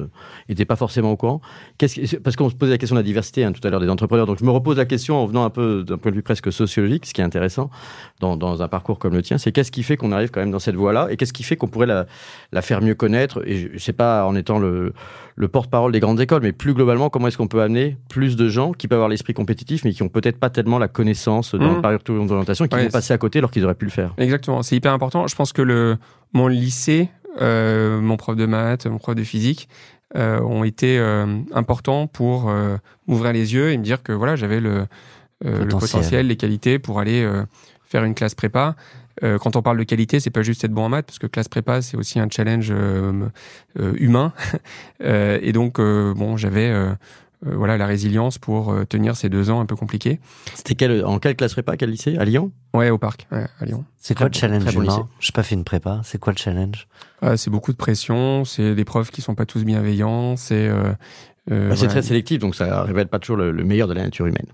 n'étaient 0.49 0.65
pas 0.65 0.77
forcément 0.77 1.13
au 1.13 1.17
courant. 1.17 1.43
Qu'est-ce 1.77 2.17
parce 2.17 2.37
qu'on 2.37 2.49
se 2.49 2.55
posait 2.55 2.73
la 2.73 2.79
question 2.79 2.97
de 2.97 3.01
la 3.01 3.05
diversité 3.05 3.45
hein, 3.45 3.53
tout 3.53 3.61
à 3.67 3.71
l'heure 3.71 3.81
des 3.81 3.89
entrepreneurs. 3.91 4.27
Donc 4.27 4.39
je 4.39 4.45
me 4.47 4.51
repose 4.51 4.79
la 4.79 4.87
question 4.87 5.17
en 5.17 5.27
venant 5.27 5.45
un 5.45 5.51
peu 5.51 5.85
d'un 5.85 5.99
point 5.99 6.11
de 6.11 6.17
vue 6.17 6.23
presque 6.23 6.51
sociologique, 6.51 7.05
ce 7.05 7.13
qui 7.13 7.21
est 7.21 7.25
intéressant 7.25 7.69
dans, 8.21 8.63
un 8.63 8.69
parcours 8.69 8.99
comme 8.99 9.15
le 9.15 9.23
tien, 9.23 9.37
c'est 9.37 9.53
qu'est-ce 9.53 9.71
qui 9.71 9.83
fait 9.83 9.99
qu'on 9.99 10.13
arrive 10.13 10.31
quand 10.31 10.41
même 10.41 10.51
dans 10.51 10.59
cette 10.59 10.75
voie-là 10.75 11.09
et 11.11 11.17
qu'est-ce 11.19 11.33
qui 11.35 11.43
fait 11.43 11.57
qu'on 11.57 11.69
pourrait 11.69 11.87
la, 11.87 12.07
la, 12.53 12.63
faire 12.63 12.81
mieux 12.81 12.95
connaître. 12.95 13.43
Et 13.47 13.71
je 13.75 13.79
sais 13.79 13.93
pas 13.93 14.25
en 14.25 14.35
étant 14.35 14.59
le, 14.59 14.95
le 15.41 15.49
porte-parole 15.49 15.91
des 15.91 16.01
grandes 16.01 16.21
écoles, 16.21 16.43
mais 16.43 16.53
plus 16.53 16.75
globalement, 16.75 17.09
comment 17.09 17.27
est-ce 17.27 17.39
qu'on 17.39 17.49
peut 17.49 17.63
amener 17.63 17.97
plus 18.11 18.37
de 18.37 18.49
gens 18.51 18.73
qui 18.73 18.89
peuvent 18.89 18.99
avoir 18.99 19.09
l'esprit 19.09 19.33
compétitif, 19.33 19.85
mais 19.85 19.93
qui 19.93 20.03
ont 20.03 20.11
peut-être 20.11 20.39
pas 20.39 20.51
tellement 20.51 20.79
la 20.79 20.87
connaissance 20.87 21.55
dans 21.55 21.73
mmh. 21.73 21.75
le 21.77 21.81
parcours 21.81 22.27
d'orientation, 22.27 22.69
qui 22.69 22.77
vont 22.77 22.91
passer 22.91 23.15
à 23.15 23.19
côté 23.19 23.39
alors 23.39 23.51
qu'ils 23.51 23.65
auraient 23.65 23.75
pu 23.75 23.87
le 23.87 23.91
faire? 23.91 24.13
Exactement, 24.19 24.63
c'est 24.63 24.77
hyper 24.77 24.93
important. 24.93 25.27
Je 25.27 25.35
pense 25.35 25.55
que 25.55 25.63
le, 25.63 25.97
mon 26.35 26.47
lycée, 26.47 27.09
euh, 27.41 28.01
mon 28.03 28.19
prof 28.19 28.37
de 28.37 28.45
maths, 28.45 28.85
mon 28.87 28.99
prof 28.99 29.15
de 29.15 29.25
physique, 29.25 29.69
euh, 30.15 30.41
ont 30.41 30.63
été 30.63 30.99
euh, 30.99 31.39
importants 31.55 32.07
pour 32.07 32.53
m'ouvrir 33.07 33.33
les 33.33 33.55
yeux 33.55 33.71
et 33.71 33.79
me 33.79 33.83
dire 33.83 34.03
que 34.03 34.13
voilà, 34.13 34.37
j'avais 34.37 34.61
le, 34.61 34.87
le 35.43 35.69
potentiel, 35.69 36.27
les 36.27 36.37
qualités 36.37 36.79
pour 36.79 37.01
aller 37.01 37.27
faire 37.85 38.05
une 38.05 38.15
classe 38.15 38.35
prépa. 38.35 38.77
Euh, 39.23 39.39
quand 39.39 39.57
on 39.57 39.63
parle 39.63 39.79
de 39.79 39.85
qualité, 39.85 40.21
c'est 40.21 40.31
pas 40.31 40.43
juste 40.43 40.65
être 40.65 40.73
bon 40.73 40.85
en 40.85 40.89
maths, 40.89 41.07
parce 41.07 41.19
que 41.19 41.27
classe 41.27 41.49
prépa, 41.49 41.83
c'est 41.83 41.97
aussi 41.97 42.19
un 42.19 42.29
challenge 42.31 42.69
euh, 42.71 43.29
euh, 43.79 43.93
humain. 43.97 44.33
et 45.01 45.53
donc, 45.53 45.81
bon, 45.81 46.37
j'avais 46.37 46.73
voilà 47.43 47.79
la 47.79 47.87
résilience 47.87 48.37
pour 48.37 48.75
tenir 48.87 49.17
ces 49.17 49.31
deux 49.31 49.49
ans 49.49 49.61
un 49.61 49.67
peu 49.67 49.75
compliqués. 49.75 50.21
C'était 50.55 50.75
quel, 50.75 51.05
en 51.07 51.19
quelle 51.19 51.37
classe 51.37 51.55
prépa, 51.55 51.79
quel 51.79 51.91
lycée? 51.91 52.19
À 52.19 52.27
Lyon? 52.27 52.53
Ouais, 52.75 52.91
au 52.91 52.99
parc, 52.99 53.27
à 53.31 53.65
Lyon. 53.65 53.85
C'est 53.97 54.15
quoi 54.15 54.29
le 54.29 54.35
challenge 54.35 54.75
humain? 54.75 55.09
Je 55.21 55.29
n'ai 55.29 55.33
pas 55.33 55.43
fait 55.43 55.55
une 55.55 55.65
prépa. 55.65 56.03
C'est 56.05 56.19
quoi 56.19 56.35
le 56.35 56.39
challenge? 56.39 56.87
Ah, 57.23 57.39
C'est 57.39 57.51
beaucoup 57.51 57.73
de 57.73 57.79
pression. 57.79 58.45
C'est 58.45 58.75
des 58.75 58.85
profs 58.85 59.11
qui 59.11 59.23
sont 59.23 59.35
pas 59.35 59.47
tous 59.47 59.65
bienveillants. 59.65 60.37
C'est 60.37 60.71
bah, 61.49 61.75
c'est 61.77 61.89
très 61.89 62.03
sélectif, 62.03 62.39
donc 62.39 62.55
ça 62.55 62.83
révèle 62.83 63.09
pas 63.09 63.19
toujours 63.19 63.39
le, 63.39 63.53
meilleur 63.65 63.89
de 63.89 63.95
la 63.95 64.03
nature 64.03 64.27
humaine. 64.27 64.47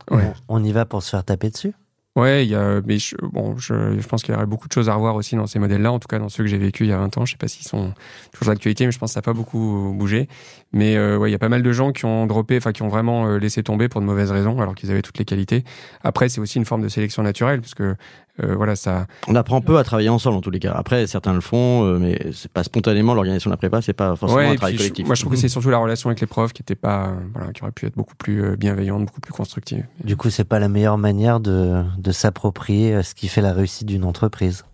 On 0.49 0.63
y 0.63 0.71
va 0.71 0.85
pour 0.85 1.03
se 1.03 1.11
faire 1.11 1.25
taper 1.25 1.51
dessus? 1.51 1.75
Ouais, 2.17 2.47
il 2.47 2.51
y 2.51 2.55
a, 2.55 2.81
mais 2.87 2.99
je, 2.99 3.15
bon, 3.21 3.59
je, 3.59 4.01
je 4.01 4.07
pense 4.09 4.23
qu'il 4.23 4.33
y 4.33 4.37
aurait 4.37 4.47
beaucoup 4.47 4.69
de 4.69 4.73
choses 4.73 4.89
à 4.89 4.95
revoir 4.95 5.17
aussi 5.17 5.37
dans 5.37 5.47
ces 5.47 5.59
modèles-là, 5.59 5.93
en 5.93 5.99
tout 5.99 6.09
cas 6.09 6.19
dans 6.19 6.31
ceux 6.31 6.45
que 6.45 6.49
j'ai 6.49 6.57
vécu 6.57 6.85
il 6.85 6.89
y 6.89 6.93
a 6.93 6.97
20 6.97 7.19
ans. 7.19 7.27
Je 7.27 7.33
sais 7.33 7.37
pas 7.37 7.47
s'ils 7.47 7.67
sont 7.67 7.93
toujours 8.33 8.55
d'actualité, 8.55 8.87
mais 8.87 8.93
je 8.93 8.99
pense 8.99 9.11
que 9.11 9.15
ça 9.15 9.21
n'a 9.21 9.25
pas 9.25 9.35
beaucoup 9.35 9.93
bougé. 9.95 10.27
Mais 10.73 10.97
euh, 10.97 11.17
ouais, 11.17 11.31
il 11.31 11.33
y 11.33 11.37
a 11.37 11.39
pas 11.39 11.49
mal 11.49 11.63
de 11.63 11.73
gens 11.73 11.93
qui 11.93 12.05
ont 12.05 12.27
droppé, 12.27 12.57
enfin 12.57 12.73
qui 12.73 12.83
ont 12.83 12.89
vraiment 12.89 13.27
euh, 13.27 13.39
laissé 13.39 13.63
tomber 13.63 13.89
pour 13.89 14.01
de 14.01 14.07
mauvaises 14.07 14.31
raisons, 14.31 14.61
alors 14.61 14.75
qu'ils 14.75 14.91
avaient 14.91 15.03
toutes 15.03 15.19
les 15.19 15.25
qualités. 15.25 15.65
Après, 16.03 16.29
c'est 16.29 16.41
aussi 16.41 16.59
une 16.59 16.65
forme 16.65 16.83
de 16.83 16.89
sélection 16.89 17.23
naturelle, 17.23 17.61
parce 17.61 17.75
que 17.75 17.97
euh, 18.43 18.55
voilà, 18.55 18.77
ça. 18.77 19.07
On 19.29 19.35
apprend 19.35 19.61
peu 19.61 19.79
à 19.79 19.85
travailler 19.85 20.09
ensemble 20.09 20.37
en 20.37 20.41
tous 20.41 20.51
les 20.51 20.59
cas. 20.59 20.73
Après, 20.73 21.07
certains 21.07 21.33
le 21.33 21.41
font, 21.41 21.85
euh, 21.85 21.99
mais 21.99 22.19
c'est 22.33 22.51
pas 22.51 22.65
spontanément 22.65 23.15
l'organisation 23.15 23.49
de 23.49 23.53
la 23.53 23.57
prépa, 23.57 23.81
c'est 23.81 23.95
pas 23.95 24.15
forcément 24.15 24.41
un 24.41 24.57
travail 24.57 24.77
collectif. 24.77 25.07
moi, 25.07 25.15
je 25.15 25.23
trouve 25.23 25.33
que 25.33 25.39
c'est 25.41 25.49
surtout 25.49 25.71
la 25.71 25.79
relation 25.79 26.11
avec 26.11 26.21
les 26.21 26.27
profs 26.27 26.53
qui 26.53 26.63
était 26.63 26.75
pas, 26.75 27.15
voilà, 27.35 27.53
qui 27.53 27.63
aurait 27.63 27.73
pu 27.73 27.87
être 27.87 27.97
beaucoup 27.97 28.17
plus 28.17 28.45
euh, 28.45 28.57
bienveillante, 28.57 29.07
beaucoup 29.07 29.21
plus 29.21 29.33
constructive. 29.33 29.85
Du 30.05 30.17
coup, 30.17 30.31
c'est 30.31 30.45
pas 30.45 30.59
la 30.59 30.69
meilleure 30.69 30.99
manière 30.99 31.41
de, 31.41 31.83
de 31.97 32.13
s'approprier 32.13 33.03
ce 33.03 33.15
qui 33.15 33.29
fait 33.29 33.43
la 33.43 33.53
réussite 33.53 33.87
d'une 33.87 34.05
entreprise. 34.05 34.65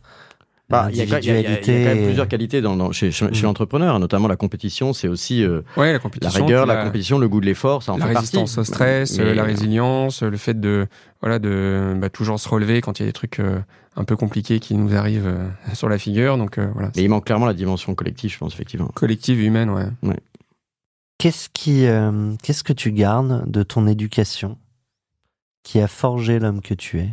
Bah, 0.73 0.89
il 0.91 0.97
y, 0.97 1.03
a 1.03 1.07
quand 1.07 1.67
même 1.69 2.05
plusieurs 2.05 2.27
qualités 2.27 2.61
dans, 2.61 2.91
chez, 2.93 3.13
chez, 3.13 3.27
mm. 3.27 3.43
l'entrepreneur, 3.43 4.01
notamment 4.01 4.27
la 4.27 4.37
compétition, 4.37 4.93
c'est 4.93 5.07
aussi 5.07 5.43
la, 5.43 5.93
la, 5.93 6.29
rigueur, 6.31 6.67
la... 6.67 6.85
compétition, 6.85 7.19
le 7.19 7.29
goût 7.29 7.41
de 7.41 7.47
l'effort, 7.47 7.83
ça 7.83 7.93
en 7.93 7.99
la 7.99 8.07
fait 8.07 8.15
résistance 8.15 8.59
au 8.59 8.65
stress, 8.65 9.19
la 9.19 9.45
résilience, 9.45 10.23
le 10.23 10.37
fait 10.37 10.59
de 10.59 10.87
voilà 11.21 11.39
de 11.39 11.95
bah, 11.97 12.09
toujours 12.09 12.41
se 12.41 12.49
relever 12.49 12.81
quand 12.81 12.99
il 12.99 13.03
y 13.03 13.05
a 13.05 13.09
des 13.09 13.13
trucs 13.13 13.41
un 13.97 14.05
peu 14.05 14.17
compliqué 14.17 14.61
qui 14.61 14.75
nous 14.75 14.95
arrive 14.95 15.27
euh, 15.27 15.49
sur 15.75 15.89
la 15.89 15.99
figure. 15.99 16.39
Donc 16.39 16.59
euh, 16.59 16.71
voilà. 16.73 16.91
Mais 16.97 17.03
il 17.03 17.09
manque 17.09 17.27
clairement 17.27 17.47
la 17.47 17.55
dimension 17.55 17.95
collective, 17.95 18.33
je 18.33 18.39
pense 18.39 18.55
effectivement. 18.55 18.89
Collective 18.95 19.41
humaine, 19.41 19.71
ouais. 19.71 19.87
ouais. 20.03 20.21
Qu'est-ce 21.19 21.49
qui, 21.53 21.87
euh, 21.87 22.33
qu'est-ce 22.43 22.65
que 22.65 22.73
tu 22.73 22.93
gardes 22.93 23.49
de 23.51 23.63
ton 23.63 23.87
éducation 23.87 24.59
qui 25.63 25.81
a 25.81 25.87
forgé 25.87 26.39
l'homme 26.41 26.61
que 26.61 26.75
tu 26.75 26.99
es? 26.99 27.11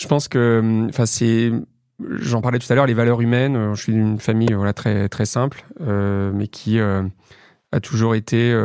Je 0.00 0.06
pense 0.06 0.28
que, 0.28 0.86
enfin 0.88 1.06
c'est, 1.06 1.52
j'en 2.00 2.40
parlais 2.40 2.58
tout 2.58 2.72
à 2.72 2.74
l'heure, 2.74 2.86
les 2.86 2.94
valeurs 2.94 3.20
humaines. 3.20 3.74
Je 3.74 3.82
suis 3.82 3.92
d'une 3.92 4.18
famille 4.18 4.52
voilà 4.52 4.72
très 4.72 5.08
très 5.08 5.26
simple, 5.26 5.64
mais 5.80 6.46
qui 6.48 6.78
a 6.80 7.80
toujours 7.82 8.14
été 8.14 8.56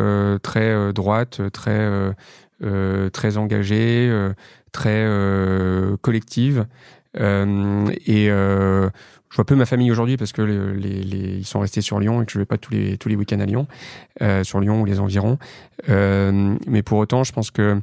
très 0.44 0.94
droite, 0.94 1.42
très 1.52 2.14
très 3.12 3.38
engagée 3.38 4.32
très 4.74 5.06
euh, 5.06 5.96
collective. 6.02 6.66
Euh, 7.20 7.88
et 8.06 8.30
euh, 8.30 8.90
je 9.30 9.36
vois 9.36 9.46
peu 9.46 9.56
ma 9.56 9.66
famille 9.66 9.92
aujourd'hui 9.92 10.18
parce 10.18 10.34
que 10.34 10.42
les, 10.42 11.04
les, 11.04 11.38
ils 11.38 11.46
sont 11.46 11.62
restés 11.62 11.82
sur 11.82 12.00
Lyon 12.00 12.22
et 12.22 12.26
que 12.26 12.32
je 12.32 12.40
vais 12.40 12.46
pas 12.46 12.58
tous 12.58 12.74
les 12.74 12.98
tous 12.98 13.08
les 13.08 13.16
week-ends 13.16 13.40
à 13.40 13.46
Lyon, 13.46 13.68
euh, 14.22 14.44
sur 14.44 14.60
Lyon 14.60 14.82
ou 14.82 14.86
les 14.86 15.00
environs. 15.00 15.38
Euh, 15.90 16.56
mais 16.68 16.82
pour 16.82 16.98
autant, 16.98 17.24
je 17.24 17.32
pense 17.32 17.52
que 17.52 17.80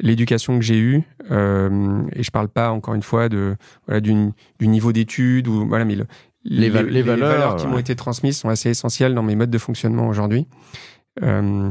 l'éducation 0.00 0.58
que 0.58 0.64
j'ai 0.64 0.78
eue, 0.78 1.02
euh, 1.30 2.02
et 2.14 2.22
je 2.22 2.30
parle 2.30 2.48
pas 2.48 2.70
encore 2.70 2.94
une 2.94 3.02
fois 3.02 3.28
de 3.28 3.56
voilà 3.86 4.00
du, 4.00 4.12
du 4.58 4.68
niveau 4.68 4.92
d'études 4.92 5.48
ou 5.48 5.66
voilà, 5.66 5.84
mais 5.84 5.96
le, 5.96 6.06
les, 6.44 6.68
les, 6.68 7.02
valeurs, 7.02 7.56
qui 7.56 7.66
m'ont 7.66 7.78
été 7.78 7.96
transmises 7.96 8.38
sont 8.38 8.48
assez 8.48 8.70
essentielles 8.70 9.14
dans 9.14 9.22
mes 9.22 9.34
modes 9.34 9.50
de 9.50 9.58
fonctionnement 9.58 10.08
aujourd'hui. 10.08 10.46
Euh, 11.22 11.70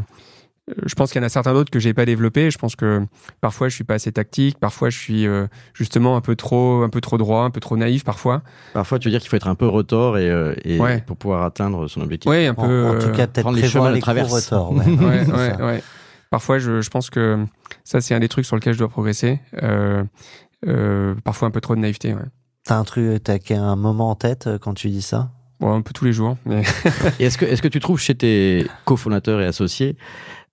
je 0.85 0.95
pense 0.95 1.11
qu'il 1.11 1.19
y 1.19 1.23
en 1.23 1.25
a 1.25 1.29
certains 1.29 1.53
d'autres 1.53 1.71
que 1.71 1.79
j'ai 1.79 1.93
pas 1.93 2.05
développés. 2.05 2.49
Je 2.49 2.57
pense 2.57 2.75
que 2.75 3.05
parfois 3.41 3.67
je 3.67 3.75
suis 3.75 3.83
pas 3.83 3.95
assez 3.95 4.11
tactique, 4.11 4.59
parfois 4.59 4.89
je 4.89 4.97
suis 4.97 5.27
euh, 5.27 5.47
justement 5.73 6.15
un 6.15 6.21
peu 6.21 6.35
trop, 6.35 6.83
un 6.83 6.89
peu 6.89 7.01
trop 7.01 7.17
droit, 7.17 7.43
un 7.43 7.49
peu 7.49 7.59
trop 7.59 7.75
naïf 7.75 8.03
parfois. 8.03 8.41
Parfois, 8.73 8.97
tu 8.99 9.07
veux 9.07 9.11
dire 9.11 9.19
qu'il 9.19 9.29
faut 9.29 9.35
être 9.35 9.47
un 9.47 9.55
peu 9.55 9.67
retors 9.67 10.17
et, 10.17 10.29
euh, 10.29 10.55
et 10.63 10.79
pour 11.05 11.17
pouvoir 11.17 11.43
atteindre 11.43 11.87
son 11.87 12.01
objectif. 12.01 12.31
Oui, 12.31 12.45
un 12.45 12.53
peu. 12.53 12.87
En, 12.87 12.99
tout 12.99 13.11
cas, 13.11 13.27
peut-être 13.27 13.51
les 13.51 13.67
chemins 13.67 13.91
les 13.91 13.99
retors. 13.99 14.71
Ouais. 14.71 14.85
ouais, 14.85 15.61
ouais, 15.61 15.83
Parfois, 16.33 16.57
je, 16.57 16.81
je, 16.81 16.89
pense 16.89 17.11
que 17.11 17.45
ça 17.83 18.01
c'est 18.01 18.15
un 18.15 18.19
des 18.19 18.27
trucs 18.27 18.45
sur 18.45 18.55
lesquels 18.55 18.73
je 18.73 18.79
dois 18.79 18.89
progresser. 18.89 19.39
parfois 21.23 21.47
un 21.47 21.51
peu 21.51 21.61
trop 21.61 21.75
de 21.75 21.81
naïveté. 21.81 22.15
Ouais. 22.15 22.25
T'as 22.63 22.77
un 22.77 22.83
truc, 22.83 23.21
t'as 23.23 23.37
un 23.51 23.75
moment 23.75 24.09
en 24.09 24.15
tête 24.15 24.49
quand 24.59 24.73
tu 24.73 24.89
dis 24.89 25.03
ça? 25.03 25.29
Bon, 25.59 25.73
un 25.73 25.81
peu 25.81 25.93
tous 25.93 26.05
les 26.05 26.13
jours. 26.13 26.37
Mais... 26.45 26.63
est-ce 27.19 27.37
que, 27.37 27.45
est-ce 27.45 27.61
que 27.61 27.67
tu 27.67 27.79
trouves 27.79 27.99
chez 27.99 28.15
tes 28.15 28.65
cofondateurs 28.83 29.41
et 29.41 29.45
associés 29.45 29.95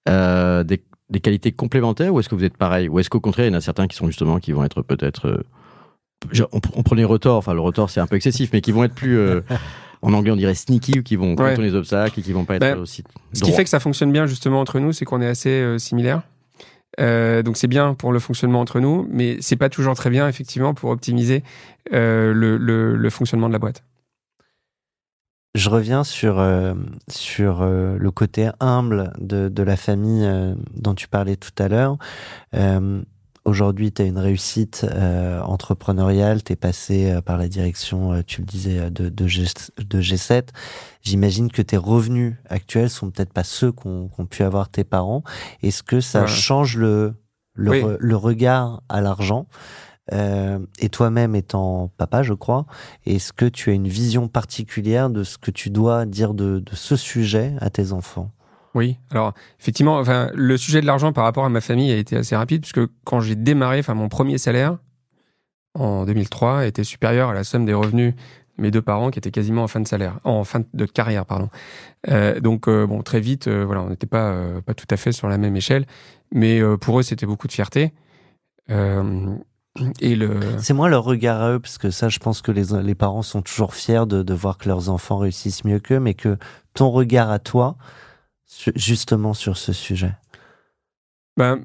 euh, 0.08 0.64
des, 0.64 0.80
qualités 1.20 1.52
complémentaires 1.52 2.14
ou 2.14 2.20
est-ce 2.20 2.28
que 2.28 2.34
vous 2.34 2.44
êtes 2.44 2.56
pareil? 2.56 2.88
Ou 2.88 3.00
est-ce 3.00 3.10
qu'au 3.10 3.20
contraire, 3.20 3.46
il 3.46 3.52
y 3.52 3.54
en 3.54 3.58
a 3.58 3.62
certains 3.62 3.86
qui 3.86 3.96
sont 3.96 4.06
justement, 4.06 4.38
qui 4.38 4.52
vont 4.52 4.64
être 4.64 4.82
peut-être. 4.82 5.26
Euh, 5.26 6.46
on, 6.52 6.82
prenait 6.82 7.04
retort, 7.04 7.38
enfin 7.38 7.54
le 7.54 7.60
retort 7.60 7.88
c'est 7.88 8.00
un 8.00 8.06
peu 8.06 8.16
excessif, 8.16 8.50
mais 8.52 8.60
qui 8.60 8.72
vont 8.72 8.84
être 8.84 8.94
plus. 8.94 9.18
Euh, 9.18 9.40
en 10.02 10.12
anglais, 10.12 10.30
on 10.30 10.36
dirait 10.36 10.54
sneaky, 10.54 11.00
ou 11.00 11.02
qui 11.02 11.16
vont 11.16 11.34
ouais. 11.36 11.56
les 11.56 11.74
obstacles 11.74 12.20
et 12.20 12.22
qui 12.22 12.32
vont 12.32 12.44
pas 12.44 12.56
être 12.56 12.60
ben, 12.60 12.78
aussi. 12.78 13.04
Ce 13.32 13.42
qui 13.42 13.52
fait 13.52 13.64
que 13.64 13.70
ça 13.70 13.80
fonctionne 13.80 14.12
bien 14.12 14.26
justement 14.26 14.60
entre 14.60 14.78
nous, 14.78 14.92
c'est 14.92 15.04
qu'on 15.04 15.20
est 15.20 15.28
assez 15.28 15.78
similaires. 15.78 16.22
donc 16.98 17.56
c'est 17.56 17.68
bien 17.68 17.94
pour 17.94 18.12
le 18.12 18.18
fonctionnement 18.18 18.60
entre 18.60 18.80
nous, 18.80 19.06
mais 19.10 19.36
c'est 19.40 19.56
pas 19.56 19.68
toujours 19.68 19.94
très 19.94 20.10
bien 20.10 20.28
effectivement 20.28 20.74
pour 20.74 20.90
optimiser 20.90 21.42
le, 21.90 22.32
le, 22.32 23.10
fonctionnement 23.10 23.48
de 23.48 23.52
la 23.52 23.58
boîte. 23.58 23.82
Je 25.54 25.68
reviens 25.68 26.04
sur, 26.04 26.38
euh, 26.38 26.74
sur 27.08 27.62
euh, 27.62 27.96
le 27.98 28.10
côté 28.12 28.50
humble 28.60 29.12
de, 29.18 29.48
de 29.48 29.62
la 29.64 29.76
famille 29.76 30.24
euh, 30.24 30.54
dont 30.76 30.94
tu 30.94 31.08
parlais 31.08 31.36
tout 31.36 31.50
à 31.58 31.68
l'heure. 31.68 31.98
Aujourd'hui, 33.44 33.90
tu 33.90 34.02
as 34.02 34.04
une 34.04 34.18
réussite 34.18 34.86
entrepreneuriale, 35.44 36.42
tu 36.42 36.52
es 36.52 36.56
passé 36.56 37.18
par 37.24 37.38
la 37.38 37.48
direction, 37.48 38.22
tu 38.26 38.42
le 38.42 38.46
disais, 38.46 38.90
de, 38.90 39.08
de, 39.08 39.26
G, 39.26 39.44
de 39.78 40.00
G7. 40.00 40.48
J'imagine 41.02 41.50
que 41.50 41.62
tes 41.62 41.76
revenus 41.76 42.34
actuels 42.48 42.90
sont 42.90 43.10
peut-être 43.10 43.32
pas 43.32 43.44
ceux 43.44 43.72
qu'ont 43.72 44.10
pu 44.28 44.42
avoir 44.42 44.68
tes 44.68 44.84
parents. 44.84 45.22
Est-ce 45.62 45.82
que 45.82 46.00
ça 46.00 46.26
change 46.26 46.76
le, 46.76 47.14
le, 47.54 47.96
le 47.98 48.16
regard 48.16 48.82
à 48.88 49.00
l'argent? 49.00 49.46
Euh, 50.12 50.58
et 50.78 50.88
toi-même 50.88 51.34
étant 51.34 51.90
papa, 51.96 52.22
je 52.22 52.34
crois, 52.34 52.66
est-ce 53.06 53.32
que 53.32 53.46
tu 53.46 53.70
as 53.70 53.74
une 53.74 53.88
vision 53.88 54.28
particulière 54.28 55.10
de 55.10 55.22
ce 55.22 55.38
que 55.38 55.50
tu 55.50 55.70
dois 55.70 56.06
dire 56.06 56.34
de, 56.34 56.58
de 56.58 56.74
ce 56.74 56.96
sujet 56.96 57.54
à 57.60 57.70
tes 57.70 57.92
enfants? 57.92 58.30
Oui, 58.74 58.98
alors 59.10 59.34
effectivement, 59.58 59.98
enfin, 59.98 60.30
le 60.34 60.56
sujet 60.56 60.80
de 60.80 60.86
l'argent 60.86 61.12
par 61.12 61.24
rapport 61.24 61.44
à 61.44 61.48
ma 61.48 61.60
famille 61.60 61.90
a 61.90 61.96
été 61.96 62.16
assez 62.16 62.36
rapide 62.36 62.62
puisque 62.62 62.86
quand 63.04 63.20
j'ai 63.20 63.34
démarré, 63.34 63.80
enfin, 63.80 63.94
mon 63.94 64.08
premier 64.08 64.38
salaire 64.38 64.78
en 65.74 66.04
2003 66.04 66.66
était 66.66 66.84
supérieur 66.84 67.30
à 67.30 67.34
la 67.34 67.44
somme 67.44 67.64
des 67.64 67.74
revenus 67.74 68.14
de 68.14 68.62
mes 68.62 68.70
deux 68.70 68.82
parents 68.82 69.10
qui 69.10 69.18
étaient 69.18 69.30
quasiment 69.30 69.64
en 69.64 69.68
fin 69.68 69.80
de 69.80 69.88
salaire, 69.88 70.18
en 70.24 70.44
fin 70.44 70.62
de 70.72 70.84
carrière, 70.84 71.26
pardon. 71.26 71.48
Euh, 72.08 72.40
donc 72.40 72.68
euh, 72.68 72.86
bon, 72.86 73.02
très 73.02 73.20
vite, 73.20 73.48
euh, 73.48 73.64
voilà, 73.64 73.82
on 73.82 73.90
n'était 73.90 74.06
pas 74.06 74.36
pas 74.64 74.74
tout 74.74 74.86
à 74.90 74.96
fait 74.96 75.12
sur 75.12 75.28
la 75.28 75.38
même 75.38 75.56
échelle, 75.56 75.86
mais 76.32 76.60
pour 76.80 77.00
eux, 77.00 77.02
c'était 77.02 77.26
beaucoup 77.26 77.48
de 77.48 77.52
fierté. 77.52 77.92
C'est 78.68 80.74
moi 80.74 80.88
leur 80.88 81.04
regard 81.04 81.42
à 81.42 81.52
eux, 81.52 81.58
parce 81.58 81.78
que 81.78 81.90
ça, 81.90 82.08
je 82.08 82.18
pense 82.18 82.42
que 82.42 82.52
les, 82.52 82.82
les 82.82 82.94
parents 82.94 83.22
sont 83.22 83.42
toujours 83.42 83.74
fiers 83.74 84.06
de, 84.06 84.22
de 84.22 84.34
voir 84.34 84.58
que 84.58 84.68
leurs 84.68 84.90
enfants 84.90 85.18
réussissent 85.18 85.64
mieux 85.64 85.80
qu'eux, 85.80 86.00
mais 86.00 86.14
que 86.14 86.38
ton 86.74 86.90
regard 86.90 87.30
à 87.30 87.38
toi, 87.40 87.76
justement 88.76 89.34
sur 89.34 89.56
ce 89.56 89.72
sujet? 89.72 90.12
Ben, 91.36 91.64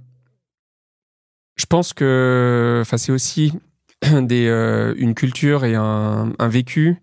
je 1.55 1.65
pense 1.65 1.93
que, 1.93 2.83
c'est 2.97 3.11
aussi 3.11 3.53
euh, 4.05 4.93
une 4.97 5.13
culture 5.13 5.65
et 5.65 5.75
un, 5.75 6.33
vécu 6.47 6.97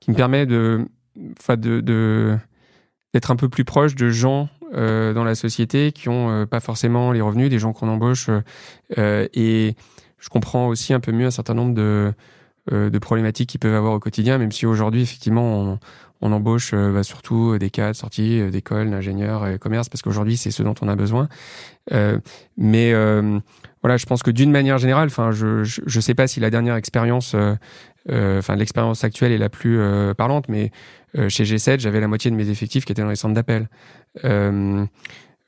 qui 0.00 0.10
me 0.10 0.16
permet 0.16 0.46
de, 0.46 0.86
enfin, 1.38 1.56
de, 1.56 2.36
d'être 3.12 3.30
un 3.30 3.36
peu 3.36 3.48
plus 3.48 3.64
proche 3.64 3.94
de 3.94 4.10
gens 4.10 4.48
euh, 4.74 5.12
dans 5.12 5.24
la 5.24 5.34
société 5.34 5.92
qui 5.92 6.08
ont 6.08 6.30
euh, 6.30 6.46
pas 6.46 6.60
forcément 6.60 7.12
les 7.12 7.20
revenus 7.20 7.48
des 7.48 7.58
gens 7.58 7.72
qu'on 7.72 7.88
embauche 7.88 8.28
et 8.96 9.74
je 10.18 10.28
comprends 10.28 10.68
aussi 10.68 10.92
un 10.92 11.00
peu 11.00 11.12
mieux 11.12 11.26
un 11.26 11.30
certain 11.30 11.54
nombre 11.54 11.74
de, 11.74 12.12
de 12.70 12.98
problématiques 12.98 13.50
qu'ils 13.50 13.60
peuvent 13.60 13.74
avoir 13.74 13.92
au 13.92 14.00
quotidien, 14.00 14.38
même 14.38 14.52
si 14.52 14.64
aujourd'hui, 14.64 15.02
effectivement, 15.02 15.60
on, 15.60 15.78
on 16.24 16.32
embauche 16.32 16.72
euh, 16.72 16.92
bah, 16.92 17.02
surtout 17.02 17.58
des 17.58 17.70
cadres 17.70 17.94
sortis 17.94 18.40
euh, 18.40 18.50
d'école, 18.50 18.90
d'ingénieurs 18.90 19.46
et 19.46 19.58
commerce, 19.58 19.88
parce 19.88 20.02
qu'aujourd'hui, 20.02 20.36
c'est 20.36 20.50
ce 20.50 20.62
dont 20.62 20.74
on 20.80 20.88
a 20.88 20.96
besoin. 20.96 21.28
Euh, 21.92 22.18
mais 22.56 22.92
voilà, 23.82 23.98
je 23.98 24.06
pense 24.06 24.22
que 24.22 24.30
d'une 24.30 24.50
manière 24.50 24.78
générale, 24.78 25.10
je, 25.10 25.62
je 25.62 26.00
sais 26.00 26.14
pas 26.14 26.26
si 26.26 26.40
la 26.40 26.48
dernière 26.48 26.76
expérience, 26.76 27.36
enfin, 28.08 28.56
l'expérience 28.56 29.04
actuelle 29.04 29.32
est 29.32 29.38
la 29.38 29.50
plus 29.50 29.78
parlante, 30.16 30.48
mais 30.48 30.70
chez 31.28 31.44
G7, 31.44 31.80
j'avais 31.80 32.00
la 32.00 32.08
moitié 32.08 32.30
de 32.30 32.36
mes 32.36 32.48
effectifs 32.48 32.86
qui 32.86 32.92
étaient 32.92 33.02
dans 33.02 33.10
les 33.10 33.16
centres 33.16 33.34
d'appel. 33.34 33.68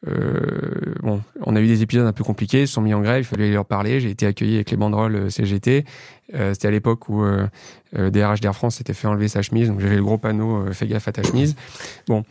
Euh, 0.09 0.95
bon, 1.03 1.21
on 1.43 1.57
a 1.57 1.61
eu 1.61 1.67
des 1.67 1.83
épisodes 1.83 2.07
un 2.07 2.13
peu 2.13 2.25
compliqués, 2.25 2.63
ils 2.63 2.69
se 2.69 2.75
sont 2.75 2.81
mis 2.83 2.95
en 2.95 3.01
grève, 3.01 3.21
il 3.21 3.25
fallait 3.25 3.51
leur 3.51 3.65
parler. 3.65 4.01
J'ai 4.01 4.11
été 4.11 4.27
accueilli 4.27 4.57
avec 4.57 4.71
les 4.71 4.77
banderoles 4.77 5.17
euh, 5.17 5.31
CGT. 5.31 5.85
Euh, 6.35 6.53
C'était 6.55 6.69
à 6.69 6.71
l'époque 6.71 7.09
où 7.09 7.23
euh, 7.23 7.47
DRH 7.95 8.41
d'Air 8.41 8.55
France 8.55 8.77
s'était 8.77 8.95
fait 8.95 9.07
enlever 9.09 9.29
sa 9.29 9.43
chemise, 9.43 9.69
donc 9.69 9.81
j'avais 9.81 9.97
le 9.97 10.03
gros 10.05 10.19
panneau 10.19 10.73
"Fais 10.73 10.87
gaffe 10.87 11.09
à 11.09 11.13
ta 11.13 11.23
chemise". 11.23 11.57
Bon. 12.09 12.25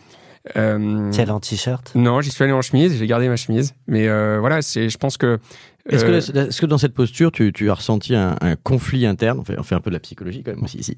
Euh, 0.55 1.09
tu 1.11 1.19
allé 1.21 1.31
en 1.31 1.39
t-shirt? 1.39 1.91
Non, 1.95 2.21
j'y 2.21 2.29
suis 2.29 2.43
allé 2.43 2.53
en 2.53 2.61
chemise, 2.61 2.97
j'ai 2.97 3.07
gardé 3.07 3.27
ma 3.27 3.35
chemise. 3.35 3.73
Mais 3.87 4.07
voilà, 4.37 4.61
c'est, 4.61 4.89
je 4.89 4.97
pense 4.97 5.17
que 5.17 5.39
est-ce 5.87 6.03
que, 6.03 6.39
est 6.39 6.59
que, 6.59 6.65
dans 6.65 6.79
cette 6.79 6.95
posture, 6.95 7.31
tu, 7.31 7.53
tu 7.53 7.69
as 7.69 7.75
ressenti 7.75 8.15
un, 8.15 8.35
un, 8.41 8.55
conflit 8.55 9.05
interne? 9.05 9.39
On 9.39 9.43
fait, 9.43 9.59
on 9.59 9.63
fait 9.63 9.75
un 9.75 9.79
peu 9.79 9.91
de 9.91 9.95
la 9.95 9.99
psychologie 9.99 10.41
quand 10.43 10.51
même 10.51 10.63
aussi 10.63 10.79
ici, 10.79 10.97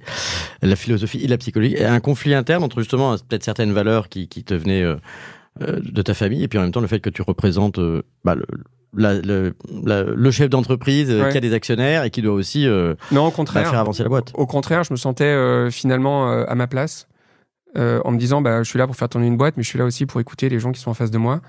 la 0.61 0.78
philosophie 0.78 1.19
et 1.23 1.28
la 1.28 1.38
psychologie, 1.38 1.84
un 1.84 1.99
conflit 1.99 2.34
interne 2.34 2.63
entre 2.63 2.80
justement 2.80 3.17
peut-être 3.17 3.43
certaines 3.43 3.73
valeurs 3.73 4.07
qui, 4.07 4.30
qui 4.30 4.45
te 4.45 4.53
venaient 4.53 4.84
euh, 4.84 4.95
de 5.60 6.01
ta 6.01 6.14
famille 6.14 6.43
et 6.43 6.47
puis 6.47 6.60
en 6.60 6.62
même 6.62 6.72
temps 6.72 6.82
le 6.82 6.88
fait 6.88 6.99
que 6.99 7.10
tu 7.10 7.22
représentes 7.22 7.80
euh, 7.80 8.03
bah, 8.24 8.36
le, 8.36 8.43
le, 8.93 10.16
le, 10.16 10.32
chef 10.32 10.49
d'entreprise 10.49 11.10
euh, 11.10 11.30
qui 11.30 11.38
a 11.38 11.41
des 11.41 11.53
actionnaires 11.53 12.03
et 12.03 12.10
qui 12.10 12.22
doit 12.22 12.34
aussi 12.34 12.68
non, 13.12 13.26
au 13.26 13.32
contraire, 13.32 13.66
bah, 13.66 13.70
faire 13.70 13.80
avancer 13.80 14.03
la 14.03 14.10
boîte. 14.10 14.32
Au 14.34 14.45
contraire, 14.45 14.84
je 14.84 14.93
me 14.93 14.97
sentais 14.97 15.70
finalement 15.72 16.30
à 16.30 16.55
ma 16.55 16.68
place 16.68 17.08
en 17.76 18.12
me 18.12 18.18
disant 18.18 18.41
bah, 18.41 18.64
je 18.64 18.70
suis 18.70 18.80
là 18.80 18.88
pour 18.88 18.95
faire 18.95 19.10
tourner 19.10 19.28
une 19.28 19.38
boîte, 19.38 19.55
mais 19.58 19.64
je 19.64 19.70
suis 19.70 19.80
là 19.80 19.86
aussi 19.86 20.05
pour 20.05 20.20
écouter 20.20 20.49
les 20.49 20.60
gens 20.60 20.72
qui 20.72 20.80
sont 20.80 20.89
en 20.89 20.95
face 20.95 21.12
de 21.12 21.18
moi. 21.18 21.41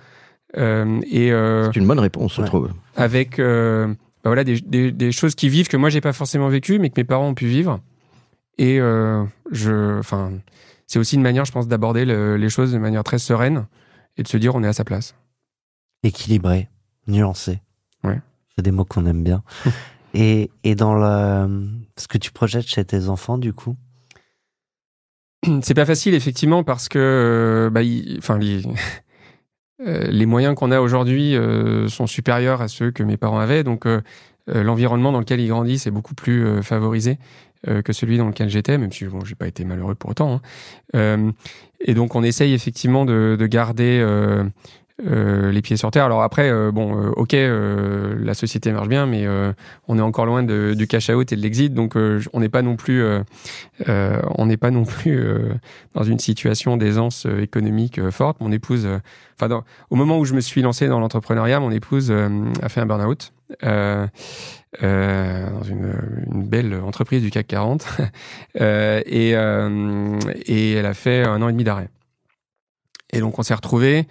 et 0.55 1.31
C'est 1.31 1.77
une 1.77 1.87
bonne 1.87 2.01
réponse, 2.01 2.35
je 2.37 2.43
trouve. 2.43 2.71
Avec 2.97 3.39
bah, 3.39 3.87
voilà, 4.25 4.45
des, 4.45 4.61
des, 4.61 4.91
des, 4.91 5.13
choses 5.13 5.35
qui 5.35 5.49
vivent 5.49 5.69
que 5.69 5.77
moi 5.77 5.91
j'ai 5.91 6.01
pas 6.01 6.13
forcément 6.13 6.49
vécu, 6.49 6.79
mais 6.79 6.91
que 6.91 7.01
mes 7.01 7.05
parents 7.05 7.29
ont 7.29 7.35
pu 7.35 7.47
vivre. 7.47 7.81
Et 8.59 8.79
je, 8.79 9.99
enfin, 9.99 10.33
c'est 10.89 10.99
aussi 10.99 11.15
une 11.17 11.23
manière, 11.23 11.45
je 11.45 11.53
pense, 11.53 11.69
d'aborder 11.69 12.05
les 12.05 12.49
choses 12.49 12.73
de 12.73 12.79
manière 12.79 13.05
très 13.05 13.19
sereine 13.19 13.67
et 14.19 14.23
de 14.23 14.29
se 14.29 14.37
dire 14.37 14.55
on 14.55 14.62
est 14.62 14.69
à 14.69 14.73
sa 14.73 14.85
place. 14.85 15.14
Équilibré, 16.03 16.69
nuancé. 17.07 17.61
Ouais. 18.05 18.21
C'est 18.55 18.62
des 18.62 18.71
mots 18.71 18.85
qu'on 18.85 19.07
aime 19.07 19.25
bien. 19.25 19.43
et, 20.14 20.51
et 20.64 20.75
dans 20.75 20.95
le, 20.95 21.69
ce 21.97 22.09
que 22.09 22.19
tu 22.19 22.33
projettes 22.33 22.66
chez 22.66 22.85
tes 22.85 23.09
enfants, 23.09 23.39
du 23.39 23.53
coup? 23.53 23.77
C'est 25.62 25.75
pas 25.75 25.87
facile, 25.87 26.14
effectivement, 26.14 26.64
parce 26.64 26.89
que 26.89 26.99
euh, 26.99 27.71
bah, 27.71 27.83
les, 27.83 28.19
euh, 29.87 30.07
les 30.09 30.27
moyens 30.27 30.55
qu'on 30.55 30.71
a 30.71 30.81
aujourd'hui 30.81 31.37
euh, 31.37 31.89
sont 31.89 32.07
supérieurs 32.07 32.62
à 32.62 32.69
ceux 32.69 32.91
que 32.91 33.03
mes 33.03 33.16
parents 33.16 33.39
avaient. 33.39 33.64
Donc, 33.64 33.87
l'environnement 34.47 35.12
dans 35.12 35.21
lequel 35.21 35.41
ils 35.41 35.49
grandissent 35.49 35.87
est 35.87 35.91
beaucoup 35.91 36.14
plus 36.14 36.62
favorisé. 36.62 37.19
Euh, 37.67 37.83
que 37.83 37.93
celui 37.93 38.19
dans 38.19 38.29
lequel 38.29 38.49
j'étais, 38.49 38.79
même 38.79 38.93
si 38.93 39.05
bon, 39.07 39.25
j'ai 39.25 39.35
pas 39.35 39.49
été 39.49 39.65
malheureux 39.65 39.97
pour 39.97 40.11
autant. 40.11 40.35
Hein. 40.35 40.41
Euh, 40.95 41.33
et 41.81 41.93
donc 41.93 42.15
on 42.15 42.23
essaye 42.23 42.55
effectivement 42.55 43.05
de, 43.05 43.37
de 43.37 43.47
garder 43.49 43.99
euh, 44.01 44.45
euh, 45.05 45.51
les 45.51 45.61
pieds 45.61 45.77
sur 45.77 45.91
terre. 45.91 46.05
Alors 46.05 46.23
après, 46.23 46.51
euh, 46.51 46.71
bon, 46.71 47.11
ok, 47.17 47.33
la 47.33 48.35
société 48.35 48.71
marche 48.71 48.87
bien, 48.87 49.07
mais 49.07 49.27
on 49.89 49.99
est 49.99 50.03
encore 50.03 50.25
loin 50.25 50.45
de, 50.45 50.75
du 50.75 50.87
cash 50.87 51.11
out 51.11 51.33
et 51.33 51.35
de 51.35 51.41
l'exit, 51.41 51.75
donc 51.75 51.97
on 51.97 52.39
n'est 52.39 52.49
pas 52.49 52.63
non 52.63 52.77
plus, 52.77 53.05
on 53.89 54.47
n'est 54.47 54.57
pas 54.57 54.71
non 54.71 54.85
plus 54.85 55.21
dans 55.95 56.05
une 56.05 56.21
situation 56.21 56.77
d'aisance 56.77 57.27
économique 57.41 58.09
forte. 58.11 58.41
Mon 58.41 58.53
épouse, 58.53 58.87
enfin, 59.41 59.65
au 59.91 59.97
moment 59.97 60.21
où 60.21 60.25
je 60.25 60.35
me 60.35 60.41
suis 60.41 60.63
lancé 60.63 60.87
dans 60.87 61.01
l'entrepreneuriat, 61.01 61.59
mon 61.59 61.73
épouse 61.73 62.13
a 62.63 62.69
fait 62.69 62.81
un 62.81 62.87
burn-out. 62.87 63.33
Euh, 63.64 64.07
euh, 64.82 65.51
dans 65.51 65.62
une, 65.62 66.26
une, 66.30 66.46
belle 66.46 66.74
entreprise 66.74 67.22
du 67.22 67.30
CAC 67.30 67.46
40 67.46 67.86
euh, 68.61 69.01
et, 69.07 69.30
et 70.53 70.72
elle 70.72 70.86
a 70.86 70.94
fait 70.94 71.24
un 71.24 71.40
an 71.40 71.49
et 71.49 71.53
demi 71.53 71.64
d'arrêt. 71.64 71.88
Et 73.11 73.20
donc 73.20 73.38
on 73.38 73.42
s'est 73.42 73.55
retrouvés 73.55 74.07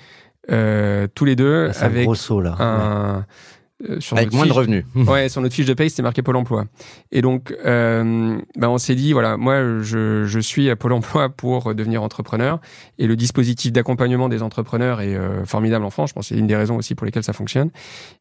euh, 0.50 1.08
tous 1.14 1.26
les 1.26 1.36
deux 1.36 1.70
avec 1.80 2.02
un 2.02 2.04
gros 2.06 2.16
saut 2.16 2.42
là. 2.42 2.56
Un, 2.60 3.26
euh, 3.88 4.00
sur 4.00 4.18
avec 4.18 4.34
moins 4.34 4.46
de 4.46 4.52
revenus. 4.52 4.86
ouais, 4.96 5.30
sur 5.30 5.42
notre 5.42 5.54
fiche 5.54 5.66
de 5.66 5.74
paye, 5.74 5.90
c'était 5.90 6.02
marqué 6.02 6.22
Pôle 6.22 6.36
Emploi. 6.36 6.66
Et 7.12 7.22
donc, 7.22 7.56
euh, 7.66 8.38
ben 8.58 8.70
on 8.70 8.78
s'est 8.78 8.96
dit, 8.96 9.14
voilà, 9.14 9.38
moi, 9.38 9.82
je, 9.82 10.26
je 10.26 10.40
suis 10.40 10.70
à 10.70 10.76
Pôle 10.76 10.94
Emploi 10.94 11.30
pour 11.30 11.76
devenir 11.76 12.02
entrepreneur. 12.04 12.60
Et 12.98 13.08
le 13.08 13.16
dispositif 13.16 13.72
d'accompagnement 13.72 14.30
des 14.30 14.42
entrepreneurs 14.42 15.02
est 15.02 15.16
euh, 15.16 15.46
formidable 15.46 15.86
en 15.86 15.90
France. 15.90 16.10
Je 16.10 16.14
pense 16.16 16.30
que 16.30 16.36
c'est 16.36 16.40
une 16.40 16.48
des 16.48 16.56
raisons 16.56 16.76
aussi 16.76 16.96
pour 16.96 17.06
lesquelles 17.06 17.24
ça 17.24 17.34
fonctionne. 17.34 17.70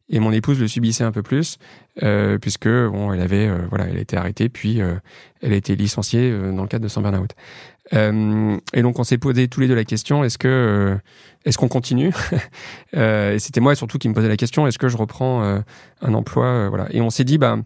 Et 0.09 0.19
mon 0.19 0.31
épouse 0.31 0.59
le 0.59 0.67
subissait 0.67 1.03
un 1.03 1.11
peu 1.11 1.23
plus, 1.23 1.57
euh, 2.03 2.37
puisque 2.37 2.67
bon, 2.67 3.11
elle 3.11 3.21
avait, 3.21 3.47
euh, 3.47 3.59
voilà, 3.69 3.87
elle 3.87 3.97
a 3.97 4.01
été 4.01 4.15
arrêtée, 4.15 4.49
puis 4.49 4.79
elle 5.41 5.53
a 5.53 5.55
été 5.55 5.75
licenciée 5.75 6.31
dans 6.31 6.61
le 6.61 6.67
cadre 6.67 6.83
de 6.83 6.89
son 6.89 7.01
burn-out. 7.01 7.31
Et 7.91 8.81
donc, 8.81 8.99
on 8.99 9.03
s'est 9.03 9.17
posé 9.17 9.47
tous 9.47 9.59
les 9.59 9.67
deux 9.67 9.75
la 9.75 9.85
question 9.85 10.23
est-ce 10.23 10.37
que 10.37 10.97
est-ce 11.45 11.57
qu'on 11.57 11.69
continue 11.69 12.13
euh, 12.95 13.33
Et 13.33 13.39
c'était 13.39 13.61
moi 13.61 13.73
surtout 13.75 13.97
qui 13.97 14.09
me 14.09 14.13
posais 14.13 14.27
la 14.27 14.37
question 14.37 14.67
est-ce 14.67 14.77
que 14.77 14.89
je 14.89 14.97
reprends 14.97 15.43
euh, 15.43 15.59
un 16.01 16.13
emploi 16.13 16.45
euh, 16.45 16.69
Voilà. 16.69 16.87
Et 16.91 17.01
on 17.01 17.09
s'est 17.09 17.23
dit 17.23 17.37
bah 17.37 17.57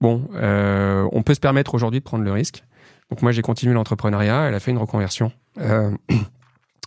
bon, 0.00 0.28
on 0.32 1.22
peut 1.22 1.34
se 1.34 1.40
permettre 1.40 1.74
aujourd'hui 1.74 2.00
de 2.00 2.04
prendre 2.04 2.24
le 2.24 2.32
risque. 2.32 2.62
Donc 3.10 3.22
moi 3.22 3.32
j'ai 3.32 3.42
continué 3.42 3.74
l'entrepreneuriat. 3.74 4.48
Elle 4.48 4.54
a 4.54 4.60
fait 4.60 4.70
une 4.70 4.78
reconversion 4.78 5.32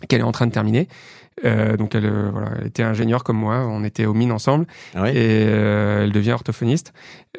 qu'elle 0.08 0.22
est 0.22 0.24
en 0.24 0.32
train 0.32 0.48
de 0.48 0.52
terminer. 0.52 0.88
Euh, 1.46 1.78
donc 1.78 1.96
elle, 1.96 2.06
euh, 2.06 2.30
voilà, 2.32 2.52
elle 2.60 2.68
était 2.68 2.84
ingénieure 2.84 3.24
comme 3.24 3.38
moi, 3.38 3.66
on 3.68 3.84
était 3.84 4.06
aux 4.06 4.14
mines 4.14 4.32
ensemble, 4.32 4.66
ah 4.96 5.10
et 5.10 5.16
euh, 5.16 6.04
elle 6.04 6.12
devient 6.12 6.32
orthophoniste. 6.32 6.94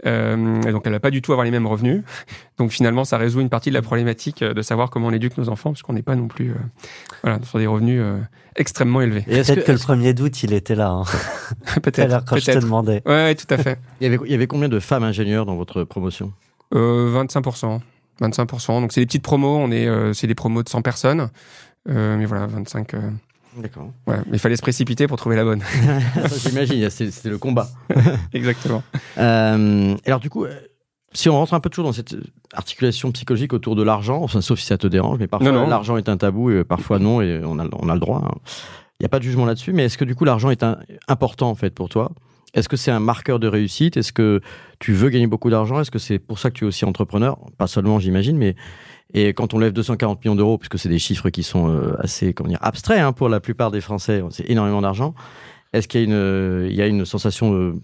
Euh, 0.06 0.62
et 0.62 0.72
donc 0.72 0.82
elle 0.86 0.92
n'a 0.92 1.00
pas 1.00 1.10
du 1.10 1.22
tout 1.22 1.32
avoir 1.32 1.44
les 1.44 1.50
mêmes 1.50 1.66
revenus. 1.66 2.02
Donc 2.58 2.70
finalement, 2.70 3.04
ça 3.04 3.18
résout 3.18 3.40
une 3.40 3.48
partie 3.48 3.70
de 3.70 3.74
la 3.74 3.82
problématique 3.82 4.42
de 4.42 4.62
savoir 4.62 4.90
comment 4.90 5.08
on 5.08 5.12
éduque 5.12 5.36
nos 5.36 5.48
enfants, 5.48 5.70
parce 5.70 5.82
qu'on 5.82 5.92
n'est 5.92 6.02
pas 6.02 6.14
non 6.16 6.28
plus 6.28 6.54
voilà, 7.22 7.38
sur 7.42 7.58
des 7.58 7.66
revenus 7.66 8.02
extrêmement 8.56 9.00
élevés. 9.00 9.22
Peut-être 9.22 9.64
que, 9.64 9.72
le 9.72 9.78
premier 9.78 10.14
doute, 10.14 10.42
il 10.42 10.52
était 10.52 10.74
là. 10.74 10.90
Hein. 10.90 11.04
peut-être. 11.82 12.24
Quand 12.24 12.36
je 12.36 12.52
te 12.52 12.58
demandais. 12.58 13.02
Ouais, 13.06 13.12
ouais, 13.12 13.34
tout 13.34 13.52
à 13.52 13.58
fait. 13.58 13.78
il, 14.00 14.04
y 14.04 14.06
avait, 14.06 14.24
il 14.24 14.30
y 14.30 14.34
avait 14.34 14.46
combien 14.46 14.68
de 14.68 14.80
femmes 14.80 15.04
ingénieures 15.04 15.46
dans 15.46 15.56
votre 15.56 15.84
promotion? 15.84 16.32
25%. 16.72 17.80
25%. 18.20 18.80
Donc 18.80 18.92
c'est 18.92 19.00
des 19.00 19.06
petites 19.06 19.22
promos, 19.22 19.56
on 19.56 19.70
est, 19.72 19.88
c'est 20.14 20.26
des 20.26 20.34
promos 20.34 20.62
de 20.62 20.68
100 20.68 20.82
personnes. 20.82 21.30
Mais 21.86 22.24
voilà, 22.24 22.46
25. 22.46 22.92
D'accord. 23.56 23.90
Ouais, 24.06 24.18
mais 24.26 24.36
il 24.36 24.38
fallait 24.38 24.56
se 24.56 24.62
précipiter 24.62 25.06
pour 25.08 25.16
trouver 25.16 25.36
la 25.36 25.44
bonne. 25.44 25.62
J'imagine, 26.36 26.88
c'était 26.88 27.30
le 27.30 27.38
combat. 27.38 27.68
Exactement. 28.32 28.82
alors 29.16 30.20
du 30.20 30.30
coup, 30.30 30.46
si 31.12 31.28
on 31.28 31.34
rentre 31.34 31.54
un 31.54 31.60
peu 31.60 31.68
toujours 31.68 31.86
dans 31.86 31.92
cette 31.92 32.14
articulation 32.52 33.10
psychologique 33.12 33.52
autour 33.52 33.74
de 33.74 33.82
l'argent, 33.82 34.22
enfin, 34.22 34.40
sauf 34.40 34.60
si 34.60 34.66
ça 34.66 34.78
te 34.78 34.86
dérange, 34.86 35.18
mais 35.18 35.26
parfois 35.26 35.50
l'argent 35.66 35.96
est 35.96 36.08
un 36.08 36.16
tabou 36.16 36.50
et 36.50 36.64
parfois 36.64 36.98
non, 36.98 37.20
et 37.20 37.40
on 37.44 37.58
a, 37.58 37.66
on 37.72 37.88
a 37.88 37.94
le 37.94 38.00
droit. 38.00 38.22
Hein. 38.24 38.38
Il 39.00 39.04
n'y 39.04 39.06
a 39.06 39.08
pas 39.08 39.18
de 39.18 39.24
jugement 39.24 39.46
là-dessus, 39.46 39.72
mais 39.72 39.86
est-ce 39.86 39.98
que 39.98 40.04
du 40.04 40.14
coup 40.14 40.24
l'argent 40.24 40.50
est 40.50 40.64
important 41.08 41.50
en 41.50 41.54
fait 41.54 41.74
pour 41.74 41.88
toi? 41.88 42.12
Est-ce 42.52 42.68
que 42.68 42.76
c'est 42.76 42.90
un 42.90 43.00
marqueur 43.00 43.38
de 43.38 43.48
réussite? 43.48 43.96
Est-ce 43.96 44.12
que 44.12 44.40
tu 44.78 44.92
veux 44.92 45.08
gagner 45.08 45.26
beaucoup 45.26 45.50
d'argent? 45.50 45.80
Est-ce 45.80 45.90
que 45.90 45.98
c'est 46.00 46.18
pour 46.18 46.38
ça 46.38 46.50
que 46.50 46.56
tu 46.56 46.64
es 46.64 46.68
aussi 46.68 46.84
entrepreneur? 46.84 47.38
Pas 47.58 47.66
seulement, 47.66 47.98
j'imagine, 47.98 48.36
mais 48.36 48.56
et 49.14 49.32
quand 49.32 49.54
on 49.54 49.58
lève 49.58 49.72
240 49.72 50.24
millions 50.24 50.36
d'euros, 50.36 50.58
puisque 50.58 50.78
c'est 50.78 50.88
des 50.88 50.98
chiffres 50.98 51.30
qui 51.30 51.42
sont 51.42 51.68
euh, 51.68 51.94
assez 51.98 52.32
comment 52.32 52.48
dire 52.48 52.58
abstraits 52.60 53.00
hein, 53.00 53.12
pour 53.12 53.28
la 53.28 53.40
plupart 53.40 53.70
des 53.70 53.80
Français, 53.80 54.22
c'est 54.30 54.48
énormément 54.48 54.80
d'argent. 54.80 55.14
Est-ce 55.72 55.88
qu'il 55.88 56.00
y 56.00 56.02
a 56.02 56.06
une, 56.06 56.66
il 56.68 56.74
y 56.74 56.82
a 56.82 56.86
une 56.86 57.04
sensation 57.04 57.52
de, 57.52 57.74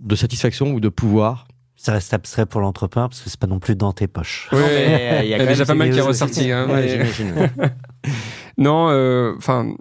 de 0.00 0.16
satisfaction 0.16 0.72
ou 0.72 0.80
de 0.80 0.88
pouvoir? 0.88 1.46
Ça 1.76 1.92
reste 1.92 2.14
abstrait 2.14 2.46
pour 2.46 2.60
l'entrepreneur 2.60 3.08
parce 3.08 3.20
que 3.20 3.28
c'est 3.28 3.38
pas 3.38 3.48
non 3.48 3.58
plus 3.58 3.74
dans 3.74 3.92
tes 3.92 4.06
poches. 4.06 4.48
Oui, 4.52 4.58
il 5.22 5.28
y 5.28 5.34
a, 5.34 5.44
déjà 5.44 5.66
pas 5.66 5.74
mal 5.74 5.90
qui 5.90 5.98
est 5.98 6.02
ressorti. 6.02 6.50
Hein, 6.52 6.68
non, 8.58 8.88
euh, 8.90 9.34
enfin, 9.36 9.74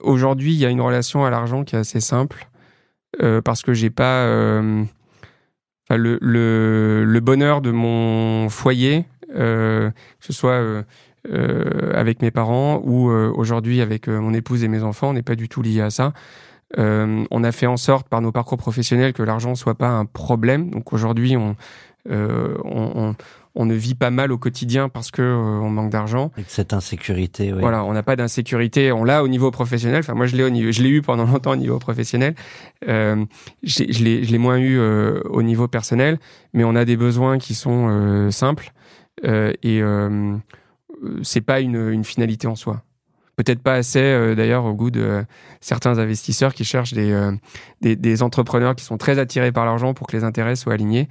aujourd'hui, 0.00 0.52
il 0.52 0.58
y 0.58 0.66
a 0.66 0.70
une 0.70 0.80
relation 0.80 1.24
à 1.24 1.30
l'argent 1.30 1.64
qui 1.64 1.76
est 1.76 1.78
assez 1.78 2.00
simple 2.00 2.48
euh, 3.22 3.40
parce 3.40 3.62
que 3.62 3.72
j'ai 3.72 3.90
pas 3.90 4.24
euh, 4.24 4.84
le, 5.90 6.18
le, 6.20 7.04
le, 7.04 7.20
bonheur 7.20 7.62
de 7.62 7.70
mon 7.70 8.48
foyer, 8.48 9.06
que 9.32 9.92
ce 10.20 10.32
soit 10.32 10.84
avec 11.94 12.22
mes 12.22 12.30
parents 12.30 12.80
ou 12.84 13.08
aujourd'hui 13.10 13.80
avec 13.80 14.08
mon 14.08 14.32
épouse 14.34 14.64
et 14.64 14.68
mes 14.68 14.82
enfants, 14.82 15.12
n'est 15.12 15.22
pas 15.22 15.36
du 15.36 15.48
tout 15.48 15.62
lié 15.62 15.80
à 15.80 15.90
ça. 15.90 16.12
Euh, 16.78 17.24
on 17.30 17.44
a 17.44 17.52
fait 17.52 17.66
en 17.66 17.76
sorte 17.76 18.08
par 18.08 18.20
nos 18.20 18.32
parcours 18.32 18.58
professionnels 18.58 19.12
que 19.12 19.22
l'argent 19.22 19.54
soit 19.54 19.74
pas 19.74 19.88
un 19.88 20.04
problème. 20.04 20.70
Donc 20.70 20.92
aujourd'hui, 20.92 21.36
on, 21.36 21.56
euh, 22.10 22.56
on, 22.64 23.64
ne 23.64 23.74
vit 23.74 23.94
pas 23.94 24.10
mal 24.10 24.32
au 24.32 24.38
quotidien 24.38 24.88
parce 24.88 25.10
que 25.10 25.22
euh, 25.22 25.34
on 25.34 25.70
manque 25.70 25.90
d'argent. 25.90 26.32
Avec 26.34 26.50
cette 26.50 26.72
insécurité, 26.72 27.52
oui. 27.52 27.60
Voilà, 27.60 27.84
on 27.84 27.92
n'a 27.92 28.02
pas 28.02 28.16
d'insécurité. 28.16 28.92
On 28.92 29.04
l'a 29.04 29.22
au 29.22 29.28
niveau 29.28 29.50
professionnel. 29.50 30.00
Enfin, 30.00 30.14
moi, 30.14 30.26
je 30.26 30.36
l'ai 30.36 30.42
au 30.42 30.50
niveau, 30.50 30.72
je 30.72 30.82
l'ai 30.82 30.90
eu 30.90 31.02
pendant 31.02 31.24
longtemps 31.24 31.52
au 31.52 31.56
niveau 31.56 31.78
professionnel. 31.78 32.34
Euh, 32.88 33.24
je 33.62 34.02
l'ai 34.02 34.38
moins 34.38 34.58
eu 34.58 34.78
au 34.78 35.42
niveau 35.42 35.68
personnel, 35.68 36.18
mais 36.52 36.64
on 36.64 36.74
a 36.74 36.84
des 36.84 36.96
besoins 36.96 37.38
qui 37.38 37.54
sont 37.54 38.30
simples 38.30 38.72
et 39.22 39.82
c'est 41.22 41.40
pas 41.40 41.60
une, 41.60 41.90
une 41.90 42.04
finalité 42.04 42.46
en 42.46 42.54
soi 42.54 42.82
peut-être 43.36 43.62
pas 43.62 43.74
assez 43.74 44.00
euh, 44.00 44.34
d'ailleurs 44.34 44.64
au 44.64 44.74
goût 44.74 44.90
de 44.90 45.00
euh, 45.00 45.22
certains 45.60 45.98
investisseurs 45.98 46.54
qui 46.54 46.64
cherchent 46.64 46.94
euh, 46.96 47.32
des, 47.82 47.94
des, 47.94 48.22
entrepreneurs 48.22 48.74
qui 48.74 48.84
sont 48.84 48.96
très 48.96 49.18
attirés 49.18 49.52
par 49.52 49.66
l'argent 49.66 49.94
pour 49.94 50.06
que 50.06 50.16
les 50.16 50.24
intérêts 50.24 50.56
soient 50.56 50.72
alignés. 50.72 51.08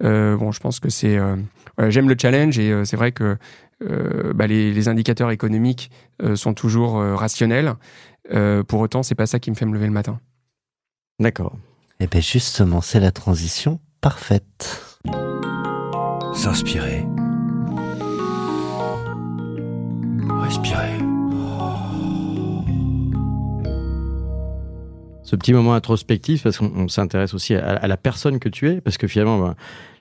bon, 0.00 0.50
je 0.52 0.60
pense 0.60 0.80
que 0.80 0.88
c'est 0.88 1.18
j'aime 1.88 2.08
le 2.08 2.16
challenge 2.20 2.58
et 2.58 2.84
c'est 2.84 2.96
vrai 2.96 3.12
que 3.12 3.36
bah, 4.34 4.46
les, 4.46 4.72
les, 4.72 4.88
indicateurs 4.88 5.30
économiques 5.30 5.90
sont 6.34 6.54
toujours 6.54 6.96
rationnels. 6.96 7.74
pour 8.68 8.80
autant, 8.80 9.02
c'est 9.02 9.14
pas 9.14 9.26
ça 9.26 9.38
qui 9.38 9.50
me 9.50 9.56
fait 9.56 9.66
me 9.66 9.74
lever 9.74 9.86
le 9.86 9.92
matin. 9.92 10.20
D'accord. 11.18 11.56
Et 11.98 12.04
eh 12.04 12.06
bien 12.08 12.20
justement, 12.20 12.82
c'est 12.82 13.00
la 13.00 13.10
transition 13.10 13.80
parfaite. 14.02 14.82
S'inspirer. 16.34 17.06
Respirer. 20.46 21.00
ce 25.24 25.34
petit 25.34 25.52
moment 25.52 25.74
introspectif 25.74 26.44
parce 26.44 26.58
qu'on 26.58 26.86
s'intéresse 26.86 27.34
aussi 27.34 27.56
à, 27.56 27.84
la 27.88 27.96
personne 27.96 28.38
que 28.38 28.48
tu 28.48 28.70
es 28.70 28.80
parce 28.80 28.96
que 28.96 29.08
finalement 29.08 29.40
ben, 29.40 29.56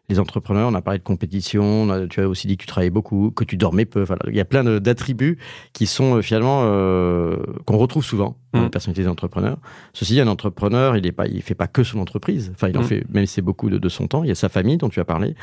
les 0.08 0.20
entrepreneurs, 0.20 0.70
on 0.70 0.76
a 0.76 0.82
parlé 0.82 1.00
de 1.00 1.04
compétition, 1.04 2.08
tu 2.10 2.22
as 2.22 2.28
aussi 2.28 2.46
dit 2.46 2.58
que 2.58 2.62
tu 2.62 2.68
travaillais 2.68 2.92
beaucoup, 2.92 3.32
que 3.32 3.44
tu 3.44 3.58
dormais 3.58 3.86
peu. 3.86 4.06
il 4.28 4.36
y 4.36 4.40
a 4.40 4.46
plein 4.46 4.64
d'attributs 4.80 5.40
qui 5.74 5.88
sont 5.88 6.16
euh, 6.16 6.22
finalement 6.22 6.62
euh, 6.66 7.38
qu'on 7.66 7.78
retrouve 7.78 8.06
souvent 8.06 8.38
dans 8.54 8.62
la 8.62 8.68
mmh. 8.68 8.70
personnalité 8.70 9.02
des 9.02 9.10
entrepreneurs. 9.10 9.58
Ceci 9.94 10.14
dit, 10.14 10.22
un 10.22 10.28
entrepreneur, 10.28 10.96
il 10.96 11.12
il 11.32 11.42
fait 11.42 11.56
pas 11.56 11.68
que 11.68 11.84
son 11.84 12.00
entreprise. 12.00 12.52
Enfin, 12.54 12.70
il 12.70 12.78
en 12.78 12.82
mmh. 12.82 12.86
fait, 12.86 13.04
même 13.10 13.26
si 13.26 13.34
c'est 13.34 13.42
beaucoup 13.42 13.70
de, 13.70 13.90
son 13.90 14.08
temps. 14.08 14.24
Il 14.24 14.28
y 14.28 14.32
a 14.32 14.36
sa 14.36 14.50
famille 14.50 14.78
dont 14.78 14.90
tu 14.90 15.00
as 15.00 15.06
parlé, 15.06 15.36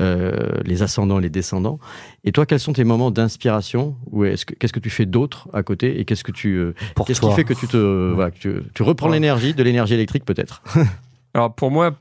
euh, 0.00 0.60
les 0.64 0.82
ascendants, 0.82 1.18
les 1.18 1.30
descendants. 1.30 1.78
Et 2.24 2.32
toi, 2.32 2.46
quels 2.46 2.60
sont 2.60 2.72
tes 2.72 2.84
moments 2.84 3.10
d'inspiration 3.10 3.96
Ou 4.10 4.24
est-ce 4.24 4.46
que 4.46 4.54
qu'est-ce 4.54 4.72
que 4.72 4.80
tu 4.80 4.90
fais 4.90 5.06
d'autre 5.06 5.48
à 5.52 5.62
côté 5.62 6.00
Et 6.00 6.04
qu'est-ce 6.04 6.24
que 6.24 6.32
tu, 6.32 6.72
qu'est-ce 7.06 7.20
qui 7.20 7.32
fait 7.32 7.44
que 7.44 7.54
tu 7.54 7.68
te, 7.68 8.12
voilà, 8.14 8.30
tu, 8.30 8.62
tu 8.74 8.82
reprends 8.82 9.08
l'énergie, 9.08 9.54
de 9.54 9.62
l'énergie 9.62 9.94
électrique 9.94 10.24
peut-être? 10.24 10.62
Alors 11.34 11.54
pour 11.54 11.70
moi, 11.70 11.94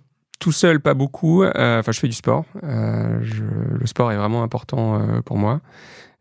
tout 0.45 0.51
seul, 0.51 0.79
pas 0.79 0.93
beaucoup. 0.93 1.41
Euh, 1.41 1.79
enfin, 1.79 1.91
je 1.91 1.99
fais 1.99 2.07
du 2.07 2.13
sport. 2.13 2.45
Euh, 2.63 3.19
le 3.79 3.87
sport 3.87 4.11
est 4.11 4.15
vraiment 4.15 4.43
important 4.43 5.01
euh, 5.01 5.21
pour 5.23 5.39
moi. 5.39 5.59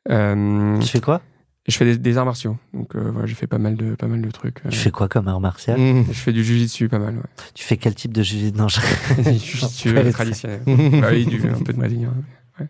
tu 0.09 0.89
fais 0.89 1.01
quoi? 1.03 1.21
Je 1.69 1.77
fais 1.77 1.99
des, 1.99 2.17
arts 2.17 2.25
martiaux. 2.25 2.57
Donc, 2.73 2.97
voilà, 2.97 3.27
j'ai 3.27 3.35
fait 3.35 3.47
pas 3.47 3.59
mal 3.59 3.77
de, 3.77 3.95
pas 3.95 4.07
mal 4.07 4.23
de 4.23 4.31
trucs. 4.31 4.63
Tu 4.71 4.79
fais 4.79 4.91
quoi 4.91 5.09
comme 5.09 5.29
art 5.29 5.41
martial? 5.41 5.79
Je 6.09 6.19
fais 6.19 6.33
du 6.33 6.43
jujitsu 6.43 6.89
pas 6.89 6.99
mal. 6.99 7.17
Ouais. 7.17 7.45
Tu 7.53 7.65
fais 7.65 7.77
quel 7.77 7.95
type 7.95 8.15
de 8.15 8.23
jujitsu 8.23 8.57
Non, 8.57 8.69
je... 8.69 8.81
jujitsu 9.23 9.95
traditionnel. 10.11 10.63
bah, 10.67 11.09
oui, 11.11 11.27
du, 11.27 11.47
un 11.47 11.63
peu 11.63 11.75
de 11.75 11.79
brésilien. 11.79 12.15
Ouais. 12.59 12.67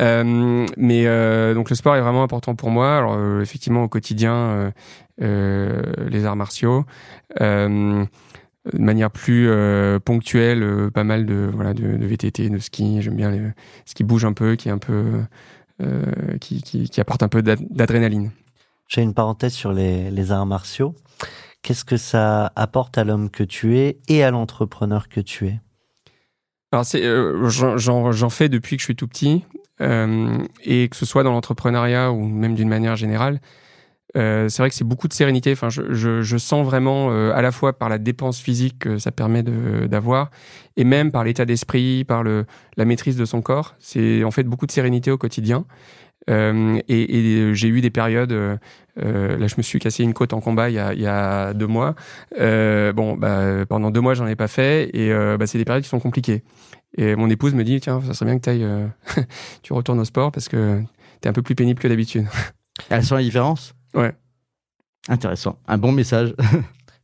Euh, 0.00 0.66
mais 0.78 1.04
donc 1.54 1.68
le 1.68 1.76
sport 1.76 1.96
est 1.96 2.00
vraiment 2.00 2.22
important 2.22 2.54
pour 2.54 2.70
moi. 2.70 2.96
Alors 2.96 3.42
effectivement 3.42 3.82
au 3.82 3.88
quotidien, 3.88 4.72
les 5.18 6.24
arts 6.24 6.36
martiaux 6.36 6.86
de 8.72 8.82
manière 8.82 9.10
plus 9.10 9.48
euh, 9.48 9.98
ponctuelle, 9.98 10.62
euh, 10.62 10.90
pas 10.90 11.04
mal 11.04 11.26
de 11.26 11.50
voilà 11.52 11.74
de, 11.74 11.96
de 11.96 12.06
VTT, 12.06 12.50
de 12.50 12.58
ski. 12.58 13.00
J'aime 13.02 13.16
bien 13.16 13.30
les, 13.30 13.40
ce 13.84 13.94
qui 13.94 14.04
bouge 14.04 14.24
un 14.24 14.32
peu, 14.32 14.56
qui 14.56 14.68
est 14.68 14.72
un 14.72 14.78
peu 14.78 15.22
euh, 15.82 16.38
qui, 16.40 16.62
qui, 16.62 16.88
qui, 16.88 17.00
apporte 17.00 17.22
un 17.22 17.28
peu 17.28 17.42
d'adrénaline. 17.42 18.30
J'ai 18.88 19.02
une 19.02 19.14
parenthèse 19.14 19.52
sur 19.52 19.72
les, 19.72 20.10
les 20.10 20.32
arts 20.32 20.46
martiaux. 20.46 20.94
Qu'est-ce 21.62 21.84
que 21.84 21.96
ça 21.96 22.52
apporte 22.56 22.98
à 22.98 23.04
l'homme 23.04 23.30
que 23.30 23.44
tu 23.44 23.76
es 23.78 23.98
et 24.08 24.22
à 24.22 24.30
l'entrepreneur 24.30 25.08
que 25.08 25.20
tu 25.20 25.46
es? 25.46 25.60
Alors 26.72 26.84
c'est 26.84 27.02
j'en 27.02 28.30
fais 28.30 28.48
depuis 28.48 28.76
que 28.76 28.80
je 28.80 28.84
suis 28.84 28.96
tout 28.96 29.08
petit 29.08 29.44
et 29.80 30.88
que 30.88 30.96
ce 30.96 31.06
soit 31.06 31.22
dans 31.22 31.32
l'entrepreneuriat 31.32 32.12
ou 32.12 32.26
même 32.26 32.54
d'une 32.54 32.68
manière 32.68 32.96
générale. 32.96 33.40
Euh, 34.16 34.48
c'est 34.48 34.62
vrai 34.62 34.70
que 34.70 34.74
c'est 34.74 34.84
beaucoup 34.84 35.08
de 35.08 35.12
sérénité. 35.12 35.52
Enfin, 35.52 35.68
je, 35.68 35.92
je, 35.92 36.22
je 36.22 36.36
sens 36.38 36.64
vraiment 36.64 37.10
euh, 37.10 37.32
à 37.34 37.42
la 37.42 37.52
fois 37.52 37.78
par 37.78 37.88
la 37.88 37.98
dépense 37.98 38.40
physique 38.40 38.78
que 38.80 38.98
ça 38.98 39.12
permet 39.12 39.42
d'avoir, 39.42 40.30
et 40.76 40.84
même 40.84 41.10
par 41.10 41.24
l'état 41.24 41.44
d'esprit, 41.44 42.04
par 42.04 42.22
le, 42.22 42.46
la 42.76 42.84
maîtrise 42.84 43.16
de 43.16 43.24
son 43.24 43.42
corps. 43.42 43.74
C'est 43.78 44.24
en 44.24 44.30
fait 44.30 44.44
beaucoup 44.44 44.66
de 44.66 44.72
sérénité 44.72 45.10
au 45.10 45.18
quotidien. 45.18 45.66
Euh, 46.30 46.78
et, 46.88 47.18
et 47.18 47.54
j'ai 47.54 47.68
eu 47.68 47.80
des 47.80 47.90
périodes. 47.90 48.32
Euh, 48.32 48.56
là, 48.96 49.46
je 49.46 49.54
me 49.56 49.62
suis 49.62 49.78
cassé 49.78 50.02
une 50.02 50.12
côte 50.12 50.32
en 50.32 50.40
combat 50.40 50.68
il 50.68 50.74
y 50.74 50.78
a, 50.78 50.92
il 50.92 51.00
y 51.00 51.06
a 51.06 51.54
deux 51.54 51.66
mois. 51.66 51.94
bon, 52.38 53.16
bah, 53.16 53.66
pendant 53.68 53.90
deux 53.90 54.00
mois, 54.00 54.14
j'en 54.14 54.26
ai 54.26 54.36
pas 54.36 54.48
fait, 54.48 54.90
et 54.94 55.10
bah, 55.38 55.46
c'est 55.46 55.58
des 55.58 55.64
périodes 55.64 55.84
qui 55.84 55.88
sont 55.88 56.00
compliquées. 56.00 56.42
Et 56.96 57.14
mon 57.16 57.28
épouse 57.28 57.54
me 57.54 57.64
dit 57.64 57.80
tiens, 57.80 58.00
ça 58.06 58.14
serait 58.14 58.30
bien 58.30 58.38
que 58.38 58.50
ailles, 58.50 58.66
tu 59.62 59.72
retournes 59.72 60.00
au 60.00 60.04
sport 60.04 60.32
parce 60.32 60.48
que 60.48 60.82
t'es 61.20 61.28
un 61.28 61.34
peu 61.34 61.42
plus 61.42 61.54
pénible 61.54 61.80
que 61.80 61.88
d'habitude. 61.88 62.26
Elles 62.90 63.04
sont 63.04 63.16
la 63.16 63.22
différence? 63.22 63.74
Ouais. 63.98 64.14
Intéressant. 65.08 65.58
Un 65.66 65.78
bon 65.78 65.92
message. 65.92 66.34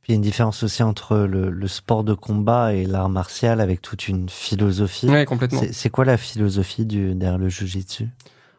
Puis 0.05 0.13
il 0.13 0.13
y 0.13 0.17
a 0.17 0.17
une 0.17 0.23
différence 0.23 0.63
aussi 0.63 0.83
entre 0.83 1.17
le, 1.17 1.67
sport 1.67 2.05
de 2.05 2.13
combat 2.13 2.75
et 2.75 2.85
l'art 2.85 3.09
martial 3.09 3.59
avec 3.59 3.81
toute 3.81 4.07
une 4.07 4.29
philosophie. 4.29 5.09
Ouais, 5.09 5.25
complètement. 5.25 5.63
C'est 5.73 5.89
quoi 5.89 6.05
la 6.05 6.19
philosophie 6.19 6.85
du, 6.85 7.15
derrière 7.15 7.39
le 7.39 7.49
jujitsu? 7.49 8.09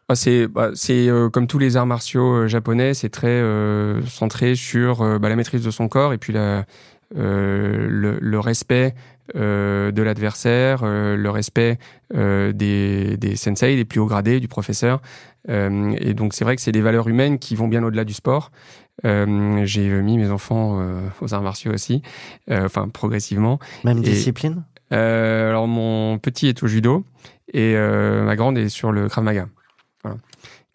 Bah, 0.09 0.15
C'est 0.15 0.47
bah, 0.47 0.71
euh, 0.89 1.29
comme 1.29 1.45
tous 1.45 1.59
les 1.59 1.77
arts 1.77 1.85
martiaux 1.85 2.33
euh, 2.33 2.47
japonais, 2.47 2.95
c'est 2.95 3.09
très 3.09 3.27
euh, 3.27 4.03
centré 4.07 4.55
sur 4.55 5.19
bah, 5.19 5.29
la 5.29 5.35
maîtrise 5.35 5.63
de 5.63 5.69
son 5.69 5.87
corps 5.87 6.13
et 6.13 6.17
puis 6.17 6.33
la, 6.33 6.65
le, 7.13 8.17
le, 8.19 8.39
respect 8.39 8.95
de 9.35 10.01
l'adversaire, 10.01 10.83
le 10.83 11.29
respect 11.29 11.77
des, 12.11 13.17
des 13.17 13.35
sensei, 13.35 13.75
des 13.75 13.85
plus 13.85 13.99
hauts 13.99 14.07
gradés, 14.07 14.39
du 14.39 14.47
professeur. 14.47 14.99
Euh, 15.49 15.95
et 15.99 16.13
donc 16.13 16.33
c'est 16.33 16.43
vrai 16.43 16.55
que 16.55 16.61
c'est 16.61 16.71
des 16.71 16.81
valeurs 16.81 17.07
humaines 17.07 17.39
qui 17.39 17.55
vont 17.55 17.67
bien 17.67 17.83
au-delà 17.83 18.03
du 18.03 18.13
sport. 18.13 18.51
Euh, 19.05 19.65
j'ai 19.65 19.89
mis 20.01 20.17
mes 20.17 20.29
enfants 20.29 20.79
euh, 20.79 21.01
aux 21.21 21.33
arts 21.33 21.41
martiaux 21.41 21.73
aussi, 21.73 22.01
enfin 22.49 22.87
progressivement. 22.89 23.59
Même 23.83 24.01
discipline? 24.01 24.63
Alors 24.91 25.67
mon 25.67 26.17
petit 26.19 26.47
est 26.47 26.63
au 26.63 26.67
judo 26.67 27.05
et 27.53 27.75
ma 27.75 28.35
grande 28.35 28.57
est 28.57 28.69
sur 28.69 28.91
le 28.91 29.09
Krav 29.09 29.23
Maga. 29.23 29.47
Voilà. 30.03 30.17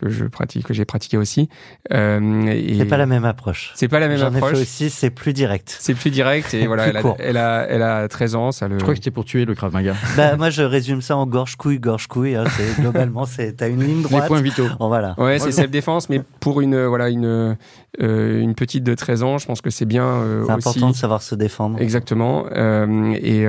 Que 0.00 0.08
je 0.08 0.24
pratique, 0.24 0.66
que 0.66 0.74
j'ai 0.74 0.84
pratiqué 0.84 1.18
aussi. 1.18 1.48
Euh, 1.92 2.54
c'est 2.78 2.86
pas 2.86 2.96
la 2.96 3.06
même 3.06 3.24
approche. 3.24 3.72
C'est 3.74 3.88
pas 3.88 4.00
la 4.00 4.08
même 4.08 4.22
approche. 4.22 4.58
Ai 4.58 4.62
aussi, 4.62 4.90
c'est 4.90 5.10
plus 5.10 5.32
direct. 5.32 5.76
C'est 5.78 5.94
plus 5.94 6.10
direct 6.10 6.54
et 6.54 6.66
voilà, 6.66 6.86
elle 6.86 6.96
a, 6.96 7.16
elle 7.18 7.36
a, 7.36 7.66
elle 7.68 7.82
a, 7.82 8.08
13 8.08 8.34
ans. 8.34 8.52
Ça 8.52 8.66
le... 8.68 8.78
Je 8.78 8.82
crois 8.82 8.94
que 8.94 9.00
c'était 9.00 9.10
pour 9.10 9.24
tuer 9.24 9.44
le 9.44 9.54
Krav 9.54 9.72
Maga. 9.72 9.94
bah, 10.16 10.36
moi, 10.36 10.48
je 10.48 10.62
résume 10.62 11.02
ça 11.02 11.16
en 11.16 11.26
gorge 11.26 11.56
couille, 11.56 11.78
gorge 11.78 12.06
couille. 12.06 12.34
Hein, 12.34 12.44
globalement, 12.78 13.26
c'est 13.26 13.52
t'as 13.56 13.68
une 13.68 13.84
ligne 13.84 14.02
droite. 14.02 14.22
Les 14.22 14.28
points 14.28 14.40
vitaux. 14.40 14.68
Bon, 14.78 14.88
voilà. 14.88 15.14
Ouais, 15.18 15.38
c'est 15.38 15.52
self 15.52 15.70
défense, 15.70 16.08
mais 16.08 16.22
pour 16.40 16.60
une 16.62 16.86
voilà 16.86 17.10
une 17.10 17.56
euh, 18.00 18.40
une 18.40 18.54
petite 18.54 18.84
de 18.84 18.94
13 18.94 19.22
ans, 19.24 19.38
je 19.38 19.46
pense 19.46 19.60
que 19.60 19.70
c'est 19.70 19.84
bien 19.84 20.04
euh, 20.04 20.44
C'est 20.46 20.52
important 20.52 20.90
de 20.90 20.94
savoir 20.94 21.22
se 21.22 21.34
défendre. 21.34 21.80
Exactement. 21.80 22.46
Euh, 22.52 23.14
et 23.20 23.46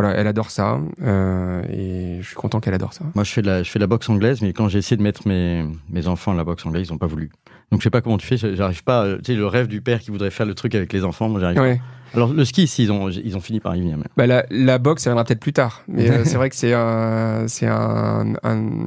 voilà, 0.00 0.16
elle 0.16 0.26
adore 0.26 0.50
ça. 0.50 0.78
et 1.02 2.18
je 2.20 2.26
suis 2.26 2.36
content 2.36 2.60
qu'elle 2.60 2.74
adore 2.74 2.92
ça. 2.92 3.04
Moi, 3.14 3.24
je 3.24 3.32
fais 3.32 3.42
de 3.42 3.46
la, 3.46 3.62
je 3.62 3.70
fais 3.70 3.78
de 3.78 3.82
la 3.84 3.88
boxe 3.88 4.08
anglaise, 4.08 4.42
mais 4.42 4.52
quand 4.52 4.68
j'ai 4.68 4.78
essayé 4.78 4.96
de 4.96 5.02
mettre 5.02 5.26
mes, 5.26 5.64
mes 5.90 6.06
enfants 6.06 6.32
à 6.32 6.36
la 6.36 6.44
boxe 6.44 6.64
anglaise, 6.66 6.86
ils 6.88 6.92
n'ont 6.92 6.98
pas 6.98 7.06
voulu. 7.06 7.30
Donc, 7.72 7.80
je 7.80 7.84
sais 7.84 7.90
pas 7.90 8.00
comment 8.00 8.16
tu 8.16 8.26
fais. 8.26 8.36
J'arrive 8.36 8.84
pas. 8.84 9.16
Tu 9.18 9.32
sais, 9.32 9.34
le 9.34 9.46
rêve 9.46 9.66
du 9.66 9.80
père 9.80 9.98
qui 10.00 10.10
voudrait 10.10 10.30
faire 10.30 10.46
le 10.46 10.54
truc 10.54 10.74
avec 10.74 10.92
les 10.92 11.04
enfants, 11.04 11.28
moi, 11.28 11.40
j'arrive 11.40 11.60
ouais. 11.60 11.80
Alors, 12.14 12.32
le 12.32 12.44
ski, 12.44 12.64
ils 12.78 12.90
ont, 12.90 13.10
ils 13.10 13.36
ont 13.36 13.40
fini 13.40 13.60
par 13.60 13.76
y 13.76 13.80
venir. 13.80 13.98
Bah, 14.16 14.26
la, 14.26 14.46
la 14.50 14.78
boxe, 14.78 15.02
ça 15.02 15.10
viendra 15.10 15.24
peut-être 15.24 15.40
plus 15.40 15.52
tard. 15.52 15.82
Mais 15.88 16.24
c'est 16.24 16.36
vrai 16.38 16.48
que 16.48 16.56
c'est 16.56 16.72
un, 16.72 17.46
c'est 17.48 17.66
un, 17.66 18.34
un 18.42 18.86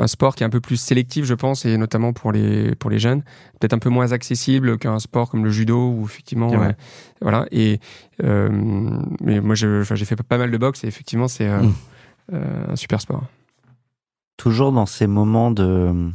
un 0.00 0.06
sport 0.06 0.34
qui 0.34 0.42
est 0.42 0.46
un 0.46 0.50
peu 0.50 0.60
plus 0.60 0.76
sélectif, 0.76 1.24
je 1.24 1.34
pense, 1.34 1.64
et 1.64 1.76
notamment 1.76 2.12
pour 2.12 2.32
les, 2.32 2.74
pour 2.74 2.90
les 2.90 2.98
jeunes, 2.98 3.22
peut-être 3.58 3.74
un 3.74 3.78
peu 3.78 3.90
moins 3.90 4.12
accessible 4.12 4.78
qu'un 4.78 4.98
sport 4.98 5.30
comme 5.30 5.44
le 5.44 5.50
judo, 5.50 5.90
où 5.90 6.04
effectivement, 6.04 6.50
euh, 6.52 6.72
voilà. 7.20 7.46
Et 7.50 7.80
euh, 8.22 8.48
mais 9.20 9.40
moi, 9.40 9.54
j'ai 9.54 10.04
fait 10.04 10.16
pas 10.22 10.38
mal 10.38 10.50
de 10.50 10.58
boxe, 10.58 10.84
et 10.84 10.86
effectivement, 10.86 11.28
c'est 11.28 11.48
euh, 11.48 11.60
mm. 11.62 12.70
un 12.70 12.76
super 12.76 13.00
sport. 13.00 13.24
Toujours 14.36 14.72
dans 14.72 14.86
ces 14.86 15.06
moments 15.06 15.50
de 15.50 16.10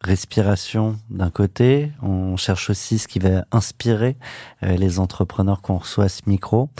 respiration 0.00 0.96
d'un 1.10 1.30
côté, 1.30 1.90
on 2.02 2.36
cherche 2.36 2.70
aussi 2.70 2.98
ce 2.98 3.08
qui 3.08 3.18
va 3.18 3.44
inspirer 3.50 4.16
les 4.62 5.00
entrepreneurs 5.00 5.60
qu'on 5.60 5.78
reçoit 5.78 6.04
à 6.04 6.08
ce 6.08 6.22
micro. 6.26 6.70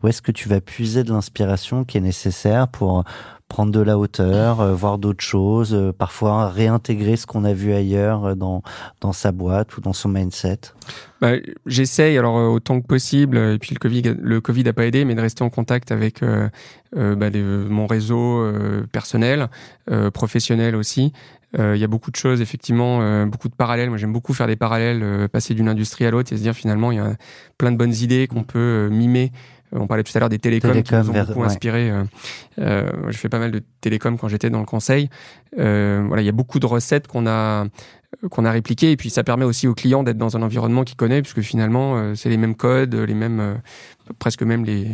Où 0.00 0.06
est-ce 0.06 0.22
que 0.22 0.30
tu 0.30 0.48
vas 0.48 0.60
puiser 0.60 1.02
de 1.02 1.12
l'inspiration 1.12 1.84
qui 1.84 1.98
est 1.98 2.00
nécessaire 2.00 2.68
pour 2.68 3.02
prendre 3.48 3.72
de 3.72 3.80
la 3.80 3.98
hauteur, 3.98 4.60
euh, 4.60 4.74
voir 4.74 4.98
d'autres 4.98 5.24
choses, 5.24 5.74
euh, 5.74 5.92
parfois 5.92 6.48
réintégrer 6.48 7.16
ce 7.16 7.26
qu'on 7.26 7.44
a 7.44 7.54
vu 7.54 7.72
ailleurs 7.72 8.26
euh, 8.26 8.34
dans, 8.34 8.62
dans 9.00 9.12
sa 9.12 9.32
boîte 9.32 9.76
ou 9.76 9.80
dans 9.80 9.94
son 9.94 10.10
mindset 10.10 10.60
bah, 11.20 11.32
J'essaye, 11.66 12.18
alors 12.18 12.34
autant 12.52 12.80
que 12.80 12.86
possible, 12.86 13.38
et 13.38 13.58
puis 13.58 13.74
le 13.74 13.78
Covid 13.78 14.02
le 14.20 14.40
COVID 14.40 14.64
n'a 14.64 14.72
pas 14.72 14.86
aidé, 14.86 15.04
mais 15.04 15.14
de 15.14 15.20
rester 15.20 15.42
en 15.42 15.50
contact 15.50 15.90
avec 15.90 16.22
bah, 16.92 17.30
mon 17.34 17.86
réseau 17.86 18.52
personnel, 18.92 19.48
professionnel 20.12 20.76
aussi. 20.76 21.12
Il 21.58 21.76
y 21.76 21.84
a 21.84 21.88
beaucoup 21.88 22.10
de 22.10 22.16
choses, 22.16 22.40
effectivement, 22.40 23.26
beaucoup 23.26 23.48
de 23.48 23.54
parallèles. 23.54 23.88
Moi, 23.88 23.98
j'aime 23.98 24.12
beaucoup 24.12 24.32
faire 24.32 24.46
des 24.46 24.56
parallèles, 24.56 25.28
passer 25.28 25.54
d'une 25.54 25.68
industrie 25.68 26.06
à 26.06 26.10
l'autre 26.10 26.32
et 26.32 26.36
se 26.36 26.42
dire 26.42 26.54
finalement, 26.54 26.92
il 26.92 26.96
y 26.96 27.00
a 27.00 27.16
plein 27.58 27.72
de 27.72 27.76
bonnes 27.76 27.94
idées 27.94 28.28
qu'on 28.28 28.44
peut 28.44 28.88
mimer 28.90 29.32
on 29.72 29.86
parlait 29.86 30.02
tout 30.02 30.12
à 30.14 30.20
l'heure 30.20 30.28
des 30.28 30.38
télécoms, 30.38 30.82
qui 30.82 30.94
nous 30.94 31.10
ont 31.10 31.12
beaucoup 31.12 31.42
inspiré. 31.42 31.90
Euh, 31.90 32.04
euh, 32.58 32.90
je 33.08 33.18
fais 33.18 33.28
pas 33.28 33.38
mal 33.38 33.50
de 33.50 33.62
télécoms 33.80 34.16
quand 34.16 34.28
j'étais 34.28 34.50
dans 34.50 34.60
le 34.60 34.66
conseil. 34.66 35.08
Euh, 35.58 36.04
voilà, 36.06 36.22
il 36.22 36.26
y 36.26 36.30
a 36.30 36.32
beaucoup 36.32 36.58
de 36.58 36.66
recettes 36.66 37.06
qu'on 37.06 37.26
a 37.26 37.66
qu'on 38.30 38.46
a 38.46 38.50
répliquées 38.50 38.92
et 38.92 38.96
puis 38.96 39.10
ça 39.10 39.22
permet 39.22 39.44
aussi 39.44 39.68
aux 39.68 39.74
clients 39.74 40.02
d'être 40.02 40.16
dans 40.16 40.34
un 40.34 40.40
environnement 40.40 40.82
qu'ils 40.82 40.96
connaissent 40.96 41.20
puisque 41.20 41.42
finalement 41.42 42.14
c'est 42.14 42.30
les 42.30 42.38
mêmes 42.38 42.54
codes, 42.54 42.94
les 42.94 43.12
mêmes 43.12 43.60
presque 44.18 44.42
même 44.42 44.64
les 44.64 44.88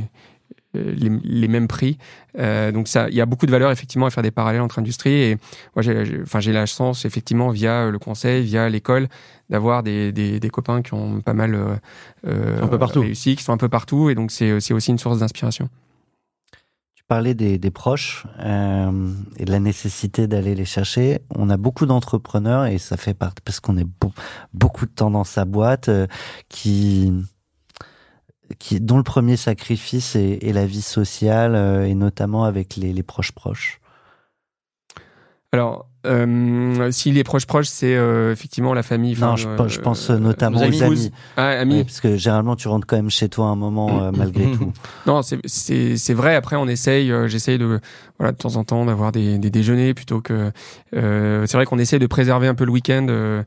les, 0.74 1.48
mêmes 1.48 1.68
prix. 1.68 1.98
donc 2.36 2.88
ça, 2.88 3.09
il 3.09 3.14
y 3.14 3.20
a 3.20 3.26
beaucoup 3.26 3.46
de 3.46 3.51
valeur 3.51 3.70
effectivement 3.70 4.06
à 4.06 4.10
faire 4.10 4.22
des 4.22 4.30
parallèles 4.30 4.62
entre 4.62 4.78
industries. 4.78 5.12
Et 5.12 5.38
moi, 5.74 5.82
j'ai, 5.82 6.20
enfin, 6.22 6.40
j'ai 6.40 6.52
la 6.52 6.66
chance 6.66 7.05
effectivement 7.05 7.51
via 7.51 7.90
le 7.90 7.98
conseil, 7.98 8.42
via 8.42 8.68
l'école, 8.68 9.09
d'avoir 9.51 9.82
des, 9.82 10.12
des, 10.12 10.40
des, 10.40 10.51
copains 10.51 10.82
qui 10.82 10.94
ont 10.94 11.20
pas 11.20 11.34
mal 11.34 11.55
euh, 11.55 11.76
euh 12.26 12.62
un 12.62 12.68
peu 12.68 12.78
partout. 12.78 13.01
réussi, 13.01 13.36
qui 13.36 13.42
sont 13.42 13.52
un 13.52 13.59
peu 13.59 13.68
partout, 13.68 14.10
et 14.10 14.14
donc 14.14 14.30
c'est 14.30 14.52
aussi 14.52 14.90
une 14.90 14.98
source 14.98 15.18
d'inspiration. 15.18 15.68
Tu 16.94 17.05
parlais 17.06 17.34
des, 17.34 17.59
des 17.59 17.70
proches 17.70 18.26
euh, 18.40 19.12
et 19.36 19.44
de 19.44 19.51
la 19.51 19.60
nécessité 19.60 20.26
d'aller 20.26 20.55
les 20.55 20.64
chercher. 20.64 21.20
On 21.28 21.51
a 21.51 21.59
beaucoup 21.59 21.84
d'entrepreneurs, 21.84 22.66
et 22.66 22.78
ça 22.78 22.96
fait 22.96 23.14
partie, 23.14 23.42
parce 23.44 23.60
qu'on 23.60 23.76
est 23.76 23.86
beaucoup 24.55 24.86
de 24.86 24.90
temps 24.90 25.10
dans 25.10 25.24
sa 25.24 25.44
boîte, 25.44 25.88
euh, 25.88 26.06
qui 26.48 27.12
qui, 28.58 28.80
dont 28.80 28.96
le 28.96 29.02
premier 29.02 29.36
sacrifice 29.36 30.16
est, 30.16 30.42
est 30.42 30.52
la 30.52 30.66
vie 30.66 30.82
sociale 30.82 31.54
euh, 31.54 31.86
et 31.86 31.94
notamment 31.94 32.44
avec 32.44 32.76
les, 32.76 32.92
les 32.92 33.02
proches 33.02 33.32
proches. 33.32 33.80
Alors, 35.54 35.86
euh, 36.04 36.90
si 36.90 37.12
les 37.12 37.22
proches 37.22 37.46
proches, 37.46 37.68
c'est 37.68 37.94
euh, 37.94 38.32
effectivement 38.32 38.74
la 38.74 38.82
famille. 38.82 39.16
Non, 39.20 39.36
je, 39.36 39.48
je, 39.68 39.78
pense 39.78 40.10
euh, 40.10 40.18
notamment 40.18 40.58
aux 40.58 40.82
amis. 40.82 41.12
Ah, 41.36 41.50
amis. 41.50 41.84
parce 41.84 42.00
que 42.00 42.16
généralement, 42.16 42.56
tu 42.56 42.66
rentres 42.66 42.88
quand 42.88 42.96
même 42.96 43.08
chez 43.08 43.28
toi 43.28 43.46
un 43.46 43.54
moment 43.54 44.10
malgré 44.16 44.50
tout. 44.50 44.72
Non, 45.06 45.20
c'est 45.22 46.14
vrai. 46.14 46.34
Après, 46.34 46.56
on 46.56 46.66
essaye. 46.66 47.12
J'essaye 47.26 47.58
de 47.58 47.80
voilà 48.18 48.32
de 48.32 48.36
temps 48.36 48.56
en 48.56 48.64
temps 48.64 48.84
d'avoir 48.84 49.12
des, 49.12 49.38
des, 49.38 49.50
déjeuners 49.50 49.94
plutôt 49.94 50.20
que. 50.20 50.50
c'est 50.92 51.52
vrai 51.52 51.66
qu'on 51.66 51.78
essaie 51.78 52.00
de 52.00 52.06
préserver 52.08 52.48
un 52.48 52.56
peu 52.56 52.64
le 52.64 52.72
week-end 52.72 53.44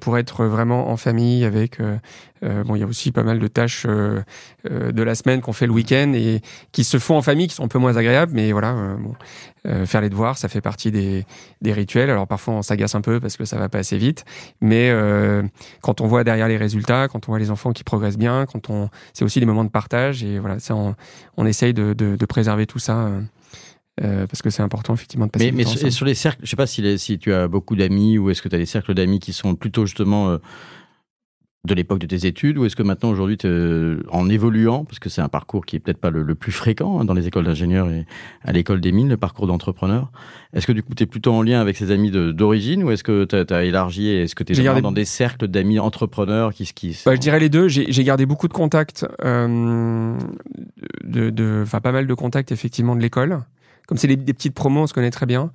pour 0.00 0.18
être 0.18 0.44
vraiment 0.46 0.90
en 0.90 0.96
famille 0.96 1.44
avec. 1.44 1.78
bon, 2.42 2.74
il 2.74 2.80
y 2.80 2.82
a 2.82 2.86
aussi 2.86 3.12
pas 3.12 3.22
mal 3.22 3.38
de 3.38 3.46
tâches 3.46 3.86
de 3.86 5.02
la 5.02 5.14
semaine 5.14 5.40
qu'on 5.40 5.52
fait 5.52 5.66
le 5.66 5.72
week-end 5.72 6.12
et 6.14 6.40
qui 6.72 6.84
se 6.84 6.98
font 6.98 7.16
en 7.16 7.22
famille, 7.22 7.46
qui 7.48 7.54
sont 7.54 7.64
un 7.64 7.68
peu 7.68 7.78
moins 7.78 7.96
agréables, 7.96 8.32
mais 8.34 8.52
voilà. 8.52 8.74
bon, 8.98 9.14
faire 9.86 10.00
les 10.00 10.08
devoirs, 10.08 10.38
ça 10.38 10.48
fait 10.48 10.60
partie 10.60 10.90
des, 10.90 11.24
des 11.60 11.72
alors 11.96 12.26
parfois 12.26 12.54
on 12.54 12.62
s'agace 12.62 12.94
un 12.94 13.00
peu 13.00 13.20
parce 13.20 13.36
que 13.36 13.44
ça 13.44 13.58
va 13.58 13.68
pas 13.68 13.78
assez 13.78 13.98
vite, 13.98 14.24
mais 14.60 14.90
euh, 14.90 15.42
quand 15.80 16.00
on 16.00 16.06
voit 16.06 16.24
derrière 16.24 16.48
les 16.48 16.56
résultats, 16.56 17.08
quand 17.08 17.28
on 17.28 17.32
voit 17.32 17.38
les 17.38 17.50
enfants 17.50 17.72
qui 17.72 17.84
progressent 17.84 18.18
bien, 18.18 18.46
quand 18.46 18.70
on, 18.70 18.88
c'est 19.12 19.24
aussi 19.24 19.40
des 19.40 19.46
moments 19.46 19.64
de 19.64 19.70
partage 19.70 20.22
et 20.22 20.38
voilà, 20.38 20.58
ça 20.58 20.74
on, 20.74 20.94
on 21.36 21.46
essaye 21.46 21.74
de, 21.74 21.92
de, 21.94 22.26
préserver 22.26 22.66
tout 22.66 22.78
ça. 22.78 23.10
Euh, 24.00 24.22
euh, 24.22 24.26
parce 24.26 24.42
que 24.42 24.50
c'est 24.50 24.62
important 24.62 24.94
effectivement 24.94 25.26
de 25.26 25.30
passer 25.30 25.52
mais, 25.52 25.52
mais 25.52 25.64
sur, 25.64 25.92
sur, 25.92 26.06
les 26.06 26.14
cercles, 26.14 26.40
je 26.42 26.50
sais 26.50 26.56
pas 26.56 26.66
si, 26.66 26.98
si 26.98 27.18
tu 27.18 27.32
as 27.32 27.48
beaucoup 27.48 27.76
d'amis 27.76 28.18
ou 28.18 28.30
est-ce 28.30 28.42
que 28.42 28.48
tu 28.48 28.54
as 28.54 28.58
des 28.58 28.66
cercles 28.66 28.94
d'amis 28.94 29.18
qui 29.18 29.32
sont 29.32 29.54
plutôt 29.54 29.86
justement 29.86 30.38
de 31.64 31.74
l'époque 31.74 31.98
de 31.98 32.06
tes 32.06 32.26
études 32.26 32.56
ou 32.56 32.64
est-ce 32.64 32.74
que 32.74 32.82
maintenant 32.82 33.10
aujourd'hui 33.10 33.36
en 34.10 34.30
évoluant 34.30 34.86
parce 34.86 34.98
que 34.98 35.10
c'est 35.10 35.20
un 35.20 35.28
parcours 35.28 35.66
qui 35.66 35.76
est 35.76 35.78
peut-être 35.78 35.98
pas 35.98 36.08
le, 36.08 36.34
plus 36.34 36.52
fréquent 36.52 36.98
hein, 36.98 37.04
dans 37.04 37.12
les 37.12 37.26
écoles 37.26 37.44
d'ingénieurs 37.44 37.90
et 37.90 38.06
à 38.42 38.52
l'école 38.52 38.80
des 38.80 38.92
mines 38.92 39.10
le 39.10 39.18
parcours 39.18 39.46
d'entrepreneur 39.46 40.10
est-ce 40.54 40.66
que 40.66 40.72
du 40.72 40.82
coup 40.82 40.94
tu 40.94 41.02
es 41.02 41.06
plutôt 41.06 41.34
en 41.34 41.42
lien 41.42 41.60
avec 41.60 41.76
ces 41.76 41.90
amis 41.90 42.10
d'origine 42.10 42.82
ou 42.82 42.90
est-ce 42.90 43.04
que 43.04 43.24
tu 43.24 43.54
as, 43.54 43.64
élargi 43.64 44.08
est-ce 44.08 44.34
que 44.34 44.42
tu 44.42 44.58
es 44.58 44.62
gardé... 44.62 44.80
dans 44.80 44.92
des 44.92 45.04
cercles 45.04 45.48
d'amis 45.48 45.78
entrepreneurs 45.78 46.54
qui, 46.54 46.64
qui 46.64 46.98
bah, 47.04 47.14
je 47.14 47.20
dirais 47.20 47.40
les 47.40 47.50
deux. 47.50 47.68
J'ai 47.68 48.04
gardé 48.04 48.24
beaucoup 48.24 48.48
de 48.48 48.54
contacts 48.54 49.06
euh, 49.22 50.16
de 51.04 51.60
enfin 51.62 51.80
pas 51.80 51.92
mal 51.92 52.06
de 52.06 52.14
contacts 52.14 52.52
effectivement 52.52 52.96
de 52.96 53.02
l'école 53.02 53.40
comme 53.86 53.98
c'est 53.98 54.08
des, 54.08 54.16
petites 54.16 54.54
promos 54.54 54.82
on 54.82 54.86
se 54.86 54.94
connaît 54.94 55.10
très 55.10 55.26
bien 55.26 55.50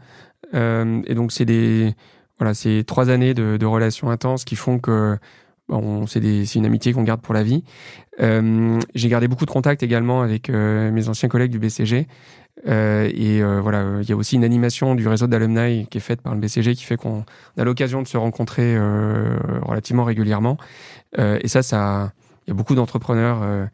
euh, 0.54 1.02
et 1.08 1.16
donc 1.16 1.32
c'est 1.32 1.46
des 1.46 1.96
voilà 2.38 2.54
c'est 2.54 2.84
trois 2.86 3.10
années 3.10 3.34
de, 3.34 3.66
relations 3.66 4.10
intenses 4.10 4.46
qui 4.46 4.56
font 4.56 4.80
que 4.80 5.18
c'est 6.08 6.56
une 6.56 6.66
amitié 6.66 6.94
qu'on 6.94 7.04
garde 7.04 7.22
pour 7.22 7.34
la 7.34 7.42
vie. 7.42 7.64
Euh, 8.22 8.80
j'ai 8.94 9.10
gardé 9.10 9.28
beaucoup 9.28 9.46
de 9.46 9.52
contacts 9.52 9.82
également 9.82 10.22
avec 10.22 10.50
euh, 10.50 10.92
mes 10.92 11.10
anciens 11.10 11.28
collègues 11.28 11.52
du 11.52 11.60
BCG. 11.60 12.08
Et 12.68 13.42
voilà, 13.42 14.00
il 14.02 14.10
y 14.10 14.12
a 14.12 14.16
aussi 14.16 14.36
une 14.36 14.44
animation 14.44 14.96
du 14.96 15.08
réseau 15.08 15.28
d'alumni 15.28 15.88
qui 15.88 15.98
est 15.98 16.02
faite 16.02 16.22
par 16.22 16.34
le 16.34 16.40
BCG 16.40 16.76
qui 16.76 16.84
fait 16.84 16.98
qu'on 16.98 17.26
a 17.58 17.64
l'occasion 17.64 18.02
de 18.02 18.08
se 18.08 18.18
rencontrer 18.18 18.78
relativement 19.62 20.04
régulièrement. 20.04 20.58
et 21.18 21.48
ça, 21.48 21.64
ça, 21.64 22.12
il 22.46 22.50
y 22.50 22.52
a 22.52 22.54
beaucoup 22.56 22.76
d'entrepreneurs 22.76 23.70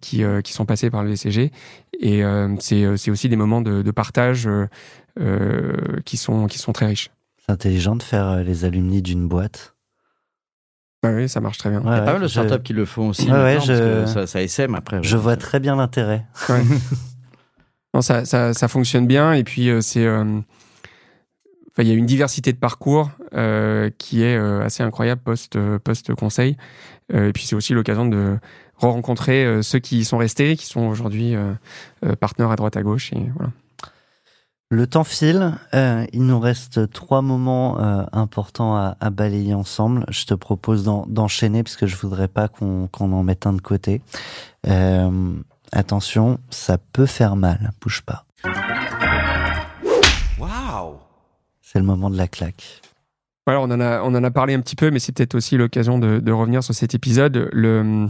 qui, 0.00 0.22
qui 0.42 0.52
sont 0.52 0.66
passés 0.66 0.90
par 0.90 1.02
le 1.02 1.10
BCG. 1.10 1.52
Et 2.00 2.22
c'est 2.58 3.10
aussi 3.10 3.28
des 3.28 3.36
moments 3.36 3.60
de, 3.60 3.82
de 3.82 3.90
partage 3.90 4.48
qui, 6.04 6.16
sont, 6.16 6.46
qui 6.46 6.58
sont 6.58 6.72
très 6.72 6.86
riches. 6.86 7.10
C'est 7.44 7.52
intelligent 7.52 7.96
de 7.96 8.02
faire 8.02 8.42
les 8.42 8.64
alumni 8.64 9.02
d'une 9.02 9.28
boîte 9.28 9.74
oui, 11.12 11.28
ça 11.28 11.40
marche 11.40 11.58
très 11.58 11.70
bien. 11.70 11.82
Il 11.84 11.90
y 11.90 11.94
a 11.94 12.02
pas 12.02 12.12
mal 12.12 12.22
de 12.22 12.28
startups 12.28 12.62
qui 12.62 12.72
le 12.72 12.84
font 12.84 13.08
aussi. 13.08 13.30
Ouais, 13.30 13.58
je... 13.60 14.06
ça, 14.06 14.26
ça 14.26 14.42
SM 14.42 14.74
après. 14.74 15.02
Je 15.02 15.16
vois 15.16 15.36
très 15.36 15.60
bien 15.60 15.76
l'intérêt. 15.76 16.24
non, 17.94 18.00
ça, 18.00 18.24
ça, 18.24 18.54
ça, 18.54 18.68
fonctionne 18.68 19.06
bien 19.06 19.32
et 19.32 19.44
puis 19.44 19.68
euh, 19.68 19.80
c'est. 19.80 20.06
Euh... 20.06 20.40
Enfin, 21.70 21.82
il 21.82 21.88
y 21.88 21.90
a 21.90 21.94
une 21.94 22.06
diversité 22.06 22.52
de 22.52 22.58
parcours 22.58 23.10
euh, 23.34 23.90
qui 23.98 24.22
est 24.22 24.36
euh, 24.36 24.62
assez 24.62 24.84
incroyable 24.84 25.20
post 25.20 25.58
post 25.78 26.14
conseil. 26.14 26.56
et 27.12 27.32
puis 27.32 27.44
c'est 27.46 27.56
aussi 27.56 27.74
l'occasion 27.74 28.06
de 28.06 28.38
rencontrer 28.76 29.62
ceux 29.62 29.78
qui 29.78 30.04
sont 30.04 30.18
restés, 30.18 30.56
qui 30.56 30.66
sont 30.66 30.86
aujourd'hui 30.86 31.34
partenaires 32.20 32.50
à 32.50 32.56
droite 32.56 32.76
à 32.76 32.82
gauche 32.82 33.12
et 33.12 33.30
voilà. 33.36 33.50
Le 34.74 34.88
temps 34.88 35.04
file, 35.04 35.52
euh, 35.72 36.04
il 36.12 36.24
nous 36.26 36.40
reste 36.40 36.90
trois 36.90 37.22
moments 37.22 37.78
euh, 37.78 38.02
importants 38.12 38.74
à, 38.74 39.10
balayer 39.10 39.54
ensemble. 39.54 40.04
Je 40.08 40.24
te 40.24 40.34
propose 40.34 40.82
d'enchaîner 40.82 41.62
parce 41.62 41.76
que 41.76 41.86
je 41.86 41.96
voudrais 41.96 42.26
pas 42.26 42.48
qu'on 42.48 42.88
en 42.98 43.22
mette 43.22 43.46
un 43.46 43.52
de 43.52 43.60
côté. 43.60 44.00
Euh, 44.66 45.32
attention, 45.70 46.40
ça 46.50 46.78
peut 46.78 47.06
faire 47.06 47.36
mal, 47.36 47.70
bouge 47.80 48.02
pas. 48.02 48.24
Waouh 50.40 50.96
C'est 51.62 51.78
le 51.78 51.84
moment 51.84 52.10
de 52.10 52.16
la 52.16 52.26
claque. 52.26 52.80
Voilà, 53.46 53.60
on 53.60 53.70
en 53.70 53.80
a, 53.80 54.02
on 54.02 54.14
en 54.14 54.24
a 54.24 54.30
parlé 54.32 54.54
un 54.54 54.60
petit 54.60 54.76
peu, 54.76 54.90
mais 54.90 54.98
c'est 54.98 55.12
peut-être 55.12 55.34
aussi 55.34 55.56
l'occasion 55.56 55.98
de, 55.98 56.32
revenir 56.32 56.64
sur 56.64 56.74
cet 56.74 56.94
épisode. 56.94 57.48
Le, 57.52 58.08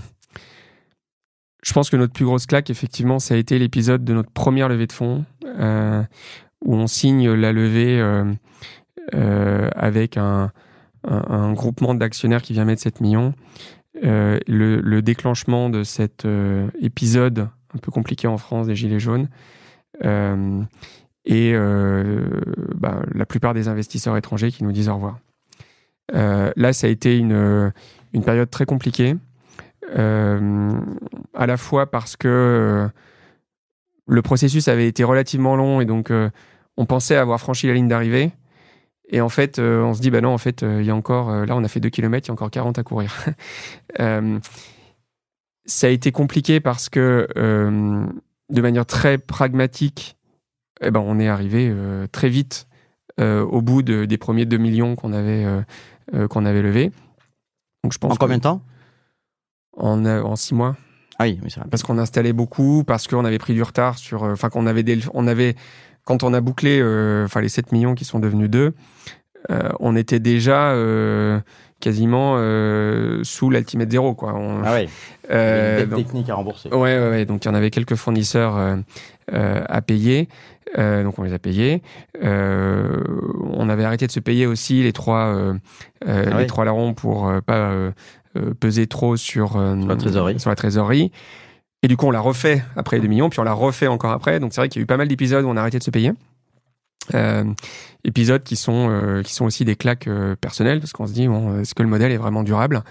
je 1.64 1.72
pense 1.72 1.88
que 1.88 1.96
notre 1.96 2.12
plus 2.12 2.26
grosse 2.26 2.46
claque, 2.46 2.68
effectivement, 2.68 3.18
ça 3.18 3.34
a 3.34 3.36
été 3.38 3.58
l'épisode 3.58 4.04
de 4.04 4.12
notre 4.12 4.30
première 4.30 4.68
levée 4.68 4.86
de 4.86 4.92
fonds, 4.92 5.24
euh, 5.46 6.02
où 6.62 6.74
on 6.74 6.86
signe 6.86 7.32
la 7.32 7.52
levée 7.52 7.98
euh, 8.00 8.30
euh, 9.14 9.70
avec 9.74 10.16
un, 10.18 10.52
groupement 11.52 11.94
d'actionnaires 11.94 12.42
qui 12.42 12.52
vient 12.52 12.64
mettre 12.64 12.82
7 12.82 13.00
millions. 13.00 13.34
Le, 14.02 14.40
le, 14.46 15.02
déclenchement 15.02 15.70
de 15.70 15.84
cet 15.84 16.26
épisode 16.80 17.48
un 17.74 17.78
peu 17.78 17.90
compliqué 17.90 18.26
en 18.26 18.38
France 18.38 18.66
des 18.66 18.74
Gilets 18.74 19.00
jaunes 19.00 19.28
et 20.02 21.54
bah, 22.74 23.02
la 23.14 23.26
plupart 23.26 23.54
des 23.54 23.68
investisseurs 23.68 24.16
étrangers 24.16 24.50
qui 24.50 24.64
nous 24.64 24.72
disent 24.72 24.88
au 24.88 24.94
revoir. 24.94 25.18
Là, 26.12 26.72
ça 26.72 26.86
a 26.86 26.90
été 26.90 27.18
une, 27.18 27.72
période 28.24 28.50
très 28.50 28.64
compliquée, 28.64 29.16
à 29.93 31.47
la 31.47 31.56
fois 31.56 31.90
parce 31.90 32.16
que 32.16 32.89
le 34.06 34.23
processus 34.23 34.69
avait 34.69 34.89
été 34.89 35.05
relativement 35.05 35.56
long 35.56 35.81
et 35.81 35.85
donc 35.85 36.12
on 36.77 36.86
pensait 36.86 37.16
avoir 37.16 37.40
franchi 37.40 37.66
la 37.66 37.74
ligne 37.74 37.89
d'arrivée. 37.89 38.32
Et 39.11 39.20
en 39.20 39.28
fait, 39.28 39.59
on 39.59 39.93
se 39.93 40.01
dit, 40.01 40.11
bah 40.11 40.23
non, 40.23 40.31
en 40.31 40.39
fait, 40.39 40.62
il 40.62 40.85
y 40.85 40.90
a 40.90 40.94
encore, 40.94 41.31
là, 41.44 41.55
on 41.55 41.62
a 41.62 41.69
fait 41.69 41.81
2 41.81 41.90
km, 41.90 42.27
il 42.27 42.28
y 42.28 42.31
a 42.31 42.32
encore 42.32 42.51
40 42.51 42.78
à 42.78 42.82
courir. 42.82 43.15
ça 45.66 45.86
a 45.86 45.90
été 45.90 46.11
compliqué 46.11 46.61
parce 46.61 46.89
que, 46.89 47.28
de 48.51 48.61
manière 48.61 48.86
très 48.86 49.19
pragmatique, 49.19 50.16
eh 50.81 50.90
ben, 50.90 51.01
on 51.01 51.19
est 51.19 51.28
arrivé 51.28 51.69
euh, 51.70 52.06
très 52.11 52.28
vite 52.28 52.66
euh, 53.20 53.43
au 53.43 53.62
bout 53.62 53.82
des 53.82 54.19
premiers 54.19 54.44
2 54.44 54.56
millions 54.56 54.97
qu'on 54.97 55.12
avait, 55.12 55.44
euh, 56.15 56.28
qu'on 56.28 56.44
avait 56.44 56.62
levés. 56.62 56.90
Donc, 57.82 57.93
je 57.93 57.98
pense 57.98 58.12
en 58.12 58.16
combien 58.16 58.39
de 58.39 58.43
temps? 58.43 58.62
En, 59.76 60.05
en 60.06 60.36
six 60.36 60.55
mois. 60.55 60.76
Ah 61.18 61.24
oui, 61.24 61.38
Parce 61.70 61.82
qu'on 61.84 61.98
installait 61.98 62.32
beaucoup, 62.32 62.82
parce 62.84 63.06
qu'on 63.06 63.24
avait 63.24 63.38
pris 63.38 63.55
du 63.55 63.62
retard 63.62 63.98
sur. 63.98 64.24
Enfin, 64.24 64.48
qu'on 64.48 64.66
avait, 64.66 64.84
on 65.12 65.26
avait. 65.26 65.55
Quand 66.05 66.22
on 66.22 66.34
a 66.34 66.40
bouclé 66.40 66.82
enfin 67.24 67.40
les 67.40 67.48
7 67.48 67.72
millions 67.72 67.94
qui 67.94 68.05
sont 68.05 68.18
devenus 68.18 68.51
2, 68.51 68.74
on 69.78 69.96
était 69.96 70.18
déjà 70.18 70.74
quasiment 71.80 72.34
sous 73.22 73.48
l'Ultimate 73.48 73.90
Zero. 73.90 74.14
Quoi. 74.14 74.34
ah 74.64 74.74
oui. 74.74 74.88
Euh, 75.30 75.86
technique 75.86 76.28
à 76.28 76.34
rembourser. 76.34 76.68
Ouais, 76.70 76.98
ouais, 76.98 77.09
ouais, 77.10 77.24
Donc 77.24 77.44
il 77.44 77.48
y 77.48 77.51
en 77.51 77.55
avait 77.55 77.70
quelques 77.70 77.94
fournisseurs 77.94 78.59
à 79.32 79.82
payer. 79.82 80.28
Euh, 80.78 81.05
donc 81.05 81.18
on 81.18 81.22
les 81.22 81.32
a 81.32 81.38
payés. 81.38 81.82
Euh, 82.22 83.02
on 83.52 83.68
avait 83.68 83.84
arrêté 83.84 84.06
de 84.06 84.12
se 84.12 84.20
payer 84.20 84.46
aussi 84.46 84.82
les 84.82 84.92
trois, 84.92 85.34
euh, 85.34 85.55
ah 86.06 86.38
les 86.38 86.46
trois 86.46 86.64
larrons 86.64 86.94
pour 86.94 87.32
pas 87.46 87.72
peser 88.61 88.86
trop 88.86 89.16
sur, 89.16 89.59
la 89.59 89.97
trésorerie. 89.97 90.40
sur 90.40 90.51
la 90.51 90.56
trésorerie. 90.56 91.12
Et 91.82 91.89
du 91.89 91.97
coup, 91.97 92.06
on 92.06 92.11
l'a 92.11 92.20
refait 92.20 92.65
après 92.77 92.97
les 92.97 93.02
2 93.02 93.09
millions, 93.09 93.28
puis 93.28 93.40
on 93.40 93.44
l'a 93.44 93.52
refait 93.52 93.86
encore 93.86 94.12
après. 94.12 94.40
Donc 94.40 94.52
c'est 94.52 94.61
vrai 94.61 94.69
qu'il 94.69 94.81
y 94.81 94.82
a 94.82 94.85
eu 94.85 94.86
pas 94.86 94.97
mal 94.97 95.09
d'épisodes 95.09 95.44
où 95.44 95.48
on 95.48 95.56
a 95.56 95.61
arrêté 95.61 95.78
de 95.78 95.85
se 95.85 95.90
payer. 95.90 96.12
épisodes 98.05 98.43
qui 98.43 98.56
sont, 98.56 99.23
qui 99.24 99.35
sont 99.35 99.44
aussi 99.44 99.65
des 99.65 99.77
claques 99.77 100.09
personnelles, 100.40 100.81
parce 100.81 100.93
qu'on 100.93 101.06
se 101.06 101.12
dit, 101.12 101.28
bon, 101.28 101.61
est-ce 101.61 101.74
que 101.74 101.82
le 101.82 101.89
modèle 101.89 102.12
est 102.12 102.16
vraiment 102.16 102.43
durable? 102.43 102.82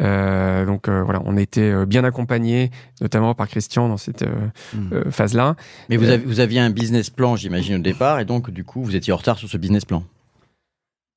Euh, 0.00 0.66
donc 0.66 0.88
euh, 0.88 1.02
voilà, 1.02 1.22
on 1.24 1.36
était 1.36 1.70
euh, 1.70 1.86
bien 1.86 2.04
accompagnés, 2.04 2.70
notamment 3.00 3.34
par 3.34 3.48
Christian 3.48 3.88
dans 3.88 3.96
cette 3.96 4.24
hmm. 4.74 5.10
phase-là. 5.10 5.56
Mais 5.88 5.96
vous, 5.96 6.06
vous 6.26 6.40
aviez 6.40 6.60
un 6.60 6.70
business 6.70 7.10
plan, 7.10 7.36
j'imagine, 7.36 7.76
au 7.76 7.82
départ, 7.82 8.20
et 8.20 8.24
donc 8.24 8.50
du 8.50 8.64
coup, 8.64 8.82
vous 8.82 8.96
étiez 8.96 9.12
en 9.12 9.16
retard 9.16 9.38
sur 9.38 9.48
ce 9.48 9.56
business 9.56 9.84
plan. 9.84 10.02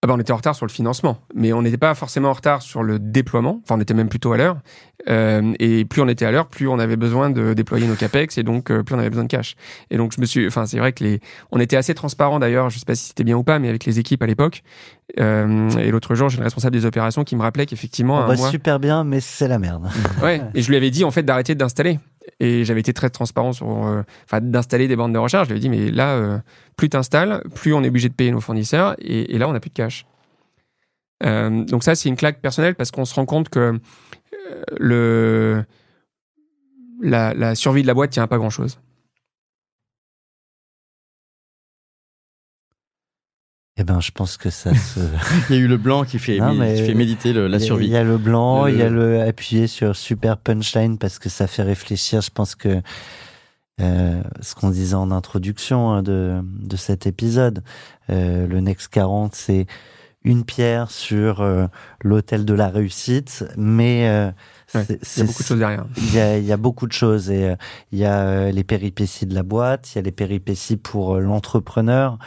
Ah 0.01 0.07
bah 0.07 0.13
on 0.15 0.19
était 0.19 0.31
en 0.31 0.38
retard 0.38 0.55
sur 0.55 0.65
le 0.65 0.71
financement, 0.71 1.17
mais 1.35 1.51
on 1.51 1.61
n'était 1.61 1.77
pas 1.77 1.93
forcément 1.93 2.30
en 2.30 2.34
retard 2.34 2.61
sur 2.61 2.84
le 2.84 2.99
déploiement. 2.99 3.59
Enfin, 3.63 3.76
on 3.77 3.81
était 3.81 3.93
même 3.93 4.07
plutôt 4.07 4.31
à 4.31 4.38
l'heure. 4.38 4.57
Euh, 5.09 5.53
et 5.59 5.84
plus 5.84 6.01
on 6.01 6.07
était 6.07 6.26
à 6.26 6.31
l'heure, 6.31 6.47
plus 6.47 6.69
on 6.69 6.80
avait 6.80 6.95
besoin 6.95 7.30
de 7.30 7.53
déployer 7.53 7.85
nos 7.85 7.95
capex, 7.95 8.38
et 8.38 8.43
donc 8.43 8.71
euh, 8.71 8.81
plus 8.81 8.95
on 8.95 8.99
avait 8.99 9.09
besoin 9.09 9.26
de 9.26 9.30
cash. 9.30 9.55
Et 9.91 9.97
donc 9.97 10.13
je 10.15 10.21
me 10.21 10.26
suis, 10.26 10.47
enfin 10.47 10.65
c'est 10.65 10.77
vrai 10.77 10.93
que 10.93 11.03
les, 11.03 11.19
on 11.51 11.59
était 11.59 11.76
assez 11.76 11.93
transparent 11.93 12.39
d'ailleurs. 12.39 12.69
Je 12.69 12.80
sais 12.80 12.85
pas 12.85 12.95
si 12.95 13.07
c'était 13.07 13.26
bien 13.26 13.35
ou 13.35 13.43
pas, 13.43 13.59
mais 13.59 13.67
avec 13.67 13.84
les 13.84 13.99
équipes 13.99 14.23
à 14.23 14.27
l'époque. 14.27 14.63
Euh, 15.19 15.69
et 15.71 15.91
l'autre 15.91 16.15
jour, 16.15 16.30
j'ai 16.30 16.38
le 16.38 16.43
responsable 16.43 16.76
des 16.76 16.85
opérations 16.85 17.26
qui 17.26 17.35
me 17.35 17.41
rappelait 17.41 17.65
qu'effectivement, 17.65 18.19
on 18.19 18.27
va 18.27 18.38
super 18.38 18.80
bien, 18.80 19.03
mais 19.03 19.19
c'est 19.19 19.49
la 19.49 19.59
merde. 19.59 19.89
ouais. 20.23 20.41
Et 20.53 20.61
je 20.61 20.69
lui 20.69 20.77
avais 20.77 20.91
dit 20.91 21.03
en 21.03 21.11
fait 21.11 21.23
d'arrêter 21.23 21.55
d'installer. 21.55 21.99
Et 22.39 22.65
j'avais 22.65 22.80
été 22.80 22.93
très 22.93 23.10
transparent 23.10 23.53
sur, 23.53 23.88
euh, 23.88 24.03
d'installer 24.41 24.88
des 24.88 24.95
bandes 24.95 25.14
de 25.14 25.18
recharge. 25.18 25.47
Je 25.47 25.53
lui 25.53 25.60
ai 25.60 25.61
dit, 25.61 25.69
mais 25.69 25.91
là, 25.91 26.15
euh, 26.15 26.39
plus 26.76 26.89
tu 26.89 26.97
installes, 26.97 27.43
plus 27.56 27.73
on 27.73 27.84
est 27.84 27.89
obligé 27.89 28.10
de 28.10 28.14
payer 28.14 28.31
nos 28.31 28.41
fournisseurs. 28.41 28.95
Et, 28.99 29.38
là, 29.38 29.47
on 29.47 29.53
n'a 29.53 29.60
plus 29.60 29.69
de 29.69 29.76
cash. 29.76 30.06
Euh, 31.23 31.65
donc 31.65 31.84
ça, 31.84 31.95
c'est 31.95 32.10
une 32.10 32.15
claque 32.15 32.39
personnelle 32.41 32.76
parce 32.76 32.91
qu'on 32.91 33.06
se 33.06 33.14
rend 33.14 33.26
compte 33.26 33.49
que 33.49 33.80
la, 34.80 35.65
la, 37.34 37.56
survie 37.56 37.81
de 37.81 37.88
la 37.88 37.93
boîte 37.93 38.11
tient 38.11 38.23
à 38.23 38.27
pas 38.27 38.38
grand-chose. 38.38 38.80
Eh 43.80 43.85
ben, 43.85 44.01
je 44.01 44.11
pense 44.11 44.35
que 44.35 44.49
ça 44.49 44.76
se. 44.76 44.99
il 45.49 45.56
y 45.56 45.60
a 45.60 45.61
eu 45.61 45.68
le 45.68 45.77
blanc 45.77 46.03
qui 46.03 46.19
fait, 46.19 46.38
fait 46.38 46.93
méditer 46.93 47.31
la 47.31 47.60
survie. 47.60 47.85
Il 47.85 47.91
y 47.91 47.95
a 47.95 48.03
le 48.03 48.18
blanc, 48.18 48.68
il 48.68 48.77
y 48.77 48.81
a 48.81 48.89
le 48.89 49.22
appuyer 49.22 49.68
sur 49.68 49.95
super 49.95 50.38
punchline 50.38 50.97
parce 50.97 51.18
que 51.18 51.30
ça 51.30 51.47
fait 51.47 51.64
réfléchir. 51.64 52.19
Je 52.22 52.30
pense 52.30 52.56
que 52.56 52.81
euh, 53.80 54.22
ce 54.41 54.56
qu'on 54.56 54.69
disait 54.69 54.95
en 54.95 55.11
introduction 55.11 55.91
hein, 55.91 56.03
de, 56.03 56.41
de 56.43 56.76
cet 56.76 57.07
épisode, 57.07 57.64
euh, 58.10 58.45
le 58.45 58.60
Next 58.60 58.89
40, 58.89 59.34
c'est 59.34 59.65
une 60.26 60.43
pierre 60.43 60.91
sur 60.91 61.39
euh, 61.39 61.68
l'hôtel 62.03 62.43
de 62.43 62.53
la 62.53 62.68
réussite, 62.68 63.45
mais 63.56 64.34
il 64.74 65.00
y 65.18 65.22
a 65.22 65.26
beaucoup 65.26 65.44
de 65.44 65.48
choses 65.48 65.60
derrière. 65.60 65.86
Il 65.98 66.14
y 66.14 66.20
a, 66.20 66.38
il 66.38 66.46
y 66.46 66.52
a 66.52 66.58
beaucoup 66.58 66.88
de 66.88 66.91
choses 66.91 67.30
et 67.32 67.50
euh, 67.50 67.56
il 67.91 68.00
y 68.00 68.06
a 68.06 68.22
euh, 68.22 68.52
les 68.52 68.64
péripéties 68.64 69.26
de 69.26 69.34
la 69.34 69.44
boîte, 69.44 69.94
il 69.94 69.98
y 69.98 70.00
a 70.00 70.02
les 70.02 70.12
péripéties 70.12 70.78
pour 70.78 71.16
euh, 71.16 71.20
l'entrepreneur 71.20 72.18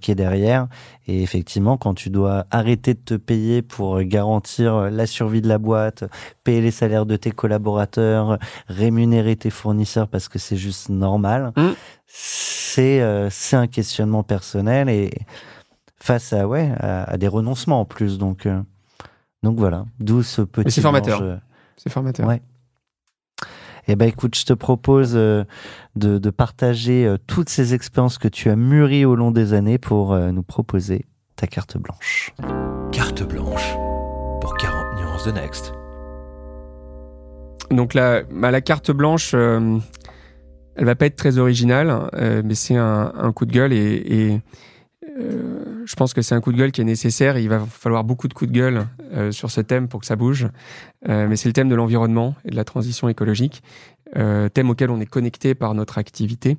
qui 0.00 0.10
est 0.10 0.14
derrière. 0.14 0.66
Et 1.06 1.22
effectivement, 1.22 1.76
quand 1.76 1.92
tu 1.92 2.08
dois 2.08 2.46
arrêter 2.50 2.94
de 2.94 3.00
te 3.00 3.12
payer 3.12 3.60
pour 3.60 4.00
garantir 4.00 4.90
la 4.90 5.06
survie 5.06 5.42
de 5.42 5.48
la 5.48 5.58
boîte, 5.58 6.04
payer 6.42 6.62
les 6.62 6.70
salaires 6.70 7.04
de 7.04 7.16
tes 7.16 7.32
collaborateurs, 7.32 8.38
rémunérer 8.68 9.36
tes 9.36 9.50
fournisseurs 9.50 10.08
parce 10.08 10.30
que 10.30 10.38
c'est 10.38 10.56
juste 10.56 10.88
normal, 10.88 11.52
mmh. 11.54 11.66
c'est 12.06 13.28
c'est 13.28 13.56
un 13.56 13.66
questionnement 13.66 14.22
personnel 14.22 14.88
et 14.88 15.10
face 16.00 16.32
à 16.32 16.48
ouais 16.48 16.72
à, 16.80 17.18
des 17.18 17.28
renoncements 17.28 17.82
en 17.82 17.84
plus. 17.84 18.16
Donc 18.16 18.48
donc 19.42 19.58
voilà, 19.58 19.84
d'où 20.00 20.22
ce 20.22 20.40
petit. 20.40 20.70
C'est 20.70 20.80
formateur. 20.80 21.40
C'est 21.78 21.90
formateur. 21.90 22.26
Ouais. 22.26 22.42
Eh 23.90 23.96
ben 23.96 24.06
écoute, 24.06 24.36
je 24.36 24.44
te 24.44 24.52
propose 24.52 25.12
euh, 25.16 25.44
de, 25.96 26.30
partager 26.30 27.06
euh, 27.06 27.16
toutes 27.26 27.48
ces 27.48 27.72
expériences 27.72 28.18
que 28.18 28.28
tu 28.28 28.50
as 28.50 28.56
mûries 28.56 29.06
au 29.06 29.16
long 29.16 29.30
des 29.30 29.54
années 29.54 29.78
pour 29.78 30.12
euh, 30.12 30.30
nous 30.30 30.42
proposer 30.42 31.06
ta 31.36 31.46
carte 31.46 31.78
blanche. 31.78 32.34
Carte 32.92 33.22
blanche 33.22 33.74
pour 34.42 34.54
40 34.58 35.00
nuances 35.00 35.24
de 35.24 35.32
Next. 35.32 35.72
Donc 37.70 37.94
la, 37.94 38.24
bah, 38.24 38.50
la 38.50 38.60
carte 38.60 38.90
blanche, 38.90 39.32
elle 39.32 39.80
va 40.84 40.94
pas 40.94 41.06
être 41.06 41.16
très 41.16 41.38
originale, 41.38 42.10
mais 42.44 42.54
c'est 42.54 42.76
un, 42.76 43.32
coup 43.34 43.46
de 43.46 43.52
gueule 43.52 43.72
et 43.72 44.40
euh, 45.18 45.82
je 45.84 45.94
pense 45.96 46.14
que 46.14 46.22
c'est 46.22 46.34
un 46.34 46.40
coup 46.40 46.52
de 46.52 46.58
gueule 46.58 46.72
qui 46.72 46.80
est 46.80 46.84
nécessaire. 46.84 47.38
il 47.38 47.48
va 47.48 47.60
falloir 47.60 48.04
beaucoup 48.04 48.28
de 48.28 48.34
coups 48.34 48.50
de 48.50 48.56
gueule 48.56 48.86
euh, 49.12 49.32
sur 49.32 49.50
ce 49.50 49.60
thème 49.60 49.88
pour 49.88 50.00
que 50.00 50.06
ça 50.06 50.16
bouge. 50.16 50.48
Euh, 51.08 51.26
mais 51.28 51.36
c'est 51.36 51.48
le 51.48 51.52
thème 51.52 51.68
de 51.68 51.74
l'environnement 51.74 52.34
et 52.44 52.50
de 52.50 52.56
la 52.56 52.64
transition 52.64 53.08
écologique, 53.08 53.62
thème 54.14 54.70
auquel 54.70 54.90
on 54.90 55.00
est 55.00 55.06
connecté 55.06 55.54
par 55.54 55.74
notre 55.74 55.98
activité. 55.98 56.56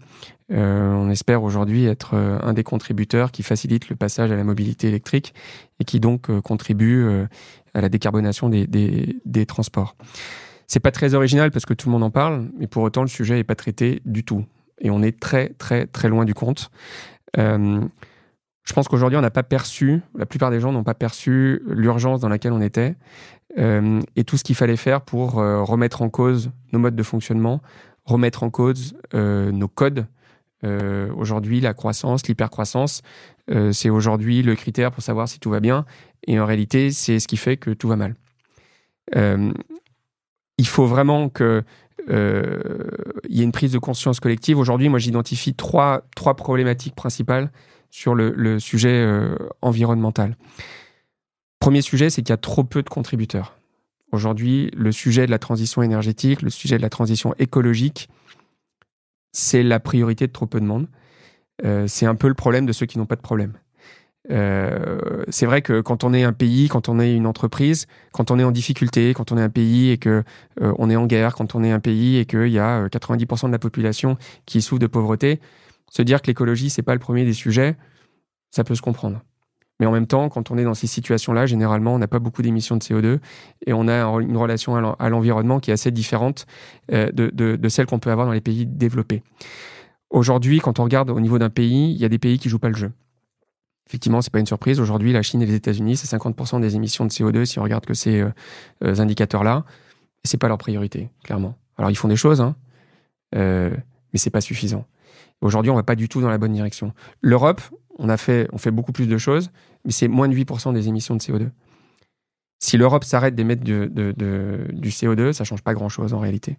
on 0.51 1.09
espère 1.09 1.41
aujourd'hui 1.41 1.85
être 1.85 2.13
un 2.13 2.53
des 2.53 2.63
contributeurs 2.63 3.31
qui 3.31 3.41
facilite 3.41 3.89
le 3.89 3.95
passage 3.95 4.31
à 4.31 4.35
la 4.35 4.43
mobilité 4.43 4.87
électrique 4.87 5.33
et 5.79 5.83
qui 5.83 5.99
donc 5.99 6.29
contribue 6.41 7.09
à 7.73 7.81
la 7.81 7.89
décarbonation 7.89 8.49
des, 8.49 9.45
transports. 9.47 9.95
C'est 10.67 10.79
pas 10.79 10.91
très 10.91 11.15
original 11.15 11.49
parce 11.49 11.65
que 11.65 11.73
tout 11.73 11.89
le 11.89 11.93
monde 11.93 12.03
en 12.03 12.11
parle, 12.11 12.51
mais 12.59 12.67
pour 12.67 12.83
autant 12.83 13.01
le 13.01 13.07
sujet 13.07 13.33
n'est 13.33 13.43
pas 13.43 13.55
traité 13.55 14.03
du 14.05 14.23
tout. 14.23 14.45
Et 14.79 14.91
on 14.91 15.01
est 15.01 15.19
très 15.19 15.49
très 15.57 15.87
très 15.87 16.07
loin 16.07 16.25
du 16.25 16.35
compte. 16.35 16.69
Je 18.69 18.73
pense 18.75 18.87
qu'aujourd'hui, 18.87 19.17
on 19.17 19.21
n'a 19.21 19.31
pas 19.31 19.41
perçu, 19.41 20.01
la 20.15 20.27
plupart 20.27 20.51
des 20.51 20.59
gens 20.59 20.71
n'ont 20.71 20.83
pas 20.83 20.93
perçu 20.93 21.63
l'urgence 21.65 22.19
dans 22.19 22.29
laquelle 22.29 22.51
on 22.51 22.61
était 22.61 22.95
euh, 23.57 23.99
et 24.15 24.23
tout 24.23 24.37
ce 24.37 24.43
qu'il 24.43 24.55
fallait 24.55 24.75
faire 24.75 25.01
pour 25.01 25.39
euh, 25.39 25.63
remettre 25.63 26.03
en 26.03 26.09
cause 26.09 26.51
nos 26.71 26.77
modes 26.77 26.95
de 26.95 27.01
fonctionnement, 27.01 27.63
remettre 28.05 28.43
en 28.43 28.51
cause 28.51 28.95
euh, 29.15 29.51
nos 29.51 29.67
codes. 29.67 30.05
aujourd'hui, 30.61 31.61
la 31.61 31.73
croissance, 31.73 32.27
l'hypercroissance, 32.27 33.01
c'est 33.71 33.89
aujourd'hui 33.89 34.43
le 34.43 34.53
critère 34.55 34.91
pour 34.91 35.01
savoir 35.01 35.27
si 35.27 35.39
tout 35.39 35.49
va 35.49 35.61
bien. 35.61 35.85
Et 36.27 36.39
en 36.39 36.45
réalité, 36.45 36.91
c'est 36.91 37.19
ce 37.19 37.27
qui 37.27 37.37
fait 37.37 37.57
que 37.57 37.71
tout 37.71 37.87
va 37.87 37.95
mal. 37.95 38.13
il 39.15 40.67
faut 40.67 40.85
vraiment 40.85 41.29
que 41.29 41.63
il 42.07 43.35
y 43.35 43.41
ait 43.41 43.45
une 43.45 43.51
prise 43.51 43.71
de 43.71 43.79
conscience 43.79 44.19
collective. 44.19 44.59
Aujourd'hui, 44.59 44.89
moi, 44.89 44.99
j'identifie 44.99 45.55
trois, 45.55 46.03
trois 46.13 46.35
problématiques 46.35 46.93
principales 46.93 47.49
sur 47.89 48.15
le, 48.15 48.59
sujet 48.59 48.93
euh, 48.93 49.35
environnemental. 49.61 50.37
Premier 51.59 51.81
sujet, 51.81 52.09
c'est 52.09 52.21
qu'il 52.21 52.31
y 52.31 52.33
a 52.33 52.37
trop 52.37 52.63
peu 52.63 52.83
de 52.83 52.89
contributeurs. 52.89 53.57
Aujourd'hui, 54.11 54.71
le 54.75 54.91
sujet 54.91 55.25
de 55.25 55.31
la 55.31 55.39
transition 55.39 55.81
énergétique, 55.81 56.41
le 56.41 56.49
sujet 56.49 56.77
de 56.77 56.81
la 56.81 56.89
transition 56.89 57.35
écologique, 57.37 58.09
c'est 59.31 59.63
la 59.63 59.79
priorité 59.79 60.27
de 60.27 60.31
trop 60.31 60.45
peu 60.45 60.59
de 60.59 60.65
monde. 60.65 60.87
Euh, 61.65 61.85
c'est 61.87 62.05
un 62.05 62.15
peu 62.15 62.27
le 62.27 62.33
problème 62.33 62.65
de 62.65 62.71
ceux 62.71 62.85
qui 62.85 62.97
n'ont 62.97 63.05
pas 63.05 63.15
de 63.15 63.21
problème. 63.21 63.53
Euh, 64.31 65.23
c'est 65.29 65.45
vrai 65.45 65.61
que 65.61 65.81
quand 65.81 66.03
on 66.03 66.13
est 66.13 66.23
un 66.23 66.33
pays, 66.33 66.67
quand 66.69 66.87
on 66.89 66.99
est 66.99 67.13
une 67.13 67.25
entreprise, 67.25 67.87
quand 68.11 68.31
on 68.31 68.39
est 68.39 68.43
en 68.43 68.51
difficulté, 68.51 69.13
quand 69.13 69.31
on 69.31 69.37
est 69.37 69.41
un 69.41 69.49
pays 69.49 69.89
et 69.89 69.97
que 69.97 70.23
on 70.61 70.89
est 70.89 70.95
en 70.95 71.07
guerre, 71.07 71.35
quand 71.35 71.55
on 71.55 71.63
est 71.63 71.71
un 71.71 71.79
pays 71.79 72.17
et 72.17 72.25
qu'il 72.25 72.49
y 72.49 72.59
a 72.59 72.87
90% 72.87 73.47
de 73.47 73.51
la 73.51 73.59
population 73.59 74.17
qui 74.45 74.61
souffre 74.61 74.79
de 74.79 74.87
pauvreté, 74.87 75.39
se 75.89 76.01
dire 76.01 76.21
que 76.21 76.27
l'écologie 76.27 76.69
c'est 76.69 76.81
pas 76.81 76.93
le 76.93 76.99
premier 76.99 77.25
des 77.25 77.33
sujets, 77.33 77.75
ça 78.51 78.63
peut 78.63 78.75
se 78.75 78.81
comprendre. 78.81 79.21
Mais 79.79 79.85
en 79.85 79.91
même 79.91 80.07
temps, 80.07 80.27
quand 80.27 80.51
on 80.51 80.57
est 80.57 80.65
dans 80.65 80.73
ces 80.73 80.87
situations-là, 80.87 81.45
généralement, 81.45 81.95
on 81.95 81.99
n'a 81.99 82.07
pas 82.07 82.19
beaucoup 82.19 82.41
d'émissions 82.41 82.75
de 82.75 82.83
CO2 82.83 83.19
et 83.65 83.71
on 83.71 83.87
a 83.87 84.03
une 84.19 84.35
relation 84.35 84.75
à 84.75 85.09
l'environnement 85.09 85.61
qui 85.61 85.71
est 85.71 85.73
assez 85.73 85.89
différente 85.89 86.47
de, 86.89 87.07
de, 87.31 87.69
celle 87.69 87.85
qu'on 87.85 87.99
peut 87.99 88.11
avoir 88.11 88.27
dans 88.27 88.33
les 88.33 88.41
pays 88.41 88.65
développés. 88.65 89.23
Aujourd'hui, 90.09 90.59
quand 90.59 90.79
on 90.79 90.83
regarde 90.83 91.09
au 91.11 91.19
niveau 91.21 91.39
d'un 91.39 91.49
pays, 91.49 91.93
il 91.93 91.97
y 91.97 92.03
a 92.03 92.09
des 92.09 92.19
pays 92.19 92.39
qui 92.39 92.49
jouent 92.49 92.59
pas 92.59 92.67
le 92.67 92.75
jeu. 92.75 92.91
Effectivement, 93.89 94.21
c'est 94.21 94.31
pas 94.31 94.39
une 94.39 94.45
surprise. 94.45 94.79
Aujourd'hui, 94.79 95.11
la 95.13 95.23
Chine 95.23 95.41
et 95.41 95.47
les 95.47 95.55
États-Unis, 95.55 95.97
c'est 95.97 96.15
50% 96.15 96.61
des 96.61 96.75
émissions 96.75 97.05
de 97.05 97.09
CO2 97.09 97.45
si 97.45 97.57
on 97.57 97.63
regarde 97.63 97.87
que 97.87 97.95
ces 97.95 98.19
euh, 98.19 98.29
euh, 98.83 98.99
indicateurs-là. 98.99 99.65
C'est 100.23 100.37
pas 100.37 100.47
leur 100.47 100.59
priorité, 100.59 101.09
clairement. 101.23 101.55
Alors, 101.75 101.89
ils 101.89 101.95
font 101.95 102.07
des 102.07 102.15
choses, 102.15 102.39
hein, 102.39 102.55
euh, 103.35 103.71
mais 104.13 104.31
pas 104.31 104.41
suffisant. 104.41 104.85
Aujourd'hui, 105.41 105.71
on 105.71 105.75
va 105.75 105.83
pas 105.83 105.95
du 105.95 106.09
tout 106.09 106.21
dans 106.21 106.29
la 106.29 106.37
bonne 106.37 106.53
direction. 106.53 106.93
L'Europe, 107.21 107.61
on 107.97 108.15
fait, 108.17 108.47
beaucoup 108.71 108.91
plus 108.91 109.07
de 109.07 109.17
choses, 109.17 109.51
mais 109.85 109.91
c'est 109.91 110.07
moins 110.07 110.27
de 110.27 110.35
8% 110.35 110.73
des 110.73 110.87
émissions 110.87 111.15
de 111.15 111.21
CO2. 111.21 111.49
Si 112.59 112.77
l'Europe 112.77 113.03
s'arrête 113.03 113.35
d'émettre 113.35 113.63
du, 113.63 113.87
du 113.87 114.89
CO2, 114.89 115.31
ça 115.33 115.43
change 115.43 115.61
pas 115.61 115.73
grand-chose 115.73 116.13
en 116.13 116.19
réalité. 116.19 116.57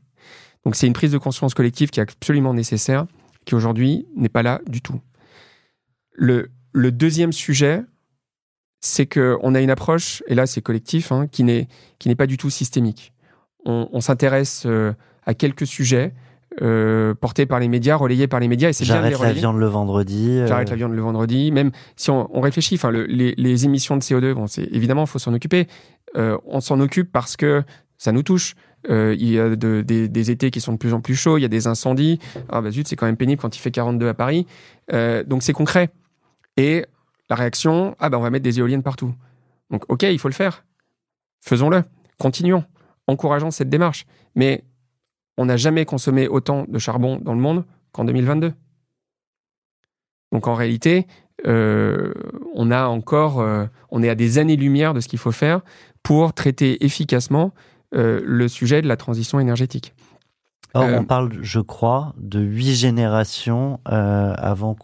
Donc, 0.65 0.77
c'est 0.77 0.87
une 0.87 0.93
prise 0.93 1.13
de 1.13 1.19
conscience 1.19 1.55
collective 1.55 1.91
qui 1.91 2.01
est 2.01 2.03
absolument 2.03 2.55
nécessaire, 2.55 3.07
qui 3.45 3.55
aujourd'hui 3.55 4.07
n'est 4.17 4.29
pas 4.29 4.43
là 4.43 4.61
du 4.67 4.81
tout. 4.81 5.01
Le, 6.15 6.51
le 6.73 6.93
deuxième 6.93 7.33
sujet, 7.33 7.83
c'est 8.81 9.07
qu'on 9.07 9.55
a 9.55 9.61
une 9.61 9.71
approche, 9.71 10.23
et 10.27 10.35
là 10.35 10.47
c'est 10.47 10.63
collectif, 10.63 11.13
hein, 11.13 11.27
qui 11.29 11.45
n'est 11.45 11.69
pas 12.17 12.27
du 12.27 12.37
tout 12.37 12.51
systémique. 12.51 13.13
On, 13.67 14.01
s'intéresse 14.01 14.65
euh, 14.65 14.95
à 15.27 15.35
quelques 15.35 15.67
sujets 15.67 16.15
euh, 16.63 17.15
portés 17.15 17.47
par 17.47 17.61
les 17.61 17.69
médias, 17.69 17.97
relayés 17.97 18.27
par 18.27 18.41
les 18.41 18.49
médias, 18.49 18.71
et 18.71 18.73
c'est 18.73 18.85
bien 18.85 18.95
J'arrête 18.95 19.21
la 19.21 19.33
viande 19.33 19.59
le 19.59 19.67
vendredi. 19.67 20.31
Euh. 20.31 20.47
J'arrête 20.47 20.71
la 20.71 20.77
viande 20.77 20.93
le 20.93 21.01
vendredi. 21.01 21.53
Même 21.53 21.71
si 21.97 22.11
on, 22.11 22.41
réfléchit, 22.41 22.75
enfin 22.75 22.91
les, 22.91 23.65
émissions 23.65 23.97
de 23.97 24.03
CO2, 24.03 24.35
bon, 24.35 24.47
c'est 24.47 24.65
évidemment 24.73 25.05
il 25.05 25.09
faut 25.09 25.19
s'en 25.19 25.33
occuper. 25.33 25.69
on 26.17 26.61
s'en 26.61 26.81
occupe 26.81 27.13
parce 27.13 27.37
que 27.37 27.63
ça 27.99 28.11
nous 28.13 28.23
touche. 28.23 28.57
il 28.89 29.31
y 29.31 29.39
a 29.39 29.55
des, 29.55 30.31
étés 30.31 30.51
qui 30.51 30.61
sont 30.61 30.73
de 30.73 30.79
plus 30.79 30.93
en 30.93 31.01
plus 31.01 31.15
chauds, 31.15 31.39
il 31.39 31.43
y 31.43 31.45
a 31.45 31.49
des 31.49 31.69
incendies. 31.69 32.19
Ah 32.49 32.61
bah 32.61 32.71
zut, 32.71 32.89
c'est 32.89 32.97
quand 32.97 33.07
même 33.07 33.17
pénible 33.17 33.41
quand 33.41 33.57
il 33.57 33.61
fait 33.61 33.71
42 33.71 34.09
à 34.09 34.15
Paris. 34.15 34.47
donc 35.27 35.43
c'est 35.43 35.53
concret. 35.53 35.91
Et 36.57 36.85
la 37.29 37.37
réaction, 37.37 37.95
ah 38.01 38.11
ben 38.11 38.19
on 38.19 38.23
va 38.23 38.31
mettre 38.31 38.45
des 38.45 38.59
éoliennes 38.59 38.83
partout. 38.83 39.15
Donc 39.71 39.85
ok, 39.89 40.03
il 40.03 40.19
faut 40.19 40.29
le 40.29 40.35
faire. 40.35 40.65
Faisons-le. 41.41 41.85
Continuons. 42.19 42.65
Encourageons 43.07 43.51
cette 43.51 43.71
démarche. 43.71 44.05
Mais 44.35 44.65
on 45.41 45.47
n'a 45.47 45.57
jamais 45.57 45.87
consommé 45.87 46.29
autant 46.29 46.67
de 46.69 46.79
charbon 46.79 47.19
dans 47.23 47.33
le 47.33 47.41
monde 47.41 47.65
qu'en 47.93 48.05
2022. 48.05 48.53
Donc 50.33 50.47
en 50.47 50.55
réalité, 50.55 51.07
euh, 51.47 52.13
on 52.55 52.71
a 52.71 52.85
encore, 52.85 53.41
euh, 53.41 53.65
on 53.91 54.03
est 54.03 54.11
à 54.11 54.15
des 54.15 54.37
années-lumière 54.37 54.93
de 54.93 55.01
ce 55.01 55.09
qu'il 55.09 55.19
faut 55.19 55.33
faire 55.33 55.63
pour 56.03 56.35
traiter 56.35 56.85
efficacement 56.85 57.55
euh, 57.95 58.21
le 58.23 58.49
sujet 58.49 58.83
de 58.83 58.87
la 58.87 58.99
transition 58.99 59.41
énergétique. 59.41 59.95
Or, 60.75 60.85
on 60.85 61.05
parle, 61.05 61.31
je 61.41 61.61
crois, 61.61 62.15
de 62.19 62.41
huit 62.41 62.75
générations 62.75 63.81
avant 63.87 64.77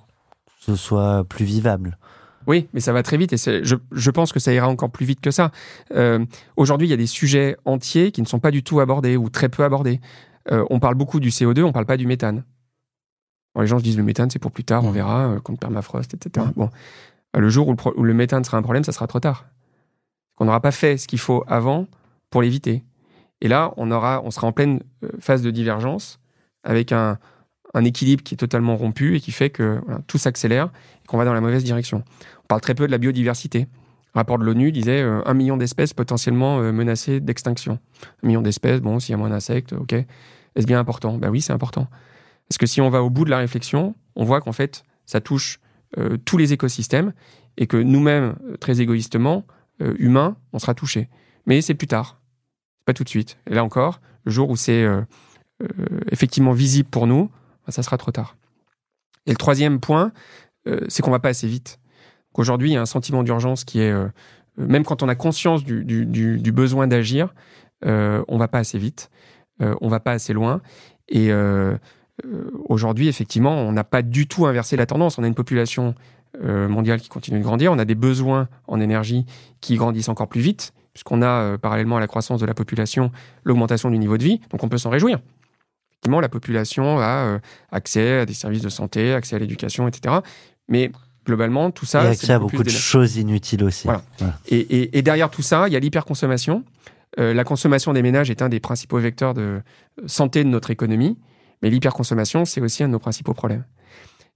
ce 0.60 0.74
soit 0.74 1.24
plus 1.28 1.44
vivable. 1.44 1.98
Oui, 2.46 2.68
mais 2.72 2.80
ça 2.80 2.92
va 2.92 3.02
très 3.02 3.16
vite 3.16 3.32
et 3.32 3.36
je, 3.36 3.76
je, 3.90 4.10
pense 4.10 4.32
que 4.32 4.38
ça 4.38 4.52
ira 4.52 4.68
encore 4.68 4.90
plus 4.90 5.04
vite 5.04 5.20
que 5.20 5.30
ça. 5.30 5.50
Euh, 5.94 6.24
aujourd'hui, 6.56 6.86
il 6.86 6.90
y 6.90 6.94
a 6.94 6.96
des 6.96 7.06
sujets 7.06 7.56
entiers 7.64 8.12
qui 8.12 8.22
ne 8.22 8.26
sont 8.26 8.38
pas 8.38 8.52
du 8.52 8.62
tout 8.62 8.80
abordés 8.80 9.16
ou 9.16 9.28
très 9.30 9.48
peu 9.48 9.64
abordés. 9.64 10.00
Euh, 10.50 10.64
on 10.70 10.78
parle 10.78 10.94
beaucoup 10.94 11.20
du 11.20 11.30
CO2, 11.30 11.62
on 11.62 11.68
ne 11.68 11.72
parle 11.72 11.86
pas 11.86 11.96
du 11.96 12.06
méthane. 12.06 12.44
les 13.58 13.66
gens 13.66 13.78
se 13.78 13.84
disent 13.84 13.96
le 13.96 14.02
méthane, 14.02 14.30
c'est 14.30 14.38
pour 14.38 14.52
plus 14.52 14.64
tard, 14.64 14.84
on 14.84 14.90
verra, 14.90 15.28
euh, 15.28 15.40
contre 15.40 15.60
permafrost, 15.60 16.14
etc. 16.14 16.46
Bon, 16.56 16.70
le 17.34 17.48
jour 17.48 17.68
où 17.68 17.72
le, 17.72 17.98
où 17.98 18.02
le, 18.04 18.14
méthane 18.14 18.44
sera 18.44 18.56
un 18.56 18.62
problème, 18.62 18.84
ça 18.84 18.92
sera 18.92 19.06
trop 19.06 19.20
tard. 19.20 19.46
On 20.38 20.44
n'aura 20.44 20.60
pas 20.60 20.70
fait 20.70 20.96
ce 20.96 21.08
qu'il 21.08 21.18
faut 21.18 21.44
avant 21.46 21.86
pour 22.30 22.42
l'éviter. 22.42 22.84
Et 23.40 23.48
là, 23.48 23.72
on, 23.76 23.90
aura, 23.90 24.22
on 24.24 24.30
sera 24.30 24.46
en 24.46 24.52
pleine 24.52 24.80
phase 25.20 25.42
de 25.42 25.50
divergence 25.50 26.20
avec 26.62 26.92
un, 26.92 27.18
un 27.74 27.84
équilibre 27.84 28.22
qui 28.22 28.34
est 28.34 28.38
totalement 28.38 28.76
rompu 28.76 29.16
et 29.16 29.20
qui 29.20 29.32
fait 29.32 29.50
que 29.50 29.80
tout 30.06 30.18
s'accélère 30.18 30.70
et 31.04 31.06
qu'on 31.06 31.18
va 31.18 31.24
dans 31.24 31.34
la 31.34 31.40
mauvaise 31.40 31.64
direction. 31.64 32.02
On 32.44 32.46
parle 32.48 32.60
très 32.60 32.74
peu 32.74 32.86
de 32.86 32.92
la 32.92 32.98
biodiversité. 32.98 33.66
Le 34.16 34.20
rapport 34.20 34.38
de 34.38 34.44
l'ONU 34.44 34.72
disait 34.72 35.02
euh, 35.02 35.20
un 35.26 35.34
million 35.34 35.58
d'espèces 35.58 35.92
potentiellement 35.92 36.58
euh, 36.60 36.72
menacées 36.72 37.20
d'extinction. 37.20 37.78
Un 38.22 38.26
million 38.26 38.40
d'espèces, 38.40 38.80
bon, 38.80 38.98
s'il 38.98 39.10
y 39.10 39.14
a 39.14 39.18
moins 39.18 39.28
d'insectes, 39.28 39.74
ok. 39.74 39.92
Est-ce 39.92 40.66
bien 40.66 40.80
important? 40.80 41.18
Ben 41.18 41.28
oui, 41.28 41.42
c'est 41.42 41.52
important. 41.52 41.86
Parce 42.48 42.56
que 42.56 42.64
si 42.64 42.80
on 42.80 42.88
va 42.88 43.02
au 43.02 43.10
bout 43.10 43.26
de 43.26 43.30
la 43.30 43.36
réflexion, 43.36 43.94
on 44.14 44.24
voit 44.24 44.40
qu'en 44.40 44.52
fait, 44.52 44.84
ça 45.04 45.20
touche 45.20 45.60
euh, 45.98 46.16
tous 46.24 46.38
les 46.38 46.54
écosystèmes 46.54 47.12
et 47.58 47.66
que 47.66 47.76
nous-mêmes, 47.76 48.36
très 48.58 48.80
égoïstement, 48.80 49.44
humains, 49.80 50.38
on 50.54 50.58
sera 50.58 50.72
touchés. 50.72 51.10
Mais 51.44 51.60
c'est 51.60 51.74
plus 51.74 51.86
tard, 51.86 52.18
pas 52.86 52.94
tout 52.94 53.04
de 53.04 53.10
suite. 53.10 53.36
Et 53.46 53.54
là 53.54 53.64
encore, 53.64 54.00
le 54.24 54.32
jour 54.32 54.48
où 54.48 54.56
c'est 54.56 54.86
effectivement 56.10 56.52
visible 56.52 56.88
pour 56.88 57.06
nous, 57.06 57.30
bah, 57.66 57.72
ça 57.72 57.82
sera 57.82 57.98
trop 57.98 58.12
tard. 58.12 58.36
Et 59.26 59.30
le 59.30 59.36
troisième 59.36 59.80
point, 59.80 60.12
c'est 60.88 61.02
qu'on 61.02 61.10
va 61.10 61.18
pas 61.18 61.28
assez 61.28 61.46
vite. 61.46 61.78
Aujourd'hui, 62.36 62.70
il 62.70 62.72
y 62.74 62.76
a 62.76 62.80
un 62.80 62.86
sentiment 62.86 63.22
d'urgence 63.22 63.64
qui 63.64 63.80
est, 63.80 63.90
euh, 63.90 64.08
même 64.56 64.84
quand 64.84 65.02
on 65.02 65.08
a 65.08 65.14
conscience 65.14 65.64
du, 65.64 66.52
besoin 66.52 66.86
d'agir, 66.86 67.34
euh, 67.84 68.22
on 68.28 68.38
va 68.38 68.48
pas 68.48 68.58
assez 68.58 68.78
vite, 68.78 69.10
on 69.60 69.88
va 69.88 70.00
pas 70.00 70.12
assez 70.12 70.32
loin. 70.32 70.60
Et 71.08 71.30
aujourd'hui, 72.68 73.08
effectivement, 73.08 73.54
on 73.54 73.72
n'a 73.72 73.84
pas 73.84 74.02
du 74.02 74.26
tout 74.26 74.46
inversé 74.46 74.76
la 74.76 74.86
tendance. 74.86 75.18
On 75.18 75.24
a 75.24 75.26
une 75.26 75.34
population 75.34 75.94
mondiale 76.42 77.00
qui 77.00 77.08
continue 77.08 77.38
de 77.38 77.44
grandir, 77.44 77.72
on 77.72 77.78
a 77.78 77.86
des 77.86 77.94
besoins 77.94 78.48
en 78.66 78.80
énergie 78.80 79.24
qui 79.62 79.76
grandissent 79.76 80.10
encore 80.10 80.28
plus 80.28 80.42
vite, 80.42 80.74
puisqu'on 80.92 81.22
a, 81.22 81.56
parallèlement 81.56 81.96
à 81.96 82.00
la 82.00 82.06
croissance 82.06 82.40
de 82.40 82.46
la 82.46 82.54
population, 82.54 83.10
l'augmentation 83.44 83.90
du 83.90 83.98
niveau 83.98 84.18
de 84.18 84.24
vie. 84.24 84.40
Donc 84.50 84.62
on 84.62 84.68
peut 84.68 84.78
s'en 84.78 84.90
réjouir 84.90 85.20
la 86.20 86.28
population 86.28 86.98
a 86.98 87.26
euh, 87.26 87.38
accès 87.70 88.20
à 88.20 88.26
des 88.26 88.34
services 88.34 88.62
de 88.62 88.68
santé, 88.68 89.12
accès 89.12 89.36
à 89.36 89.38
l'éducation, 89.38 89.88
etc. 89.88 90.16
Mais 90.68 90.90
globalement, 91.26 91.70
tout 91.70 91.86
ça. 91.86 92.04
Et 92.04 92.08
accès 92.08 92.32
à 92.32 92.38
beaucoup 92.38 92.62
de 92.62 92.70
choses 92.70 93.16
inutiles 93.16 93.64
aussi. 93.64 93.88
Et, 94.48 95.02
derrière 95.02 95.30
tout 95.30 95.42
ça, 95.42 95.68
il 95.68 95.72
y 95.72 95.76
a 95.76 95.80
l'hyperconsommation. 95.80 96.64
Euh, 97.18 97.32
la 97.32 97.44
consommation 97.44 97.92
des 97.92 98.02
ménages 98.02 98.30
est 98.30 98.42
un 98.42 98.48
des 98.48 98.60
principaux 98.60 98.98
vecteurs 98.98 99.32
de 99.34 99.60
santé 100.06 100.44
de 100.44 100.48
notre 100.48 100.70
économie, 100.70 101.16
mais 101.62 101.70
l'hyperconsommation, 101.70 102.44
c'est 102.44 102.60
aussi 102.60 102.82
un 102.82 102.88
de 102.88 102.92
nos 102.92 102.98
principaux 102.98 103.32
problèmes. 103.32 103.64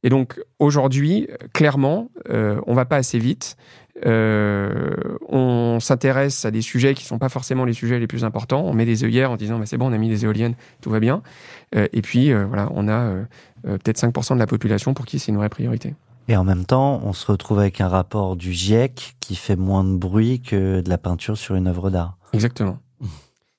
Et 0.03 0.09
donc 0.09 0.41
aujourd'hui, 0.59 1.29
clairement, 1.53 2.11
euh, 2.31 2.61
on 2.67 2.75
va 2.75 2.87
pas 2.87 2.97
assez 2.97 3.19
vite. 3.19 3.57
Euh, 4.07 4.95
on 5.29 5.79
s'intéresse 5.81 6.45
à 6.45 6.51
des 6.51 6.63
sujets 6.63 6.95
qui 6.95 7.05
ne 7.05 7.09
sont 7.09 7.19
pas 7.19 7.29
forcément 7.29 7.65
les 7.65 7.73
sujets 7.73 7.99
les 7.99 8.07
plus 8.07 8.25
importants. 8.25 8.63
On 8.65 8.73
met 8.73 8.87
des 8.87 9.05
œillères 9.05 9.31
en 9.31 9.37
disant 9.37 9.59
bah, 9.59 9.67
c'est 9.67 9.77
bon, 9.77 9.91
on 9.91 9.93
a 9.93 9.99
mis 9.99 10.09
des 10.09 10.25
éoliennes, 10.25 10.55
tout 10.81 10.91
va 10.91 11.01
bien. 11.01 11.23
Euh, 11.75 11.87
et 11.93 12.01
puis 12.03 12.33
euh, 12.33 12.47
voilà, 12.47 12.69
on 12.75 12.89
a 12.89 13.13
peut-être 13.63 13.99
5% 13.99 14.35
de 14.35 14.39
la 14.39 14.47
population 14.47 14.95
pour 14.95 15.05
qui 15.05 15.19
c'est 15.19 15.33
une 15.33 15.37
vraie 15.37 15.51
priorité. 15.51 15.95
Et 16.31 16.37
en 16.37 16.45
même 16.45 16.65
temps, 16.65 17.03
on 17.05 17.13
se 17.13 17.27
retrouve 17.27 17.59
avec 17.59 17.81
un 17.81 17.89
rapport 17.89 18.37
du 18.37 18.53
GIEC 18.53 19.17
qui 19.19 19.35
fait 19.35 19.57
moins 19.57 19.83
de 19.83 19.97
bruit 19.97 20.41
que 20.41 20.81
de 20.81 20.89
la 20.89 20.97
peinture 20.97 21.37
sur 21.37 21.57
une 21.57 21.67
œuvre 21.67 21.91
d'art. 21.91 22.19
Exactement. 22.33 22.79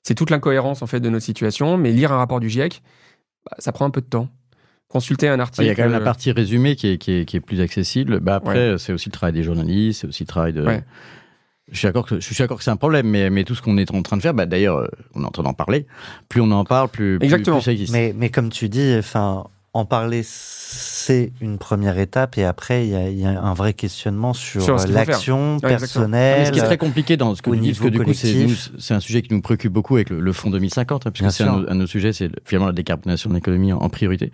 C'est 0.02 0.14
toute 0.14 0.30
l'incohérence 0.30 0.80
en 0.80 0.86
fait 0.86 0.98
de 0.98 1.10
notre 1.10 1.26
situation, 1.26 1.76
mais 1.76 1.92
lire 1.92 2.12
un 2.12 2.16
rapport 2.16 2.40
du 2.40 2.48
GIEC, 2.48 2.82
bah, 3.44 3.54
ça 3.58 3.72
prend 3.72 3.84
un 3.84 3.90
peu 3.90 4.00
de 4.00 4.06
temps 4.06 4.30
consulter 4.88 5.28
un 5.28 5.38
article. 5.38 5.64
Il 5.64 5.68
y 5.68 5.70
a 5.70 5.74
quand 5.74 5.82
même 5.82 5.92
la 5.92 6.00
partie 6.00 6.32
résumée 6.32 6.74
qui 6.74 6.88
est, 6.88 6.96
qui 6.96 7.12
est, 7.12 7.24
qui 7.26 7.36
est 7.36 7.40
plus 7.40 7.60
accessible. 7.60 8.20
Bah 8.20 8.36
après, 8.36 8.78
c'est 8.78 8.94
aussi 8.94 9.10
le 9.10 9.12
travail 9.12 9.34
des 9.34 9.42
journalistes, 9.42 10.00
c'est 10.00 10.06
aussi 10.06 10.22
le 10.22 10.28
travail 10.28 10.54
de. 10.54 10.66
Je 11.70 11.78
suis 11.78 11.86
d'accord 11.86 12.06
que 12.06 12.20
je 12.20 12.24
suis 12.24 12.38
d'accord 12.38 12.56
que 12.56 12.64
c'est 12.64 12.70
un 12.70 12.76
problème, 12.76 13.06
mais, 13.06 13.28
mais 13.28 13.44
tout 13.44 13.54
ce 13.54 13.60
qu'on 13.60 13.76
est 13.76 13.90
en 13.90 14.02
train 14.02 14.16
de 14.16 14.22
faire, 14.22 14.32
bah 14.32 14.46
d'ailleurs, 14.46 14.78
euh, 14.78 14.88
on 15.14 15.22
est 15.22 15.26
en 15.26 15.30
train 15.30 15.42
d'en 15.42 15.54
parler. 15.54 15.86
Plus 16.30 16.40
on 16.40 16.50
en 16.50 16.64
parle, 16.64 16.88
plus, 16.88 17.18
Exactement. 17.20 17.58
plus, 17.58 17.64
ça 17.64 17.72
existe. 17.72 17.92
Mais, 17.92 18.14
mais 18.16 18.30
comme 18.30 18.48
tu 18.48 18.70
dis, 18.70 18.94
enfin, 18.98 19.44
en 19.74 19.86
parler, 19.86 20.20
c'est 20.22 21.32
une 21.40 21.56
première 21.56 21.98
étape, 21.98 22.36
et 22.36 22.44
après, 22.44 22.86
il 22.86 22.90
y 22.90 22.94
a, 22.94 23.08
y 23.08 23.24
a, 23.24 23.40
un 23.40 23.54
vrai 23.54 23.72
questionnement 23.72 24.34
sur, 24.34 24.76
l'action 24.86 25.58
personnelle. 25.60 26.46
ce 26.46 26.52
qui 26.52 26.58
est 26.58 26.64
très 26.64 26.76
compliqué 26.76 27.16
dans 27.16 27.34
ce 27.34 27.40
que 27.40 27.48
vous 27.48 27.56
dites, 27.56 27.80
que 27.80 27.88
du 27.88 28.00
coup, 28.00 28.12
c'est 28.12 28.94
un 28.94 29.00
sujet 29.00 29.22
qui 29.22 29.32
nous 29.32 29.40
préoccupe 29.40 29.72
beaucoup 29.72 29.94
avec 29.94 30.10
le, 30.10 30.20
le 30.20 30.32
Fonds 30.32 30.50
2050, 30.50 31.06
hein, 31.06 31.10
puisque 31.10 31.32
c'est 31.32 31.44
un, 31.44 31.54
un, 31.54 31.74
de 31.74 31.80
nos 31.80 31.86
sujets, 31.86 32.12
c'est 32.12 32.30
finalement 32.44 32.66
la 32.66 32.74
décarbonation 32.74 33.30
de 33.30 33.34
l'économie 33.34 33.72
en, 33.72 33.88
priorité. 33.88 34.30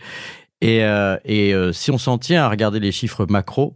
Et, 0.61 0.83
euh, 0.83 1.17
et 1.25 1.55
euh, 1.55 1.73
si 1.73 1.93
on 1.93 1.99
s'en 1.99 2.19
tient 2.19 2.43
à 2.43 2.49
regarder 2.49 2.81
les 2.81 2.91
chiffres 2.91 3.27
macro, 3.29 3.75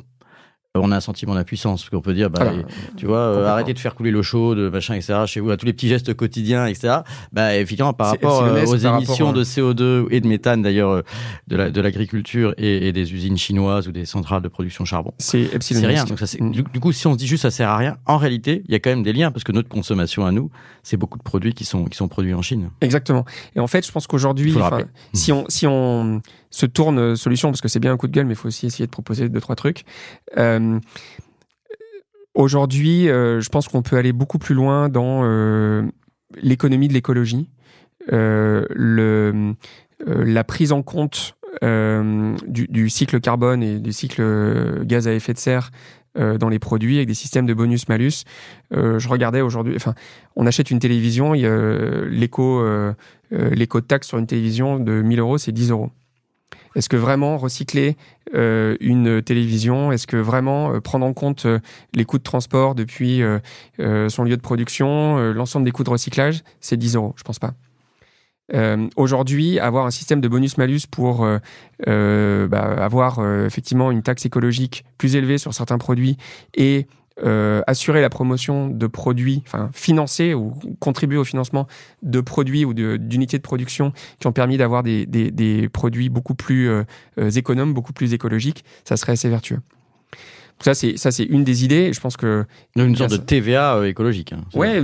on 0.80 0.90
a 0.90 0.96
un 0.96 1.00
sentiment 1.00 1.34
d'impuissance, 1.34 1.82
parce 1.82 1.90
qu'on 1.90 2.00
peut 2.00 2.14
dire, 2.14 2.30
bah, 2.30 2.38
Ah 2.42 2.44
bah, 2.46 2.62
tu 2.96 3.04
vois, 3.04 3.18
euh, 3.18 3.46
arrêtez 3.46 3.74
de 3.74 3.78
faire 3.78 3.94
couler 3.94 4.10
l'eau 4.10 4.22
chaude, 4.22 4.58
machin, 4.72 4.94
etc. 4.94 5.14
Chez 5.26 5.38
vous, 5.40 5.50
à 5.50 5.58
tous 5.58 5.66
les 5.66 5.74
petits 5.74 5.88
gestes 5.88 6.14
quotidiens, 6.14 6.64
etc. 6.66 7.00
Bah, 7.30 7.54
effectivement, 7.56 7.92
par 7.92 8.06
C'est- 8.06 8.12
rapport 8.12 8.42
euh, 8.42 8.64
aux 8.64 8.78
par 8.78 8.96
émissions 8.96 9.26
rapport, 9.26 9.32
de 9.34 9.44
CO2 9.44 10.06
et 10.10 10.20
de 10.22 10.26
méthane, 10.26 10.62
d'ailleurs, 10.62 10.88
euh, 10.90 11.02
de 11.48 11.56
la- 11.56 11.70
de 11.70 11.78
l'agriculture 11.82 12.54
et, 12.56 12.88
et 12.88 12.92
des 12.92 13.12
usines 13.12 13.36
chinoises 13.36 13.86
ou 13.86 13.92
des 13.92 14.06
centrales 14.06 14.40
de 14.40 14.48
production 14.48 14.86
charbon. 14.86 15.12
C'est 15.18 15.50
rien. 15.84 16.04
Donc 16.06 16.18
ça, 16.18 16.26
Mm. 16.40 16.50
du, 16.52 16.62
du 16.62 16.80
coup, 16.80 16.92
si 16.92 17.06
on 17.06 17.12
se 17.12 17.18
dit 17.18 17.26
juste 17.26 17.42
ça 17.42 17.50
sert 17.50 17.68
à 17.68 17.76
rien, 17.76 17.98
en 18.06 18.16
réalité, 18.16 18.62
il 18.66 18.72
y 18.72 18.74
a 18.74 18.78
quand 18.78 18.90
même 18.90 19.02
des 19.02 19.12
liens 19.12 19.30
parce 19.30 19.44
que 19.44 19.52
notre 19.52 19.68
consommation 19.68 20.24
à 20.24 20.32
nous, 20.32 20.50
c'est 20.82 20.96
beaucoup 20.96 21.18
de 21.18 21.22
produits 21.22 21.52
qui 21.52 21.66
sont 21.66 21.84
qui 21.84 21.98
sont 21.98 22.08
produits 22.08 22.32
en 22.32 22.40
Chine. 22.40 22.70
Exactement. 22.80 23.26
Et 23.54 23.60
en 23.60 23.66
fait, 23.66 23.86
je 23.86 23.92
pense 23.92 24.06
qu'aujourd'hui, 24.06 24.54
si 25.12 25.32
on 25.32 25.44
si 25.48 25.66
on 25.66 26.22
se 26.52 26.66
tourne 26.66 26.98
euh, 26.98 27.16
solution, 27.16 27.50
parce 27.50 27.60
que 27.60 27.66
c'est 27.66 27.80
bien 27.80 27.92
un 27.92 27.96
coup 27.96 28.06
de 28.06 28.12
gueule, 28.12 28.26
mais 28.26 28.34
il 28.34 28.36
faut 28.36 28.46
aussi 28.46 28.66
essayer 28.66 28.86
de 28.86 28.90
proposer 28.90 29.28
deux 29.28 29.40
trois 29.40 29.56
trucs. 29.56 29.82
Euh, 30.38 30.78
aujourd'hui, 32.34 33.08
euh, 33.08 33.40
je 33.40 33.48
pense 33.48 33.66
qu'on 33.66 33.82
peut 33.82 33.96
aller 33.96 34.12
beaucoup 34.12 34.38
plus 34.38 34.54
loin 34.54 34.88
dans 34.88 35.22
l'économie 36.40 36.86
de 36.86 36.92
l'écologie, 36.92 37.48
la 38.08 38.64
prise 40.46 40.72
en 40.72 40.82
compte 40.82 41.36
du, 41.62 42.88
cycle 42.88 43.20
carbone 43.20 43.62
et 43.62 43.78
du 43.80 43.92
cycle 43.92 44.84
gaz 44.84 45.08
à 45.08 45.12
effet 45.12 45.32
de 45.32 45.38
serre 45.38 45.70
dans 46.14 46.50
les 46.50 46.58
produits 46.58 46.96
avec 46.96 47.08
des 47.08 47.14
systèmes 47.14 47.46
de 47.46 47.54
bonus-malus. 47.54 48.24
Je 48.72 49.08
regardais 49.08 49.40
aujourd'hui, 49.40 49.74
enfin, 49.76 49.94
on 50.36 50.46
achète 50.46 50.70
une 50.70 50.78
télévision, 50.78 51.34
il 51.34 51.42
y 51.42 51.46
a 51.46 51.50
euh, 51.50 52.08
l'éco, 52.08 52.60
euh, 52.60 52.92
euh, 53.32 53.50
l'éco 53.50 53.80
de 53.80 53.86
taxe 53.86 54.08
sur 54.08 54.18
une 54.18 54.26
télévision 54.26 54.78
de 54.78 55.02
1000 55.02 55.20
euros, 55.20 55.38
c'est 55.38 55.52
10 55.52 55.70
euros. 55.70 55.90
Est-ce 56.74 56.88
que 56.88 56.96
vraiment 56.96 57.36
recycler 57.38 57.96
euh, 58.34 58.76
une 58.80 59.22
télévision, 59.22 59.92
est-ce 59.92 60.06
que 60.06 60.16
vraiment 60.16 60.72
euh, 60.72 60.80
prendre 60.80 61.04
en 61.04 61.12
compte 61.12 61.44
euh, 61.44 61.58
les 61.94 62.04
coûts 62.04 62.18
de 62.18 62.22
transport 62.22 62.74
depuis 62.74 63.22
son 63.78 64.24
lieu 64.24 64.36
de 64.36 64.42
production, 64.42 65.32
l'ensemble 65.32 65.64
des 65.64 65.70
coûts 65.70 65.84
de 65.84 65.90
recyclage, 65.90 66.42
c'est 66.60 66.76
10 66.76 66.96
euros 66.96 67.14
Je 67.16 67.22
pense 67.22 67.38
pas. 67.38 67.54
Aujourd'hui, 68.96 69.58
avoir 69.58 69.86
un 69.86 69.90
système 69.90 70.20
de 70.20 70.28
bonus-malus 70.28 70.86
pour 70.90 71.26
bah, 71.86 72.62
avoir 72.78 73.44
effectivement 73.46 73.90
une 73.90 74.02
taxe 74.02 74.26
écologique 74.26 74.84
plus 74.98 75.16
élevée 75.16 75.38
sur 75.38 75.54
certains 75.54 75.78
produits 75.78 76.16
et 76.54 76.86
euh, 77.24 77.62
assurer 77.66 78.00
la 78.00 78.10
promotion 78.10 78.68
de 78.68 78.86
produits, 78.86 79.42
enfin 79.46 79.70
financer 79.72 80.34
ou 80.34 80.54
contribuer 80.80 81.18
au 81.18 81.24
financement 81.24 81.68
de 82.02 82.20
produits 82.20 82.64
ou 82.64 82.74
d'unités 82.74 83.38
de, 83.38 83.42
production 83.42 83.92
qui 84.18 84.26
ont 84.26 84.32
permis 84.32 84.56
d'avoir 84.56 84.82
des 84.82 85.68
produits 85.72 86.08
beaucoup 86.08 86.34
plus 86.34 86.68
euh, 86.68 86.84
euh, 87.18 87.30
économes, 87.30 87.74
beaucoup 87.74 87.92
plus 87.92 88.12
écologiques, 88.12 88.64
ça 88.84 88.96
serait 88.96 89.12
assez 89.12 89.28
vertueux. 89.28 89.60
Ça, 90.62 90.74
c'est 90.74 90.96
ça, 90.96 91.10
c'est 91.10 91.24
une 91.24 91.44
des 91.44 91.64
idées. 91.64 91.92
Je 91.92 92.00
pense 92.00 92.16
que 92.16 92.44
Une 92.76 92.96
sorte 92.96 93.10
de 93.10 93.16
TVA 93.16 93.76
euh, 93.76 93.84
écologique. 93.84 94.32
hein. 94.32 94.40
Ouais, 94.54 94.80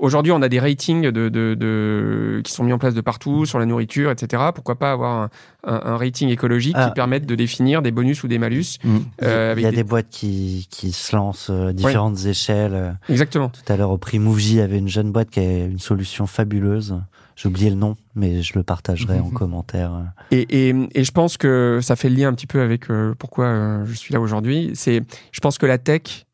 aujourd'hui, 0.00 0.32
on 0.32 0.42
a 0.42 0.48
des 0.48 0.58
ratings 0.60 1.10
de, 1.10 1.28
de, 1.28 1.54
de- 1.54 2.40
qui 2.44 2.52
sont 2.52 2.64
mis 2.64 2.72
en 2.72 2.78
place 2.78 2.94
de 2.94 3.00
partout 3.00 3.44
sur 3.46 3.58
la 3.58 3.66
nourriture, 3.66 4.10
etc. 4.10 4.42
Pourquoi 4.54 4.76
pas 4.76 4.92
avoir 4.92 5.12
un, 5.22 5.30
un- 5.66 5.80
un 5.92 5.96
rating 5.96 6.28
écologique 6.30 6.74
Ah. 6.78 6.86
qui 6.88 6.94
permette 6.94 7.26
de 7.26 7.34
définir 7.34 7.82
des 7.82 7.90
bonus 7.90 8.22
ou 8.24 8.28
des 8.28 8.38
malus 8.38 8.78
Mm. 8.84 8.96
euh, 9.22 9.54
Il 9.56 9.62
y 9.62 9.66
a 9.66 9.70
des- 9.70 9.76
des 9.76 9.84
boîtes 9.84 10.08
qui, 10.10 10.66
qui 10.70 10.92
se 10.92 11.14
lancent 11.14 11.50
euh, 11.50 11.68
à 11.68 11.72
différentes 11.72 12.24
échelles. 12.26 12.74
euh. 12.74 12.90
Exactement. 13.08 13.50
Tout 13.50 13.72
à 13.72 13.76
l'heure, 13.76 13.90
au 13.90 13.98
prix 13.98 14.18
il 14.18 14.54
y 14.54 14.60
avait 14.60 14.78
une 14.78 14.88
jeune 14.88 15.10
boîte 15.12 15.30
qui 15.30 15.40
a 15.40 15.64
une 15.64 15.78
solution 15.78 16.26
fabuleuse. 16.26 16.96
J'ai 17.36 17.48
oublié 17.48 17.68
le 17.70 17.76
nom, 17.76 17.96
mais 18.14 18.42
je 18.42 18.56
le 18.56 18.62
partagerai 18.62 19.18
en 19.18 19.30
commentaire. 19.30 20.12
Et, 20.30 20.68
et, 20.68 20.74
et 20.94 21.04
je 21.04 21.10
pense 21.10 21.36
que 21.36 21.80
ça 21.82 21.96
fait 21.96 22.08
le 22.08 22.16
lien 22.16 22.28
un 22.28 22.34
petit 22.34 22.46
peu 22.46 22.60
avec 22.60 22.90
euh, 22.90 23.14
pourquoi 23.18 23.46
euh, 23.46 23.86
je 23.86 23.94
suis 23.94 24.14
là 24.14 24.20
aujourd'hui. 24.20 24.70
C'est, 24.74 25.02
je 25.32 25.40
pense 25.40 25.58
que 25.58 25.66
la 25.66 25.78
tech 25.78 26.26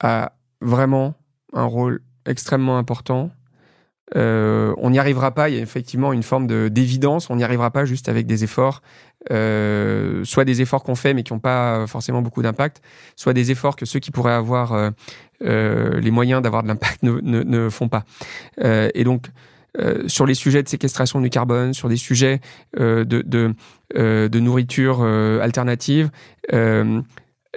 a 0.00 0.32
vraiment 0.60 1.14
un 1.52 1.64
rôle 1.64 2.02
extrêmement 2.24 2.78
important. 2.78 3.30
Euh, 4.14 4.74
on 4.78 4.90
n'y 4.90 4.98
arrivera 4.98 5.32
pas. 5.32 5.48
Il 5.48 5.56
y 5.56 5.58
a 5.58 5.62
effectivement 5.62 6.12
une 6.12 6.22
forme 6.22 6.46
de 6.46 6.68
d'évidence. 6.68 7.30
On 7.30 7.36
n'y 7.36 7.44
arrivera 7.44 7.70
pas 7.70 7.84
juste 7.84 8.08
avec 8.08 8.26
des 8.26 8.44
efforts, 8.44 8.82
euh, 9.30 10.24
soit 10.24 10.44
des 10.44 10.60
efforts 10.60 10.82
qu'on 10.82 10.94
fait 10.94 11.14
mais 11.14 11.22
qui 11.22 11.32
n'ont 11.32 11.38
pas 11.38 11.86
forcément 11.86 12.22
beaucoup 12.22 12.42
d'impact, 12.42 12.82
soit 13.16 13.32
des 13.32 13.50
efforts 13.50 13.74
que 13.74 13.86
ceux 13.86 14.00
qui 14.00 14.10
pourraient 14.10 14.32
avoir 14.32 14.92
euh, 15.42 16.00
les 16.00 16.10
moyens 16.10 16.42
d'avoir 16.42 16.62
de 16.62 16.68
l'impact 16.68 17.02
ne, 17.02 17.20
ne, 17.22 17.42
ne 17.42 17.70
font 17.70 17.88
pas. 17.88 18.04
Et 18.60 19.04
donc 19.04 19.28
euh, 19.78 20.06
sur 20.06 20.26
les 20.26 20.34
sujets 20.34 20.62
de 20.62 20.68
séquestration 20.68 21.20
du 21.20 21.30
carbone, 21.30 21.72
sur 21.72 21.88
des 21.88 21.96
sujets 21.96 22.40
euh, 22.78 23.04
de, 23.04 23.22
de, 23.22 23.54
euh, 23.96 24.28
de 24.28 24.38
nourriture 24.38 25.02
alternative. 25.02 26.10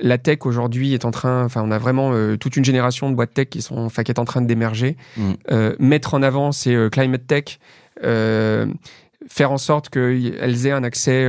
La 0.01 0.17
tech 0.17 0.39
aujourd'hui 0.41 0.93
est 0.93 1.05
en 1.05 1.11
train, 1.11 1.45
enfin, 1.45 1.61
on 1.63 1.71
a 1.71 1.77
vraiment 1.77 2.11
toute 2.35 2.57
une 2.57 2.65
génération 2.65 3.09
de 3.09 3.15
boîtes 3.15 3.33
tech 3.33 3.47
qui 3.47 3.61
sont, 3.61 3.77
enfin, 3.77 4.03
qui 4.03 4.11
est 4.11 4.19
en 4.19 4.25
train 4.25 4.41
d'émerger. 4.41 4.97
Mm. 5.15 5.33
Mettre 5.79 6.15
en 6.15 6.21
avant 6.21 6.51
ces 6.51 6.89
climate 6.91 7.25
tech, 7.25 7.59
faire 8.01 9.51
en 9.51 9.57
sorte 9.57 9.89
qu'elles 9.89 10.67
aient 10.67 10.71
un 10.71 10.83
accès 10.83 11.25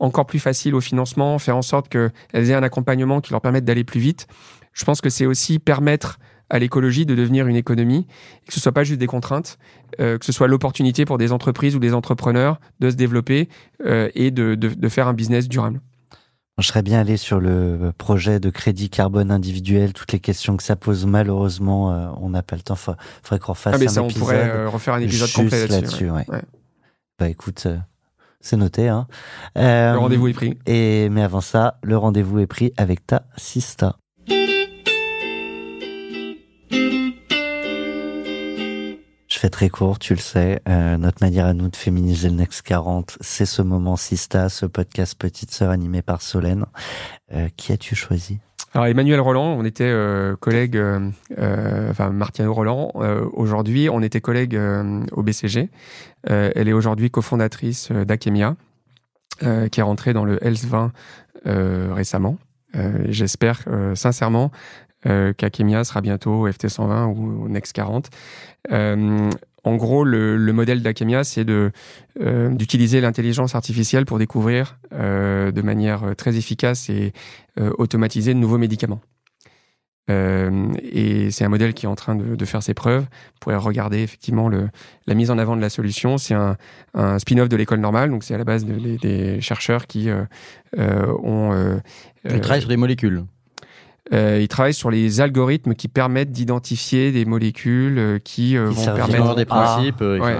encore 0.00 0.24
plus 0.24 0.38
facile 0.38 0.74
au 0.74 0.80
financement, 0.80 1.38
faire 1.38 1.58
en 1.58 1.62
sorte 1.62 1.90
qu'elles 1.90 2.50
aient 2.50 2.54
un 2.54 2.62
accompagnement 2.62 3.20
qui 3.20 3.32
leur 3.32 3.42
permette 3.42 3.66
d'aller 3.66 3.84
plus 3.84 4.00
vite. 4.00 4.28
Je 4.72 4.86
pense 4.86 5.02
que 5.02 5.10
c'est 5.10 5.26
aussi 5.26 5.58
permettre 5.58 6.18
à 6.50 6.58
l'écologie 6.58 7.06
de 7.06 7.14
devenir 7.14 7.46
une 7.48 7.56
économie, 7.56 8.06
que 8.46 8.52
ce 8.54 8.60
soit 8.60 8.72
pas 8.72 8.84
juste 8.84 9.00
des 9.00 9.06
contraintes, 9.06 9.58
euh, 10.00 10.16
que 10.18 10.24
ce 10.24 10.32
soit 10.32 10.46
l'opportunité 10.48 11.04
pour 11.04 11.18
des 11.18 11.32
entreprises 11.32 11.74
ou 11.74 11.78
des 11.78 11.92
entrepreneurs 11.94 12.60
de 12.80 12.90
se 12.90 12.96
développer 12.96 13.48
euh, 13.84 14.08
et 14.14 14.30
de, 14.30 14.54
de, 14.54 14.68
de 14.68 14.88
faire 14.88 15.08
un 15.08 15.14
business 15.14 15.48
durable. 15.48 15.80
Je 16.58 16.66
serais 16.66 16.82
bien 16.82 17.00
allé 17.00 17.18
sur 17.18 17.38
le 17.38 17.92
projet 17.98 18.40
de 18.40 18.48
crédit 18.48 18.88
carbone 18.88 19.30
individuel, 19.30 19.92
toutes 19.92 20.12
les 20.12 20.20
questions 20.20 20.56
que 20.56 20.62
ça 20.62 20.74
pose. 20.74 21.04
Malheureusement, 21.04 21.92
euh, 21.92 22.08
on 22.20 22.30
n'a 22.30 22.42
pas 22.42 22.56
le 22.56 22.62
temps. 22.62 22.76
Il 22.88 22.94
faudrait 23.22 23.38
qu'on 23.40 23.52
refasse 23.52 23.74
Ah, 23.74 23.78
mais 23.78 23.86
un 23.86 23.88
ça, 23.90 24.02
on 24.02 24.06
épisode. 24.06 24.20
pourrait 24.22 24.66
refaire 24.66 24.94
un 24.94 25.00
épisode 25.00 25.26
juste 25.28 25.36
complet 25.36 25.66
là-dessus. 25.66 26.10
ouais. 26.10 26.24
Ouais. 26.28 26.42
Bah 27.18 27.28
écoute, 27.28 27.66
c'est 28.40 28.56
noté. 28.56 28.88
Hein. 28.88 29.06
Le 29.54 29.96
rendez-vous 29.96 30.28
est 30.28 30.32
pris. 30.32 30.56
Et 30.66 31.08
mais 31.10 31.22
avant 31.22 31.40
ça, 31.42 31.78
le 31.82 31.96
rendez-vous 31.98 32.38
est 32.38 32.46
pris 32.46 32.72
avec 32.78 33.06
ta 33.06 33.24
sista. 33.36 33.96
Je 39.36 39.40
fais 39.42 39.50
très 39.50 39.68
court, 39.68 39.98
tu 39.98 40.14
le 40.14 40.18
sais. 40.18 40.62
Euh, 40.66 40.96
notre 40.96 41.22
manière 41.22 41.44
à 41.44 41.52
nous 41.52 41.68
de 41.68 41.76
féminiser 41.76 42.30
le 42.30 42.36
Next 42.36 42.62
40, 42.62 43.18
c'est 43.20 43.44
ce 43.44 43.60
moment 43.60 43.96
Sista, 43.96 44.48
ce 44.48 44.64
podcast 44.64 45.14
Petite 45.18 45.50
Sœur 45.50 45.68
animé 45.68 46.00
par 46.00 46.22
Solène. 46.22 46.64
Euh, 47.34 47.50
qui 47.54 47.70
as-tu 47.70 47.94
choisi? 47.94 48.38
Alors 48.72 48.86
Emmanuel 48.86 49.20
Roland, 49.20 49.48
on 49.58 49.66
était 49.66 49.84
euh, 49.84 50.36
collègues, 50.36 50.78
euh, 50.78 51.10
enfin 51.90 52.08
Martineau 52.12 52.54
Roland, 52.54 52.92
aujourd'hui 53.34 53.90
on 53.90 54.00
était 54.00 54.22
collègues 54.22 54.58
au 55.12 55.22
BCG. 55.22 55.68
Elle 56.24 56.68
est 56.68 56.72
aujourd'hui 56.72 57.10
cofondatrice 57.10 57.92
d'Akemia, 57.92 58.56
qui 59.40 59.80
est 59.80 59.82
rentrée 59.82 60.14
dans 60.14 60.24
le 60.24 60.42
Health 60.42 60.64
20 60.64 60.92
euh, 61.46 61.90
récemment. 61.92 62.38
J'espère 63.08 63.64
sincèrement 63.94 64.50
euh, 65.04 65.32
qu'Akemia 65.32 65.84
sera 65.84 66.00
bientôt 66.00 66.42
au 66.46 66.50
FT 66.52 66.68
120 66.68 67.06
ou 67.08 67.44
au 67.44 67.48
Next 67.48 67.72
40. 67.74 68.08
Euh, 68.72 69.30
en 69.64 69.76
gros, 69.76 70.04
le, 70.04 70.36
le 70.36 70.52
modèle 70.52 70.80
d'Akemia, 70.82 71.24
c'est 71.24 71.44
euh, 71.48 71.70
d'utiliser 72.50 73.00
l'intelligence 73.00 73.54
artificielle 73.56 74.06
pour 74.06 74.18
découvrir 74.18 74.78
euh, 74.92 75.50
de 75.50 75.60
manière 75.62 76.14
très 76.16 76.36
efficace 76.36 76.88
et 76.88 77.12
euh, 77.58 77.72
automatisée 77.78 78.32
de 78.32 78.38
nouveaux 78.38 78.58
médicaments. 78.58 79.00
Euh, 80.08 80.68
et 80.92 81.32
c'est 81.32 81.44
un 81.44 81.48
modèle 81.48 81.74
qui 81.74 81.86
est 81.86 81.88
en 81.88 81.96
train 81.96 82.14
de, 82.14 82.36
de 82.36 82.44
faire 82.44 82.62
ses 82.62 82.74
preuves. 82.74 83.02
Vous 83.02 83.38
pourrez 83.40 83.56
regarder 83.56 83.98
effectivement 84.02 84.48
le, 84.48 84.68
la 85.08 85.14
mise 85.14 85.32
en 85.32 85.38
avant 85.38 85.56
de 85.56 85.60
la 85.60 85.68
solution. 85.68 86.16
C'est 86.16 86.34
un, 86.34 86.56
un 86.94 87.18
spin-off 87.18 87.48
de 87.48 87.56
l'école 87.56 87.80
normale, 87.80 88.10
donc 88.10 88.22
c'est 88.22 88.34
à 88.34 88.38
la 88.38 88.44
base 88.44 88.64
de- 88.64 88.74
des- 88.78 88.98
des 88.98 89.40
chercheurs 89.40 89.88
qui 89.88 90.08
euh, 90.08 90.22
euh, 90.78 91.06
ont. 91.24 91.52
euh, 91.52 91.76
On 92.24 92.38
travaille 92.38 92.60
sur 92.60 92.68
des 92.68 92.76
molécules. 92.76 93.24
Euh, 94.12 94.38
ils 94.40 94.48
travaillent 94.48 94.74
sur 94.74 94.90
les 94.90 95.20
algorithmes 95.20 95.74
qui 95.74 95.88
permettent 95.88 96.30
d'identifier 96.32 97.12
des 97.12 97.24
molécules 97.24 97.98
euh, 97.98 98.18
qui 98.18 98.56
euh, 98.56 98.70
Qui 98.70 98.76
vont 98.76 98.82
Il 98.82 98.94
permettre 98.94 99.34
des 99.34 99.44
principes. 99.44 100.00
euh, 100.02 100.18
ouais. 100.20 100.36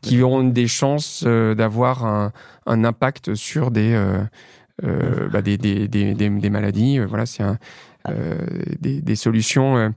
qui 0.00 0.20
auront 0.22 0.42
des 0.44 0.66
chances 0.66 1.22
d'avoir 1.24 2.04
un, 2.04 2.32
un 2.66 2.84
impact 2.84 3.34
sur 3.34 3.70
des, 3.70 3.96
bah, 4.82 5.42
des, 5.42 5.56
des, 5.58 5.86
des, 5.88 6.14
des- 6.14 6.28
des 6.30 6.50
maladies. 6.50 6.98
Voilà, 6.98 7.24
c'est 7.26 7.44
euh, 8.08 8.34
des, 8.80 9.14
solutions 9.16 9.94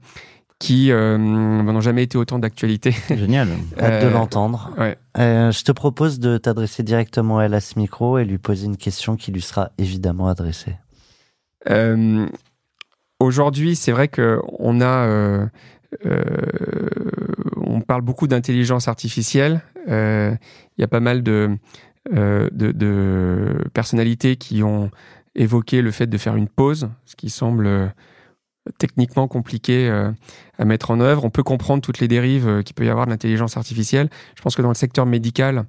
qui 0.60 0.92
euh, 0.92 1.18
n'ont 1.18 1.80
jamais 1.80 2.04
été 2.04 2.16
autant 2.16 2.38
d'actualité. 2.38 2.92
Génial. 3.10 3.48
Hâte 3.80 4.02
de 4.02 4.06
Euh, 4.06 4.10
l'entendre. 4.12 4.70
ouais. 4.78 4.96
Euh, 5.18 5.50
je 5.50 5.64
te 5.64 5.72
propose 5.72 6.20
de 6.20 6.38
t'adresser 6.38 6.82
directement 6.84 7.38
à 7.38 7.44
elle 7.44 7.54
à 7.54 7.60
ce 7.60 7.76
micro 7.78 8.18
et 8.18 8.24
lui 8.24 8.38
poser 8.38 8.66
une 8.66 8.76
question 8.76 9.16
qui 9.16 9.32
lui 9.32 9.42
sera 9.42 9.70
évidemment 9.76 10.28
adressée. 10.28 10.76
Aujourd'hui, 13.18 13.76
c'est 13.76 13.92
vrai 13.92 14.08
que 14.08 14.40
on 14.58 14.80
a, 14.80 15.06
euh, 15.06 15.46
euh, 16.04 16.22
on 17.56 17.80
parle 17.80 18.02
beaucoup 18.02 18.26
d'intelligence 18.26 18.88
artificielle. 18.88 19.62
Euh, 19.88 20.34
Il 20.76 20.82
y 20.82 20.84
a 20.84 20.88
pas 20.88 21.00
mal 21.00 21.22
de 21.22 21.56
personnalités 23.72 24.36
qui 24.36 24.62
ont 24.62 24.90
évoqué 25.34 25.80
le 25.80 25.90
fait 25.90 26.06
de 26.06 26.18
faire 26.18 26.36
une 26.36 26.48
pause, 26.48 26.90
ce 27.06 27.16
qui 27.16 27.30
semble 27.30 27.94
techniquement 28.78 29.28
compliqué 29.28 29.88
à 30.58 30.64
mettre 30.64 30.90
en 30.90 31.00
œuvre. 31.00 31.24
On 31.24 31.30
peut 31.30 31.42
comprendre 31.42 31.82
toutes 31.82 32.00
les 32.00 32.08
dérives 32.08 32.62
qu'il 32.64 32.74
peut 32.74 32.84
y 32.84 32.90
avoir 32.90 33.06
de 33.06 33.10
l'intelligence 33.10 33.56
artificielle. 33.56 34.10
Je 34.36 34.42
pense 34.42 34.54
que 34.56 34.62
dans 34.62 34.68
le 34.68 34.74
secteur 34.74 35.06
médical, 35.06 35.64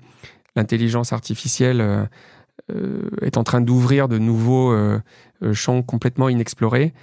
l'intelligence 0.55 1.13
artificielle 1.13 2.09
est 3.21 3.37
en 3.37 3.43
train 3.43 3.61
d'ouvrir 3.61 4.09
de 4.09 4.17
nouveaux 4.17 4.75
champs 5.53 5.81
complètement 5.81 6.27
inexplorés. 6.27 6.93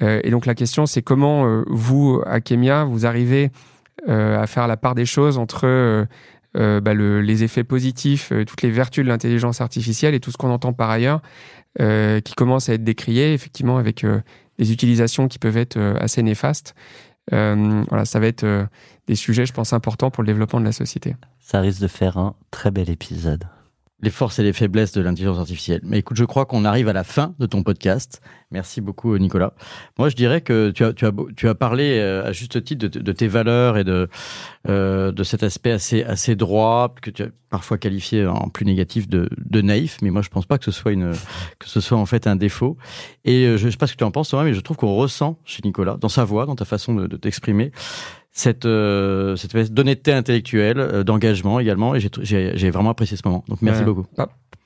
Et 0.00 0.30
donc 0.30 0.46
la 0.46 0.54
question, 0.54 0.86
c'est 0.86 1.02
comment 1.02 1.62
vous, 1.66 2.22
à 2.26 2.40
Kemia, 2.40 2.84
vous 2.84 3.06
arrivez 3.06 3.50
à 4.06 4.46
faire 4.46 4.68
la 4.68 4.76
part 4.76 4.94
des 4.94 5.06
choses 5.06 5.38
entre 5.38 6.06
euh, 6.56 6.80
bah, 6.80 6.94
les 6.94 7.44
effets 7.44 7.62
positifs, 7.62 8.32
euh, 8.32 8.44
toutes 8.44 8.62
les 8.62 8.70
vertus 8.70 9.04
de 9.04 9.08
l'intelligence 9.08 9.60
artificielle 9.60 10.14
et 10.14 10.20
tout 10.20 10.30
ce 10.30 10.38
qu'on 10.38 10.50
entend 10.50 10.72
par 10.72 10.88
ailleurs, 10.88 11.20
euh, 11.80 12.20
qui 12.20 12.34
commence 12.34 12.70
à 12.70 12.74
être 12.74 12.84
décrié, 12.84 13.34
effectivement, 13.34 13.76
avec 13.76 14.04
des 14.58 14.72
utilisations 14.72 15.28
qui 15.28 15.38
peuvent 15.38 15.58
être 15.58 15.78
assez 16.00 16.22
néfastes. 16.22 16.74
voilà, 17.30 18.04
ça 18.04 18.18
va 18.18 18.26
être 18.26 18.46
des 19.06 19.14
sujets, 19.14 19.44
je 19.44 19.52
pense, 19.52 19.72
importants 19.72 20.10
pour 20.10 20.22
le 20.22 20.26
développement 20.26 20.60
de 20.60 20.64
la 20.64 20.72
société. 20.72 21.16
Ça 21.38 21.60
risque 21.60 21.80
de 21.80 21.88
faire 21.88 22.16
un 22.16 22.34
très 22.50 22.70
bel 22.70 22.88
épisode 22.88 23.44
les 24.00 24.10
forces 24.10 24.38
et 24.38 24.44
les 24.44 24.52
faiblesses 24.52 24.92
de 24.92 25.00
l'intelligence 25.00 25.38
artificielle. 25.38 25.80
Mais 25.82 25.98
écoute, 25.98 26.16
je 26.16 26.24
crois 26.24 26.46
qu'on 26.46 26.64
arrive 26.64 26.88
à 26.88 26.92
la 26.92 27.02
fin 27.02 27.34
de 27.38 27.46
ton 27.46 27.64
podcast. 27.64 28.22
Merci 28.52 28.80
beaucoup, 28.80 29.18
Nicolas. 29.18 29.54
Moi, 29.98 30.08
je 30.08 30.14
dirais 30.14 30.40
que 30.40 30.70
tu 30.70 30.84
as, 30.84 30.92
tu 30.92 31.04
as, 31.04 31.12
tu 31.36 31.48
as 31.48 31.54
parlé 31.54 31.98
euh, 31.98 32.24
à 32.24 32.32
juste 32.32 32.62
titre 32.62 32.86
de, 32.86 33.12
tes 33.12 33.26
valeurs 33.26 33.76
et 33.76 33.84
de, 33.84 34.08
euh, 34.68 35.10
de 35.10 35.22
cet 35.24 35.42
aspect 35.42 35.72
assez, 35.72 36.04
assez 36.04 36.36
droit, 36.36 36.94
que 37.02 37.10
tu 37.10 37.24
as 37.24 37.28
parfois 37.50 37.76
qualifié 37.76 38.26
en 38.26 38.48
plus 38.48 38.64
négatif 38.64 39.08
de, 39.08 39.28
de 39.36 39.60
naïf. 39.60 39.98
Mais 40.00 40.10
moi, 40.10 40.22
je 40.22 40.28
pense 40.28 40.46
pas 40.46 40.58
que 40.58 40.64
ce 40.64 40.70
soit 40.70 40.92
une, 40.92 41.12
que 41.58 41.68
ce 41.68 41.80
soit 41.80 41.98
en 41.98 42.06
fait 42.06 42.28
un 42.28 42.36
défaut. 42.36 42.76
Et 43.24 43.46
euh, 43.46 43.56
je 43.56 43.66
ne 43.66 43.70
sais 43.70 43.76
pas 43.76 43.88
ce 43.88 43.92
que 43.94 43.98
tu 43.98 44.04
en 44.04 44.12
penses, 44.12 44.28
Thomas, 44.30 44.44
mais 44.44 44.54
je 44.54 44.60
trouve 44.60 44.76
qu'on 44.76 44.94
ressent 44.94 45.38
chez 45.44 45.60
Nicolas, 45.64 45.96
dans 46.00 46.08
sa 46.08 46.24
voix, 46.24 46.46
dans 46.46 46.56
ta 46.56 46.64
façon 46.64 46.94
de, 46.94 47.08
de 47.08 47.16
t'exprimer, 47.16 47.72
cette, 48.32 48.66
euh, 48.66 49.36
cette 49.36 49.72
d'honnêteté 49.72 50.12
intellectuelle, 50.12 50.78
euh, 50.78 51.04
d'engagement 51.04 51.60
également, 51.60 51.94
et 51.94 52.00
j'ai 52.00 52.70
vraiment 52.70 52.90
apprécié 52.90 53.16
ce 53.16 53.26
moment. 53.26 53.44
Donc 53.48 53.62
merci 53.62 53.82
beaucoup. 53.82 54.06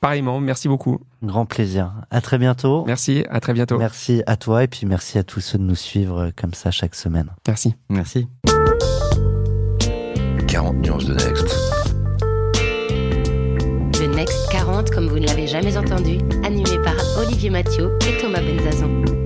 pareillement, 0.01 0.41
merci 0.41 0.69
beaucoup. 0.69 1.01
Grand 1.23 1.47
plaisir. 1.47 1.93
À 2.11 2.21
très 2.21 2.39
bientôt. 2.39 2.85
Merci, 2.87 3.25
à 3.31 3.41
très 3.41 3.53
bientôt. 3.53 3.79
Merci 3.79 4.23
à 4.27 4.37
toi 4.37 4.65
et 4.65 4.69
puis 4.69 4.87
merci 4.87 5.19
à 5.19 5.25
tous 5.25 5.41
ceux 5.41 5.59
de 5.59 5.65
nous 5.65 5.75
suivre 5.75 6.19
euh, 6.19 6.31
comme 6.37 6.55
ça 6.55 6.71
chaque 6.71 6.95
semaine. 6.95 7.31
Merci. 7.47 7.75
Merci. 7.89 8.27
40 10.49 10.77
nuances 10.83 11.07
de 11.07 11.15
Next. 11.15 11.49
The 13.93 14.15
Next 14.15 14.51
40, 14.51 14.91
comme 14.91 15.07
vous 15.07 15.19
ne 15.19 15.27
l'avez 15.27 15.47
jamais 15.47 15.77
entendu, 15.77 16.19
animé 16.45 16.79
par 16.85 16.97
Olivier 17.19 17.49
Mathieu 17.49 17.97
et 18.07 18.21
Thomas 18.21 18.41
Benzazon. 18.41 19.22